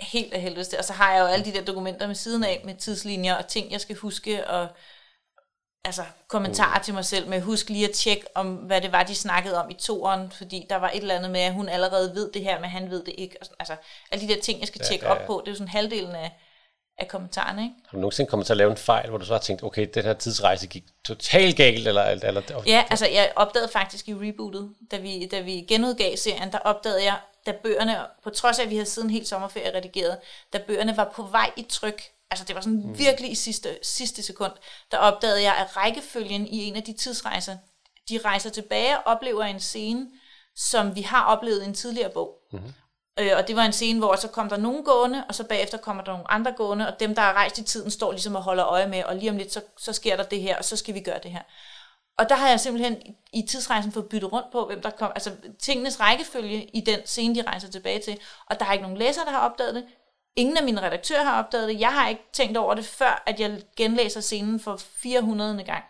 helt 0.00 0.34
af 0.34 0.40
helvede. 0.40 0.66
Og 0.78 0.84
så 0.84 0.92
har 0.92 1.12
jeg 1.12 1.20
jo 1.20 1.26
alle 1.26 1.44
de 1.44 1.52
der 1.52 1.64
dokumenter 1.64 2.06
med 2.06 2.14
siden 2.14 2.44
af, 2.44 2.60
med 2.64 2.74
tidslinjer 2.74 3.34
og 3.34 3.48
ting, 3.48 3.72
jeg 3.72 3.80
skal 3.80 3.96
huske, 3.96 4.46
og 4.46 4.68
altså, 5.84 6.02
kommentarer 6.28 6.78
mm. 6.78 6.84
til 6.84 6.94
mig 6.94 7.04
selv 7.04 7.28
med, 7.28 7.40
husk 7.40 7.68
lige 7.68 7.88
at 7.88 7.94
tjekke 7.94 8.26
om, 8.34 8.54
hvad 8.54 8.80
det 8.80 8.92
var, 8.92 9.02
de 9.02 9.14
snakkede 9.14 9.62
om 9.64 9.70
i 9.70 9.74
toeren, 9.74 10.30
fordi 10.30 10.66
der 10.70 10.76
var 10.76 10.90
et 10.90 10.96
eller 10.96 11.14
andet 11.14 11.30
med, 11.30 11.40
at 11.40 11.52
hun 11.52 11.68
allerede 11.68 12.14
ved 12.14 12.32
det 12.32 12.42
her, 12.42 12.60
men 12.60 12.70
han 12.70 12.90
ved 12.90 13.04
det 13.04 13.14
ikke. 13.18 13.36
Og 13.40 13.46
sådan, 13.46 13.56
altså, 13.58 13.76
alle 14.10 14.28
de 14.28 14.34
der 14.34 14.40
ting, 14.40 14.60
jeg 14.60 14.68
skal 14.68 14.80
tjekke 14.80 15.04
ja, 15.04 15.12
ja, 15.12 15.16
ja. 15.16 15.22
op 15.22 15.26
på, 15.26 15.42
det 15.44 15.48
er 15.48 15.52
jo 15.52 15.56
sådan 15.56 15.68
halvdelen 15.68 16.14
af, 16.14 16.40
af 16.98 17.08
kommentarerne. 17.08 17.62
Ikke? 17.62 17.74
Har 17.86 17.96
du 17.96 18.00
nogensinde 18.00 18.30
kommet 18.30 18.46
til 18.46 18.52
at 18.52 18.56
lave 18.56 18.70
en 18.70 18.76
fejl, 18.76 19.08
hvor 19.08 19.18
du 19.18 19.24
så 19.24 19.32
har 19.32 19.40
tænkt, 19.40 19.62
okay, 19.62 19.88
den 19.94 20.04
her 20.04 20.14
tidsrejse 20.14 20.66
gik 20.66 20.84
totalt 21.04 21.56
galt? 21.56 21.88
Eller, 21.88 22.04
eller, 22.04 22.62
ja, 22.66 22.84
altså 22.90 23.06
jeg 23.06 23.32
opdagede 23.36 23.68
faktisk 23.72 24.08
i 24.08 24.14
rebootet, 24.14 24.70
da 24.90 24.96
vi, 24.96 25.26
da 25.26 25.40
vi 25.40 25.52
genudgav 25.68 26.16
serien, 26.16 26.52
der 26.52 26.58
opdagede 26.58 27.04
jeg, 27.04 27.16
da 27.46 27.52
bøgerne, 27.62 27.98
på 28.24 28.30
trods 28.30 28.58
af 28.58 28.62
at 28.62 28.70
vi 28.70 28.74
havde 28.74 28.88
siden 28.88 29.10
helt 29.10 29.28
sommerferie 29.28 29.76
redigeret, 29.76 30.18
da 30.52 30.58
bøgerne 30.58 30.96
var 30.96 31.12
på 31.16 31.22
vej 31.22 31.50
i 31.56 31.62
tryk, 31.62 32.02
altså 32.30 32.44
det 32.44 32.54
var 32.54 32.60
sådan 32.60 32.82
mm. 32.86 32.98
virkelig 32.98 33.30
i 33.30 33.34
sidste, 33.34 33.78
sidste 33.82 34.22
sekund, 34.22 34.52
der 34.90 34.98
opdagede 34.98 35.42
jeg, 35.42 35.56
at 35.56 35.76
rækkefølgen 35.76 36.46
i 36.46 36.64
en 36.64 36.76
af 36.76 36.82
de 36.82 36.92
tidsrejser, 36.92 37.56
de 38.08 38.18
rejser 38.24 38.50
tilbage 38.50 38.98
og 38.98 39.02
oplever 39.06 39.44
en 39.44 39.60
scene, 39.60 40.06
som 40.56 40.96
vi 40.96 41.02
har 41.02 41.24
oplevet 41.24 41.62
i 41.62 41.66
en 41.66 41.74
tidligere 41.74 42.10
bog. 42.10 42.38
Mm-hmm. 42.52 42.72
Øh, 43.18 43.32
og 43.36 43.48
det 43.48 43.56
var 43.56 43.64
en 43.64 43.72
scene, 43.72 43.98
hvor 43.98 44.16
så 44.16 44.28
kom 44.28 44.48
der 44.48 44.56
nogen 44.56 44.84
gående, 44.84 45.24
og 45.28 45.34
så 45.34 45.44
bagefter 45.44 45.78
kommer 45.78 46.04
der 46.04 46.12
nogle 46.12 46.30
andre 46.30 46.52
gående, 46.52 46.88
og 46.88 47.00
dem, 47.00 47.14
der 47.14 47.22
er 47.22 47.32
rejst 47.32 47.58
i 47.58 47.62
tiden, 47.62 47.90
står 47.90 48.12
ligesom 48.12 48.34
og 48.34 48.42
holder 48.42 48.66
øje 48.66 48.88
med, 48.88 49.04
og 49.04 49.16
lige 49.16 49.30
om 49.30 49.36
lidt, 49.36 49.52
så, 49.52 49.60
så 49.78 49.92
sker 49.92 50.16
der 50.16 50.24
det 50.24 50.40
her, 50.40 50.58
og 50.58 50.64
så 50.64 50.76
skal 50.76 50.94
vi 50.94 51.00
gøre 51.00 51.18
det 51.22 51.30
her. 51.30 51.42
Og 52.18 52.28
der 52.28 52.34
har 52.34 52.48
jeg 52.48 52.60
simpelthen 52.60 52.96
i 53.32 53.42
tidsrejsen 53.42 53.92
fået 53.92 54.08
byttet 54.08 54.32
rundt 54.32 54.52
på, 54.52 54.66
hvem 54.66 54.82
der 54.82 54.90
kom, 54.90 55.12
altså 55.14 55.32
tingenes 55.62 56.00
rækkefølge 56.00 56.64
i 56.64 56.80
den 56.80 56.98
scene, 57.04 57.34
de 57.34 57.42
rejser 57.42 57.70
tilbage 57.70 58.00
til. 58.00 58.18
Og 58.46 58.60
der 58.60 58.66
er 58.66 58.72
ikke 58.72 58.82
nogen 58.82 58.98
læser, 58.98 59.24
der 59.24 59.30
har 59.30 59.48
opdaget 59.48 59.74
det. 59.74 59.84
Ingen 60.36 60.56
af 60.56 60.64
mine 60.64 60.82
redaktører 60.82 61.24
har 61.24 61.42
opdaget 61.42 61.68
det. 61.68 61.80
Jeg 61.80 61.92
har 61.92 62.08
ikke 62.08 62.22
tænkt 62.32 62.56
over 62.56 62.74
det, 62.74 62.84
før 62.84 63.22
at 63.26 63.40
jeg 63.40 63.62
genlæser 63.76 64.20
scenen 64.20 64.60
for 64.60 64.76
400. 64.76 65.64
gang, 65.64 65.84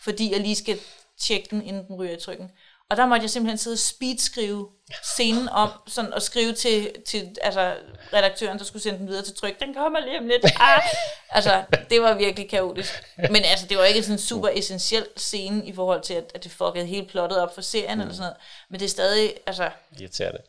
fordi 0.00 0.32
jeg 0.32 0.40
lige 0.40 0.56
skal 0.56 0.78
tjekke 1.20 1.48
den, 1.50 1.62
inden 1.62 1.86
den 1.86 1.96
ryger 1.96 2.16
i 2.16 2.20
trykken. 2.20 2.50
Og 2.90 2.96
der 2.96 3.06
måtte 3.06 3.22
jeg 3.22 3.30
simpelthen 3.30 3.58
sidde 3.58 3.74
og 3.74 3.78
speedskrive 3.78 4.68
scenen 5.02 5.48
om, 5.48 5.70
sådan, 5.86 6.12
og 6.12 6.22
skrive 6.22 6.52
til, 6.52 6.92
til 7.06 7.36
altså, 7.42 7.74
redaktøren, 8.12 8.58
der 8.58 8.64
skulle 8.64 8.82
sende 8.82 8.98
den 8.98 9.08
videre 9.08 9.24
til 9.24 9.34
tryk. 9.34 9.60
Den 9.60 9.74
kommer 9.74 10.00
lige 10.00 10.18
om 10.18 10.26
lidt. 10.26 10.44
Ah! 10.44 10.82
Altså, 11.30 11.62
det 11.90 12.02
var 12.02 12.14
virkelig 12.14 12.50
kaotisk. 12.50 13.04
Men 13.16 13.36
altså, 13.36 13.66
det 13.66 13.78
var 13.78 13.84
ikke 13.84 14.02
sådan 14.02 14.14
en 14.14 14.18
super 14.18 14.48
essentiel 14.48 15.06
scene 15.16 15.66
i 15.66 15.74
forhold 15.74 16.02
til, 16.02 16.14
at, 16.14 16.24
at 16.34 16.44
det 16.44 16.52
fuckede 16.52 16.86
hele 16.86 17.06
plottet 17.06 17.40
op 17.40 17.54
for 17.54 17.60
serien 17.60 17.94
mm. 17.94 18.00
eller 18.00 18.14
sådan 18.14 18.22
noget. 18.22 18.36
Men 18.68 18.80
det 18.80 18.86
er 18.86 18.90
stadig, 18.90 19.34
altså... 19.46 19.70
Irriterende. 20.00 20.40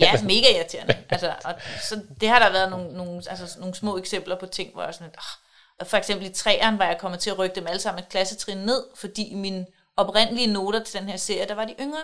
ja, 0.00 0.22
mega 0.22 0.56
irriterende. 0.56 0.96
Altså, 1.10 1.32
og, 1.44 1.54
så 1.82 2.00
det 2.20 2.28
har 2.28 2.38
der 2.38 2.52
været 2.52 2.70
nogle, 2.70 2.92
nogle, 2.92 3.22
altså, 3.30 3.58
nogle 3.58 3.74
små 3.74 3.98
eksempler 3.98 4.38
på 4.38 4.46
ting, 4.46 4.72
hvor 4.72 4.82
jeg 4.82 4.94
sådan, 4.94 5.12
oh, 5.18 5.86
for 5.86 5.96
eksempel 5.96 6.26
i 6.26 6.32
træerne 6.32 6.78
var 6.78 6.86
jeg 6.86 6.98
kommet 6.98 7.20
til 7.20 7.30
at 7.30 7.38
rykke 7.38 7.54
dem 7.54 7.66
alle 7.66 7.80
sammen 7.80 8.02
et 8.02 8.08
klassetrin 8.08 8.58
ned, 8.58 8.84
fordi 8.94 9.34
min 9.34 9.66
oprindelige 10.06 10.46
noter 10.46 10.84
til 10.84 11.00
den 11.00 11.08
her 11.08 11.16
serie, 11.16 11.48
der 11.48 11.54
var 11.54 11.64
de 11.64 11.74
yngre. 11.80 12.02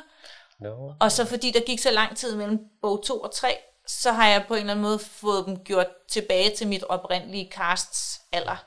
No. 0.60 0.92
Og 1.00 1.12
så 1.12 1.24
fordi 1.24 1.50
der 1.50 1.60
gik 1.60 1.78
så 1.78 1.90
lang 1.90 2.16
tid 2.16 2.36
mellem 2.36 2.58
bog 2.82 3.02
2 3.04 3.20
og 3.20 3.34
3, 3.34 3.56
så 3.86 4.12
har 4.12 4.28
jeg 4.28 4.44
på 4.48 4.54
en 4.54 4.60
eller 4.60 4.72
anden 4.72 4.82
måde 4.82 4.98
fået 4.98 5.46
dem 5.46 5.64
gjort 5.64 5.86
tilbage 6.10 6.56
til 6.56 6.68
mit 6.68 6.82
oprindelige 6.82 7.50
casts 7.52 8.20
alder. 8.32 8.66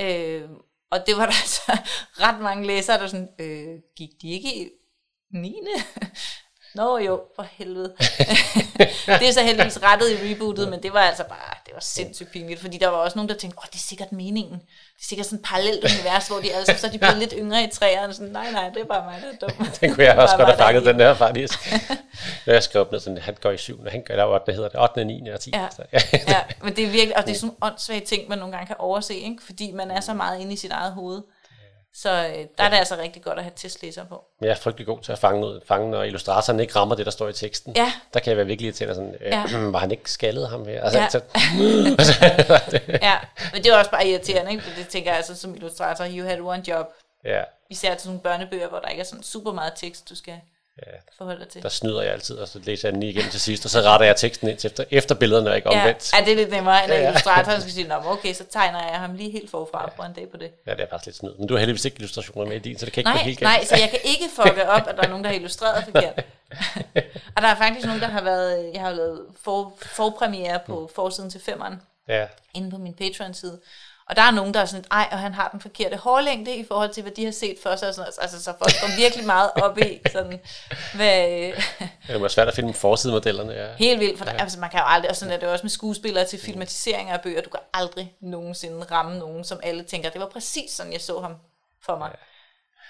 Øh, 0.00 0.48
og 0.90 1.06
det 1.06 1.16
var 1.16 1.26
der 1.30 1.40
altså 1.42 1.78
ret 2.20 2.40
mange 2.40 2.66
læsere, 2.66 2.98
der 2.98 3.06
sådan, 3.06 3.28
øh, 3.38 3.78
gik 3.96 4.10
de 4.22 4.30
ikke 4.30 4.56
i 4.56 4.68
9. 5.30 5.54
Nå 6.74 6.98
jo, 6.98 7.22
for 7.36 7.42
helvede. 7.42 7.96
det 9.20 9.28
er 9.28 9.32
så 9.32 9.42
heldigvis 9.42 9.82
rettet 9.82 10.10
i 10.10 10.34
rebootet, 10.34 10.68
men 10.68 10.82
det 10.82 10.92
var 10.92 11.00
altså 11.00 11.24
bare, 11.24 11.54
det 11.66 11.74
var 11.74 11.80
sindssygt 11.80 12.30
pinligt, 12.32 12.60
fordi 12.60 12.78
der 12.78 12.88
var 12.88 12.96
også 12.96 13.18
nogen, 13.18 13.28
der 13.28 13.34
tænkte, 13.34 13.58
åh, 13.58 13.66
det 13.66 13.74
er 13.74 13.78
sikkert 13.88 14.12
meningen. 14.12 14.62
Det 14.98 15.04
er 15.04 15.08
sikkert 15.08 15.26
sådan 15.26 15.38
et 15.38 15.44
parallelt 15.44 15.84
univers, 15.84 16.28
hvor 16.28 16.38
de 16.38 16.54
alle 16.54 16.78
så 16.78 16.86
er 16.86 16.90
de 16.90 16.98
blevet 16.98 17.18
lidt 17.18 17.34
yngre 17.36 17.64
i 17.64 17.66
træerne, 17.66 18.12
sådan, 18.12 18.32
nej, 18.32 18.50
nej, 18.50 18.68
det 18.68 18.80
er 18.80 18.84
bare 18.84 19.04
mig, 19.04 19.22
der 19.22 19.46
er 19.46 19.52
dum. 19.52 19.66
den 19.80 19.94
kunne 19.94 20.04
jeg 20.04 20.16
også 20.18 20.36
godt 20.36 20.48
have 20.48 20.58
fanget, 20.58 20.84
den 20.84 20.98
der 20.98 21.14
faktisk. 21.14 21.72
jeg 22.46 22.62
skrev 22.62 22.88
ned, 22.92 23.00
sådan, 23.00 23.18
han 23.18 23.36
går 23.40 23.50
i 23.50 23.56
syv, 23.56 23.88
han 23.88 24.02
gør 24.02 24.16
der 24.16 24.24
8, 24.24 24.52
hedder 24.52 24.68
det, 24.68 24.80
8, 24.80 25.04
9 25.04 25.28
og 25.28 25.40
10. 25.40 25.50
Ja. 25.54 25.66
Så, 25.76 25.82
ja. 25.92 25.98
ja, 26.28 26.40
men 26.62 26.76
det 26.76 26.84
er 26.84 26.90
virkelig, 26.90 27.16
og 27.16 27.26
det 27.26 27.30
er 27.30 27.36
sådan 27.36 27.50
en 27.50 27.56
åndssvage 27.62 28.00
ting, 28.00 28.28
man 28.28 28.38
nogle 28.38 28.52
gange 28.52 28.66
kan 28.66 28.76
overse, 28.78 29.14
ikke? 29.14 29.42
fordi 29.46 29.72
man 29.72 29.90
er 29.90 30.00
så 30.00 30.14
meget 30.14 30.40
inde 30.40 30.52
i 30.52 30.56
sit 30.56 30.70
eget 30.70 30.92
hoved. 30.92 31.22
Så 32.02 32.10
øh, 32.10 32.16
der 32.16 32.46
ja. 32.58 32.64
er 32.64 32.68
det 32.68 32.76
altså 32.76 32.96
rigtig 32.96 33.22
godt 33.22 33.38
at 33.38 33.44
have 33.44 33.52
testlæser 33.56 34.04
på. 34.04 34.24
Jeg 34.40 34.48
er 34.48 34.54
frygtelig 34.54 34.86
god 34.86 35.00
til 35.00 35.12
at 35.12 35.18
fange, 35.18 35.40
noget, 35.40 35.62
fange 35.66 35.90
når 35.90 36.02
illustratoren 36.02 36.60
ikke 36.60 36.76
rammer 36.76 36.94
det, 36.94 37.06
der 37.06 37.12
står 37.12 37.28
i 37.28 37.32
teksten. 37.32 37.72
Ja. 37.76 37.92
Der 38.14 38.20
kan 38.20 38.30
jeg 38.30 38.36
være 38.36 38.46
virkelig 38.46 38.74
til 38.74 38.86
sådan, 38.94 39.14
øh, 39.20 39.26
ja. 39.26 39.44
var 39.72 39.78
han 39.78 39.90
ikke 39.90 40.10
skaldet 40.10 40.48
ham 40.48 40.66
her? 40.66 40.82
Altså, 40.82 40.98
ja. 40.98 41.08
Så, 41.08 41.20
ja, 43.08 43.16
men 43.52 43.62
det 43.62 43.72
er 43.72 43.78
også 43.78 43.90
bare 43.90 44.06
irriterende, 44.06 44.50
ikke? 44.50 44.64
For 44.64 44.70
det 44.78 44.88
tænker 44.88 45.10
jeg 45.10 45.16
altså 45.16 45.36
som 45.36 45.54
illustrator, 45.54 46.06
you 46.10 46.26
had 46.26 46.40
one 46.40 46.62
job. 46.68 46.86
Ja. 47.24 47.42
Især 47.70 47.90
til 47.90 48.00
sådan 48.00 48.08
nogle 48.08 48.22
børnebøger, 48.22 48.68
hvor 48.68 48.78
der 48.78 48.88
ikke 48.88 49.00
er 49.00 49.04
sådan 49.04 49.22
super 49.22 49.52
meget 49.52 49.72
tekst, 49.76 50.08
du 50.08 50.14
skal 50.14 50.40
ja, 50.86 50.92
forholde 51.18 51.40
dig 51.40 51.48
til. 51.48 51.62
Der 51.62 51.68
snyder 51.68 52.02
jeg 52.02 52.12
altid, 52.12 52.36
og 52.36 52.48
så 52.48 52.58
læser 52.64 52.88
jeg 52.88 52.92
den 52.92 53.00
lige 53.00 53.12
igen 53.12 53.30
til 53.30 53.40
sidst, 53.40 53.64
og 53.64 53.70
så 53.70 53.80
retter 53.80 54.06
jeg 54.06 54.16
teksten 54.16 54.48
ind 54.48 54.64
efter, 54.64 54.84
efter 54.90 55.14
billederne, 55.14 55.50
og 55.50 55.56
ikke 55.56 55.72
ja. 55.72 55.80
omvendt. 55.80 56.12
Ja, 56.12 56.24
det 56.24 56.32
er 56.32 56.36
lidt 56.36 56.50
nemmere, 56.50 56.84
end 56.84 56.92
ja, 56.92 57.00
ja. 57.00 57.08
illustratoren 57.08 57.60
skal 57.60 57.72
sige, 57.72 57.96
okay, 57.96 58.34
så 58.34 58.44
tegner 58.44 58.82
jeg 58.90 58.98
ham 58.98 59.14
lige 59.14 59.30
helt 59.30 59.50
forfra 59.50 59.82
ja. 59.82 59.88
på 59.88 60.02
en 60.02 60.12
dag 60.12 60.28
på 60.30 60.36
det. 60.36 60.50
Ja, 60.66 60.70
det 60.70 60.80
er 60.80 60.86
faktisk 60.90 61.06
lidt 61.06 61.16
snyd. 61.16 61.34
Men 61.38 61.48
du 61.48 61.54
har 61.54 61.58
heldigvis 61.58 61.84
ikke 61.84 61.96
illustrationer 61.96 62.46
med 62.46 62.56
i 62.56 62.58
din, 62.58 62.78
så 62.78 62.84
det 62.84 62.92
kan 62.92 63.00
ikke 63.00 63.10
nej, 63.10 63.18
gå 63.18 63.24
helt 63.24 63.38
galt. 63.38 63.48
Nej, 63.48 63.64
så 63.64 63.76
jeg 63.76 63.90
kan 63.90 63.98
ikke 64.04 64.24
fucke 64.36 64.68
op, 64.68 64.88
at 64.88 64.96
der 64.96 65.02
er 65.02 65.08
nogen, 65.08 65.24
der 65.24 65.30
har 65.30 65.36
illustreret 65.36 65.84
forkert. 65.84 66.24
og 67.36 67.42
der 67.42 67.48
er 67.48 67.56
faktisk 67.56 67.86
nogen, 67.86 68.00
der 68.00 68.08
har 68.08 68.22
været, 68.22 68.70
jeg 68.74 68.82
har 68.82 68.92
lavet 68.92 69.20
for, 69.44 69.72
forpremiere 69.82 70.60
på 70.66 70.80
mm. 70.80 70.94
forsiden 70.94 71.30
til 71.30 71.40
femmeren, 71.40 71.82
ja. 72.08 72.26
inde 72.54 72.70
på 72.70 72.78
min 72.78 72.94
Patreon-side. 72.94 73.60
Og 74.08 74.16
der 74.16 74.22
er 74.22 74.30
nogen, 74.30 74.54
der 74.54 74.60
er 74.60 74.64
sådan, 74.64 74.84
ej, 74.90 75.08
og 75.12 75.18
han 75.18 75.34
har 75.34 75.48
den 75.48 75.60
forkerte 75.60 75.96
hårlængde 75.96 76.56
i 76.56 76.64
forhold 76.68 76.90
til, 76.90 77.02
hvad 77.02 77.12
de 77.12 77.24
har 77.24 77.32
set 77.32 77.56
for 77.62 77.76
sig. 77.76 77.88
Og 77.88 77.94
sådan, 77.94 78.02
noget. 78.02 78.18
altså, 78.22 78.42
så 78.42 78.52
folk 78.58 78.72
går 78.80 78.96
virkelig 78.96 79.26
meget 79.26 79.50
op 79.54 79.78
i, 79.78 80.00
sådan, 80.12 80.40
hvad... 80.94 81.18
det 82.06 82.22
er 82.22 82.28
svært 82.28 82.48
at 82.48 82.54
finde 82.54 82.74
forsidemodellerne. 82.74 83.52
Ja. 83.52 83.66
Helt 83.78 84.00
vildt, 84.00 84.18
for 84.18 84.24
der, 84.24 84.32
altså, 84.32 84.60
man 84.60 84.70
kan 84.70 84.80
jo 84.80 84.84
aldrig, 84.86 85.10
og 85.10 85.16
sådan 85.16 85.34
er 85.34 85.38
det 85.38 85.48
også 85.48 85.64
med 85.64 85.70
skuespillere 85.70 86.24
til 86.24 86.38
filmatiseringer 86.40 87.14
af 87.14 87.20
bøger, 87.20 87.42
du 87.42 87.50
kan 87.50 87.60
aldrig 87.74 88.14
nogensinde 88.20 88.86
ramme 88.90 89.18
nogen, 89.18 89.44
som 89.44 89.60
alle 89.62 89.82
tænker, 89.82 90.10
det 90.10 90.20
var 90.20 90.28
præcis 90.28 90.70
sådan, 90.70 90.92
jeg 90.92 91.00
så 91.00 91.20
ham 91.20 91.34
for 91.82 91.98
mig. 91.98 92.10
Ja. 92.10 92.24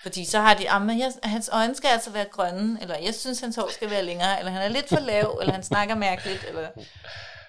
Fordi 0.03 0.25
så 0.25 0.41
har 0.41 0.55
de, 0.55 0.71
ah, 0.71 0.99
jeg, 0.99 1.13
hans 1.23 1.51
øjne 1.53 1.75
skal 1.75 1.89
altså 1.89 2.11
være 2.11 2.25
grønne, 2.25 2.79
eller 2.83 2.99
jeg 2.99 3.15
synes, 3.15 3.41
hans 3.41 3.57
hår 3.57 3.69
skal 3.73 3.91
være 3.91 4.03
længere, 4.03 4.39
eller 4.39 4.53
han 4.53 4.63
er 4.63 4.69
lidt 4.69 4.89
for 4.89 5.01
lav, 5.01 5.39
eller 5.41 5.53
han 5.53 5.63
snakker 5.63 5.95
mærkeligt, 5.95 6.45
eller... 6.49 6.69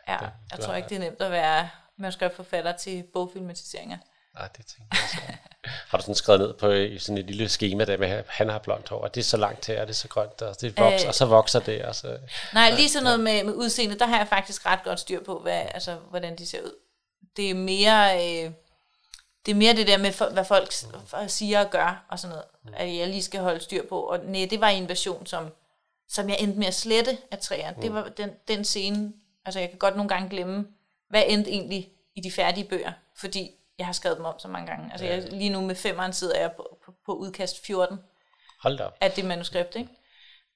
Ja, 0.07 0.17
jeg 0.51 0.59
tror 0.59 0.73
ikke, 0.73 0.89
det 0.89 0.95
er 0.95 0.99
nemt 0.99 1.21
at 1.21 1.31
være 1.31 1.69
manuskriptforfatter 1.99 2.71
til 2.77 3.03
bogfilmatiseringer. 3.13 3.97
Nej, 4.33 4.47
det 4.57 4.65
tænker 4.65 4.85
jeg 4.91 5.09
så. 5.09 5.17
har 5.89 5.97
du 5.97 6.01
sådan 6.01 6.15
skrevet 6.15 6.41
ned 6.41 6.53
på 6.53 6.71
i 6.71 6.99
sådan 6.99 7.17
et 7.17 7.25
lille 7.25 7.49
schema 7.49 7.85
der 7.85 7.97
med, 7.97 8.07
at 8.07 8.25
han 8.27 8.49
har 8.49 8.59
blondt 8.59 8.89
hår, 8.89 9.01
og 9.01 9.15
det 9.15 9.21
er 9.21 9.25
så 9.25 9.37
langt 9.37 9.65
her, 9.65 9.81
og 9.81 9.87
det 9.87 9.93
er 9.93 9.97
så 9.97 10.07
grønt, 10.07 10.41
og, 10.41 10.61
det 10.61 10.77
vokser, 10.77 11.05
øh, 11.05 11.07
og 11.07 11.15
så 11.15 11.25
vokser 11.25 11.59
det. 11.59 11.85
Og 11.85 11.95
så, 11.95 12.17
nej, 12.53 12.71
lige 12.71 12.89
sådan 12.89 13.03
noget 13.03 13.19
med, 13.19 13.43
med 13.43 13.53
udseende, 13.53 13.99
der 13.99 14.05
har 14.05 14.17
jeg 14.17 14.27
faktisk 14.27 14.65
ret 14.65 14.83
godt 14.83 14.99
styr 14.99 15.23
på, 15.23 15.39
hvad, 15.39 15.61
altså, 15.73 15.95
hvordan 15.95 16.37
de 16.37 16.45
ser 16.45 16.61
ud. 16.61 16.75
Det 17.37 17.49
er 17.49 17.53
mere... 17.53 18.15
Øh, 18.15 18.51
det 19.45 19.51
er 19.51 19.55
mere 19.55 19.75
det 19.75 19.87
der 19.87 19.97
med, 19.97 20.33
hvad 20.33 20.45
folk 20.45 20.73
siger 21.27 21.59
og 21.65 21.71
gør, 21.71 22.05
og 22.09 22.19
sådan 22.19 22.35
noget, 22.35 22.79
at 22.79 22.97
jeg 22.97 23.07
lige 23.07 23.23
skal 23.23 23.41
holde 23.41 23.59
styr 23.59 23.87
på. 23.89 23.99
Og 23.99 24.19
nej, 24.25 24.47
det 24.49 24.61
var 24.61 24.67
en 24.67 24.89
version, 24.89 25.25
som, 25.25 25.51
som 26.09 26.29
jeg 26.29 26.37
endte 26.39 26.59
med 26.59 26.67
at 26.67 26.73
slette 26.73 27.17
af 27.31 27.39
træerne. 27.39 27.75
Mm. 27.75 27.81
Det 27.81 27.93
var 27.93 28.09
den, 28.17 28.29
den 28.47 28.65
scene, 28.65 29.13
altså 29.45 29.59
jeg 29.59 29.69
kan 29.69 29.79
godt 29.79 29.95
nogle 29.95 30.09
gange 30.09 30.29
glemme, 30.29 30.67
hvad 31.09 31.23
endte 31.27 31.51
egentlig 31.51 31.91
i 32.15 32.21
de 32.21 32.31
færdige 32.31 32.67
bøger, 32.69 32.91
fordi 33.15 33.51
jeg 33.77 33.85
har 33.85 33.93
skrevet 33.93 34.17
dem 34.17 34.25
om 34.25 34.39
så 34.39 34.47
mange 34.47 34.67
gange. 34.67 34.91
Altså 34.91 35.05
jeg, 35.05 35.33
lige 35.33 35.49
nu 35.49 35.61
med 35.61 35.75
femeren 35.75 36.13
sidder 36.13 36.39
jeg 36.39 36.51
på, 36.51 36.77
på, 36.85 36.93
på 37.05 37.13
udkast 37.13 37.65
14 37.65 37.99
Hold 38.61 38.77
da 38.77 38.83
op. 38.83 38.97
af 39.01 39.11
det 39.11 39.25
manuskript, 39.25 39.75
ikke? 39.75 39.89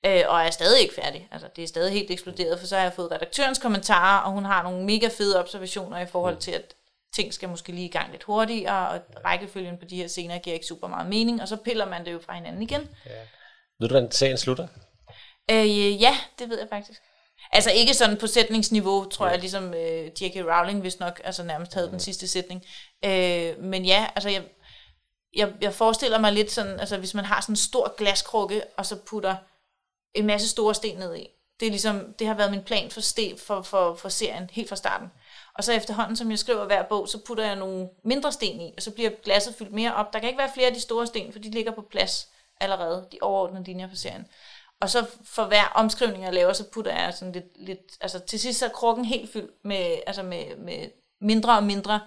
Øh, 0.06 0.24
og 0.28 0.40
jeg 0.40 0.48
er 0.48 0.52
stadig 0.52 0.82
ikke 0.82 0.94
færdig. 0.94 1.28
Altså, 1.32 1.48
det 1.56 1.64
er 1.64 1.68
stadig 1.68 1.94
helt 1.94 2.12
eksploderet, 2.12 2.60
for 2.60 2.68
så 2.68 2.76
har 2.76 2.84
jeg 2.84 2.94
fået 2.94 3.12
redaktørens 3.12 3.60
kommentarer, 3.60 4.22
og 4.22 4.32
hun 4.32 4.46
har 4.46 4.64
nogle 4.64 4.86
mega 4.86 5.08
fede 5.08 5.40
observationer 5.40 6.00
i 6.00 6.06
forhold 6.06 6.34
mm. 6.34 6.40
til, 6.40 6.52
at 6.52 6.76
ting 7.14 7.34
skal 7.34 7.50
måske 7.50 7.72
lige 7.72 7.88
i 7.88 7.92
gang 7.92 8.12
lidt 8.12 8.24
hurtigere, 8.24 8.90
og 8.90 9.02
rækkefølgen 9.26 9.78
på 9.78 9.86
de 9.86 9.96
her 9.96 10.08
scener 10.08 10.40
giver 10.40 10.54
ikke 10.54 10.66
super 10.66 10.88
meget 10.88 11.10
mening, 11.10 11.42
og 11.42 11.48
så 11.48 11.56
piller 11.56 11.86
man 11.86 12.06
det 12.06 12.12
jo 12.12 12.20
fra 12.20 12.34
hinanden 12.34 12.62
igen. 12.62 12.90
Ja. 13.06 13.12
Ved 13.80 13.90
du, 13.90 13.94
hvordan 13.94 14.12
serien 14.12 14.38
slutter? 14.38 14.68
Øh, 15.52 16.02
ja, 16.02 16.18
det 16.40 16.50
ved 16.50 16.60
jeg 16.60 16.68
faktisk. 16.70 17.02
Altså 17.52 17.72
ikke 17.72 17.94
sådan 17.94 18.18
på 18.18 18.28
sætningsniveau, 18.28 19.06
tror 19.10 19.26
ja. 19.26 19.32
jeg, 19.32 19.40
ligesom 19.40 19.74
øh, 19.74 20.06
J.K. 20.06 20.36
Rowling 20.36 20.82
hvis 20.82 21.00
nok 21.00 21.22
altså 21.24 21.44
nærmest 21.44 21.74
havde 21.74 21.88
mm. 21.88 21.92
den 21.92 22.00
sidste 22.00 22.28
sætning. 22.28 22.64
Øh, 23.06 23.60
men 23.60 23.86
ja, 23.86 24.08
altså 24.16 24.30
jeg, 24.30 24.44
jeg, 25.36 25.54
jeg 25.62 25.74
forestiller 25.74 26.20
mig 26.20 26.34
lidt 26.34 26.52
sådan, 26.52 26.80
altså 26.80 26.98
hvis 26.98 27.14
man 27.14 27.26
har 27.26 27.42
sådan 27.42 27.54
en 27.54 27.58
stor 27.58 27.96
glaskrukke, 27.98 28.62
og 28.78 28.86
så 28.86 28.96
putter 28.96 29.36
en 30.14 30.26
masse 30.26 30.50
store 30.50 30.76
sten 30.76 30.98
ned 30.98 31.16
i. 31.16 31.28
Det, 31.60 31.66
er 31.66 31.70
ligesom, 31.70 32.14
det 32.20 32.28
har 32.28 32.34
været 32.34 32.52
min 32.52 32.64
plan 32.64 32.92
for, 32.92 33.02
sten, 33.02 33.38
for, 33.38 33.62
for, 33.62 33.96
for 33.96 34.10
serien 34.10 34.50
helt 34.52 34.70
fra 34.70 34.76
starten. 34.76 35.08
Og 35.56 35.64
så 35.64 35.74
efterhånden, 35.74 36.16
som 36.16 36.32
jeg 36.32 36.40
skriver 36.40 36.66
hver 36.66 36.84
bog, 36.84 37.08
så 37.08 37.20
putter 37.26 37.46
jeg 37.46 37.56
nogle 37.56 37.90
mindre 38.06 38.32
sten 38.32 38.62
i, 38.62 38.74
og 38.78 38.84
så 38.84 38.92
bliver 38.92 39.10
glasset 39.24 39.56
fyldt 39.56 39.74
mere 39.74 39.96
op. 39.96 40.14
Der 40.14 40.20
kan 40.20 40.30
ikke 40.30 40.40
være 40.40 40.52
flere 40.54 40.68
af 40.68 40.74
de 40.74 40.80
store 40.80 41.08
sten, 41.08 41.32
for 41.32 41.40
de 41.40 41.52
ligger 41.52 41.72
på 41.72 41.82
plads 41.82 42.28
allerede, 42.60 43.08
de 43.12 43.18
overordnede 43.22 43.64
linjer 43.64 43.90
på 43.90 43.96
serien. 43.96 44.28
Og 44.84 44.90
så 44.90 45.06
for 45.24 45.46
hver 45.46 45.66
omskrivning, 45.76 46.24
jeg 46.24 46.34
laver, 46.34 46.54
så 46.54 46.70
putter 46.74 46.92
jeg 46.92 47.14
sådan 47.14 47.32
lidt, 47.32 47.46
lidt 47.56 47.98
altså 48.02 48.20
til 48.20 48.40
sidst 48.40 48.60
så 48.60 48.66
er 48.66 48.70
krukken 48.70 49.06
helt 49.06 49.34
fyldt 49.34 49.66
med, 49.66 49.98
altså 50.08 50.24
med, 50.24 50.58
med 50.58 50.90
mindre 51.22 51.58
og 51.58 51.64
mindre 51.64 52.00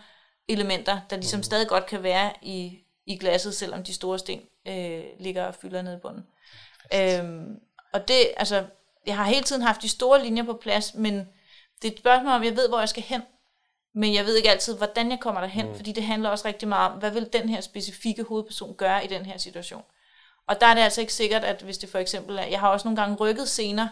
elementer, 0.49 1.01
der 1.11 1.17
ligesom 1.17 1.39
mm. 1.39 1.43
stadig 1.43 1.69
godt 1.69 1.87
kan 1.87 2.03
være 2.03 2.33
i, 2.43 2.79
i 3.07 3.19
glasset, 3.19 3.55
selvom 3.55 3.83
de 3.83 3.95
store 3.95 4.19
sten 4.19 4.41
øh, 4.69 5.05
ligger 5.19 5.45
og 5.45 5.55
fylder 5.55 5.83
nede 5.83 5.97
i 5.97 6.01
bunden. 6.01 6.27
Øhm, 6.95 7.61
og 7.93 8.09
det, 8.09 8.17
altså, 8.37 8.65
jeg 9.07 9.17
har 9.17 9.25
hele 9.25 9.45
tiden 9.45 9.63
haft 9.63 9.83
de 9.83 9.89
store 9.89 10.23
linjer 10.23 10.43
på 10.43 10.59
plads, 10.63 10.95
men 10.95 11.15
det 11.83 11.89
er 11.89 11.93
et 11.93 11.99
spørgsmål 11.99 12.33
om, 12.33 12.45
jeg 12.45 12.57
ved, 12.57 12.69
hvor 12.69 12.79
jeg 12.79 12.89
skal 12.89 13.03
hen. 13.03 13.23
Men 13.95 14.15
jeg 14.15 14.25
ved 14.25 14.37
ikke 14.37 14.51
altid, 14.51 14.77
hvordan 14.77 15.11
jeg 15.11 15.21
kommer 15.21 15.41
derhen, 15.41 15.69
mm. 15.69 15.77
fordi 15.77 15.93
det 15.93 16.03
handler 16.03 16.29
også 16.29 16.49
rigtig 16.49 16.69
meget 16.69 16.93
om, 16.93 16.99
hvad 16.99 17.11
vil 17.11 17.29
den 17.33 17.49
her 17.49 17.61
specifikke 17.61 18.23
hovedperson 18.23 18.75
gøre 18.75 19.05
i 19.05 19.09
den 19.09 19.27
her 19.27 19.39
situation. 19.39 19.83
Og 20.49 20.61
der 20.61 20.67
er 20.67 20.75
det 20.75 20.81
altså 20.81 21.01
ikke 21.01 21.15
sikkert, 21.15 21.45
at 21.45 21.63
hvis 21.63 21.79
det 21.79 21.89
for 21.89 21.99
eksempel 21.99 22.39
er, 22.39 22.45
jeg 22.45 22.61
har 22.61 22.69
også 22.69 22.89
nogle 22.89 23.01
gange 23.01 23.17
rykket 23.17 23.49
scener, 23.49 23.89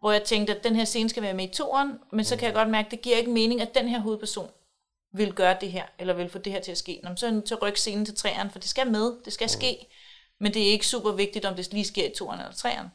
hvor 0.00 0.12
jeg 0.12 0.22
tænkte, 0.22 0.56
at 0.56 0.64
den 0.64 0.76
her 0.76 0.84
scene 0.84 1.10
skal 1.10 1.22
være 1.22 1.34
med 1.34 1.48
i 1.48 1.52
toren, 1.52 1.98
men 2.12 2.24
så 2.24 2.36
kan 2.36 2.46
jeg 2.46 2.54
godt 2.54 2.70
mærke, 2.70 2.86
at 2.86 2.90
det 2.90 3.02
giver 3.02 3.16
ikke 3.16 3.30
mening, 3.30 3.60
at 3.60 3.74
den 3.74 3.88
her 3.88 4.00
hovedperson 4.00 4.50
vil 5.12 5.32
gøre 5.32 5.56
det 5.60 5.72
her, 5.72 5.84
eller 5.98 6.14
vil 6.14 6.28
få 6.28 6.38
det 6.38 6.52
her 6.52 6.60
til 6.60 6.72
at 6.72 6.78
ske. 6.78 7.00
Nå, 7.02 7.10
så 7.16 7.26
er 7.26 7.30
jeg 7.30 7.34
nødt 7.34 7.44
til 7.44 7.54
at 7.54 7.62
rykke 7.62 7.80
scenen 7.80 8.04
til 8.04 8.16
træerne, 8.16 8.50
for 8.50 8.58
det 8.58 8.68
skal 8.68 8.90
med, 8.90 9.24
det 9.24 9.32
skal 9.32 9.48
ske, 9.48 9.86
men 10.40 10.54
det 10.54 10.62
er 10.62 10.72
ikke 10.72 10.86
super 10.86 11.12
vigtigt, 11.12 11.44
om 11.44 11.54
det 11.54 11.72
lige 11.72 11.84
sker 11.84 12.06
i 12.06 12.14
toren 12.18 12.40
eller 12.40 12.52
træerne. 12.52 12.90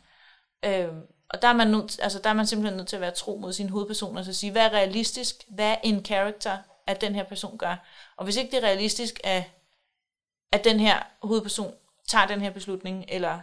Øhm, 0.65 1.01
og 1.29 1.41
der 1.41 1.47
er, 1.47 1.53
man 1.53 1.67
nødt, 1.67 1.99
altså 2.01 2.19
der 2.19 2.29
er 2.29 2.33
man 2.33 2.47
simpelthen 2.47 2.77
nødt 2.77 2.87
til 2.87 2.95
at 2.95 3.01
være 3.01 3.11
tro 3.11 3.37
mod 3.37 3.53
sin 3.53 3.69
hovedperson, 3.69 4.17
og 4.17 4.25
så 4.25 4.33
sige, 4.33 4.51
hvad 4.51 4.65
er 4.65 4.73
realistisk, 4.73 5.35
hvad 5.47 5.69
er 5.71 5.77
en 5.83 6.05
character, 6.05 6.57
at 6.87 7.01
den 7.01 7.15
her 7.15 7.23
person 7.23 7.57
gør. 7.57 7.75
Og 8.17 8.23
hvis 8.23 8.35
ikke 8.35 8.51
det 8.51 8.57
er 8.57 8.67
realistisk, 8.67 9.19
at, 9.23 9.43
at 10.51 10.63
den 10.63 10.79
her 10.79 11.03
hovedperson 11.21 11.73
tager 12.09 12.27
den 12.27 12.41
her 12.41 12.49
beslutning, 12.49 13.05
eller 13.07 13.39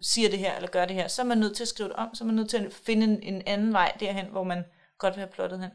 siger 0.00 0.30
det 0.30 0.38
her, 0.38 0.56
eller 0.56 0.68
gør 0.68 0.84
det 0.84 0.96
her, 0.96 1.08
så 1.08 1.22
er 1.22 1.26
man 1.26 1.38
nødt 1.38 1.56
til 1.56 1.64
at 1.64 1.68
skrive 1.68 1.88
det 1.88 1.96
om, 1.96 2.14
så 2.14 2.24
er 2.24 2.26
man 2.26 2.34
nødt 2.34 2.50
til 2.50 2.56
at 2.56 2.72
finde 2.72 3.04
en, 3.04 3.22
en 3.22 3.42
anden 3.46 3.72
vej 3.72 3.96
derhen, 4.00 4.26
hvor 4.26 4.42
man 4.42 4.64
godt 4.98 5.14
vil 5.14 5.20
have 5.20 5.32
plottet 5.32 5.60
hen. 5.60 5.70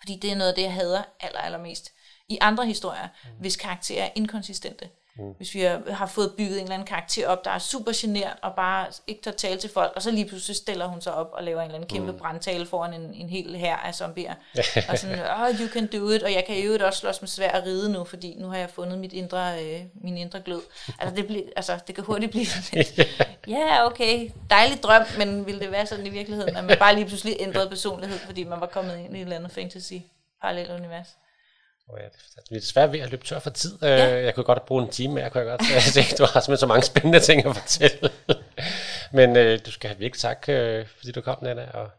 Fordi 0.00 0.16
det 0.16 0.32
er 0.32 0.36
noget 0.36 0.50
af 0.50 0.54
det, 0.54 0.62
jeg 0.62 0.74
hader 0.74 1.02
aller, 1.20 1.40
allermest. 1.40 1.92
I 2.28 2.38
andre 2.40 2.66
historier, 2.66 3.08
mm. 3.24 3.30
hvis 3.40 3.56
karakterer 3.56 4.04
er 4.04 4.10
inkonsistente, 4.14 4.90
Mm. 5.18 5.30
Hvis 5.36 5.54
vi 5.54 5.60
har 5.90 6.06
fået 6.06 6.32
bygget 6.36 6.56
en 6.56 6.62
eller 6.62 6.74
anden 6.74 6.86
karakter 6.86 7.28
op, 7.28 7.44
der 7.44 7.50
er 7.50 7.58
super 7.58 7.92
genert 7.94 8.36
og 8.42 8.54
bare 8.54 8.86
ikke 9.06 9.22
tager 9.22 9.36
tale 9.36 9.60
til 9.60 9.70
folk, 9.70 9.92
og 9.96 10.02
så 10.02 10.10
lige 10.10 10.28
pludselig 10.28 10.56
stiller 10.56 10.86
hun 10.86 11.00
sig 11.00 11.14
op 11.14 11.30
og 11.32 11.44
laver 11.44 11.60
en 11.60 11.64
eller 11.64 11.74
anden 11.74 11.88
kæmpe 11.88 12.12
mm. 12.12 12.18
brandtale 12.18 12.66
foran 12.66 12.94
en, 12.94 13.14
en 13.14 13.28
hel 13.28 13.56
her 13.56 13.76
af 13.76 13.94
zombier. 13.94 14.34
og 14.88 14.98
sådan, 14.98 15.18
oh, 15.18 15.60
you 15.60 15.68
can 15.68 15.86
do 15.86 16.10
it, 16.10 16.22
og 16.22 16.32
jeg 16.32 16.44
kan 16.46 16.58
jo 16.58 16.86
også 16.86 16.98
slås 16.98 17.22
med 17.22 17.28
svær 17.28 17.50
at 17.50 17.64
ride 17.64 17.92
nu, 17.92 18.04
fordi 18.04 18.36
nu 18.38 18.48
har 18.48 18.56
jeg 18.56 18.70
fundet 18.70 18.98
mit 18.98 19.12
indre, 19.12 19.64
øh, 19.64 19.80
min 19.94 20.16
indre 20.16 20.40
glød. 20.40 20.62
Altså 20.98 21.16
det, 21.16 21.26
bliver, 21.26 21.42
altså, 21.56 21.78
det 21.86 21.94
kan 21.94 22.04
hurtigt 22.04 22.30
blive 22.30 22.46
sådan 22.46 22.68
lidt, 22.72 22.98
ja, 23.48 23.52
yeah, 23.52 23.86
okay, 23.86 24.30
dejlig 24.50 24.82
drøm, 24.82 25.02
men 25.18 25.46
ville 25.46 25.60
det 25.60 25.70
være 25.70 25.86
sådan 25.86 26.06
i 26.06 26.10
virkeligheden, 26.10 26.56
at 26.56 26.64
man 26.64 26.78
bare 26.78 26.94
lige 26.94 27.06
pludselig 27.06 27.36
ændrede 27.40 27.68
personlighed, 27.68 28.18
fordi 28.18 28.44
man 28.44 28.60
var 28.60 28.66
kommet 28.66 28.98
ind 28.98 29.16
i 29.16 29.18
et 29.18 29.22
eller 29.22 29.36
andet 29.36 29.52
fantasy 29.52 29.94
parallelt 30.40 30.70
univers? 30.70 31.08
Ja, 31.92 32.08
det 32.50 32.56
er 32.56 32.66
svært 32.66 32.92
ved 32.92 33.00
at 33.00 33.10
løbe 33.10 33.24
tør 33.24 33.38
for 33.38 33.50
tid. 33.50 33.82
Øh, 33.82 33.88
ja. 33.90 34.24
Jeg 34.24 34.34
kunne 34.34 34.44
godt 34.44 34.66
bruge 34.66 34.82
en 34.82 34.90
time 34.90 35.14
mere, 35.14 35.30
kunne 35.30 35.50
jeg 35.50 35.58
godt 35.58 35.82
se. 35.94 36.00
Du 36.18 36.22
har 36.22 36.40
simpelthen 36.40 36.56
så 36.56 36.66
mange 36.66 36.82
spændende 36.82 37.20
ting 37.20 37.46
at 37.46 37.56
fortælle. 37.56 38.10
Men 39.18 39.36
øh, 39.36 39.58
du 39.66 39.70
skal 39.70 39.88
have 39.88 39.98
virkelig 39.98 40.20
tak, 40.20 40.44
øh, 40.48 40.86
fordi 40.96 41.12
du 41.12 41.20
kom, 41.20 41.38
Nana. 41.42 41.70
Og 41.74 41.90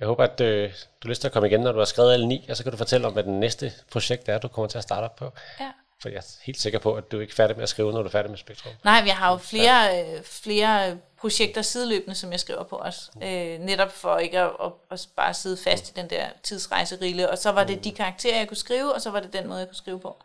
jeg 0.00 0.06
håber, 0.08 0.24
at 0.24 0.40
øh, 0.40 0.70
du 0.70 0.74
har 1.02 1.08
lyst 1.08 1.20
til 1.20 1.28
at 1.28 1.32
komme 1.32 1.48
igen, 1.48 1.60
når 1.60 1.72
du 1.72 1.78
har 1.78 1.84
skrevet 1.84 2.12
alle 2.12 2.28
ni, 2.28 2.46
og 2.50 2.56
så 2.56 2.62
kan 2.62 2.72
du 2.72 2.78
fortælle 2.78 3.06
om, 3.06 3.12
hvad 3.12 3.22
den 3.22 3.40
næste 3.40 3.72
projekt 3.92 4.28
er, 4.28 4.38
du 4.38 4.48
kommer 4.48 4.68
til 4.68 4.78
at 4.78 4.84
starte 4.84 5.04
op 5.04 5.16
på. 5.16 5.32
Ja. 5.60 5.70
For 6.02 6.08
jeg 6.08 6.16
er 6.16 6.36
helt 6.44 6.60
sikker 6.60 6.78
på, 6.78 6.94
at 6.94 7.12
du 7.12 7.16
er 7.16 7.20
ikke 7.20 7.34
færdig 7.34 7.56
med 7.56 7.62
at 7.62 7.68
skrive, 7.68 7.92
når 7.92 8.02
du 8.02 8.06
er 8.08 8.12
færdig 8.12 8.30
med 8.30 8.38
Spektrum. 8.38 8.72
Nej, 8.84 9.02
vi 9.02 9.08
har 9.08 9.30
jo 9.30 9.36
flere, 9.36 10.02
øh, 10.02 10.22
flere 10.24 10.98
projekter 11.20 11.62
sideløbende, 11.62 12.14
som 12.14 12.32
jeg 12.32 12.40
skriver 12.40 12.62
på 12.62 12.76
os. 12.76 13.10
Mm. 13.14 13.22
Øh, 13.22 13.58
netop 13.58 13.92
for 13.92 14.18
ikke 14.18 14.38
at, 14.40 14.50
at, 14.64 14.72
at 14.90 15.08
bare 15.16 15.34
sidde 15.34 15.56
fast 15.56 15.84
mm. 15.84 15.98
i 15.98 16.02
den 16.02 16.10
der 16.10 16.26
tidsrejserille. 16.42 17.30
Og 17.30 17.38
så 17.38 17.52
var 17.52 17.64
det 17.64 17.76
mm. 17.76 17.82
de 17.82 17.92
karakterer, 17.92 18.38
jeg 18.38 18.48
kunne 18.48 18.56
skrive, 18.56 18.94
og 18.94 19.00
så 19.00 19.10
var 19.10 19.20
det 19.20 19.32
den 19.32 19.48
måde, 19.48 19.58
jeg 19.58 19.68
kunne 19.68 19.76
skrive 19.76 20.00
på. 20.00 20.22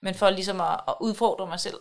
Men 0.00 0.14
for 0.14 0.30
ligesom 0.30 0.60
at, 0.60 0.80
at 0.88 0.94
udfordre 1.00 1.46
mig 1.46 1.60
selv 1.60 1.76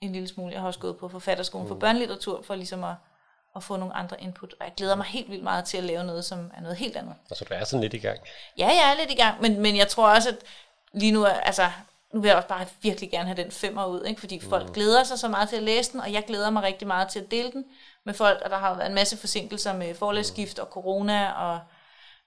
en 0.00 0.12
lille 0.12 0.28
smule. 0.28 0.52
Jeg 0.52 0.60
har 0.60 0.66
også 0.66 0.80
gået 0.80 0.98
på 0.98 1.08
forfatterskolen 1.08 1.64
mm. 1.64 1.68
for 1.68 1.74
børnelitteratur, 1.74 2.42
for 2.42 2.54
ligesom 2.54 2.84
at, 2.84 2.94
at 3.56 3.62
få 3.62 3.76
nogle 3.76 3.94
andre 3.94 4.20
input. 4.20 4.54
Og 4.60 4.66
jeg 4.66 4.72
glæder 4.76 4.96
mig 4.96 5.06
helt 5.06 5.30
vildt 5.30 5.44
meget 5.44 5.64
til 5.64 5.78
at 5.78 5.84
lave 5.84 6.04
noget, 6.04 6.24
som 6.24 6.50
er 6.56 6.60
noget 6.60 6.76
helt 6.76 6.96
andet. 6.96 7.14
Altså 7.30 7.44
du 7.44 7.54
er 7.54 7.64
sådan 7.64 7.80
lidt 7.80 7.94
i 7.94 7.98
gang? 7.98 8.18
Ja, 8.58 8.66
jeg 8.66 8.92
er 8.92 9.00
lidt 9.00 9.10
i 9.10 9.22
gang, 9.22 9.42
men, 9.42 9.60
men 9.60 9.76
jeg 9.76 9.88
tror 9.88 10.08
også, 10.08 10.28
at 10.28 10.36
lige 10.92 11.12
nu, 11.12 11.24
altså 11.24 11.70
nu 12.12 12.20
vil 12.20 12.28
jeg 12.28 12.36
også 12.36 12.48
bare 12.48 12.66
virkelig 12.82 13.10
gerne 13.10 13.28
have 13.28 13.42
den 13.42 13.50
femmer 13.50 13.86
ud, 13.86 14.04
ikke? 14.04 14.20
fordi 14.20 14.40
folk 14.40 14.66
mm. 14.66 14.72
glæder 14.72 15.04
sig 15.04 15.18
så 15.18 15.28
meget 15.28 15.48
til 15.48 15.56
at 15.56 15.62
læse 15.62 15.92
den, 15.92 16.00
og 16.00 16.12
jeg 16.12 16.24
glæder 16.26 16.50
mig 16.50 16.62
rigtig 16.62 16.86
meget 16.86 17.08
til 17.08 17.20
at 17.20 17.30
dele 17.30 17.52
den 17.52 17.64
med 18.04 18.14
folk, 18.14 18.40
og 18.44 18.50
der 18.50 18.58
har 18.58 18.74
været 18.74 18.88
en 18.88 18.94
masse 18.94 19.16
forsinkelser 19.16 19.72
med 19.72 19.94
forlæsskift 19.94 20.58
og 20.58 20.66
corona 20.66 21.32
og 21.32 21.60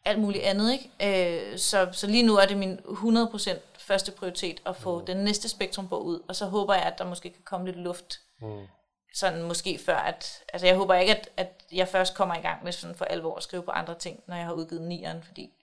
alt 0.05 0.19
muligt 0.19 0.43
andet. 0.43 0.71
Ikke? 0.71 1.51
Øh, 1.51 1.57
så, 1.57 1.89
så 1.91 2.07
lige 2.07 2.23
nu 2.23 2.35
er 2.35 2.45
det 2.45 2.57
min 2.57 2.79
100% 2.79 3.57
første 3.77 4.11
prioritet 4.11 4.61
at 4.65 4.75
få 4.75 4.99
mm. 4.99 5.05
den 5.05 5.17
næste 5.17 5.49
spektrum 5.49 5.87
på 5.87 5.97
ud, 5.97 6.19
og 6.27 6.35
så 6.35 6.45
håber 6.45 6.73
jeg, 6.73 6.83
at 6.83 6.97
der 6.97 7.05
måske 7.05 7.29
kan 7.29 7.43
komme 7.45 7.65
lidt 7.65 7.77
luft. 7.77 8.19
Mm. 8.41 8.67
Sådan 9.15 9.43
måske 9.43 9.79
før, 9.85 9.97
at, 9.97 10.43
altså 10.53 10.67
jeg 10.67 10.75
håber 10.75 10.95
ikke, 10.95 11.15
at, 11.15 11.29
at 11.37 11.63
jeg 11.71 11.87
først 11.87 12.15
kommer 12.15 12.35
i 12.35 12.41
gang 12.41 12.63
med 12.63 12.71
sådan 12.71 12.95
for 12.95 13.05
alvor 13.05 13.35
at 13.35 13.43
skrive 13.43 13.63
på 13.63 13.71
andre 13.71 13.95
ting, 13.95 14.23
når 14.27 14.35
jeg 14.35 14.45
har 14.45 14.53
udgivet 14.53 14.81
nieren, 14.81 15.23
fordi 15.23 15.53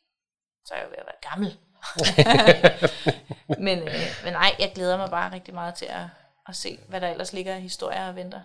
så 0.64 0.74
er 0.74 0.78
jeg 0.78 0.84
jo 0.84 0.90
ved 0.90 0.98
at 0.98 1.06
være 1.06 1.30
gammel. 1.30 1.58
men, 3.66 3.78
øh, 3.78 3.94
men 4.24 4.32
nej, 4.32 4.54
jeg 4.58 4.72
glæder 4.74 4.96
mig 4.96 5.10
bare 5.10 5.32
rigtig 5.32 5.54
meget 5.54 5.74
til 5.74 5.86
at, 5.86 6.04
at 6.48 6.56
se, 6.56 6.78
hvad 6.88 7.00
der 7.00 7.08
ellers 7.08 7.32
ligger 7.32 7.54
af 7.54 7.60
historier 7.60 8.08
og 8.08 8.16
venter. 8.16 8.40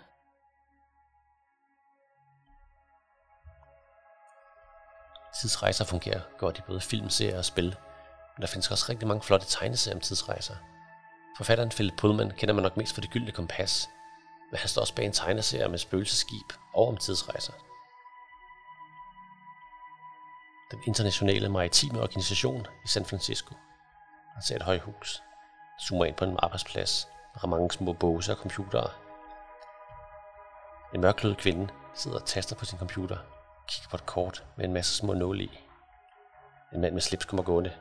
Tidsrejser 5.42 5.86
fungerer 5.86 6.22
godt 6.38 6.58
i 6.58 6.62
både 6.68 6.82
film, 6.82 7.10
serier 7.10 7.38
og 7.38 7.46
spil. 7.46 7.76
Men 8.36 8.42
der 8.42 8.48
findes 8.48 8.72
også 8.72 8.86
rigtig 8.90 9.08
mange 9.08 9.24
flotte 9.24 9.48
tegneserier 9.50 9.96
om 9.96 10.02
tidsrejser. 10.02 10.56
Forfatteren 11.38 11.70
Philip 11.70 11.94
Pullman 11.98 12.32
kender 12.32 12.54
man 12.54 12.64
nok 12.64 12.78
mest 12.78 12.94
for 12.94 13.02
det 13.02 13.10
gyldne 13.10 13.32
kompas, 13.32 13.90
men 14.52 14.58
han 14.58 14.70
står 14.70 14.82
også 14.82 14.96
bag 14.96 15.06
en 15.06 15.12
tegneserie 15.12 15.70
med 15.70 15.78
spøgelseskib 15.78 16.54
og 16.74 16.88
om 16.88 16.98
tidsrejser. 16.98 17.54
Den 20.72 20.80
internationale 20.88 21.49
maritime 21.49 22.01
organisation 22.01 22.68
i 22.86 22.88
San 22.88 23.05
Francisco. 23.05 23.55
Han 24.34 24.43
ser 24.43 24.55
et 24.55 24.61
højhus, 24.61 25.24
zoomer 25.82 26.05
ind 26.05 26.16
på 26.16 26.26
en 26.26 26.39
arbejdsplads, 26.39 27.07
der 27.34 27.39
har 27.39 27.47
mange 27.47 27.72
små 27.72 27.93
båse 27.93 28.32
og 28.32 28.38
computere. 28.38 28.89
En 30.93 31.01
mørklød 31.01 31.36
kvinde 31.36 31.68
sidder 31.93 32.20
og 32.20 32.26
taster 32.26 32.55
på 32.55 32.66
sin 32.66 32.78
computer, 32.78 33.18
kigger 33.68 33.89
på 33.89 33.95
et 33.95 34.05
kort 34.05 34.43
med 34.55 34.66
en 34.66 34.74
masse 34.74 34.95
små 34.95 35.14
nåle 35.14 35.43
i. 35.43 35.59
En 36.74 36.82
mand 36.82 36.93
med 36.93 37.01
slips 37.01 37.26
kommer 37.26 37.43
gående. 37.43 37.74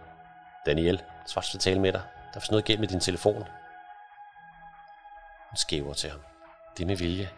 Daniel, 0.67 1.03
svart 1.27 1.45
til 1.45 1.61
tale 1.61 1.81
med 1.81 1.93
dig. 1.93 2.03
Der 2.35 2.41
er 2.41 2.47
noget 2.51 2.65
galt 2.65 2.81
med 2.81 2.89
din 2.89 3.01
telefon. 3.01 3.45
Hun 5.51 5.57
skæver 5.57 5.95
til 5.95 6.11
ham. 6.11 6.21
Det 6.77 6.83
er 6.83 6.87
med 6.87 6.97
vilje. 6.97 7.31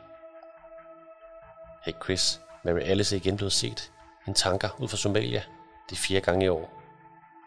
Hey 1.85 1.93
Chris, 2.05 2.41
Mary 2.63 2.81
Alice 2.81 3.17
er 3.17 3.21
igen 3.21 3.37
blevet 3.37 3.53
set. 3.53 3.93
En 4.27 4.35
tanker 4.35 4.69
ud 4.79 4.89
fra 4.89 4.97
Somalia. 4.97 5.43
Det 5.89 5.97
er 5.97 6.01
fire 6.01 6.21
gange 6.21 6.45
i 6.45 6.49
år. 6.49 6.83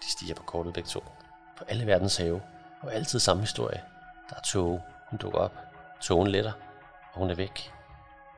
De 0.01 0.11
stiger 0.11 0.35
på 0.35 0.43
kortet 0.43 0.73
begge 0.73 0.89
to. 0.89 1.03
På 1.57 1.63
alle 1.67 1.87
verdens 1.87 2.17
have. 2.17 2.41
Og 2.81 2.93
altid 2.93 3.19
samme 3.19 3.43
historie. 3.43 3.83
Der 4.29 4.35
er 4.35 4.41
tog. 4.41 4.81
Hun 5.09 5.19
dukker 5.19 5.39
op. 5.39 5.55
Togen 6.01 6.27
letter. 6.27 6.51
Og 7.13 7.19
hun 7.19 7.29
er 7.29 7.35
væk. 7.35 7.71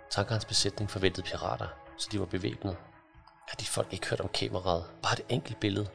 Tankerens 0.09 0.45
besætning 0.45 0.91
forventede 0.91 1.27
pirater, 1.27 1.67
så 1.97 2.09
de 2.11 2.19
var 2.19 2.25
bevæbnet. 2.25 2.77
Har 3.47 3.55
de 3.55 3.65
folk 3.65 3.93
ikke 3.93 4.07
hørt 4.09 4.21
om 4.21 4.27
kameraet? 4.27 4.85
Bare 5.03 5.19
et 5.19 5.25
enkelt 5.29 5.59
billede. 5.59 5.87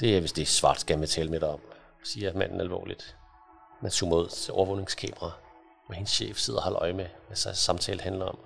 Det 0.00 0.16
er, 0.16 0.20
hvis 0.20 0.32
det 0.32 0.42
er 0.42 0.46
svart, 0.46 0.80
skal 0.80 0.98
jeg 0.98 1.08
tale 1.08 1.30
med 1.30 1.40
dig 1.40 1.48
om, 1.48 1.60
siger 2.04 2.32
manden 2.32 2.60
alvorligt. 2.60 3.16
Man 3.82 3.90
zoomer 3.90 4.16
ud 4.16 4.28
til 4.28 4.52
overvågningskamera, 4.52 5.30
hvor 5.86 5.94
hendes 5.94 6.10
chef 6.10 6.36
sidder 6.36 6.58
og 6.58 6.64
holder 6.64 6.82
øje 6.82 6.92
med, 6.92 7.06
hvad 7.26 7.36
samtalen 7.36 7.56
samtale 7.56 8.00
handler 8.00 8.26
om. 8.26 8.38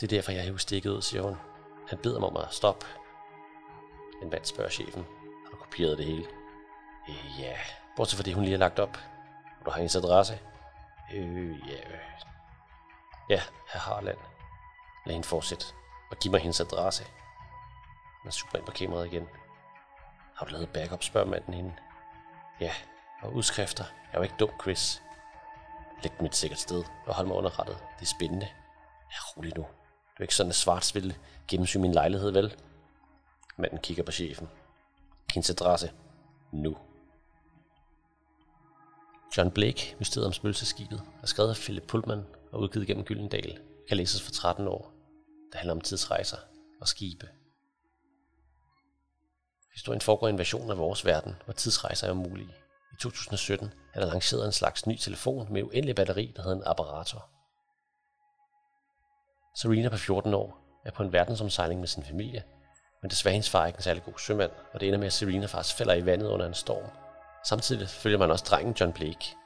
Det 0.00 0.12
er 0.12 0.16
derfor, 0.16 0.32
jeg 0.32 0.46
er 0.46 0.56
stikket 0.56 0.90
ud, 0.90 1.02
siger 1.02 1.22
hun. 1.22 1.36
Han 1.88 1.98
beder 1.98 2.20
mig 2.20 2.28
om 2.28 2.36
at 2.36 2.54
stoppe. 2.54 2.86
En 4.22 4.30
mand 4.30 4.44
spørger 4.44 4.70
chefen, 4.70 5.06
har 5.44 5.50
du 5.50 5.56
kopieret 5.56 5.98
det 5.98 6.06
hele? 6.06 6.26
Øh, 7.08 7.40
ja, 7.40 7.56
bortset 7.96 8.16
fra 8.16 8.22
det, 8.22 8.34
hun 8.34 8.44
lige 8.44 8.52
har 8.52 8.58
lagt 8.58 8.78
op. 8.78 8.98
Og 9.60 9.66
du 9.66 9.70
har 9.70 9.78
hendes 9.78 9.96
adresse? 9.96 10.38
Øh, 11.14 11.68
ja. 11.68 11.76
Ja, 13.28 13.40
herr 13.72 13.80
Harland. 13.80 14.18
Lad 15.06 15.14
hende 15.14 15.28
fortsætte, 15.28 15.66
og 16.10 16.16
giv 16.16 16.30
mig 16.30 16.40
hendes 16.40 16.60
adresse. 16.60 17.04
Man 18.24 18.32
super 18.32 18.58
ind 18.58 18.66
på 18.66 18.72
kameraet 18.72 19.06
igen. 19.06 19.28
Har 20.36 20.46
du 20.46 20.52
lavet 20.52 20.68
backup, 20.68 21.02
spørger 21.02 21.26
manden 21.26 21.54
hende. 21.54 21.74
Ja, 22.60 22.72
og 23.22 23.32
udskrifter. 23.34 23.84
Jeg 23.84 24.12
er 24.12 24.18
jo 24.18 24.22
ikke 24.22 24.34
dum, 24.40 24.50
Chris. 24.62 25.02
Læg 26.02 26.18
dem 26.18 26.26
et 26.26 26.36
sikkert 26.36 26.58
sted 26.58 26.84
og 27.06 27.14
hold 27.14 27.26
mig 27.26 27.36
underrettet. 27.36 27.78
Det 27.98 28.02
er 28.02 28.14
spændende. 28.16 28.48
Ja, 29.10 29.16
rolig 29.36 29.56
nu. 29.56 29.66
Det 30.12 30.18
er 30.18 30.22
ikke 30.22 30.34
sådan, 30.34 30.50
at 30.50 30.56
Svarts 30.56 30.94
vil 30.94 31.16
gennemsyge 31.48 31.82
min 31.82 31.92
lejlighed, 31.92 32.30
vel? 32.30 32.56
Manden 33.56 33.78
kigger 33.78 34.02
på 34.02 34.12
chefen. 34.12 34.48
Hendes 35.34 35.50
adresse. 35.50 35.92
Nu. 36.52 36.76
John 39.36 39.50
Blake, 39.50 39.96
Mysteriet 39.98 40.26
om 40.26 40.32
spøgelseskibet, 40.32 41.02
er 41.22 41.26
skrevet 41.26 41.50
af 41.50 41.56
Philip 41.56 41.86
Pullman 41.86 42.26
og 42.52 42.60
udgivet 42.60 42.86
gennem 42.86 43.04
Gyldendal. 43.04 43.60
Kan 43.88 43.96
læses 43.96 44.22
for 44.22 44.30
13 44.30 44.68
år. 44.68 44.92
Det 45.52 45.58
handler 45.58 45.74
om 45.74 45.80
tidsrejser 45.80 46.36
og 46.80 46.88
skibe. 46.88 47.28
Historien 49.74 50.00
foregår 50.00 50.26
i 50.26 50.30
en 50.30 50.38
version 50.38 50.70
af 50.70 50.78
vores 50.78 51.04
verden, 51.04 51.36
hvor 51.44 51.52
tidsrejser 51.52 52.06
er 52.06 52.10
umulige. 52.12 52.54
I 52.92 52.96
2017 53.00 53.72
er 53.94 54.00
der 54.00 54.12
lanceret 54.12 54.46
en 54.46 54.52
slags 54.52 54.86
ny 54.86 54.96
telefon 54.96 55.52
med 55.52 55.62
uendelig 55.62 55.94
batteri, 55.94 56.32
der 56.36 56.42
hedder 56.42 56.56
en 56.56 56.62
apparator. 56.66 57.28
Serena 59.54 59.88
på 59.88 59.96
14 59.96 60.34
år 60.34 60.58
er 60.84 60.90
på 60.90 61.02
en 61.02 61.12
verdensomsejling 61.12 61.80
med 61.80 61.88
sin 61.88 62.04
familie, 62.04 62.42
men 63.02 63.10
desværre 63.10 63.32
hendes 63.32 63.50
far 63.50 63.62
er 63.62 63.66
ikke 63.66 63.76
en 63.76 63.82
særlig 63.82 64.04
god 64.04 64.18
sømand, 64.18 64.50
og 64.72 64.80
det 64.80 64.86
ender 64.86 64.98
med, 64.98 65.06
at 65.06 65.12
Serena 65.12 65.46
faktisk 65.46 65.76
falder 65.76 65.94
i 65.94 66.06
vandet 66.06 66.28
under 66.28 66.46
en 66.46 66.54
storm. 66.54 66.90
Samtidig 67.44 67.88
følger 67.88 68.18
man 68.18 68.30
også 68.30 68.44
drengen 68.50 68.74
John 68.80 68.92
Blake. 68.92 69.36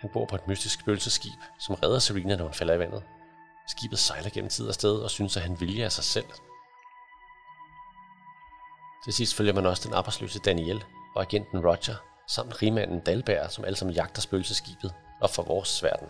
Han 0.00 0.10
bor 0.12 0.26
på 0.26 0.36
et 0.36 0.48
mystisk 0.48 0.80
spøgelseskib, 0.80 1.40
som 1.60 1.74
redder 1.74 1.98
Serena, 1.98 2.36
når 2.36 2.44
hun 2.44 2.54
falder 2.54 2.74
i 2.74 2.78
vandet. 2.78 3.02
Skibet 3.68 3.98
sejler 3.98 4.30
gennem 4.30 4.50
tid 4.50 4.68
og 4.68 4.74
sted 4.74 4.98
og 4.98 5.10
synes, 5.10 5.36
at 5.36 5.42
han 5.42 5.60
vilje 5.60 5.84
af 5.84 5.92
sig 5.92 6.04
selv. 6.04 6.26
Til 9.04 9.12
sidst 9.12 9.34
følger 9.34 9.52
man 9.52 9.66
også 9.66 9.88
den 9.88 9.94
arbejdsløse 9.94 10.38
Daniel 10.38 10.84
og 11.14 11.22
agenten 11.22 11.66
Roger, 11.66 11.96
samt 12.28 12.62
rigmanden 12.62 13.00
Dalberg, 13.00 13.50
som 13.50 13.64
alle 13.64 13.76
sammen 13.76 13.94
jagter 13.94 14.20
spøgelseskibet 14.20 14.94
og 15.20 15.30
for 15.30 15.42
vores 15.42 15.82
verden. 15.82 16.08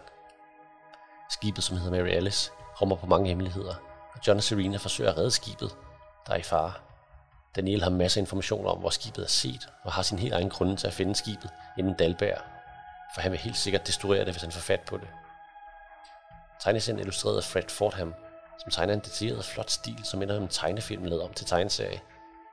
Skibet, 1.31 1.65
som 1.65 1.77
hedder 1.77 1.91
Mary 1.91 2.09
Alice, 2.09 2.51
rummer 2.81 2.97
på 2.97 3.07
mange 3.07 3.29
hemmeligheder, 3.29 3.75
og 4.15 4.21
John 4.27 4.37
og 4.37 4.43
Serena 4.43 4.77
forsøger 4.77 5.11
at 5.11 5.19
redde 5.19 5.31
skibet, 5.31 5.77
der 6.27 6.33
er 6.33 6.37
i 6.37 6.43
fare. 6.43 6.73
Daniel 7.57 7.83
har 7.83 7.91
masser 7.91 8.21
af 8.21 8.23
informationer 8.23 8.71
om, 8.71 8.79
hvor 8.79 8.91
skibet 8.91 9.25
er 9.25 9.29
set, 9.29 9.69
og 9.83 9.93
har 9.93 10.03
sin 10.03 10.19
helt 10.19 10.35
egen 10.35 10.51
grunde 10.51 10.77
til 10.77 10.87
at 10.87 10.93
finde 10.93 11.15
skibet 11.15 11.51
inden 11.79 11.95
Dalberg, 11.95 12.39
for 13.15 13.21
han 13.21 13.33
vil 13.33 13.41
helt 13.41 13.57
sikkert 13.57 13.87
destruere 13.87 14.25
det, 14.25 14.33
hvis 14.33 14.43
han 14.43 14.53
får 14.53 14.61
fat 14.61 14.81
på 14.81 14.97
det. 14.97 15.09
Tegneserien 16.61 17.01
illustreret 17.01 17.37
af 17.37 17.45
Fred 17.45 17.69
Fordham, 17.69 18.15
som 18.59 18.71
tegner 18.71 18.95
en 18.95 19.01
detaljeret 19.01 19.45
flot 19.45 19.71
stil, 19.71 20.01
som 20.05 20.19
minder 20.19 20.37
om 20.37 20.43
en 20.43 20.49
tegnefilm 20.49 21.05
lavet 21.05 21.23
om 21.23 21.33
til 21.33 21.47
tegneserie. 21.47 22.01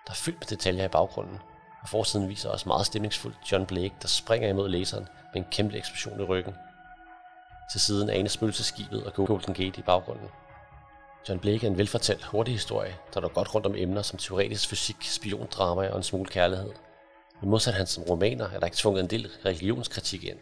Der 0.05 0.11
er 0.11 0.15
fyldt 0.15 0.39
med 0.39 0.47
detaljer 0.47 0.86
i 0.86 0.88
baggrunden, 0.88 1.39
og 1.82 1.89
forsiden 1.89 2.30
viser 2.30 2.49
også 2.49 2.69
meget 2.69 2.86
stemningsfuldt 2.86 3.51
John 3.51 3.65
Blake, 3.65 3.95
der 4.01 4.07
springer 4.07 4.49
imod 4.49 4.69
læseren 4.69 5.07
med 5.34 5.41
en 5.41 5.47
kæmpe 5.51 5.78
eksplosion 5.78 6.19
i 6.19 6.24
ryggen. 6.24 6.55
Til 7.72 7.82
siden 7.82 8.09
anes 8.09 8.32
spøgelseskibet 8.32 9.03
og 9.03 9.14
Golden 9.14 9.53
Gate 9.53 9.80
i 9.80 9.84
baggrunden. 9.86 10.28
John 11.30 11.39
Blake 11.39 11.68
er 11.68 11.72
en 11.72 11.78
velfortalt 11.78 12.24
hurtig 12.24 12.53
historie, 12.53 12.95
der 13.14 13.22
er 13.22 13.28
godt 13.28 13.55
rundt 13.55 13.68
om 13.68 13.76
emner 13.76 14.01
som 14.01 14.20
teoretisk 14.20 14.70
fysik, 14.70 14.95
spiondrama 15.01 15.89
og 15.89 15.97
en 15.97 16.03
smule 16.03 16.26
kærlighed. 16.26 16.72
Men 17.41 17.49
modsat 17.49 17.74
hans 17.74 17.99
romaner 18.09 18.49
er 18.49 18.59
der 18.59 18.66
ikke 18.66 18.78
tvunget 18.78 19.03
en 19.03 19.09
del 19.09 19.30
religionskritik 19.45 20.24
ind. 20.24 20.39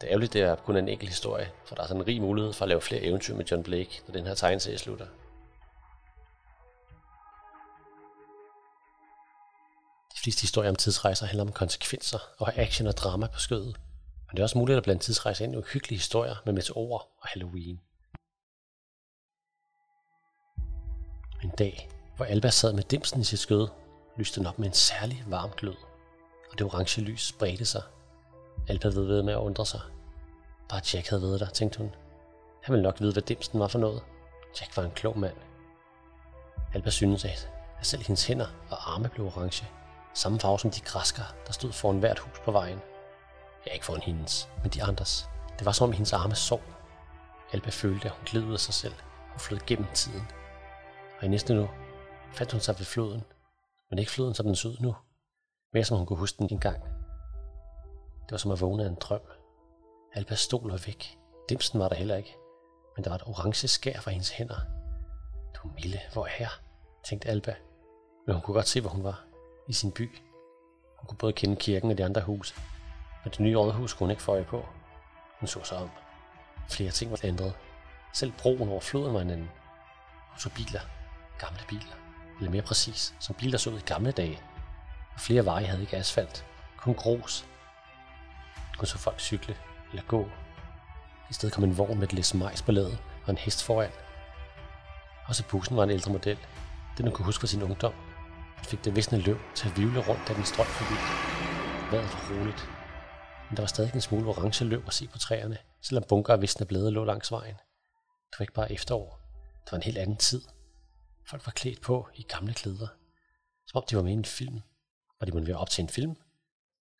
Det 0.00 0.06
er 0.06 0.10
ærgerligt, 0.10 0.32
det 0.32 0.42
er 0.42 0.54
kun 0.54 0.76
en 0.76 0.88
enkelt 0.88 1.10
historie, 1.10 1.50
for 1.64 1.74
der 1.74 1.82
er 1.82 1.86
sådan 1.86 2.02
en 2.02 2.06
rig 2.06 2.20
mulighed 2.20 2.52
for 2.52 2.64
at 2.64 2.68
lave 2.68 2.80
flere 2.80 3.02
eventyr 3.02 3.34
med 3.34 3.44
John 3.44 3.62
Blake, 3.62 4.02
når 4.06 4.12
den 4.12 4.26
her 4.26 4.34
tegneserie 4.34 4.78
slutter. 4.78 5.06
De 10.14 10.20
fleste 10.22 10.40
historier 10.40 10.70
om 10.70 10.76
tidsrejser 10.76 11.26
handler 11.26 11.44
om 11.44 11.52
konsekvenser 11.52 12.18
og 12.38 12.56
action 12.56 12.86
og 12.86 12.96
drama 12.96 13.26
på 13.26 13.38
skødet. 13.38 13.76
Og 14.28 14.32
det 14.32 14.38
er 14.38 14.42
også 14.42 14.58
muligt 14.58 14.76
at 14.76 14.82
blande 14.82 15.02
tidsrejser 15.02 15.44
ind 15.44 15.54
i 15.54 15.56
uhyggelige 15.56 15.98
historier 15.98 16.36
med 16.44 16.52
meteorer 16.52 16.98
og 16.98 17.28
Halloween. 17.28 17.80
En 21.42 21.50
dag, 21.58 21.88
hvor 22.16 22.24
Alba 22.24 22.50
sad 22.50 22.72
med 22.72 22.82
dimsen 22.82 23.20
i 23.20 23.24
sit 23.24 23.38
skød, 23.38 23.68
lyste 24.16 24.40
den 24.40 24.46
op 24.46 24.58
med 24.58 24.68
en 24.68 24.74
særlig 24.74 25.24
varm 25.26 25.50
glød, 25.56 25.76
og 26.50 26.58
det 26.58 26.66
orange 26.66 27.00
lys 27.00 27.22
spredte 27.22 27.64
sig. 27.64 27.82
Alba 28.68 28.88
ved 28.88 29.06
ved 29.06 29.22
med 29.22 29.32
at 29.32 29.38
undre 29.38 29.66
sig. 29.66 29.80
Bare 30.68 30.80
Jack 30.94 31.08
havde 31.08 31.22
ved 31.22 31.38
der, 31.38 31.46
tænkte 31.46 31.78
hun. 31.78 31.94
Han 32.62 32.72
ville 32.72 32.82
nok 32.82 33.00
vide, 33.00 33.12
hvad 33.12 33.22
dimsen 33.22 33.60
var 33.60 33.68
for 33.68 33.78
noget. 33.78 34.02
Jack 34.60 34.76
var 34.76 34.82
en 34.82 34.90
klog 34.90 35.18
mand. 35.18 35.36
Alba 36.74 36.90
syntes, 36.90 37.24
at 37.24 37.48
selv 37.82 38.02
hendes 38.02 38.26
hænder 38.26 38.46
og 38.70 38.94
arme 38.94 39.08
blev 39.08 39.26
orange. 39.26 39.66
Samme 40.14 40.40
farve 40.40 40.58
som 40.58 40.70
de 40.70 40.80
græsker, 40.80 41.22
der 41.46 41.52
stod 41.52 41.72
foran 41.72 41.98
hvert 41.98 42.18
hus 42.18 42.38
på 42.44 42.52
vejen. 42.52 42.80
Ja, 43.66 43.72
ikke 43.72 43.84
foran 43.84 44.02
hendes, 44.02 44.48
men 44.62 44.70
de 44.70 44.82
andres. 44.82 45.28
Det 45.58 45.66
var 45.66 45.72
som 45.72 45.88
om 45.88 45.92
hendes 45.92 46.12
arme 46.12 46.34
sov. 46.34 46.62
Alba 47.52 47.70
følte, 47.70 48.08
at 48.08 48.14
hun 48.14 48.24
gled 48.24 48.44
ud 48.44 48.52
af 48.52 48.60
sig 48.60 48.74
selv 48.74 48.94
og 49.34 49.40
flød 49.40 49.58
gennem 49.66 49.86
tiden. 49.94 50.22
Og 51.18 51.24
i 51.24 51.28
næste 51.28 51.54
nu 51.54 51.68
fandt 52.32 52.52
hun 52.52 52.60
sig 52.60 52.78
ved 52.78 52.86
floden, 52.86 53.24
men 53.90 53.98
ikke 53.98 54.10
floden, 54.10 54.34
som 54.34 54.46
den 54.46 54.56
så 54.56 54.68
ud 54.68 54.76
nu. 54.80 54.94
Mere 55.72 55.84
som 55.84 55.96
hun 55.96 56.06
kunne 56.06 56.18
huske 56.18 56.38
den 56.38 56.48
engang. 56.52 56.82
Det 58.24 58.30
var 58.30 58.36
som 58.36 58.50
at 58.50 58.60
vågne 58.60 58.84
af 58.84 58.88
en 58.88 58.94
drøm. 58.94 59.20
Alba 60.14 60.34
stol 60.34 60.70
var 60.70 60.82
væk. 60.86 61.18
Dimsen 61.48 61.80
var 61.80 61.88
der 61.88 61.96
heller 61.96 62.16
ikke. 62.16 62.36
Men 62.96 63.04
der 63.04 63.10
var 63.10 63.16
et 63.16 63.26
orange 63.26 63.68
skær 63.68 64.00
fra 64.00 64.10
hendes 64.10 64.30
hænder. 64.30 64.60
Du 65.54 65.70
Mille, 65.74 66.00
hvor 66.12 66.26
er 66.26 66.36
jeg? 66.40 66.50
tænkte 67.08 67.28
Alba. 67.28 67.54
Men 68.26 68.34
hun 68.34 68.42
kunne 68.42 68.54
godt 68.54 68.68
se, 68.68 68.80
hvor 68.80 68.90
hun 68.90 69.04
var 69.04 69.24
i 69.68 69.72
sin 69.72 69.92
by. 69.92 70.10
Hun 70.98 71.06
kunne 71.06 71.18
både 71.18 71.32
kende 71.32 71.56
kirken 71.56 71.90
og 71.90 71.98
de 71.98 72.04
andre 72.04 72.20
huse, 72.20 72.54
men 73.26 73.30
det 73.32 73.40
nye 73.40 73.56
rådhus 73.56 73.92
kunne 73.92 74.04
hun 74.04 74.10
ikke 74.10 74.22
få 74.22 74.32
øje 74.32 74.44
på. 74.44 74.66
Hun 75.40 75.46
så 75.46 75.64
sig 75.64 75.78
om. 75.78 75.90
Flere 76.68 76.90
ting 76.90 77.10
var 77.10 77.18
ændret. 77.24 77.52
Selv 78.12 78.32
broen 78.32 78.68
over 78.68 78.80
floden 78.80 79.14
var 79.14 79.20
en 79.20 79.30
anden. 79.30 79.50
Hun 80.30 80.38
så 80.38 80.50
biler. 80.50 80.80
Gamle 81.38 81.60
biler. 81.68 81.96
Eller 82.38 82.50
mere 82.50 82.62
præcis, 82.62 83.14
som 83.20 83.34
biler 83.34 83.58
så 83.58 83.70
ud 83.70 83.78
i 83.78 83.82
gamle 83.82 84.12
dage. 84.12 84.40
Og 85.14 85.20
flere 85.20 85.44
veje 85.44 85.66
havde 85.66 85.80
ikke 85.80 85.96
asfalt. 85.96 86.44
Kun 86.76 86.94
grus. 86.94 87.46
Hun 88.78 88.86
så 88.86 88.98
folk 88.98 89.20
cykle 89.20 89.56
eller 89.90 90.02
gå. 90.02 90.28
I 91.30 91.32
stedet 91.32 91.54
kom 91.54 91.64
en 91.64 91.78
vogn 91.78 91.98
med 91.98 92.08
et 92.08 92.12
læs 92.12 92.34
majs 92.34 92.62
på 92.62 92.72
ladet 92.72 92.98
og 93.24 93.30
en 93.30 93.38
hest 93.38 93.64
foran. 93.64 93.90
Også 95.28 95.44
bussen 95.48 95.76
var 95.76 95.82
en 95.82 95.90
ældre 95.90 96.12
model. 96.12 96.38
Den 96.96 97.06
hun 97.06 97.14
kunne 97.14 97.26
huske 97.26 97.40
fra 97.40 97.46
sin 97.46 97.62
ungdom 97.62 97.92
fik 98.62 98.84
det 98.84 98.96
visne 98.96 99.18
løv 99.18 99.38
til 99.54 99.68
at 99.68 99.76
vivle 99.76 100.00
rundt, 100.00 100.28
da 100.28 100.34
den 100.34 100.44
strøg 100.44 100.66
forbi. 100.66 100.94
Vejret 101.90 102.12
var 102.14 102.36
roligt 102.36 102.75
men 103.48 103.56
der 103.56 103.62
var 103.62 103.66
stadig 103.66 103.94
en 103.94 104.00
smule 104.00 104.28
orange 104.28 104.64
løv 104.64 104.82
at 104.86 104.94
se 104.94 105.08
på 105.08 105.18
træerne, 105.18 105.58
selvom 105.82 106.04
bunker 106.08 106.32
af 106.32 106.40
visne 106.40 106.66
blade 106.66 106.90
lå 106.90 107.04
langs 107.04 107.32
vejen. 107.32 107.54
Det 108.30 108.38
var 108.38 108.42
ikke 108.42 108.52
bare 108.52 108.72
efterår. 108.72 109.20
Det 109.64 109.72
var 109.72 109.78
en 109.78 109.82
helt 109.82 109.98
anden 109.98 110.16
tid. 110.16 110.42
Folk 111.26 111.46
var 111.46 111.52
klædt 111.52 111.80
på 111.80 112.08
i 112.14 112.22
gamle 112.22 112.54
klæder, 112.54 112.88
som 113.66 113.78
om 113.78 113.84
de 113.90 113.96
var 113.96 114.02
med 114.02 114.10
i 114.10 114.14
en 114.14 114.24
film. 114.24 114.60
Var 115.20 115.24
de 115.24 115.32
måtte 115.32 115.48
være 115.48 115.56
op 115.56 115.70
til 115.70 115.82
en 115.82 115.88
film? 115.88 116.16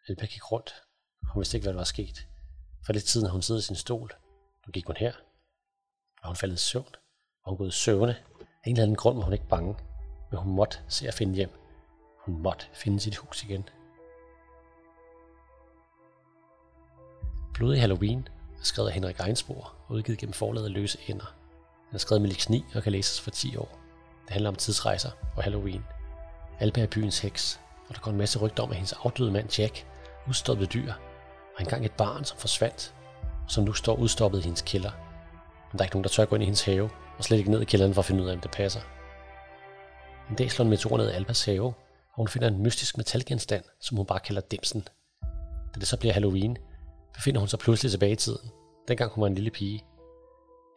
Elba 0.09 0.27
gik 0.27 0.53
rundt. 0.53 0.75
Hun 1.23 1.41
vidste 1.41 1.57
ikke, 1.57 1.65
hvad 1.65 1.73
der 1.73 1.81
var 1.81 1.85
sket. 1.85 2.27
For 2.87 2.93
lidt 2.93 3.09
siden 3.09 3.27
havde 3.27 3.33
hun 3.33 3.43
siddet 3.43 3.63
i 3.63 3.65
sin 3.65 3.77
stol. 3.77 4.13
Nu 4.67 4.71
gik 4.71 4.87
hun 4.87 4.97
her. 4.97 5.13
Og 6.23 6.29
hun 6.29 6.37
faldet 6.37 6.57
i 6.57 6.59
søvn? 6.59 6.95
Og 7.45 7.51
hun 7.51 7.59
gået 7.59 7.69
i 7.69 7.79
søvne? 7.79 8.17
Af 8.41 8.67
en 8.67 8.73
eller 8.73 8.83
anden 8.83 8.97
grund 8.97 9.17
var 9.17 9.25
hun 9.25 9.33
ikke 9.33 9.49
bange. 9.49 9.77
Men 10.31 10.41
hun 10.41 10.53
måtte 10.53 10.79
se 10.89 11.09
at 11.09 11.15
finde 11.15 11.35
hjem. 11.35 11.51
Hun 12.25 12.43
måtte 12.43 12.67
finde 12.73 13.01
sit 13.01 13.17
hus 13.17 13.43
igen. 13.43 13.69
Blodig 17.57 17.81
Halloween 17.81 18.29
er 18.61 18.65
skrevet 18.65 18.89
af 18.89 18.95
Henrik 18.95 19.21
Einsborg 19.27 19.67
og 19.89 19.95
udgivet 19.95 20.19
gennem 20.19 20.33
forlaget 20.33 20.71
Løse 20.71 20.99
Ender. 21.09 21.35
Den 21.89 21.95
er 21.95 21.99
skrevet 21.99 22.23
med 22.23 22.31
Lix 22.31 22.49
9 22.49 22.65
og 22.75 22.83
kan 22.83 22.93
læses 22.93 23.21
for 23.21 23.31
10 23.31 23.57
år. 23.57 23.79
Det 24.25 24.31
handler 24.31 24.51
om 24.51 24.57
tidsrejser 24.57 25.11
og 25.37 25.43
Halloween. 25.43 25.85
Alba 26.61 26.81
er 26.81 26.87
byens 26.87 27.19
heks, 27.19 27.61
og 27.89 27.95
der 27.95 28.01
går 28.01 28.11
en 28.11 28.17
masse 28.17 28.39
rygter 28.39 28.63
om, 28.63 28.71
at 28.71 28.77
hendes 28.77 28.93
afdøde 28.93 29.33
mand 29.33 29.59
Jack, 29.59 29.87
udstoppet 30.29 30.73
dyr, 30.73 30.87
var 30.87 31.61
engang 31.61 31.85
et 31.85 31.93
barn, 31.93 32.25
som 32.25 32.39
forsvandt, 32.39 32.95
og 33.45 33.51
som 33.51 33.65
nu 33.65 33.73
står 33.73 33.97
udstoppet 33.97 34.39
i 34.39 34.43
hendes 34.43 34.63
kælder. 34.63 34.91
Men 35.73 35.79
der 35.79 35.79
er 35.79 35.85
ikke 35.85 35.97
nogen, 35.97 36.05
der 36.05 36.11
tør 36.11 36.25
gå 36.25 36.37
ind 36.37 36.43
i 36.43 36.47
hendes 36.47 36.65
have, 36.65 36.91
og 37.19 37.25
slet 37.25 37.39
ikke 37.39 37.51
ned 37.51 37.61
i 37.61 37.65
kælderen 37.65 37.95
for 37.95 38.01
at 38.01 38.07
finde 38.07 38.23
ud 38.23 38.29
af, 38.29 38.35
om 38.35 38.41
det 38.41 38.51
passer. 38.51 38.81
En 40.31 40.37
dag 40.37 40.51
slår 40.51 40.63
en 40.63 40.71
meteor 40.71 40.97
ned 40.97 41.11
i 41.11 41.13
Albas 41.13 41.45
have, 41.45 41.67
og 41.67 42.17
hun 42.17 42.29
finder 42.29 42.49
en 42.49 42.63
mystisk 42.63 42.97
metalgenstand, 42.97 43.65
som 43.81 43.97
hun 43.97 44.07
bare 44.07 44.21
kalder 44.21 44.41
Dimsen. 44.41 44.89
Da 45.75 45.81
det 45.81 45.89
så 45.89 45.97
bliver 45.97 46.13
Halloween, 46.13 46.59
befinder 47.17 47.41
hun 47.41 47.49
sig 47.49 47.59
pludselig 47.59 47.91
tilbage 47.91 48.13
i 48.13 48.17
tiden, 48.17 48.51
dengang 48.89 49.13
hun 49.13 49.23
var 49.23 49.27
en 49.27 49.35
lille 49.35 49.51
pige. 49.51 49.85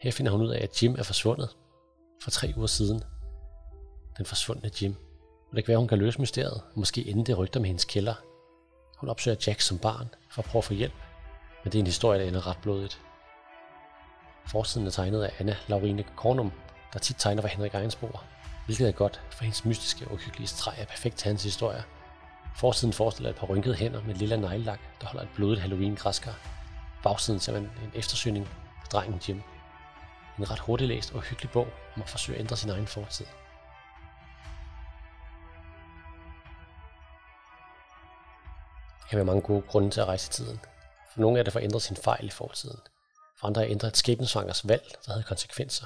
Her 0.02 0.12
finder 0.12 0.32
hun 0.32 0.42
ud 0.42 0.50
af, 0.50 0.64
at 0.64 0.84
Jim 0.84 0.96
er 1.00 1.04
forsvundet 1.04 1.50
for 2.24 2.32
tre 2.32 2.54
uger 2.58 2.68
siden. 2.68 3.04
Den 4.18 4.26
forsvundne 4.26 4.72
Jim. 4.82 4.96
Og 5.50 5.56
det 5.56 5.66
kan 5.66 5.72
være, 5.72 5.78
hun 5.78 5.88
kan 5.88 5.98
løse 5.98 6.20
mysteriet, 6.20 6.62
måske 6.76 7.02
inden 7.02 7.26
det 7.26 7.38
rygter 7.38 7.60
med 7.60 7.68
hendes 7.68 7.86
kælder. 7.86 8.14
Hun 8.98 9.10
opsøger 9.10 9.38
Jack 9.48 9.62
som 9.62 9.78
barn 9.78 10.10
for 10.32 10.42
at 10.42 10.46
prøve 10.46 10.60
at 10.60 10.64
få 10.64 10.74
hjælp, 10.74 10.94
men 11.64 11.72
det 11.72 11.78
er 11.78 11.80
en 11.80 11.86
historie, 11.88 12.20
der 12.20 12.28
ender 12.28 12.48
ret 12.48 12.58
blodigt. 12.62 13.02
Forsiden 14.48 14.88
er 14.88 14.92
tegnet 14.92 15.24
af 15.24 15.34
Anna 15.40 15.58
Laurine 15.68 16.04
Kornum, 16.18 16.52
der 16.94 17.00
tit 17.00 17.16
tegner 17.20 17.42
for 17.42 17.48
Henrik 17.48 17.74
Egensborg, 17.74 18.20
hvilket 18.66 18.88
er 18.88 18.92
godt, 18.92 19.22
for 19.32 19.44
hendes 19.44 19.66
mystiske 19.66 20.06
og 20.08 20.14
uhyggelige 20.14 20.48
streg 20.48 20.76
er 20.78 20.86
perfekt 20.86 21.18
til 21.18 21.28
hans 21.28 21.44
historie. 21.44 21.84
Forsiden 22.56 22.94
forestiller 22.94 23.30
et 23.30 23.36
par 23.36 23.48
rynkede 23.48 23.76
hænder 23.76 24.04
med 24.04 24.16
lilla 24.16 24.36
neglelak, 24.36 24.80
der 25.02 25.08
holder 25.08 25.24
et 25.24 25.30
blodigt 25.36 25.62
Halloween-græskar. 25.62 26.36
Bagsiden 27.04 27.40
ser 27.40 27.54
man 27.54 27.62
en 27.64 27.92
eftersøgning 27.94 28.48
af 28.82 28.88
drengen 28.92 29.22
Jim. 29.28 29.42
En 30.40 30.52
ret 30.52 30.60
hurtigt 30.60 30.88
læst 30.88 31.14
og 31.14 31.22
hyggelig 31.22 31.52
bog 31.52 31.68
om 31.96 32.02
at 32.02 32.10
forsøge 32.10 32.38
at 32.38 32.42
ændre 32.42 32.58
sin 32.58 32.70
egen 32.70 32.88
fortid. 32.88 33.26
Der 39.02 39.08
kan 39.10 39.18
være 39.18 39.26
mange 39.26 39.42
gode 39.42 39.62
grunde 39.62 39.90
til 39.90 40.02
at 40.02 40.08
rejse 40.08 40.30
i 40.30 40.34
tiden. 40.34 40.60
For 41.14 41.22
nogle 41.22 41.40
er 41.40 41.44
det 41.44 41.54
for 41.54 41.60
at 41.60 41.64
ændre 41.64 41.80
sin 41.80 41.96
fejl 41.96 42.26
i 42.26 42.30
fortiden. 42.30 42.80
For 43.40 43.48
andre 43.48 43.62
er 43.62 43.66
at 43.66 43.72
ændre 43.72 43.88
et 43.88 43.98
skæbnesvangers 43.98 44.68
valg, 44.68 44.92
der 45.06 45.12
havde 45.12 45.24
konsekvenser. 45.24 45.86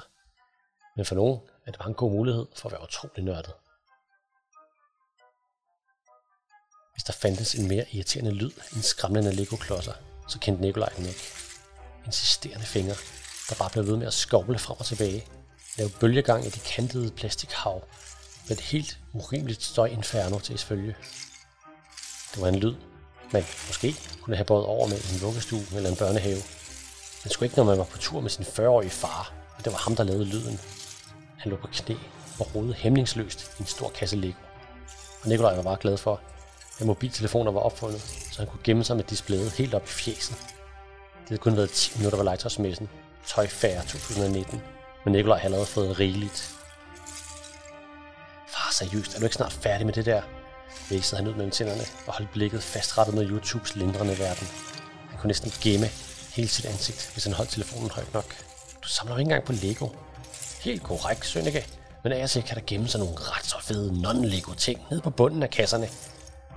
Men 0.96 1.04
for 1.04 1.14
nogen 1.14 1.40
er 1.66 1.70
det 1.70 1.78
bare 1.78 1.88
en 1.88 1.94
god 1.94 2.10
mulighed 2.10 2.46
for 2.56 2.68
at 2.68 2.72
være 2.72 2.82
utrolig 2.82 3.24
nørdet. 3.24 3.52
Hvis 6.94 7.04
der 7.04 7.12
fandtes 7.12 7.54
en 7.54 7.68
mere 7.68 7.84
irriterende 7.92 8.30
lyd 8.30 8.50
end 8.74 8.82
skræmmende 8.82 9.32
Lego-klodser, 9.32 9.92
så 10.28 10.38
kendte 10.38 10.62
Nikolaj 10.62 10.88
den 10.88 11.06
ikke. 11.06 11.20
Insisterende 12.06 12.66
fingre, 12.66 12.94
der 13.48 13.54
bare 13.54 13.70
blev 13.70 13.86
ved 13.86 13.96
med 13.96 14.06
at 14.06 14.14
skovle 14.14 14.58
frem 14.58 14.76
og 14.78 14.86
tilbage. 14.86 15.26
Lave 15.78 15.90
bølgegang 15.90 16.46
i 16.46 16.48
det 16.48 16.62
kantede 16.62 17.10
plastikhav 17.10 17.84
med 18.48 18.56
et 18.56 18.62
helt 18.62 18.98
urimeligt 19.12 19.62
støjinferno 19.62 20.38
til 20.38 20.58
følge. 20.58 20.96
Det 22.34 22.42
var 22.42 22.48
en 22.48 22.58
lyd, 22.58 22.74
man 23.32 23.44
måske 23.66 23.96
kunne 24.22 24.36
have 24.36 24.44
båret 24.44 24.66
over 24.66 24.88
med 24.88 24.98
i 24.98 25.14
en 25.14 25.22
vuggestue 25.22 25.66
eller 25.76 25.90
en 25.90 25.96
børnehave. 25.96 26.42
Men 27.24 27.30
skulle 27.30 27.46
ikke, 27.46 27.56
når 27.56 27.64
man 27.64 27.78
var 27.78 27.84
på 27.84 27.98
tur 27.98 28.20
med 28.20 28.30
sin 28.30 28.44
40-årige 28.44 28.90
far. 28.90 29.32
og 29.58 29.64
Det 29.64 29.72
var 29.72 29.78
ham, 29.78 29.96
der 29.96 30.04
lavede 30.04 30.24
lyden. 30.24 30.60
Han 31.38 31.50
lå 31.50 31.56
på 31.56 31.66
knæ 31.72 31.94
og 32.40 32.54
rodede 32.54 32.74
hæmningsløst 32.74 33.50
i 33.58 33.62
en 33.62 33.66
stor 33.66 33.88
kasse 33.88 34.16
Lego. 34.16 34.38
Og 35.22 35.28
Nikolaj 35.28 35.56
var 35.56 35.62
bare 35.62 35.76
glad 35.80 35.96
for, 35.96 36.20
at 36.80 36.86
mobiltelefoner 36.86 37.52
var 37.52 37.60
opfundet, 37.60 38.00
så 38.32 38.38
han 38.38 38.46
kunne 38.46 38.62
gemme 38.64 38.84
sig 38.84 38.96
med 38.96 39.04
displayet 39.04 39.52
helt 39.52 39.74
op 39.74 39.84
i 39.84 39.86
fjeset. 39.86 40.36
Det 41.20 41.28
havde 41.28 41.38
kun 41.38 41.56
været 41.56 41.70
10 41.70 41.92
minutter 41.96 42.18
ved 42.18 42.24
legetøjsmessen, 42.24 42.88
Toy 43.26 43.46
Fair 43.46 43.80
2019, 43.80 44.62
men 45.04 45.12
Nikolaj 45.12 45.38
havde 45.38 45.46
allerede 45.46 45.66
fået 45.66 45.98
rigeligt. 45.98 46.50
Far, 48.48 48.72
seriøst, 48.72 49.14
er 49.14 49.18
du 49.18 49.24
ikke 49.24 49.36
snart 49.36 49.52
færdig 49.52 49.86
med 49.86 49.94
det 49.94 50.06
der? 50.06 50.22
Væsede 50.90 51.16
han 51.16 51.28
ud 51.28 51.34
mellem 51.34 51.50
tænderne 51.50 51.84
og 52.06 52.12
holdt 52.14 52.32
blikket 52.32 52.62
fastrettet 52.62 53.14
mod 53.14 53.26
YouTubes 53.30 53.76
lindrende 53.76 54.18
verden. 54.18 54.46
Han 55.10 55.18
kunne 55.18 55.28
næsten 55.28 55.52
gemme 55.60 55.86
hele 56.34 56.48
sit 56.48 56.64
ansigt, 56.64 57.10
hvis 57.12 57.24
han 57.24 57.32
holdt 57.32 57.50
telefonen 57.50 57.90
højt 57.90 58.14
nok. 58.14 58.34
Du 58.82 58.88
samler 58.88 59.14
jo 59.14 59.18
ikke 59.18 59.26
engang 59.28 59.44
på 59.44 59.52
Lego. 59.52 59.88
Helt 60.60 60.82
korrekt, 60.82 61.26
Sønneke. 61.26 61.66
Men 62.02 62.12
af 62.12 62.22
og 62.22 62.30
til 62.30 62.42
kan 62.42 62.56
der 62.56 62.62
gemme 62.66 62.88
sig 62.88 63.00
nogle 63.00 63.14
ret 63.18 63.46
så 63.46 63.56
fede 63.62 64.02
non-Lego-ting 64.02 64.86
nede 64.90 65.00
på 65.00 65.10
bunden 65.10 65.42
af 65.42 65.50
kasserne. 65.50 65.88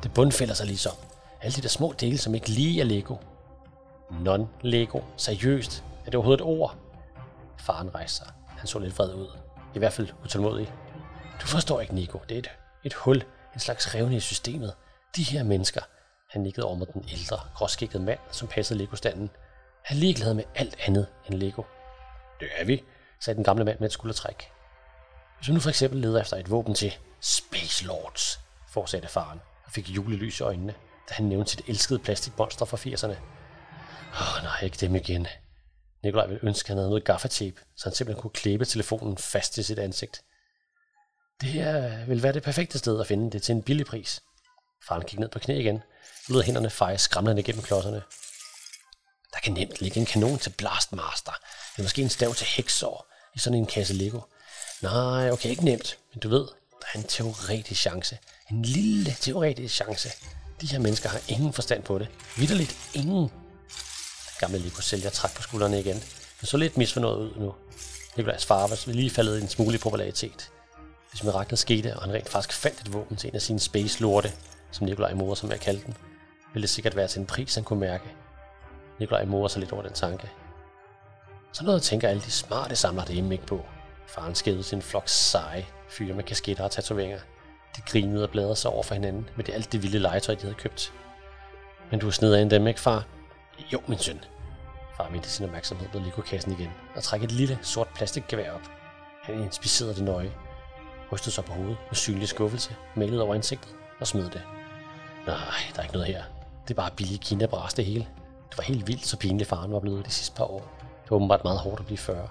Det 0.04 0.14
bundfælder 0.14 0.54
sig 0.54 0.66
ligesom. 0.66 0.94
Alle 1.42 1.56
de 1.56 1.62
der 1.62 1.70
små 1.70 1.94
dele, 2.00 2.18
som 2.18 2.36
ikke 2.36 2.50
lige 2.50 2.82
er 2.82 2.86
Lego. 2.86 3.16
Non-Lego. 4.10 5.02
Seriøst. 5.18 5.84
Er 6.02 6.06
det 6.06 6.16
overhovedet 6.16 6.42
et 6.42 6.48
ord? 6.48 6.76
Faren 7.58 7.96
rejste 7.96 8.18
sig. 8.18 8.28
Han 8.48 8.68
så 8.68 8.80
lidt 8.80 8.98
vred 8.98 9.14
ud. 9.14 9.38
I 9.76 9.80
hvert 9.80 9.94
fald 9.94 10.08
utålmodig. 10.24 10.74
Du 11.42 11.48
forstår 11.48 11.82
ikke, 11.82 11.96
Nico. 11.96 12.22
Det 12.30 12.36
er 12.36 12.40
et, 12.40 12.50
et 12.84 12.94
hul. 12.94 13.24
En 13.54 13.60
slags 13.60 13.96
revne 13.96 14.16
i 14.16 14.20
systemet. 14.20 14.74
De 15.16 15.24
her 15.24 15.44
mennesker. 15.44 15.82
Han 16.30 16.42
nikkede 16.42 16.66
over 16.66 16.76
mod 16.76 16.88
den 16.88 17.06
ældre, 17.12 17.40
gråskikkede 17.56 18.04
mand, 18.04 18.20
som 18.32 18.48
passede 18.48 18.80
Lego-standen. 18.80 19.30
Han 19.84 19.98
er 19.98 20.00
ligeglad 20.00 20.34
med 20.34 20.44
alt 20.56 20.76
andet 20.88 21.08
end 21.26 21.36
Lego. 21.36 21.64
Det 22.40 22.48
er 22.58 22.66
vi, 22.66 22.84
sagde 23.20 23.36
den 23.36 23.44
gamle 23.44 23.66
mand 23.66 23.80
med 23.80 23.88
et 23.88 23.94
skuldertræk. 23.94 24.52
Hvis 25.38 25.48
du 25.48 25.54
nu 25.54 25.60
for 25.60 25.70
eksempel 25.70 26.00
leder 26.00 26.22
efter 26.22 26.38
et 26.38 26.52
våben 26.52 26.76
til 26.76 26.98
Space 27.22 27.86
Lords, 27.86 28.40
fortsatte 28.68 29.08
faren 29.08 29.40
og 29.68 29.74
fik 29.74 29.90
julelys 29.90 30.40
i 30.40 30.44
øjnene, 30.44 30.74
da 31.10 31.14
han 31.14 31.26
nævnte 31.26 31.52
sit 31.52 31.62
elskede 31.68 32.00
plastikmonster 32.00 32.66
fra 32.66 32.78
80'erne. 32.78 33.16
Åh, 34.22 34.44
nej, 34.44 34.60
ikke 34.64 34.78
dem 34.78 34.96
igen. 34.96 35.28
Nikolaj 36.04 36.28
ville 36.28 36.44
ønske, 36.44 36.66
at 36.66 36.70
han 36.70 36.78
havde 36.78 36.90
noget 36.90 37.04
gaffatape, 37.04 37.62
så 37.76 37.86
han 37.86 37.96
simpelthen 37.96 38.22
kunne 38.22 38.32
klæbe 38.32 38.66
telefonen 38.66 39.18
fast 39.18 39.54
til 39.54 39.66
sit 39.66 39.80
ansigt. 39.80 40.22
Det 41.42 41.50
her 41.50 42.06
vil 42.06 42.24
være 42.24 42.34
det 42.34 42.44
perfekte 42.44 42.80
sted 42.80 43.00
at 43.00 43.08
finde 43.08 43.32
det 43.32 43.44
til 43.44 43.56
en 43.56 43.64
billig 43.64 43.86
pris. 43.86 44.22
Faren 44.88 45.04
gik 45.04 45.20
ned 45.20 45.30
på 45.30 45.40
knæ 45.40 45.60
igen, 45.60 45.84
lød 46.30 46.42
hænderne 46.42 46.70
feje 46.70 46.98
skramlende 46.98 47.44
gennem 47.44 47.64
klodserne. 47.64 48.04
Der 49.34 49.40
kan 49.44 49.54
nemt 49.54 49.82
ligge 49.82 50.00
en 50.00 50.06
kanon 50.06 50.38
til 50.38 50.50
Blastmaster, 50.58 51.32
eller 51.76 51.84
måske 51.84 52.02
en 52.02 52.10
stav 52.10 52.34
til 52.34 52.48
Hexor 52.48 53.08
i 53.36 53.40
sådan 53.40 53.60
en 53.60 53.66
kasse 53.66 53.94
Lego. 53.94 54.22
Nej, 54.82 55.32
okay, 55.32 55.50
ikke 55.50 55.66
nemt, 55.66 55.98
men 56.14 56.20
du 56.20 56.30
ved, 56.30 56.48
er 56.94 57.00
en 57.00 57.04
teoretisk 57.04 57.82
chance. 57.82 58.18
En 58.52 58.62
lille 58.62 59.16
teoretisk 59.20 59.76
chance. 59.76 60.10
De 60.62 60.68
her 60.68 60.80
mennesker 60.80 61.10
har 61.10 61.22
ingen 61.28 61.54
forstand 61.54 61.84
på 61.84 62.00
det. 62.00 62.08
Vitterligt 62.38 62.78
ingen. 62.94 63.30
Den 64.28 64.38
gamle 64.40 64.58
Lego 64.58 64.82
sælger 64.82 65.10
træk 65.10 65.32
på 65.36 65.42
skuldrene 65.42 65.80
igen. 65.80 66.04
Men 66.42 66.48
så 66.48 66.58
lidt 66.58 66.78
misfornøjet 66.78 67.18
ud 67.18 67.36
nu. 67.36 67.54
Nikolajs 68.18 68.46
far 68.46 68.68
var 68.68 68.92
lige 68.92 69.10
faldet 69.10 69.40
i 69.40 69.42
en 69.42 69.50
smule 69.50 69.76
i 69.76 69.78
popularitet. 69.78 70.50
Hvis 71.12 71.24
miraklet 71.24 71.60
skete, 71.60 71.96
og 71.96 72.04
han 72.04 72.14
rent 72.14 72.30
faktisk 72.30 72.60
fandt 72.60 72.82
et 72.82 72.94
våben 72.94 73.18
til 73.18 73.28
en 73.28 73.36
af 73.36 73.42
sine 73.42 73.60
space-lorte, 73.60 74.32
som 74.72 74.86
Nikolaj 74.86 75.14
morer 75.14 75.36
som 75.36 75.52
jeg 75.52 75.60
kaldte 75.60 75.86
den, 75.86 75.96
ville 76.54 76.62
det 76.62 76.70
sikkert 76.70 76.96
være 76.96 77.08
til 77.08 77.20
en 77.20 77.26
pris, 77.26 77.56
han 77.56 77.64
kunne 77.64 77.80
mærke. 77.80 78.04
Nikolaj 79.00 79.26
morer 79.26 79.48
sig 79.48 79.60
lidt 79.60 79.72
over 79.72 79.84
den 79.84 79.94
tanke. 79.94 80.30
Så 81.54 81.64
noget 81.64 81.82
tænker 81.82 82.10
alle 82.10 82.22
de 82.22 82.32
smarte 82.32 82.76
samler 82.76 83.06
det 83.06 83.32
ikke 83.32 83.46
på. 83.48 83.66
Faren 84.08 84.36
skævede 84.36 84.64
sin 84.64 84.82
flok 84.82 85.10
seje 85.10 85.66
fyre 85.90 86.14
med 86.14 86.24
kasketter 86.24 86.64
og 86.64 86.72
tatoveringer. 86.72 87.20
De 87.76 87.82
grinede 87.82 88.24
og 88.24 88.30
bladrede 88.30 88.56
sig 88.56 88.72
over 88.72 88.84
for 88.84 88.94
hinanden 88.94 89.30
med 89.36 89.46
det 89.46 89.54
alt 89.54 89.72
det 89.72 89.84
vilde 89.84 90.00
legetøj, 90.00 90.36
de 90.36 90.42
havde 90.42 90.56
købt. 90.56 90.94
Men 91.92 92.00
du 92.00 92.08
er 92.08 92.12
sned 92.12 92.34
af 92.34 92.42
en 92.42 92.52
dem, 92.52 92.68
ikke 92.68 92.80
far? 92.80 93.06
Jo, 93.74 93.82
min 93.88 94.00
søn. 94.00 94.20
Far 94.98 95.10
mente 95.10 95.30
sin 95.30 95.46
opmærksomhed 95.46 95.88
på 95.90 96.00
Lego-kassen 96.00 96.52
igen 96.52 96.70
og 96.96 97.04
trak 97.04 97.24
et 97.24 97.32
lille 97.32 97.60
sort 97.62 97.88
plastikgevær 97.96 98.52
op. 98.52 98.72
Han 99.24 99.44
inspicerede 99.44 99.96
det 99.96 100.04
nøje, 100.04 100.32
rystede 101.12 101.32
sig 101.36 101.46
på 101.46 101.54
hovedet 101.54 101.78
med 101.90 101.96
synlig 101.96 102.28
skuffelse, 102.28 102.76
malede 102.96 103.22
over 103.24 103.36
ansigtet 103.36 103.76
og 104.00 104.08
smed 104.08 104.24
det. 104.24 104.42
Nej, 105.28 105.38
der 105.74 105.80
er 105.80 105.84
ikke 105.84 105.94
noget 105.94 106.08
her. 106.08 106.24
Det 106.64 106.74
er 106.74 106.76
bare 106.76 106.92
billige 106.96 107.18
kinabras 107.18 107.74
det 107.74 107.86
hele. 107.86 108.08
Det 108.50 108.58
var 108.58 108.64
helt 108.64 108.88
vildt, 108.88 109.06
så 109.06 109.18
pinlig 109.18 109.48
faren 109.48 109.72
var 109.72 109.80
blevet 109.80 110.06
de 110.06 110.12
sidste 110.12 110.36
par 110.36 110.44
år. 110.44 110.72
Det 111.04 111.12
var 111.12 111.16
åbenbart 111.16 111.44
meget 111.44 111.60
hårdt 111.60 111.80
at 111.80 111.86
blive 111.86 111.98
40. 111.98 112.30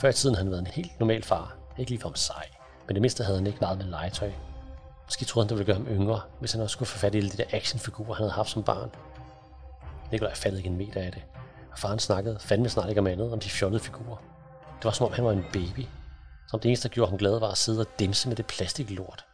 Før 0.00 0.08
i 0.08 0.12
tiden 0.12 0.34
havde 0.34 0.44
han 0.44 0.50
været 0.50 0.60
en 0.60 0.66
helt 0.66 1.00
normal 1.00 1.22
far. 1.22 1.56
Ikke 1.78 1.90
lige 1.90 2.00
for 2.00 2.12
sej, 2.14 2.48
men 2.86 2.94
det 2.94 3.00
mindste 3.00 3.24
havde 3.24 3.38
han 3.38 3.46
ikke 3.46 3.60
været 3.60 3.78
med 3.78 3.86
legetøj. 3.86 4.32
Måske 5.04 5.24
troede 5.24 5.44
han, 5.44 5.48
det 5.48 5.58
ville 5.58 5.74
gøre 5.74 5.84
ham 5.84 6.00
yngre, 6.00 6.20
hvis 6.40 6.52
han 6.52 6.60
også 6.60 6.72
skulle 6.72 6.88
få 6.88 6.98
fat 6.98 7.14
i 7.14 7.18
alle 7.18 7.30
de 7.30 7.36
der 7.36 7.44
actionfigurer, 7.50 8.14
han 8.14 8.22
havde 8.22 8.32
haft 8.32 8.50
som 8.50 8.62
barn. 8.62 8.90
Nikolaj 10.12 10.34
fattede 10.34 10.60
ikke 10.60 10.70
en 10.70 10.76
meter 10.76 11.00
af 11.00 11.12
det. 11.12 11.22
Og 11.72 11.78
faren 11.78 11.98
snakkede 11.98 12.38
fandme 12.40 12.68
snart 12.68 12.88
ikke 12.88 13.00
om 13.00 13.06
andet 13.06 13.32
om 13.32 13.40
de 13.40 13.50
fjollede 13.50 13.80
figurer. 13.80 14.16
Det 14.78 14.84
var 14.84 14.90
som 14.90 15.06
om 15.06 15.12
han 15.12 15.24
var 15.24 15.32
en 15.32 15.46
baby. 15.52 15.86
Som 16.48 16.60
det 16.60 16.68
eneste, 16.68 16.88
der 16.88 16.94
gjorde 16.94 17.10
ham 17.10 17.18
glad, 17.18 17.38
var 17.38 17.50
at 17.50 17.58
sidde 17.58 17.80
og 17.80 17.86
dimse 17.98 18.28
med 18.28 18.36
det 18.36 18.46
plastiklort. 18.46 19.24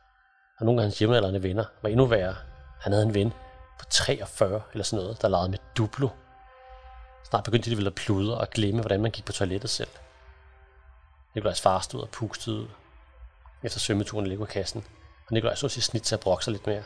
Og 0.58 0.66
nogle 0.66 0.80
af 0.80 0.84
hans 0.84 0.98
hjemmealdrende 0.98 1.42
venner 1.42 1.64
var 1.82 1.88
endnu 1.88 2.06
værre. 2.06 2.34
Han 2.80 2.92
havde 2.92 3.06
en 3.06 3.14
ven 3.14 3.32
på 3.78 3.84
43 3.90 4.62
eller 4.72 4.84
sådan 4.84 5.04
noget, 5.04 5.22
der 5.22 5.28
legede 5.28 5.50
med 5.50 5.58
Duplo. 5.76 6.08
Snart 7.30 7.44
begyndte 7.44 7.70
de 7.70 7.76
vel 7.76 7.86
at 7.86 7.94
pludre 7.94 8.38
og 8.38 8.50
glemme, 8.50 8.80
hvordan 8.80 9.02
man 9.02 9.10
gik 9.10 9.24
på 9.24 9.32
toilettet 9.32 9.70
selv. 9.70 9.88
Nikolajs 11.34 11.60
far 11.60 11.80
stod 11.80 12.00
og 12.00 12.08
pustede 12.08 12.56
ud 12.56 12.66
efter 13.62 13.80
svømmeturen 13.80 14.26
i 14.26 14.28
Lego-kassen, 14.28 14.84
og 15.26 15.32
Nikolaj 15.32 15.54
så 15.54 15.68
sit 15.68 15.82
snit 15.82 16.02
til 16.02 16.14
at 16.14 16.20
brokke 16.20 16.44
sig 16.44 16.52
lidt 16.52 16.66
mere. 16.66 16.84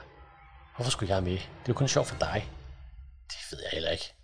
Hvorfor 0.77 0.91
skulle 0.91 1.15
jeg 1.15 1.23
med? 1.23 1.33
Det 1.33 1.41
er 1.41 1.69
jo 1.69 1.75
kun 1.75 1.89
sjovt 1.89 2.07
for 2.07 2.19
dig. 2.19 2.51
Det 3.29 3.39
ved 3.51 3.59
jeg 3.63 3.71
heller 3.73 3.91
ikke. 3.91 4.15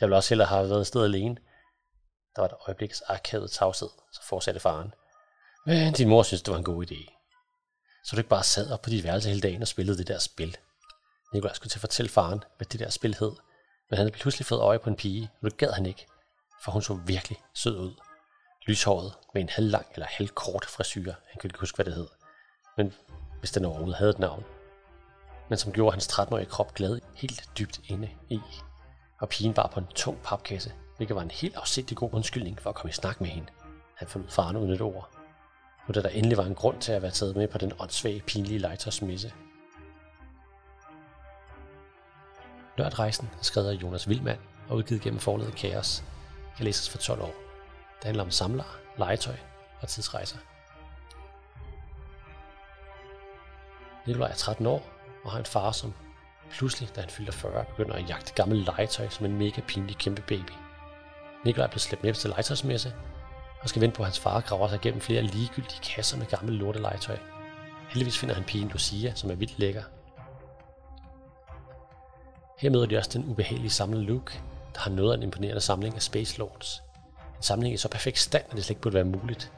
Jeg 0.00 0.06
ville 0.06 0.16
også 0.16 0.28
hellere 0.28 0.48
have 0.48 0.68
været 0.68 0.80
et 0.80 0.86
sted 0.86 1.04
alene. 1.04 1.36
Der 2.36 2.42
var 2.42 2.48
et 2.48 2.54
øjebliks 2.68 3.02
akavet 3.08 3.50
tavshed, 3.50 3.88
så 4.12 4.20
fortsatte 4.28 4.60
faren. 4.60 4.94
Men 5.66 5.92
din 5.92 6.08
mor 6.08 6.22
synes, 6.22 6.42
det 6.42 6.52
var 6.52 6.58
en 6.58 6.64
god 6.64 6.86
idé. 6.86 7.16
Så 8.04 8.16
du 8.16 8.20
ikke 8.20 8.30
bare 8.30 8.42
sad 8.44 8.70
op 8.70 8.82
på 8.82 8.90
dit 8.90 9.04
værelse 9.04 9.28
hele 9.28 9.40
dagen 9.40 9.62
og 9.62 9.68
spillede 9.68 9.98
det 9.98 10.08
der 10.08 10.18
spil. 10.18 10.56
Nikolaj 11.32 11.54
skulle 11.54 11.70
til 11.70 11.78
at 11.78 11.80
fortælle 11.80 12.08
faren, 12.08 12.44
hvad 12.56 12.66
det 12.66 12.80
der 12.80 12.90
spil 12.90 13.16
hed, 13.20 13.32
men 13.90 13.96
han 13.96 13.98
havde 13.98 14.10
pludselig 14.10 14.46
fået 14.46 14.60
øje 14.60 14.78
på 14.78 14.90
en 14.90 14.96
pige, 14.96 15.30
og 15.42 15.50
det 15.50 15.58
gad 15.58 15.72
han 15.72 15.86
ikke, 15.86 16.06
for 16.64 16.72
hun 16.72 16.82
så 16.82 16.94
virkelig 16.94 17.38
sød 17.54 17.78
ud. 17.78 17.94
Lyshåret 18.70 19.12
med 19.34 19.42
en 19.42 19.48
halvlang 19.48 19.86
eller 19.94 20.06
halvkort 20.06 20.64
frisyr, 20.64 21.12
han 21.28 21.38
kunne 21.40 21.48
ikke 21.48 21.60
huske, 21.60 21.76
hvad 21.76 21.84
det 21.84 21.94
hed, 21.94 22.06
men 22.76 22.92
hvis 23.38 23.50
den 23.50 23.64
overhovedet 23.64 23.96
havde 23.96 24.10
et 24.10 24.18
navn. 24.18 24.44
Men 25.48 25.58
som 25.58 25.72
gjorde 25.72 25.92
hans 25.92 26.08
13-årige 26.08 26.46
krop 26.46 26.74
glad 26.74 27.00
helt 27.14 27.50
dybt 27.58 27.80
inde 27.88 28.10
i. 28.28 28.40
Og 29.20 29.28
pigen 29.28 29.56
var 29.56 29.70
på 29.74 29.80
en 29.80 29.86
tung 29.94 30.18
papkasse, 30.24 30.72
hvilket 30.96 31.16
var 31.16 31.22
en 31.22 31.30
helt 31.30 31.56
afsindig 31.56 31.96
god 31.96 32.10
undskyldning 32.12 32.60
for 32.60 32.70
at 32.70 32.76
komme 32.76 32.90
i 32.90 32.92
snak 32.92 33.20
med 33.20 33.28
hende. 33.28 33.48
Han 33.94 34.08
forlod 34.08 34.28
faren 34.28 34.56
uden 34.56 34.70
et 34.70 34.80
ord. 34.80 35.10
Nu 35.88 35.92
da 35.92 36.02
der 36.02 36.08
endelig 36.08 36.38
var 36.38 36.44
en 36.44 36.54
grund 36.54 36.80
til 36.80 36.92
at 36.92 37.02
være 37.02 37.10
taget 37.10 37.36
med 37.36 37.48
på 37.48 37.58
den 37.58 37.72
åndssvage, 37.78 38.22
pinlige 38.26 38.58
legetøjsmesse. 38.58 39.32
Nørdrejsen 42.78 43.30
er 43.38 43.42
skrevet 43.42 43.68
af 43.68 43.74
Jonas 43.74 44.08
Vildmand 44.08 44.38
og 44.68 44.76
udgivet 44.76 45.02
gennem 45.02 45.20
forlaget 45.20 45.54
Kaos. 45.54 46.04
Kan 46.56 46.64
læses 46.64 46.88
for 46.88 46.98
12 46.98 47.22
år. 47.22 47.49
Det 48.00 48.04
handler 48.04 48.24
om 48.24 48.30
samlere, 48.30 48.66
legetøj 48.98 49.36
og 49.80 49.88
tidsrejser. 49.88 50.38
Nikolaj 54.06 54.30
er 54.30 54.34
13 54.34 54.66
år 54.66 54.82
og 55.24 55.30
har 55.30 55.38
en 55.38 55.44
far, 55.44 55.72
som 55.72 55.94
pludselig, 56.50 56.96
da 56.96 57.00
han 57.00 57.10
fylder 57.10 57.32
40, 57.32 57.64
begynder 57.64 57.94
at 57.94 58.08
jagte 58.08 58.34
gammel 58.34 58.58
legetøj 58.58 59.08
som 59.08 59.26
en 59.26 59.38
mega 59.38 59.60
pinlig 59.60 59.96
kæmpe 59.96 60.22
baby. 60.22 60.52
Nikolaj 61.44 61.66
bliver 61.66 61.78
slæbt 61.78 62.02
med 62.02 62.14
til 62.14 62.30
legetøjsmesse 62.30 62.92
og 63.62 63.68
skal 63.68 63.82
vente 63.82 63.96
på, 63.96 64.02
at 64.02 64.06
hans 64.06 64.18
far 64.18 64.40
graver 64.40 64.68
sig 64.68 64.80
gennem 64.80 65.00
flere 65.00 65.22
ligegyldige 65.22 65.80
kasser 65.82 66.18
med 66.18 66.26
gammel 66.26 66.54
lortelegetøj. 66.54 67.18
Heldigvis 67.88 68.18
finder 68.18 68.34
han 68.34 68.44
pigen 68.44 68.68
Lucia, 68.68 69.14
som 69.14 69.30
er 69.30 69.34
vildt 69.34 69.58
lækker. 69.58 69.82
Her 72.58 72.70
møder 72.70 72.86
de 72.86 72.96
også 72.96 73.10
den 73.18 73.30
ubehagelige 73.30 73.70
samler 73.70 74.00
Luke, 74.00 74.42
der 74.74 74.80
har 74.80 74.90
noget 74.90 75.12
af 75.12 75.16
en 75.16 75.22
imponerende 75.22 75.60
samling 75.60 75.94
af 75.94 76.02
Space 76.02 76.38
Lords. 76.38 76.82
En 77.40 77.44
samling 77.44 77.74
i 77.74 77.76
så 77.76 77.88
perfekt 77.88 78.18
stand, 78.18 78.44
at 78.50 78.56
det 78.56 78.64
slet 78.64 78.70
ikke 78.70 78.82
burde 78.82 78.94
være 78.94 79.04
muligt. 79.04 79.52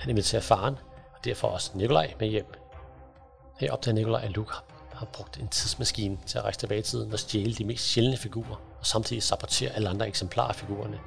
Han 0.00 0.10
inviterer 0.10 0.42
faren, 0.42 0.74
og 1.14 1.24
derfor 1.24 1.48
også 1.48 1.70
Nikolaj 1.74 2.14
med 2.20 2.28
hjem. 2.28 2.52
Her 3.60 3.72
opdager 3.72 3.94
Nikolaj, 3.94 4.24
at 4.24 4.30
Luke 4.30 4.52
har 4.92 5.06
brugt 5.06 5.36
en 5.36 5.48
tidsmaskine 5.48 6.18
til 6.26 6.38
at 6.38 6.44
rejse 6.44 6.58
tilbage 6.58 6.78
i 6.78 6.82
tiden 6.82 7.12
og 7.12 7.18
stjæle 7.18 7.54
de 7.54 7.64
mest 7.64 7.84
sjældne 7.84 8.16
figurer, 8.16 8.56
og 8.80 8.86
samtidig 8.86 9.22
sabotere 9.22 9.70
alle 9.70 9.88
andre 9.88 10.08
eksemplarer 10.08 10.48
af 10.48 10.54
figurerne. 10.54 11.00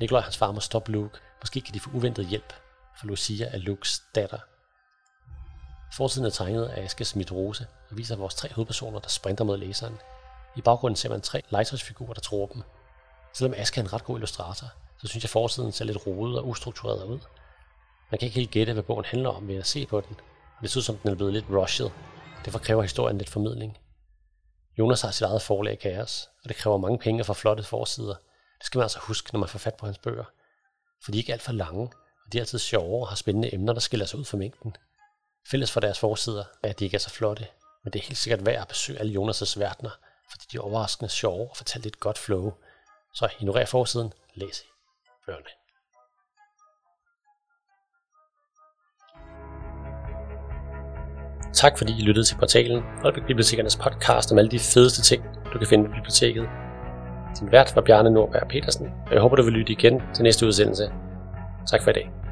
Nikolaj 0.00 0.18
og 0.18 0.24
hans 0.24 0.36
far 0.36 0.52
må 0.52 0.60
stoppe 0.60 0.92
Luke. 0.92 1.18
Måske 1.42 1.60
kan 1.60 1.74
de 1.74 1.80
få 1.80 1.90
uventet 1.94 2.26
hjælp, 2.26 2.52
for 2.98 3.06
Lucia 3.06 3.46
er 3.46 3.58
Lukes 3.58 4.02
datter. 4.14 4.38
Forsiden 5.92 6.26
er 6.26 6.30
tegnet 6.30 6.64
af 6.64 6.82
Aske 6.82 7.04
Smith 7.04 7.32
Rose 7.32 7.66
og 7.90 7.96
viser 7.96 8.16
vores 8.16 8.34
tre 8.34 8.52
hovedpersoner, 8.52 8.98
der 8.98 9.08
sprinter 9.08 9.44
mod 9.44 9.58
læseren. 9.58 9.98
I 10.56 10.60
baggrunden 10.60 10.96
ser 10.96 11.08
man 11.08 11.20
tre 11.20 11.42
legetøjsfigurer, 11.50 12.12
der 12.12 12.20
tror 12.20 12.46
dem. 12.46 12.62
Selvom 13.32 13.54
Aske 13.56 13.80
er 13.80 13.84
en 13.84 13.92
ret 13.92 14.04
god 14.04 14.16
illustrator, 14.16 14.66
så 15.06 15.10
synes 15.10 15.24
jeg 15.24 15.30
forsiden 15.30 15.72
ser 15.72 15.84
lidt 15.84 16.06
rodet 16.06 16.38
og 16.38 16.48
ustruktureret 16.48 17.04
ud. 17.04 17.18
Man 18.10 18.18
kan 18.18 18.26
ikke 18.26 18.34
helt 18.34 18.50
gætte, 18.50 18.72
hvad 18.72 18.82
bogen 18.82 19.04
handler 19.04 19.30
om 19.30 19.48
ved 19.48 19.56
at 19.56 19.66
se 19.66 19.86
på 19.86 20.00
den, 20.00 20.16
og 20.56 20.62
det 20.62 20.76
ud 20.76 20.82
som 20.82 20.96
den 20.96 21.10
er 21.10 21.14
blevet 21.14 21.32
lidt 21.32 21.44
rushed. 21.50 21.90
Derfor 22.44 22.58
kræver 22.58 22.82
historien 22.82 23.18
lidt 23.18 23.30
formidling. 23.30 23.78
Jonas 24.78 25.00
har 25.00 25.10
sit 25.10 25.26
eget 25.26 25.42
forlag 25.42 25.78
Kaos, 25.78 26.28
og 26.42 26.48
det 26.48 26.56
kræver 26.56 26.76
mange 26.76 26.98
penge 26.98 27.24
for 27.24 27.34
flotte 27.34 27.62
forsider. 27.62 28.14
Det 28.58 28.66
skal 28.66 28.78
man 28.78 28.82
altså 28.82 28.98
huske, 28.98 29.32
når 29.32 29.40
man 29.40 29.48
får 29.48 29.58
fat 29.58 29.74
på 29.74 29.86
hans 29.86 29.98
bøger. 29.98 30.24
For 31.04 31.12
de 31.12 31.18
er 31.18 31.20
ikke 31.20 31.32
alt 31.32 31.42
for 31.42 31.52
lange, 31.52 31.82
og 32.26 32.32
de 32.32 32.38
er 32.38 32.42
altid 32.42 32.58
sjove 32.58 33.02
og 33.02 33.08
har 33.08 33.16
spændende 33.16 33.54
emner, 33.54 33.72
der 33.72 33.80
skiller 33.80 34.06
sig 34.06 34.18
ud 34.18 34.24
fra 34.24 34.36
mængden. 34.36 34.76
Fælles 35.50 35.70
for 35.70 35.80
deres 35.80 35.98
forsider 35.98 36.44
er, 36.62 36.68
at 36.68 36.78
de 36.78 36.84
ikke 36.84 36.94
er 36.94 36.98
så 36.98 37.10
flotte, 37.10 37.46
men 37.84 37.92
det 37.92 37.98
er 37.98 38.04
helt 38.04 38.18
sikkert 38.18 38.46
værd 38.46 38.60
at 38.62 38.68
besøge 38.68 38.98
alle 38.98 39.20
Jonas' 39.20 39.58
verdener, 39.58 39.90
fordi 40.30 40.44
de 40.52 40.56
er 40.56 40.60
overraskende 40.60 41.08
sjove 41.08 41.50
og 41.50 41.56
fortæller 41.56 41.86
et 41.86 42.00
godt 42.00 42.18
flow. 42.18 42.52
Så 43.14 43.28
ignorer 43.40 43.66
forsiden, 43.66 44.12
læs 44.34 44.64
bøgerne. 45.26 45.52
Tak 51.52 51.78
fordi 51.78 51.92
I 51.98 52.02
lyttede 52.02 52.26
til 52.26 52.36
portalen 52.38 52.82
Holbæk 53.02 53.26
Bibliotekernes 53.26 53.76
podcast 53.76 54.32
om 54.32 54.38
alle 54.38 54.50
de 54.50 54.58
fedeste 54.58 55.02
ting, 55.02 55.24
du 55.52 55.58
kan 55.58 55.68
finde 55.68 55.84
på 55.84 55.94
biblioteket. 55.94 56.48
Din 57.40 57.52
vært 57.52 57.72
var 57.76 57.82
Bjarne 57.82 58.10
Nordberg 58.10 58.48
Petersen, 58.48 58.86
og 59.06 59.12
jeg 59.12 59.20
håber, 59.20 59.36
du 59.36 59.42
vil 59.42 59.52
lytte 59.52 59.72
igen 59.72 60.02
til 60.14 60.22
næste 60.22 60.46
udsendelse. 60.46 60.92
Tak 61.70 61.82
for 61.82 61.90
i 61.90 61.92
dag. 61.92 62.25